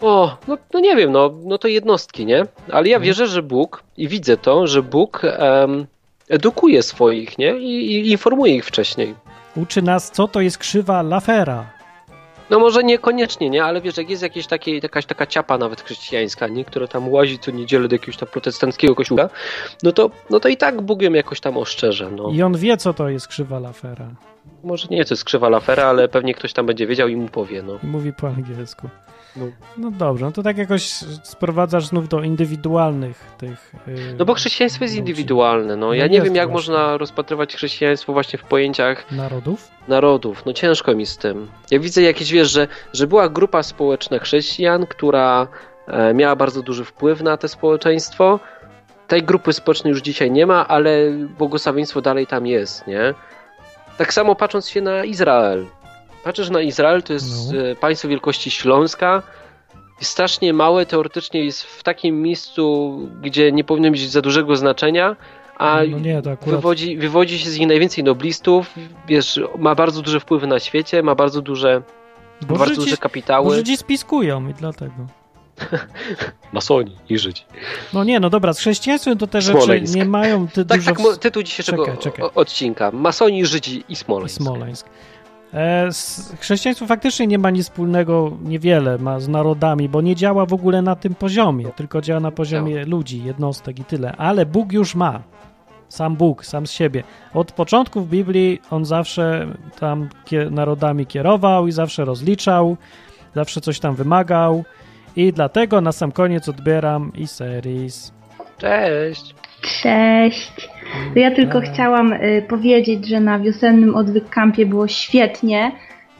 O, 0.00 0.36
no, 0.48 0.58
no 0.74 0.80
nie 0.80 0.96
wiem, 0.96 1.12
no, 1.12 1.30
no 1.44 1.58
to 1.58 1.68
jednostki, 1.68 2.26
nie? 2.26 2.46
Ale 2.72 2.88
ja 2.88 2.96
Mhm. 2.96 3.02
wierzę, 3.02 3.26
że 3.26 3.42
Bóg 3.42 3.82
i 3.96 4.08
widzę 4.08 4.36
to, 4.36 4.66
że 4.66 4.82
Bóg 4.82 5.22
em, 5.24 5.86
edukuje 6.28 6.82
swoich, 6.82 7.38
nie? 7.38 7.58
I, 7.58 7.96
I 8.06 8.10
informuje 8.12 8.54
ich 8.56 8.64
wcześniej. 8.66 9.14
Uczy 9.56 9.82
nas, 9.82 10.10
co 10.10 10.28
to 10.28 10.40
jest 10.40 10.58
krzywa 10.58 11.02
Lafera. 11.02 11.70
No 12.50 12.58
może 12.58 12.84
niekoniecznie, 12.84 13.50
nie? 13.50 13.64
Ale 13.64 13.80
wiesz, 13.80 13.96
jak 13.96 14.10
jest 14.10 14.22
jakieś 14.22 14.46
takie, 14.46 14.78
jakaś 14.78 15.06
taka 15.06 15.26
ciapa 15.26 15.58
nawet 15.58 15.80
chrześcijańska, 15.80 16.48
nie? 16.48 16.64
Która 16.64 16.86
tam 16.86 17.08
łazi 17.08 17.38
co 17.38 17.50
niedzielę 17.50 17.88
do 17.88 17.94
jakiegoś 17.94 18.16
tam 18.16 18.28
protestanckiego 18.28 18.94
kościoła, 18.94 19.28
no 19.82 19.92
to, 19.92 20.10
no 20.30 20.40
to 20.40 20.48
i 20.48 20.56
tak 20.56 20.82
Bóg 20.82 21.02
jakoś 21.02 21.40
tam 21.40 21.56
oszczerze, 21.56 22.10
no. 22.10 22.30
I 22.32 22.42
on 22.42 22.56
wie, 22.56 22.76
co 22.76 22.94
to 22.94 23.08
jest 23.08 23.28
krzywa 23.28 23.58
Lafera. 23.58 24.06
Może 24.64 24.88
nie, 24.90 25.04
to 25.04 25.14
jest 25.14 25.24
krzywa 25.24 25.48
lafera, 25.48 25.84
ale 25.84 26.08
pewnie 26.08 26.34
ktoś 26.34 26.52
tam 26.52 26.66
będzie 26.66 26.86
wiedział 26.86 27.08
i 27.08 27.16
mu 27.16 27.28
powie, 27.28 27.62
no. 27.62 27.78
I 27.82 27.86
mówi 27.86 28.12
po 28.12 28.28
angielsku. 28.28 28.88
No. 29.36 29.46
No 29.76 29.90
dobrze, 29.90 30.24
no 30.24 30.32
to 30.32 30.42
tak 30.42 30.58
jakoś 30.58 30.82
sprowadzasz 31.22 31.86
znów 31.86 32.08
do 32.08 32.22
indywidualnych 32.22 33.24
tych. 33.38 33.72
Yy, 33.86 33.94
No 34.18 34.24
bo 34.24 34.34
chrześcijaństwo 34.34 34.84
jest 34.84 34.94
ludzi. 34.94 34.98
indywidualne, 35.00 35.76
no. 35.76 35.86
No 35.86 35.94
Ja 35.94 36.06
nie 36.06 36.22
wiem, 36.22 36.34
jak 36.34 36.50
właśnie. 36.50 36.72
można 36.72 36.96
rozpatrywać 36.96 37.54
chrześcijaństwo 37.54 38.12
właśnie 38.12 38.38
w 38.38 38.42
pojęciach 38.44 39.12
Narodów? 39.12 39.68
narodów. 39.88 40.46
No 40.46 40.52
ciężko 40.52 40.94
mi 40.94 41.06
z 41.06 41.16
tym. 41.18 41.48
Ja 41.70 41.78
widzę 41.78 42.02
jakieś, 42.02 42.32
wiesz, 42.32 42.50
że, 42.50 42.68
że 42.92 43.06
była 43.06 43.28
grupa 43.28 43.62
społeczna 43.62 44.18
chrześcijan, 44.18 44.86
która 44.86 45.46
e, 45.86 46.14
miała 46.14 46.36
bardzo 46.36 46.62
duży 46.62 46.84
wpływ 46.84 47.20
na 47.22 47.36
to 47.36 47.48
społeczeństwo. 47.48 48.40
Tej 49.08 49.22
grupy 49.22 49.52
społecznej 49.52 49.90
już 49.90 50.02
dzisiaj 50.02 50.30
nie 50.30 50.46
ma, 50.46 50.68
ale 50.68 51.10
błogosławieństwo 51.38 52.00
dalej 52.00 52.26
tam 52.26 52.46
jest, 52.46 52.86
nie? 52.86 53.14
Tak 53.98 54.12
samo 54.12 54.34
patrząc 54.34 54.68
się 54.68 54.80
na 54.80 55.04
Izrael. 55.04 55.66
Patrzysz 56.24 56.50
na 56.50 56.60
Izrael, 56.60 57.02
to 57.02 57.12
jest 57.12 57.52
No. 57.52 57.60
e, 57.60 57.76
państwo 57.76 58.08
wielkości 58.08 58.50
Śląska. 58.50 59.22
Jest 60.00 60.10
strasznie 60.10 60.52
małe, 60.52 60.86
teoretycznie 60.86 61.44
jest 61.44 61.62
w 61.62 61.82
takim 61.82 62.22
miejscu, 62.22 62.98
gdzie 63.22 63.52
nie 63.52 63.64
powinno 63.64 63.90
mieć 63.90 64.10
za 64.10 64.22
dużego 64.22 64.56
znaczenia, 64.56 65.16
a 65.58 65.80
No 65.90 65.98
nie, 65.98 66.22
to 66.22 66.30
akurat... 66.30 66.54
wywodzi, 66.56 66.96
wywodzi 66.96 67.38
się 67.38 67.50
z 67.50 67.58
nich 67.58 67.68
najwięcej 67.68 68.04
noblistów, 68.04 68.74
wiesz, 69.08 69.40
ma 69.58 69.74
bardzo 69.74 70.02
duże 70.02 70.20
wpływy 70.20 70.46
na 70.46 70.60
świecie, 70.60 71.02
ma 71.02 71.14
bardzo 71.14 71.42
duże, 71.42 71.82
Bo 72.42 72.46
bardzo 72.56 72.64
Żydzi, 72.64 72.80
duże 72.80 72.96
bo 72.96 73.02
kapitały. 73.02 73.54
Żydzi 73.56 73.76
spiskują 73.76 74.48
i 74.48 74.54
dlatego. 74.54 74.94
Masoni 76.52 76.96
i 77.08 77.18
Żydzi. 77.18 77.42
No 77.92 78.04
nie, 78.04 78.20
no 78.20 78.30
dobra, 78.30 78.52
z 78.52 78.58
chrześcijaństwem 78.58 79.18
to 79.18 79.26
te 79.26 79.40
rzeczy 79.42 79.58
Smoleńsk. 79.58 79.94
nie 79.94 80.04
mają 80.04 80.48
ty 80.48 80.64
Tak, 80.64 80.78
dużo... 80.80 81.10
tak, 81.10 81.16
tytuł 81.18 81.42
dzisiejszego 81.42 81.84
Czekaj, 81.86 81.98
czekaj. 81.98 82.30
odcinka. 82.34 82.90
Masoni, 82.90 83.46
Żydzi 83.46 83.84
i 83.88 83.96
Smoleńsk. 83.96 84.36
Smoleńsk. 84.36 84.86
E, 85.54 85.88
chrześcijaństwo 86.40 86.86
faktycznie 86.86 87.26
nie 87.26 87.38
ma 87.38 87.50
nic 87.50 87.64
wspólnego, 87.64 88.36
niewiele 88.42 88.98
ma 88.98 89.20
z 89.20 89.28
narodami, 89.28 89.88
bo 89.88 90.00
nie 90.00 90.16
działa 90.16 90.46
w 90.46 90.52
ogóle 90.52 90.82
na 90.82 90.96
tym 90.96 91.14
poziomie, 91.14 91.66
tylko 91.76 92.00
działa 92.00 92.20
na 92.20 92.30
poziomie 92.30 92.84
ludzi, 92.84 93.24
jednostek 93.24 93.78
i 93.78 93.84
tyle. 93.84 94.16
Ale 94.16 94.46
Bóg 94.46 94.72
już 94.72 94.94
ma. 94.94 95.22
Sam 95.88 96.16
Bóg, 96.16 96.46
sam 96.46 96.66
z 96.66 96.70
siebie. 96.70 97.02
Od 97.34 97.52
początku 97.52 98.00
w 98.00 98.08
Biblii 98.08 98.60
on 98.70 98.84
zawsze 98.84 99.46
tam 99.80 100.08
narodami 100.50 101.06
kierował 101.06 101.66
i 101.66 101.72
zawsze 101.72 102.04
rozliczał, 102.04 102.76
zawsze 103.34 103.60
coś 103.60 103.80
tam 103.80 103.94
wymagał. 103.94 104.64
I 105.16 105.32
dlatego 105.32 105.80
na 105.80 105.92
sam 105.92 106.12
koniec 106.12 106.48
odbieram 106.48 107.12
i 107.14 107.26
series. 107.26 108.12
Cześć. 108.58 109.34
Cześć. 109.64 110.68
To 111.14 111.20
ja 111.20 111.30
tylko 111.30 111.60
chciałam 111.60 112.12
y, 112.12 112.44
powiedzieć, 112.48 113.08
że 113.08 113.20
na 113.20 113.38
wiosennym 113.38 113.94
odwyk 113.94 114.28
kampie 114.28 114.66
było 114.66 114.88
świetnie. 114.88 115.72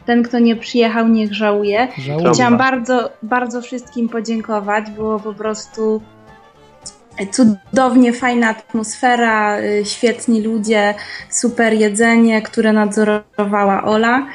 Ten, 0.05 0.23
kto 0.23 0.39
nie 0.39 0.55
przyjechał, 0.55 1.07
niech 1.07 1.33
żałuje. 1.33 1.87
Chciałam 2.33 2.57
bardzo, 2.57 3.09
bardzo 3.23 3.61
wszystkim 3.61 4.09
podziękować. 4.09 4.89
Było 4.91 5.19
po 5.19 5.33
prostu 5.33 6.01
cudownie 7.31 8.13
fajna 8.13 8.49
atmosfera, 8.49 9.59
y, 9.59 9.85
świetni 9.85 10.41
ludzie, 10.41 10.93
super 11.29 11.73
jedzenie, 11.73 12.41
które 12.41 12.73
nadzorowała 12.73 13.83
Ola. 13.83 14.27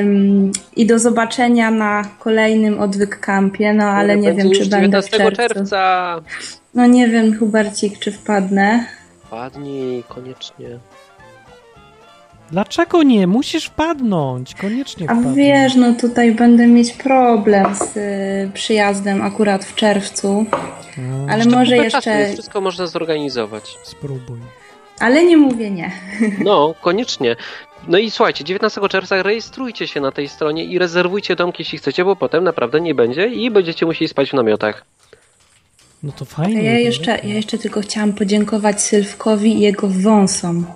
Ym, 0.00 0.52
I 0.76 0.86
do 0.86 0.98
zobaczenia 0.98 1.70
na 1.70 2.02
kolejnym 2.18 2.80
odwyk 2.80 3.20
kampie. 3.20 3.74
No 3.74 3.84
ale 3.84 4.16
nie 4.16 4.32
wiem, 4.32 4.50
czy 4.50 4.66
będę 4.66 5.02
w 5.02 5.10
19 5.10 5.16
czerwcu. 5.16 5.36
czerwca. 5.36 6.20
No 6.74 6.86
nie 6.86 7.08
wiem, 7.08 7.38
Hubercik, 7.38 7.98
czy 7.98 8.12
wpadnę. 8.12 8.86
Padnij, 9.30 10.04
koniecznie. 10.08 10.68
Dlaczego 12.50 13.02
nie? 13.02 13.26
Musisz 13.26 13.64
wpadnąć. 13.64 14.54
Koniecznie 14.54 15.10
A 15.10 15.14
wpadnij. 15.14 15.36
wiesz, 15.36 15.74
no 15.74 15.92
tutaj 16.00 16.32
będę 16.32 16.66
mieć 16.66 16.92
problem 16.92 17.74
z 17.74 17.96
y, 17.96 18.50
przyjazdem 18.54 19.22
akurat 19.22 19.64
w 19.64 19.74
czerwcu, 19.74 20.46
No, 20.98 21.26
ale 21.28 21.36
Jeszcze 21.44 21.56
może 21.58 21.76
kupę 21.76 21.90
czasu 21.90 22.08
jeszcze, 22.08 22.20
jest, 22.20 22.32
Wszystko 22.34 22.60
można 22.60 22.86
zorganizować. 22.86 23.78
Spróbuj. 23.82 24.38
ale 25.00 25.24
nie 25.24 25.36
mówię 25.36 25.70
nie. 25.70 25.90
No, 26.44 26.74
koniecznie. 26.80 27.36
No 27.88 27.98
i 27.98 28.10
słuchajcie, 28.10 28.44
19 28.44 28.80
czerwca 28.88 29.22
rejestrujcie 29.22 29.86
się 29.88 30.00
na 30.00 30.12
tej 30.12 30.28
stronie 30.28 30.64
i 30.64 30.78
rezerwujcie 30.78 31.36
domki, 31.36 31.62
jeśli 31.62 31.78
chcecie, 31.78 32.04
bo 32.04 32.16
potem 32.16 32.44
naprawdę 32.44 32.80
nie 32.80 32.94
będzie 32.94 33.26
i 33.26 33.50
będziecie 33.50 33.86
musieli 33.86 34.08
spać 34.08 34.30
w 34.30 34.34
namiotach. 34.34 34.84
No 36.02 36.12
to 36.12 36.24
fajnie. 36.24 36.62
ja 36.62 36.72
to 36.72 36.78
jeszcze, 36.78 37.10
ja 37.10 37.34
jeszcze 37.34 37.58
tylko 37.58 37.80
chciałam 37.80 38.12
podziękować 38.12 38.82
Sylwkowi 38.82 39.56
i 39.56 39.60
jego 39.60 39.88
wąsom. 39.88 40.66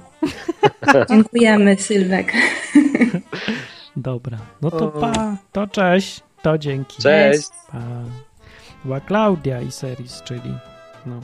Dziękujemy, 1.10 1.76
Sylwek. 1.76 2.32
Dobra. 3.96 4.38
No 4.62 4.70
to 4.70 4.88
pa. 4.88 5.36
To 5.52 5.66
cześć. 5.66 6.20
To 6.42 6.58
dzięki. 6.58 7.02
Cześć! 7.02 7.48
Pa. 7.72 7.78
Była 8.84 9.00
Klaudia 9.00 9.60
i 9.60 9.70
series, 9.72 10.22
czyli 10.22 10.54
no. 11.06 11.20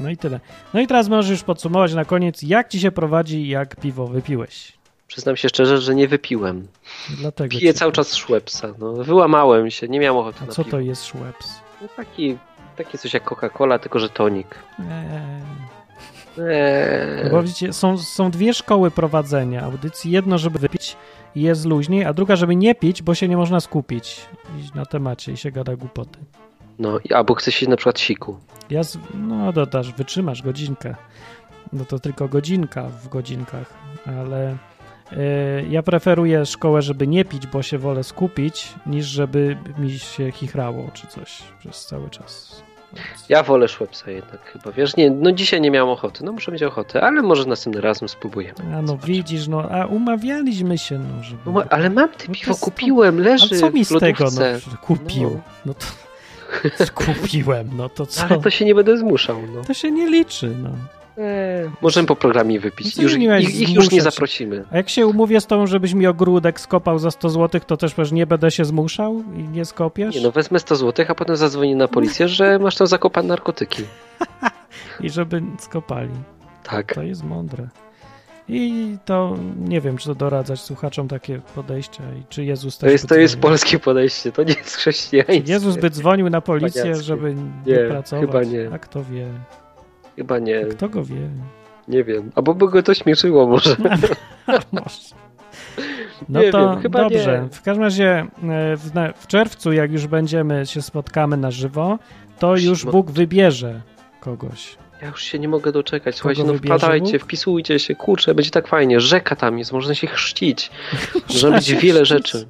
No 0.00 0.10
i 0.10 0.16
tyle. 0.16 0.40
No 0.74 0.80
i 0.80 0.86
teraz 0.86 1.08
możesz 1.08 1.30
już 1.30 1.42
podsumować 1.42 1.94
na 1.94 2.04
koniec, 2.04 2.42
jak 2.42 2.68
ci 2.68 2.80
się 2.80 2.90
prowadzi, 2.90 3.48
jak 3.48 3.76
piwo 3.76 4.06
wypiłeś. 4.06 4.72
Przyznam 5.06 5.36
się 5.36 5.48
szczerze, 5.48 5.78
że 5.78 5.94
nie 5.94 6.08
wypiłem. 6.08 6.68
Dlatego 7.10 7.58
Piję 7.58 7.74
cały 7.74 7.92
czas 7.92 8.08
Schweppesa. 8.08 8.68
No, 8.78 8.92
wyłamałem 8.92 9.70
się, 9.70 9.88
nie 9.88 10.00
miałem 10.00 10.16
ochoty 10.16 10.38
A 10.42 10.46
na 10.46 10.52
co 10.52 10.64
piwo. 10.64 10.76
to 10.76 10.80
jest 10.80 11.02
Schweppes? 11.02 11.60
No, 11.82 11.88
taki, 11.96 12.38
taki 12.84 12.98
coś 12.98 13.14
jak 13.14 13.24
Coca-Cola, 13.24 13.78
tylko 13.78 13.98
że 13.98 14.08
tonik. 14.08 14.54
Eee. 14.78 14.86
Eee. 16.38 17.30
Bo 17.30 17.42
widzicie, 17.42 17.72
są, 17.72 17.98
są 17.98 18.30
dwie 18.30 18.54
szkoły 18.54 18.90
prowadzenia 18.90 19.62
audycji. 19.62 20.10
Jedno, 20.10 20.38
żeby 20.38 20.58
wypić 20.58 20.96
i 21.34 21.42
jest 21.42 21.66
luźniej, 21.66 22.04
a 22.04 22.12
druga, 22.12 22.36
żeby 22.36 22.56
nie 22.56 22.74
pić, 22.74 23.02
bo 23.02 23.14
się 23.14 23.28
nie 23.28 23.36
można 23.36 23.60
skupić 23.60 24.20
i 24.58 24.76
na 24.78 24.86
temacie 24.86 25.32
i 25.32 25.36
się 25.36 25.50
gada 25.50 25.76
głupoty. 25.76 26.18
No, 26.78 26.98
i- 26.98 27.12
albo 27.12 27.34
chce 27.34 27.52
się 27.52 27.68
na 27.68 27.76
przykład 27.76 28.00
siku. 28.00 28.36
Ja, 28.70 28.82
z, 28.82 28.98
no 29.14 29.52
dodasz, 29.52 29.92
wytrzymasz 29.92 30.42
godzinkę. 30.42 30.94
No 31.72 31.84
to 31.84 31.98
tylko 31.98 32.28
godzinka 32.28 32.82
w 32.82 33.08
godzinkach, 33.08 33.74
ale 34.06 34.56
y, 35.12 35.16
ja 35.70 35.82
preferuję 35.82 36.46
szkołę, 36.46 36.82
żeby 36.82 37.06
nie 37.06 37.24
pić, 37.24 37.46
bo 37.46 37.62
się 37.62 37.78
wolę 37.78 38.04
skupić, 38.04 38.74
niż 38.86 39.06
żeby 39.06 39.56
mi 39.78 39.98
się 39.98 40.32
chichrało 40.32 40.88
czy 40.94 41.06
coś 41.06 41.42
przez 41.58 41.86
cały 41.86 42.10
czas. 42.10 42.62
Ja 43.28 43.42
wolę 43.42 43.68
Schweppesa 43.68 44.10
jednak 44.10 44.52
chyba, 44.52 44.72
wiesz? 44.72 44.96
Nie, 44.96 45.10
no 45.10 45.32
dzisiaj 45.32 45.60
nie 45.60 45.70
miałem 45.70 45.90
ochoty, 45.90 46.24
no 46.24 46.32
muszę 46.32 46.52
mieć 46.52 46.62
ochotę, 46.62 47.00
ale 47.02 47.22
może 47.22 47.44
następnym 47.44 47.84
razem 47.84 48.08
spróbujemy. 48.08 48.76
A 48.76 48.82
no 48.82 48.96
widzisz, 48.96 49.48
no, 49.48 49.62
a 49.70 49.86
umawialiśmy 49.86 50.78
się, 50.78 50.98
no, 50.98 51.22
żeby... 51.22 51.38
No, 51.46 51.62
ale 51.70 51.90
mam 51.90 52.08
te 52.08 52.24
No 52.28 52.34
piwo, 52.34 52.54
to- 52.54 52.60
kupiłem, 52.60 53.20
leży 53.20 53.46
Ale 53.50 53.60
co 53.60 53.70
mi 53.70 53.84
z 53.84 53.98
tego, 53.98 54.24
no, 54.24 54.76
kupił, 54.80 55.40
no 55.66 55.74
to 55.74 55.86
skupiłem, 56.86 57.70
no 57.76 57.88
to 57.88 58.06
co? 58.06 58.22
Ale 58.24 58.40
to 58.40 58.50
się 58.50 58.64
nie 58.64 58.74
będę 58.74 58.98
zmuszał, 58.98 59.42
no. 59.54 59.62
To 59.64 59.74
się 59.74 59.90
nie 59.90 60.06
liczy, 60.10 60.56
no. 60.62 60.70
Eee, 61.18 61.70
możemy 61.80 62.06
po 62.06 62.16
programie 62.16 62.60
wypić. 62.60 62.96
No 62.96 63.02
Już, 63.02 63.14
ich, 63.16 63.60
ich 63.60 63.74
już 63.74 63.90
nie 63.90 64.02
zaprosimy. 64.02 64.64
A 64.70 64.76
jak 64.76 64.88
się 64.88 65.06
umówię 65.06 65.40
z 65.40 65.46
tobą, 65.46 65.66
żebyś 65.66 65.94
mi 65.94 66.06
ogródek 66.06 66.60
skopał 66.60 66.98
za 66.98 67.10
100 67.10 67.30
zł, 67.30 67.60
to 67.66 67.76
też 67.76 67.94
pewnie 67.94 68.16
nie 68.16 68.26
będę 68.26 68.50
się 68.50 68.64
zmuszał 68.64 69.22
i 69.36 69.42
nie 69.42 69.64
skopiesz? 69.64 70.14
Nie 70.14 70.20
no, 70.20 70.30
wezmę 70.30 70.58
100 70.58 70.76
zł, 70.76 71.06
a 71.08 71.14
potem 71.14 71.36
zadzwonię 71.36 71.76
na 71.76 71.88
policję, 71.88 72.28
że 72.28 72.58
masz 72.58 72.76
tam 72.76 72.86
zakopane 72.86 73.28
narkotyki. 73.28 73.82
I 75.00 75.10
żeby 75.10 75.42
skopali. 75.58 76.10
Tak. 76.62 76.94
To 76.94 77.02
jest 77.02 77.24
mądre. 77.24 77.68
I 78.48 78.96
to 79.04 79.36
nie 79.68 79.80
wiem, 79.80 79.96
czy 79.96 80.06
to 80.06 80.14
doradzać 80.14 80.60
słuchaczom 80.60 81.08
takie 81.08 81.40
podejścia 81.54 82.02
i 82.20 82.22
czy 82.28 82.44
Jezus 82.44 82.78
To 82.78 82.80
też 82.80 82.92
jest, 82.92 83.04
by 83.04 83.08
to 83.08 83.20
jest 83.20 83.36
polskie 83.40 83.78
podejście, 83.78 84.32
to 84.32 84.42
nie 84.42 84.54
jest 84.54 84.76
chrześcijańskie. 84.76 85.42
Jezus 85.52 85.76
by 85.76 85.90
dzwonił 85.90 86.30
na 86.30 86.40
policję, 86.40 86.80
Cwaniackie. 86.82 87.02
żeby 87.04 87.34
nie, 87.34 87.72
Nie, 87.72 87.78
pracować. 87.88 88.26
chyba 88.26 88.42
nie. 88.44 88.70
A 88.72 88.78
kto 88.78 89.04
wie? 89.04 89.26
Chyba 90.20 90.38
nie, 90.38 90.64
Kto 90.64 90.88
go 90.88 91.04
wie? 91.04 91.28
nie 91.88 92.04
wiem. 92.04 92.30
Albo 92.34 92.54
by 92.54 92.68
go 92.68 92.82
to 92.82 92.94
śmieszyło 92.94 93.46
może. 93.46 93.76
Może. 94.72 95.14
No 96.28 96.42
Nie 96.42 96.50
to 96.52 96.70
wiem, 96.70 96.82
chyba 96.82 97.00
dobrze. 97.02 97.42
nie. 97.42 97.48
W 97.50 97.62
każdym 97.62 97.84
razie 97.84 98.26
e, 98.42 98.76
w, 98.76 98.90
w 99.16 99.26
czerwcu, 99.26 99.72
jak 99.72 99.92
już 99.92 100.06
będziemy 100.06 100.66
się 100.66 100.82
spotkamy 100.82 101.36
na 101.36 101.50
żywo, 101.50 101.98
to 102.38 102.56
już 102.56 102.84
No. 102.84 102.92
Bóg 102.92 103.10
wybierze 103.10 103.80
kogoś. 104.20 104.76
Ja 105.02 105.08
już 105.08 105.22
się 105.22 105.38
nie 105.38 105.48
mogę 105.48 105.72
doczekać. 105.72 106.14
Słuchajcie, 106.16 106.42
Kogo 106.42 106.52
no 106.52 106.58
wpadajcie, 106.58 107.12
Bóg? 107.12 107.22
wpisujcie 107.22 107.78
się, 107.78 107.94
kurczę, 107.94 108.34
będzie 108.34 108.50
tak 108.50 108.68
fajnie. 108.68 109.00
Rzeka 109.00 109.36
tam 109.36 109.58
jest, 109.58 109.72
można 109.72 109.94
się 109.94 110.06
chrzcić. 110.06 110.70
Można 111.28 111.50
robić 111.50 111.74
wiele 111.74 112.04
rzeczy. 112.04 112.46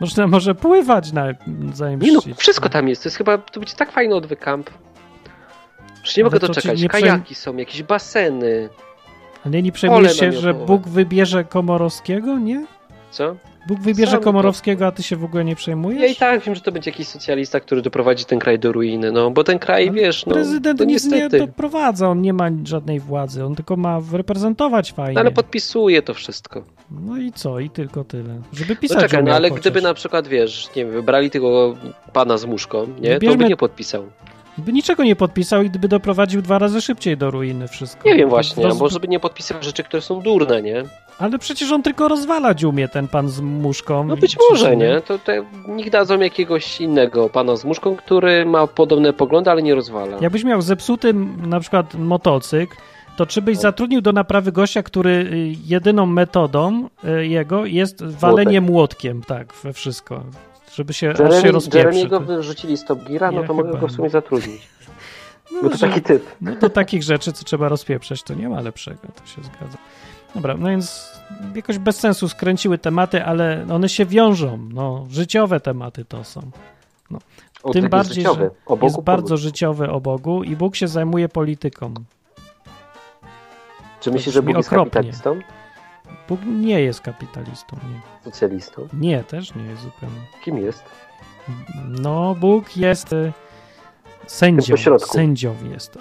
Można 0.00 0.26
może 0.26 0.54
pływać 0.54 1.12
na 1.12 1.26
zanim 1.74 2.00
Nie 2.00 2.12
no, 2.12 2.20
wszystko 2.36 2.68
tam 2.68 2.88
jest. 2.88 3.02
To 3.02 3.06
jest 3.08 3.16
chyba, 3.18 3.38
to 3.38 3.60
będzie 3.60 3.74
tak 3.76 3.92
fajny 3.92 4.14
odwyk 4.14 4.48
Już 6.04 6.16
nie 6.16 6.22
Ale 6.22 6.30
mogę 6.30 6.40
to 6.40 6.46
ci 6.48 6.54
doczekać. 6.54 6.82
nie 6.82 6.88
Kajaki 6.88 7.34
są, 7.34 7.56
jakieś 7.56 7.82
baseny. 7.82 8.68
Ale 9.46 9.62
nie 9.62 9.72
przejmujesz 9.72 10.16
się, 10.16 10.32
że. 10.32 10.54
Bóg 10.54 10.88
wybierze 10.88 11.44
Komorowskiego, 11.44 12.38
nie? 12.38 12.66
Co? 13.10 13.36
Bóg 13.68 13.80
wybierze 13.80 14.10
Sam 14.12 14.20
to- 14.20 14.24
Komorowskiego, 14.24 14.86
a 14.86 14.92
ty 14.92 15.02
się 15.02 15.16
w 15.16 15.24
ogóle 15.24 15.44
nie 15.44 15.56
przejmujesz? 15.56 16.00
Ja 16.02 16.06
i 16.08 16.16
tak 16.16 16.40
wiem, 16.42 16.54
że 16.54 16.60
to 16.60 16.72
będzie 16.72 16.90
jakiś 16.90 17.08
socjalista, 17.08 17.60
który 17.60 17.82
doprowadzi 17.82 18.24
ten 18.24 18.38
kraj 18.38 18.58
do 18.58 18.72
ruiny, 18.72 19.12
no 19.12 19.30
bo 19.30 19.44
ten 19.44 19.58
kraj, 19.58 19.88
Ale 19.88 19.92
wiesz, 20.00 20.26
no 20.26 20.32
Prezydent 20.34 20.78
to 20.78 20.84
nic 20.84 21.04
nie 21.04 21.10
niestety. 21.10 21.38
doprowadza, 21.38 22.08
on 22.08 22.22
nie 22.22 22.32
ma 22.32 22.48
żadnej 22.64 23.00
władzy, 23.00 23.44
on 23.44 23.54
tylko 23.54 23.76
ma 23.76 24.00
reprezentować 24.12 24.92
fajnie. 24.92 25.14
No, 25.14 25.20
ale 25.20 25.30
podpisuje 25.30 26.02
to 26.02 26.14
wszystko. 26.14 26.64
No 26.90 27.18
i 27.18 27.32
co? 27.32 27.60
I 27.60 27.70
tylko 27.70 28.04
tyle. 28.04 28.40
Żeby 28.52 28.74
No 28.74 28.80
pisać 28.80 29.00
czekaj, 29.10 29.24
no 29.24 29.34
ale 29.34 29.48
chociaż. 29.48 29.60
gdyby 29.60 29.82
na 29.82 29.94
przykład, 29.94 30.28
wiesz, 30.28 30.68
nie 30.76 30.84
wiem, 30.84 30.94
wybrali 30.94 31.30
tego 31.30 31.76
pana 32.12 32.38
z 32.38 32.44
muszką, 32.44 32.86
nie, 33.00 33.14
to 33.14 33.20
Bierzmy- 33.26 33.36
by 33.38 33.44
nie 33.48 33.56
podpisał. 33.56 34.04
By 34.58 34.72
niczego 34.72 35.04
nie 35.04 35.16
podpisał 35.16 35.62
i 35.62 35.70
gdyby 35.70 35.88
doprowadził 35.88 36.42
dwa 36.42 36.58
razy 36.58 36.80
szybciej 36.80 37.16
do 37.16 37.30
ruiny 37.30 37.68
wszystko. 37.68 38.08
Nie 38.08 38.14
wiem 38.14 38.22
To 38.28 38.30
właśnie, 38.30 38.64
roz- 38.64 38.72
albo 38.72 38.88
żeby 38.88 39.08
nie 39.08 39.20
podpisał 39.20 39.62
rzeczy, 39.62 39.82
które 39.84 40.02
są 40.02 40.20
durne, 40.20 40.62
nie? 40.62 40.82
Ale 41.18 41.38
przecież 41.38 41.72
on 41.72 41.82
tylko 41.82 42.08
rozwalać 42.08 42.64
umie, 42.64 42.88
ten 42.88 43.08
pan 43.08 43.28
z 43.28 43.40
muszką. 43.40 44.04
No 44.04 44.16
być 44.16 44.36
może, 44.50 44.76
nie? 44.76 45.00
To 45.00 45.18
te, 45.18 45.44
niech 45.68 45.90
dadzą 45.90 46.20
jakiegoś 46.20 46.80
innego 46.80 47.28
pana 47.28 47.56
z 47.56 47.64
muszką, 47.64 47.96
który 47.96 48.46
ma 48.46 48.66
podobne 48.66 49.12
poglądy, 49.12 49.50
ale 49.50 49.62
nie 49.62 49.74
rozwala. 49.74 50.18
Jakbyś 50.20 50.44
miał 50.44 50.62
zepsuty 50.62 51.14
na 51.46 51.60
przykład 51.60 51.94
motocykl, 51.94 52.76
to 53.16 53.26
czy 53.26 53.42
byś 53.42 53.56
No. 53.56 53.62
zatrudnił 53.62 54.00
do 54.00 54.12
naprawy 54.12 54.52
gościa, 54.52 54.82
który 54.82 55.10
y, 55.10 55.54
jedyną 55.66 56.06
metodą 56.06 56.88
y, 57.20 57.26
jego 57.26 57.64
jest 57.66 58.04
walenie 58.04 58.60
młotkiem, 58.60 59.22
tak, 59.26 59.52
we 59.64 59.72
wszystko. 59.72 60.22
Żeby 60.74 60.92
się, 60.92 61.10
aż 61.10 61.16
się 61.18 61.24
Jeremy, 61.24 61.52
rozpieprzy. 61.52 61.78
Jeremiego 61.78 62.18
To- 62.20 62.24
wyrzucili 62.26 62.76
z 62.76 62.84
Top 62.84 63.02
Geara, 63.04 63.30
no 63.30 63.40
Ja 63.40 63.46
to 63.46 63.54
mogę 63.54 63.78
go 63.78 63.86
w 63.88 63.92
sumie 63.92 64.10
zatrudnić. 64.10 64.68
Bo 65.62 65.70
to 65.70 65.76
że- 65.76 65.88
taki 65.88 66.02
typ. 66.02 66.26
No 66.40 66.56
do 66.56 66.70
takich 66.70 67.02
rzeczy, 67.02 67.32
co 67.32 67.44
trzeba 67.44 67.68
rozpieprzeć, 67.68 68.22
to 68.22 68.34
nie 68.34 68.48
ma 68.48 68.60
lepszego, 68.60 69.00
to 69.20 69.26
się 69.26 69.42
zgadza. 69.42 69.78
Dobra, 70.34 70.54
no 70.58 70.68
więc 70.68 71.12
jakoś 71.54 71.78
bez 71.78 72.00
sensu 72.00 72.28
skręciły 72.28 72.78
tematy, 72.78 73.24
ale 73.24 73.66
one 73.72 73.88
się 73.88 74.06
wiążą. 74.06 74.58
No, 74.72 75.06
życiowe 75.10 75.60
tematy 75.60 76.04
to 76.04 76.24
są. 76.24 76.40
O, 77.62 77.70
Tym 77.72 77.82
taki 77.82 77.90
bardziej, 77.90 78.24
Bogu 78.24 78.84
jest 78.86 79.00
bardzo 79.00 79.36
życiowy 79.36 79.90
o 79.90 80.00
Bogu 80.00 80.42
i 80.44 80.56
Bóg 80.56 80.76
się 80.76 80.88
zajmuje 80.88 81.28
polityką. 81.28 81.94
Czy 84.00 84.10
myślisz, 84.10 84.34
że 84.34 84.42
Bóg 84.42 84.56
jest 84.56 84.68
okropnie. 84.68 84.90
kapitalistą? 84.90 85.40
Bóg 86.28 86.40
nie 86.46 86.80
jest 86.80 87.00
kapitalistą, 87.00 87.76
nie. 87.76 88.00
Socjalistą? 88.32 88.88
Nie, 88.92 89.24
też 89.24 89.54
nie 89.54 89.64
jest 89.64 89.82
zupełnie. 89.82 90.16
Kim 90.44 90.58
jest? 90.58 90.84
No, 91.88 92.34
Bóg 92.34 92.76
jest 92.76 93.12
y, 93.12 93.32
sędzią. 94.26 94.74
pośrodku. 94.74 95.08
Sędzią 95.12 95.54
jest 95.72 95.92
to. 95.92 96.00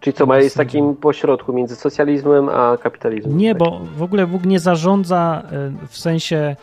Czyli 0.00 0.14
co, 0.14 0.26
ma 0.26 0.38
jest 0.38 0.56
takim 0.56 0.96
pośrodku 0.96 1.52
między 1.52 1.76
socjalizmem 1.76 2.48
a 2.48 2.76
kapitalizmem? 2.76 3.36
Nie, 3.36 3.50
Tak. 3.54 3.58
bo 3.58 3.80
w 3.96 4.02
ogóle 4.02 4.26
Bóg 4.26 4.44
nie 4.44 4.60
zarządza 4.60 5.42
y, 5.82 5.86
w 5.88 5.98
sensie. 5.98 6.56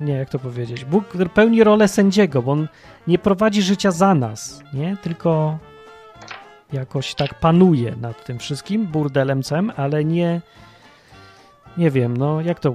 Nie, 0.00 0.12
jak 0.14 0.30
to 0.30 0.38
powiedzieć? 0.38 0.84
Bóg 0.84 1.04
pełni 1.34 1.64
rolę 1.64 1.88
sędziego, 1.88 2.42
bo 2.42 2.52
on 2.52 2.68
nie 3.06 3.18
prowadzi 3.18 3.62
życia 3.62 3.90
za 3.90 4.14
nas, 4.14 4.62
nie? 4.74 4.96
Tylko 5.02 5.58
jakoś 6.72 7.14
tak 7.14 7.34
panuje 7.34 7.96
nad 8.00 8.24
tym 8.24 8.38
wszystkim 8.38 8.86
burdelem 8.86 9.42
cem, 9.42 9.72
ale 9.76 10.04
nie. 10.04 10.40
Nie 11.78 11.90
wiem, 11.90 12.16
no 12.16 12.40
jak 12.40 12.60
to 12.60 12.74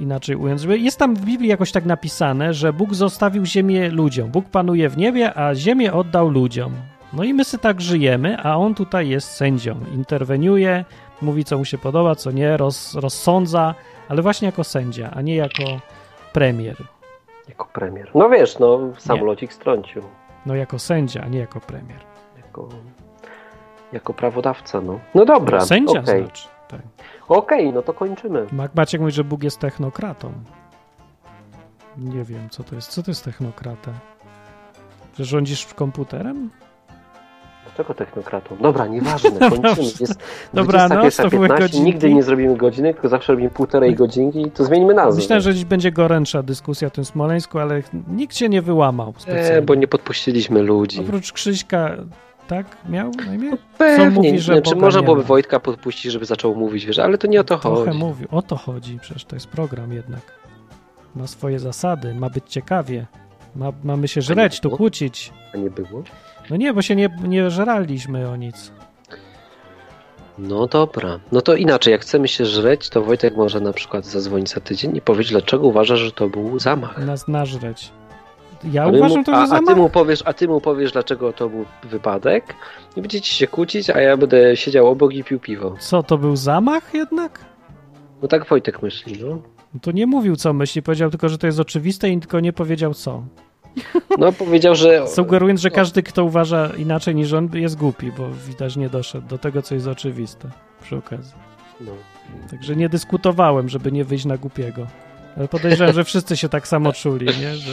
inaczej 0.00 0.36
ująć? 0.36 0.62
Jest 0.64 0.98
tam 0.98 1.14
w 1.16 1.24
Biblii 1.24 1.48
jakoś 1.48 1.72
tak 1.72 1.84
napisane, 1.84 2.54
że 2.54 2.72
Bóg 2.72 2.94
zostawił 2.94 3.44
ziemię 3.44 3.88
ludziom. 3.88 4.30
Bóg 4.30 4.44
panuje 4.48 4.88
w 4.88 4.96
niebie, 4.96 5.38
a 5.38 5.54
ziemię 5.54 5.92
oddał 5.92 6.28
ludziom. 6.28 6.72
No 7.12 7.24
i 7.24 7.34
my 7.34 7.44
sobie 7.44 7.62
tak 7.62 7.80
żyjemy, 7.80 8.38
a 8.42 8.56
on 8.56 8.74
tutaj 8.74 9.08
jest 9.08 9.30
sędzią. 9.30 9.76
Interweniuje, 9.94 10.84
mówi 11.22 11.44
co 11.44 11.58
mu 11.58 11.64
się 11.64 11.78
podoba, 11.78 12.14
co 12.14 12.30
nie, 12.30 12.56
roz, 12.56 12.94
rozsądza, 12.94 13.74
ale 14.08 14.22
właśnie 14.22 14.46
jako 14.46 14.64
sędzia, 14.64 15.10
a 15.14 15.22
nie 15.22 15.36
jako 15.36 15.62
premier. 16.32 16.76
Jako 17.48 17.68
premier. 17.72 18.10
No 18.14 18.28
wiesz, 18.28 18.58
no 18.58 18.80
samolocik 18.98 19.52
strącił. 19.52 20.02
No 20.46 20.54
jako 20.54 20.78
sędzia, 20.78 21.22
a 21.24 21.28
nie 21.28 21.38
jako 21.38 21.60
premier. 21.60 21.98
Jako, 22.36 22.68
jako 23.92 24.14
prawodawca, 24.14 24.80
no. 24.80 25.00
No 25.14 25.24
dobra, 25.24 25.60
Sędzia 25.60 26.00
okej. 26.00 26.22
znaczy. 26.24 26.48
Tak. 26.68 26.80
Okej, 27.32 27.72
no 27.72 27.82
to 27.82 27.92
kończymy. 27.92 28.46
Ma- 28.52 28.68
Maciek 28.74 29.00
mówi, 29.00 29.12
że 29.12 29.24
Bóg 29.24 29.42
jest 29.42 29.58
technokratą. 29.58 30.32
Nie 31.96 32.24
wiem, 32.24 32.48
co 32.50 32.64
to 32.64 32.74
jest. 32.74 32.88
Co 32.90 33.02
to 33.02 33.10
jest 33.10 33.24
technokrata? 33.24 33.90
Że 35.18 35.24
rządzisz 35.24 35.66
komputerem? 35.74 36.50
Dlaczego 37.64 37.94
technokratą? 37.94 38.56
Dobra, 38.60 38.86
nieważne, 38.86 39.30
kończymy. 39.50 39.82
Jest 40.00 40.18
były 40.54 40.66
21.15, 40.66 41.58
godzinki. 41.58 41.80
nigdy 41.80 42.14
nie 42.14 42.22
zrobimy 42.22 42.56
godziny, 42.56 42.92
tylko 42.94 43.08
zawsze 43.08 43.32
robimy 43.32 43.50
półtorej 43.50 43.94
godzinki, 43.94 44.50
to 44.50 44.64
zmienimy 44.64 44.94
nazwę. 44.94 45.20
Myślę, 45.20 45.40
że 45.40 45.54
dziś 45.54 45.64
będzie 45.64 45.92
gorętsza 45.92 46.42
dyskusja 46.42 46.88
o 46.88 46.90
tym 46.90 47.04
Smoleńsku, 47.04 47.58
ale 47.58 47.82
nikt 48.08 48.36
się 48.36 48.48
nie 48.48 48.62
wyłamał 48.62 49.14
specjalnie. 49.18 49.50
E, 49.56 49.62
bo 49.62 49.74
nie 49.74 49.88
podpuściliśmy 49.88 50.62
ludzi. 50.62 51.00
Oprócz 51.00 51.32
Krzyśka, 51.32 51.90
tak 52.48 52.76
miał 52.88 53.10
na 53.10 53.34
imię? 53.34 53.52
Pewnie, 53.78 54.10
mówi, 54.10 54.38
że 54.38 54.52
znaczy, 54.52 54.70
Boga 54.70 54.80
można 54.86 55.02
byłoby. 55.02 55.22
Wojtka 55.22 55.60
podpuścić, 55.60 56.12
żeby 56.12 56.24
zaczął 56.24 56.54
mówić, 56.54 56.86
wiesz, 56.86 56.98
ale 56.98 57.18
to 57.18 57.26
nie 57.26 57.40
o 57.40 57.44
to 57.44 57.58
Trochę 57.58 57.84
chodzi. 57.86 57.98
mówił. 57.98 58.28
O 58.30 58.42
to 58.42 58.56
chodzi, 58.56 58.98
przecież 59.00 59.24
to 59.24 59.36
jest 59.36 59.46
program 59.46 59.92
jednak. 59.92 60.20
Ma 61.14 61.26
swoje 61.26 61.58
zasady, 61.58 62.14
ma 62.14 62.30
być 62.30 62.44
ciekawie. 62.48 63.06
Ma, 63.56 63.72
mamy 63.84 64.08
się 64.08 64.22
żreć, 64.22 64.60
tu 64.60 64.70
kłócić. 64.70 65.32
A 65.54 65.56
nie 65.56 65.70
było? 65.70 66.02
No 66.50 66.56
nie, 66.56 66.72
bo 66.72 66.82
się 66.82 66.96
nie, 66.96 67.18
nie 67.24 67.50
żeraliśmy 67.50 68.28
o 68.28 68.36
nic. 68.36 68.72
No 70.38 70.66
dobra. 70.66 71.20
No 71.32 71.40
to 71.40 71.54
inaczej, 71.54 71.92
jak 71.92 72.00
chcemy 72.00 72.28
się 72.28 72.46
żreć, 72.46 72.88
to 72.88 73.02
Wojtek 73.02 73.36
może 73.36 73.60
na 73.60 73.72
przykład 73.72 74.04
zadzwonić 74.06 74.50
za 74.50 74.60
tydzień 74.60 74.96
i 74.96 75.00
powiedzieć, 75.00 75.32
dlaczego 75.32 75.66
uważa, 75.66 75.96
że 75.96 76.12
to 76.12 76.28
był 76.28 76.58
zamach. 76.58 77.06
Nas 77.06 77.28
nażreć. 77.28 77.90
Ja 78.64 78.82
A 78.82 78.86
uważam 78.88 79.18
mu, 79.18 79.24
to 79.24 79.32
a, 79.32 79.46
za 79.46 79.56
a 79.56 79.58
ty 79.58 79.64
zamach. 79.64 79.76
mu 79.76 79.88
powiesz, 79.88 80.22
a 80.24 80.32
ty 80.32 80.48
mu 80.48 80.60
powiesz, 80.60 80.92
dlaczego 80.92 81.32
to 81.32 81.48
był 81.48 81.64
wypadek 81.84 82.54
i 82.96 83.00
będziecie 83.00 83.34
się 83.34 83.46
kłócić, 83.46 83.90
a 83.90 84.00
ja 84.00 84.16
będę 84.16 84.56
siedział 84.56 84.86
obok 84.88 85.14
i 85.14 85.24
pił 85.24 85.40
piwo. 85.40 85.76
Co, 85.78 86.02
to 86.02 86.18
był 86.18 86.36
zamach 86.36 86.94
jednak? 86.94 87.44
No 88.22 88.28
tak 88.28 88.46
Wojtek 88.46 88.82
myśli, 88.82 89.18
no. 89.24 89.42
No 89.74 89.80
to 89.80 89.92
nie 89.92 90.06
mówił 90.06 90.36
co 90.36 90.52
myśli, 90.52 90.82
powiedział 90.82 91.10
tylko, 91.10 91.28
że 91.28 91.38
to 91.38 91.46
jest 91.46 91.60
oczywiste 91.60 92.10
i 92.10 92.20
tylko 92.20 92.40
nie 92.40 92.52
powiedział 92.52 92.94
co. 92.94 93.22
No 94.18 94.32
powiedział, 94.32 94.74
że... 94.74 95.08
Sugerując, 95.08 95.60
że 95.60 95.70
każdy, 95.70 96.02
kto 96.02 96.24
uważa 96.24 96.70
inaczej 96.78 97.14
niż 97.14 97.32
on, 97.32 97.48
jest 97.54 97.76
głupi, 97.76 98.12
bo 98.18 98.28
widać 98.48 98.76
nie 98.76 98.88
doszedł 98.88 99.26
do 99.28 99.38
tego, 99.38 99.62
co 99.62 99.74
jest 99.74 99.86
oczywiste 99.86 100.48
przy 100.82 100.96
okazji. 100.96 101.34
No. 101.80 101.92
Także 102.50 102.76
nie 102.76 102.88
dyskutowałem, 102.88 103.68
żeby 103.68 103.92
nie 103.92 104.04
wyjść 104.04 104.24
na 104.24 104.36
głupiego. 104.36 104.86
Ale 105.36 105.48
podejrzewam, 105.48 105.94
że 105.94 106.04
wszyscy 106.04 106.36
się 106.36 106.48
tak 106.48 106.68
samo 106.68 106.92
czuli, 106.92 107.26
nie? 107.26 107.54
Że 107.56 107.72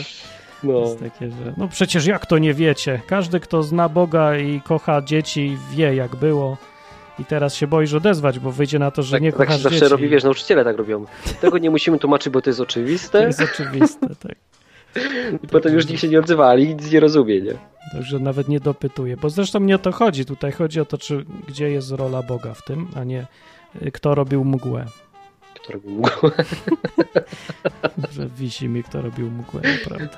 No. 0.64 0.80
jest 0.80 1.00
takie, 1.00 1.30
że 1.30 1.54
no 1.58 1.68
przecież 1.68 2.06
jak 2.06 2.26
to 2.26 2.38
nie 2.38 2.54
wiecie? 2.54 3.02
Każdy, 3.08 3.40
kto 3.40 3.64
zna 3.64 3.90
Boga 3.90 4.38
i 4.38 4.62
kocha 4.62 5.02
dzieci, 5.02 5.58
wie 5.72 5.96
jak 5.96 6.16
było. 6.16 6.58
I 7.20 7.26
teraz 7.26 7.56
się 7.56 7.68
boisz 7.68 7.94
odezwać, 7.94 8.40
bo 8.40 8.52
wyjdzie 8.52 8.80
na 8.80 8.92
to, 8.92 9.04
że 9.04 9.12
Tak, 9.12 9.22
nie 9.22 9.32
tak 9.32 9.40
się 9.40 9.46
kochasz 9.46 9.62
zawsze 9.62 9.90
robi, 9.90 10.10
wiesz, 10.10 10.24
nauczyciele 10.24 10.64
tak 10.64 10.78
robią. 10.78 11.06
Tego 11.42 11.58
nie 11.58 11.70
musimy 11.70 12.00
tłumaczyć, 12.00 12.34
bo 12.34 12.42
to 12.42 12.50
jest 12.50 12.58
To 12.58 12.64
oczywiste. 12.64 13.24
jest 13.24 13.42
oczywiste, 13.42 14.08
tak. 14.28 14.36
I 15.44 15.48
potem 15.48 15.74
już 15.74 15.88
nikt 15.88 16.02
się 16.02 16.08
nie 16.08 16.20
odzywa, 16.20 16.48
ale 16.48 16.62
nic 16.62 16.92
nie 16.92 17.00
rozumie, 17.00 17.42
nie? 17.42 17.54
Także 17.94 18.20
nawet 18.20 18.48
nie 18.48 18.60
dopytuję, 18.60 19.18
bo 19.18 19.30
zresztą 19.30 19.60
nie 19.60 19.76
o 19.76 19.80
to 19.80 19.92
chodzi. 19.92 20.26
Tutaj 20.26 20.52
chodzi 20.52 20.80
o 20.82 20.86
to, 20.86 20.98
czy, 20.98 21.26
gdzie 21.48 21.70
jest 21.72 21.92
rola 21.92 22.24
Boga 22.24 22.54
w 22.54 22.64
tym, 22.66 22.88
a 22.96 23.04
nie 23.04 23.28
y, 23.86 23.92
kto 23.92 24.16
robił 24.16 24.46
mgłę. 24.46 24.86
Kto 25.70 25.74
robi 25.74 25.90
mgłę. 25.90 26.32
Że 28.12 28.28
wisi 28.38 28.70
mi, 28.70 28.84
kto 28.84 29.02
robił 29.02 29.32
mgłę, 29.32 29.62
naprawdę. 29.64 30.18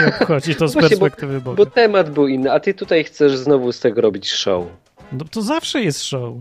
Nie 0.00 0.06
obchodzi 0.20 0.54
to 0.54 0.68
z 0.68 0.72
Właśnie, 0.72 0.96
bo- 0.96 1.00
perspektywy 1.00 1.40
Boga. 1.40 1.56
Bo 1.56 1.66
temat 1.66 2.10
był 2.10 2.28
inny, 2.28 2.52
a 2.52 2.60
ty 2.60 2.74
tutaj 2.74 3.04
chcesz 3.04 3.36
znowu 3.36 3.72
z 3.72 3.80
tego 3.80 4.00
robić 4.00 4.30
show. 4.32 4.64
No 5.12 5.24
to 5.30 5.42
zawsze 5.42 5.82
jest 5.82 6.02
show. 6.02 6.34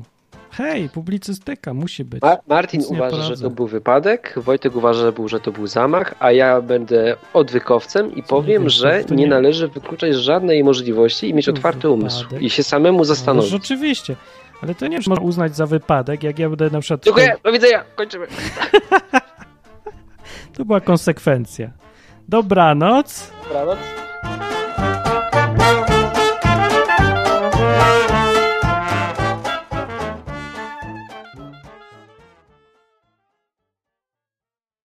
Hej, 0.52 0.90
publicystyka 0.90 1.74
musi 1.74 2.04
być. 2.06 2.22
Ma 2.22 2.38
Martin 2.48 2.80
Nic 2.80 2.90
nie 2.90 2.98
uważa, 2.98 3.22
że 3.24 3.38
to 3.38 3.50
był 3.50 3.68
wypadek, 3.68 4.34
Wojtek 4.38 4.76
uważa, 4.76 5.00
że, 5.02 5.12
był, 5.12 5.28
że 5.30 5.40
to 5.40 5.52
był 5.52 5.68
zamach, 5.68 6.16
a 6.20 6.32
ja 6.32 6.62
będę 6.62 7.16
odwykowcem 7.34 8.16
i 8.16 8.24
powiem, 8.24 8.64
wiesz, 8.64 8.74
że 8.74 9.04
nie 9.10 9.16
nie- 9.16 9.28
należy 9.28 9.68
wykluczać 9.68 10.16
żadnej 10.16 10.64
możliwości 10.64 11.30
i 11.30 11.34
mieć 11.34 11.50
otwarty 11.50 11.90
umysł 11.90 12.20
wypadek. 12.20 12.42
i 12.44 12.50
się 12.50 12.64
samemu 12.64 12.98
No, 12.98 13.06
zastanowić. 13.06 13.52
rzeczywiście. 13.52 14.16
Ale 14.64 14.76
to 14.76 14.88
nie 14.88 14.98
można 14.98 15.16
uznać 15.16 15.56
za 15.56 15.66
wypadek, 15.66 16.24
jak 16.24 16.40
ja 16.40 16.50
będę 16.50 16.70
na 16.70 16.80
przykład... 16.80 17.04
Dziękuję, 17.04 17.36
do 17.44 17.52
widzenia, 17.52 17.84
kończymy. 17.96 18.28
To 20.54 20.66
była 20.66 20.82
konsekwencja. 20.82 21.72
Dobranoc. 22.28 23.32
Dobranoc. 23.44 24.03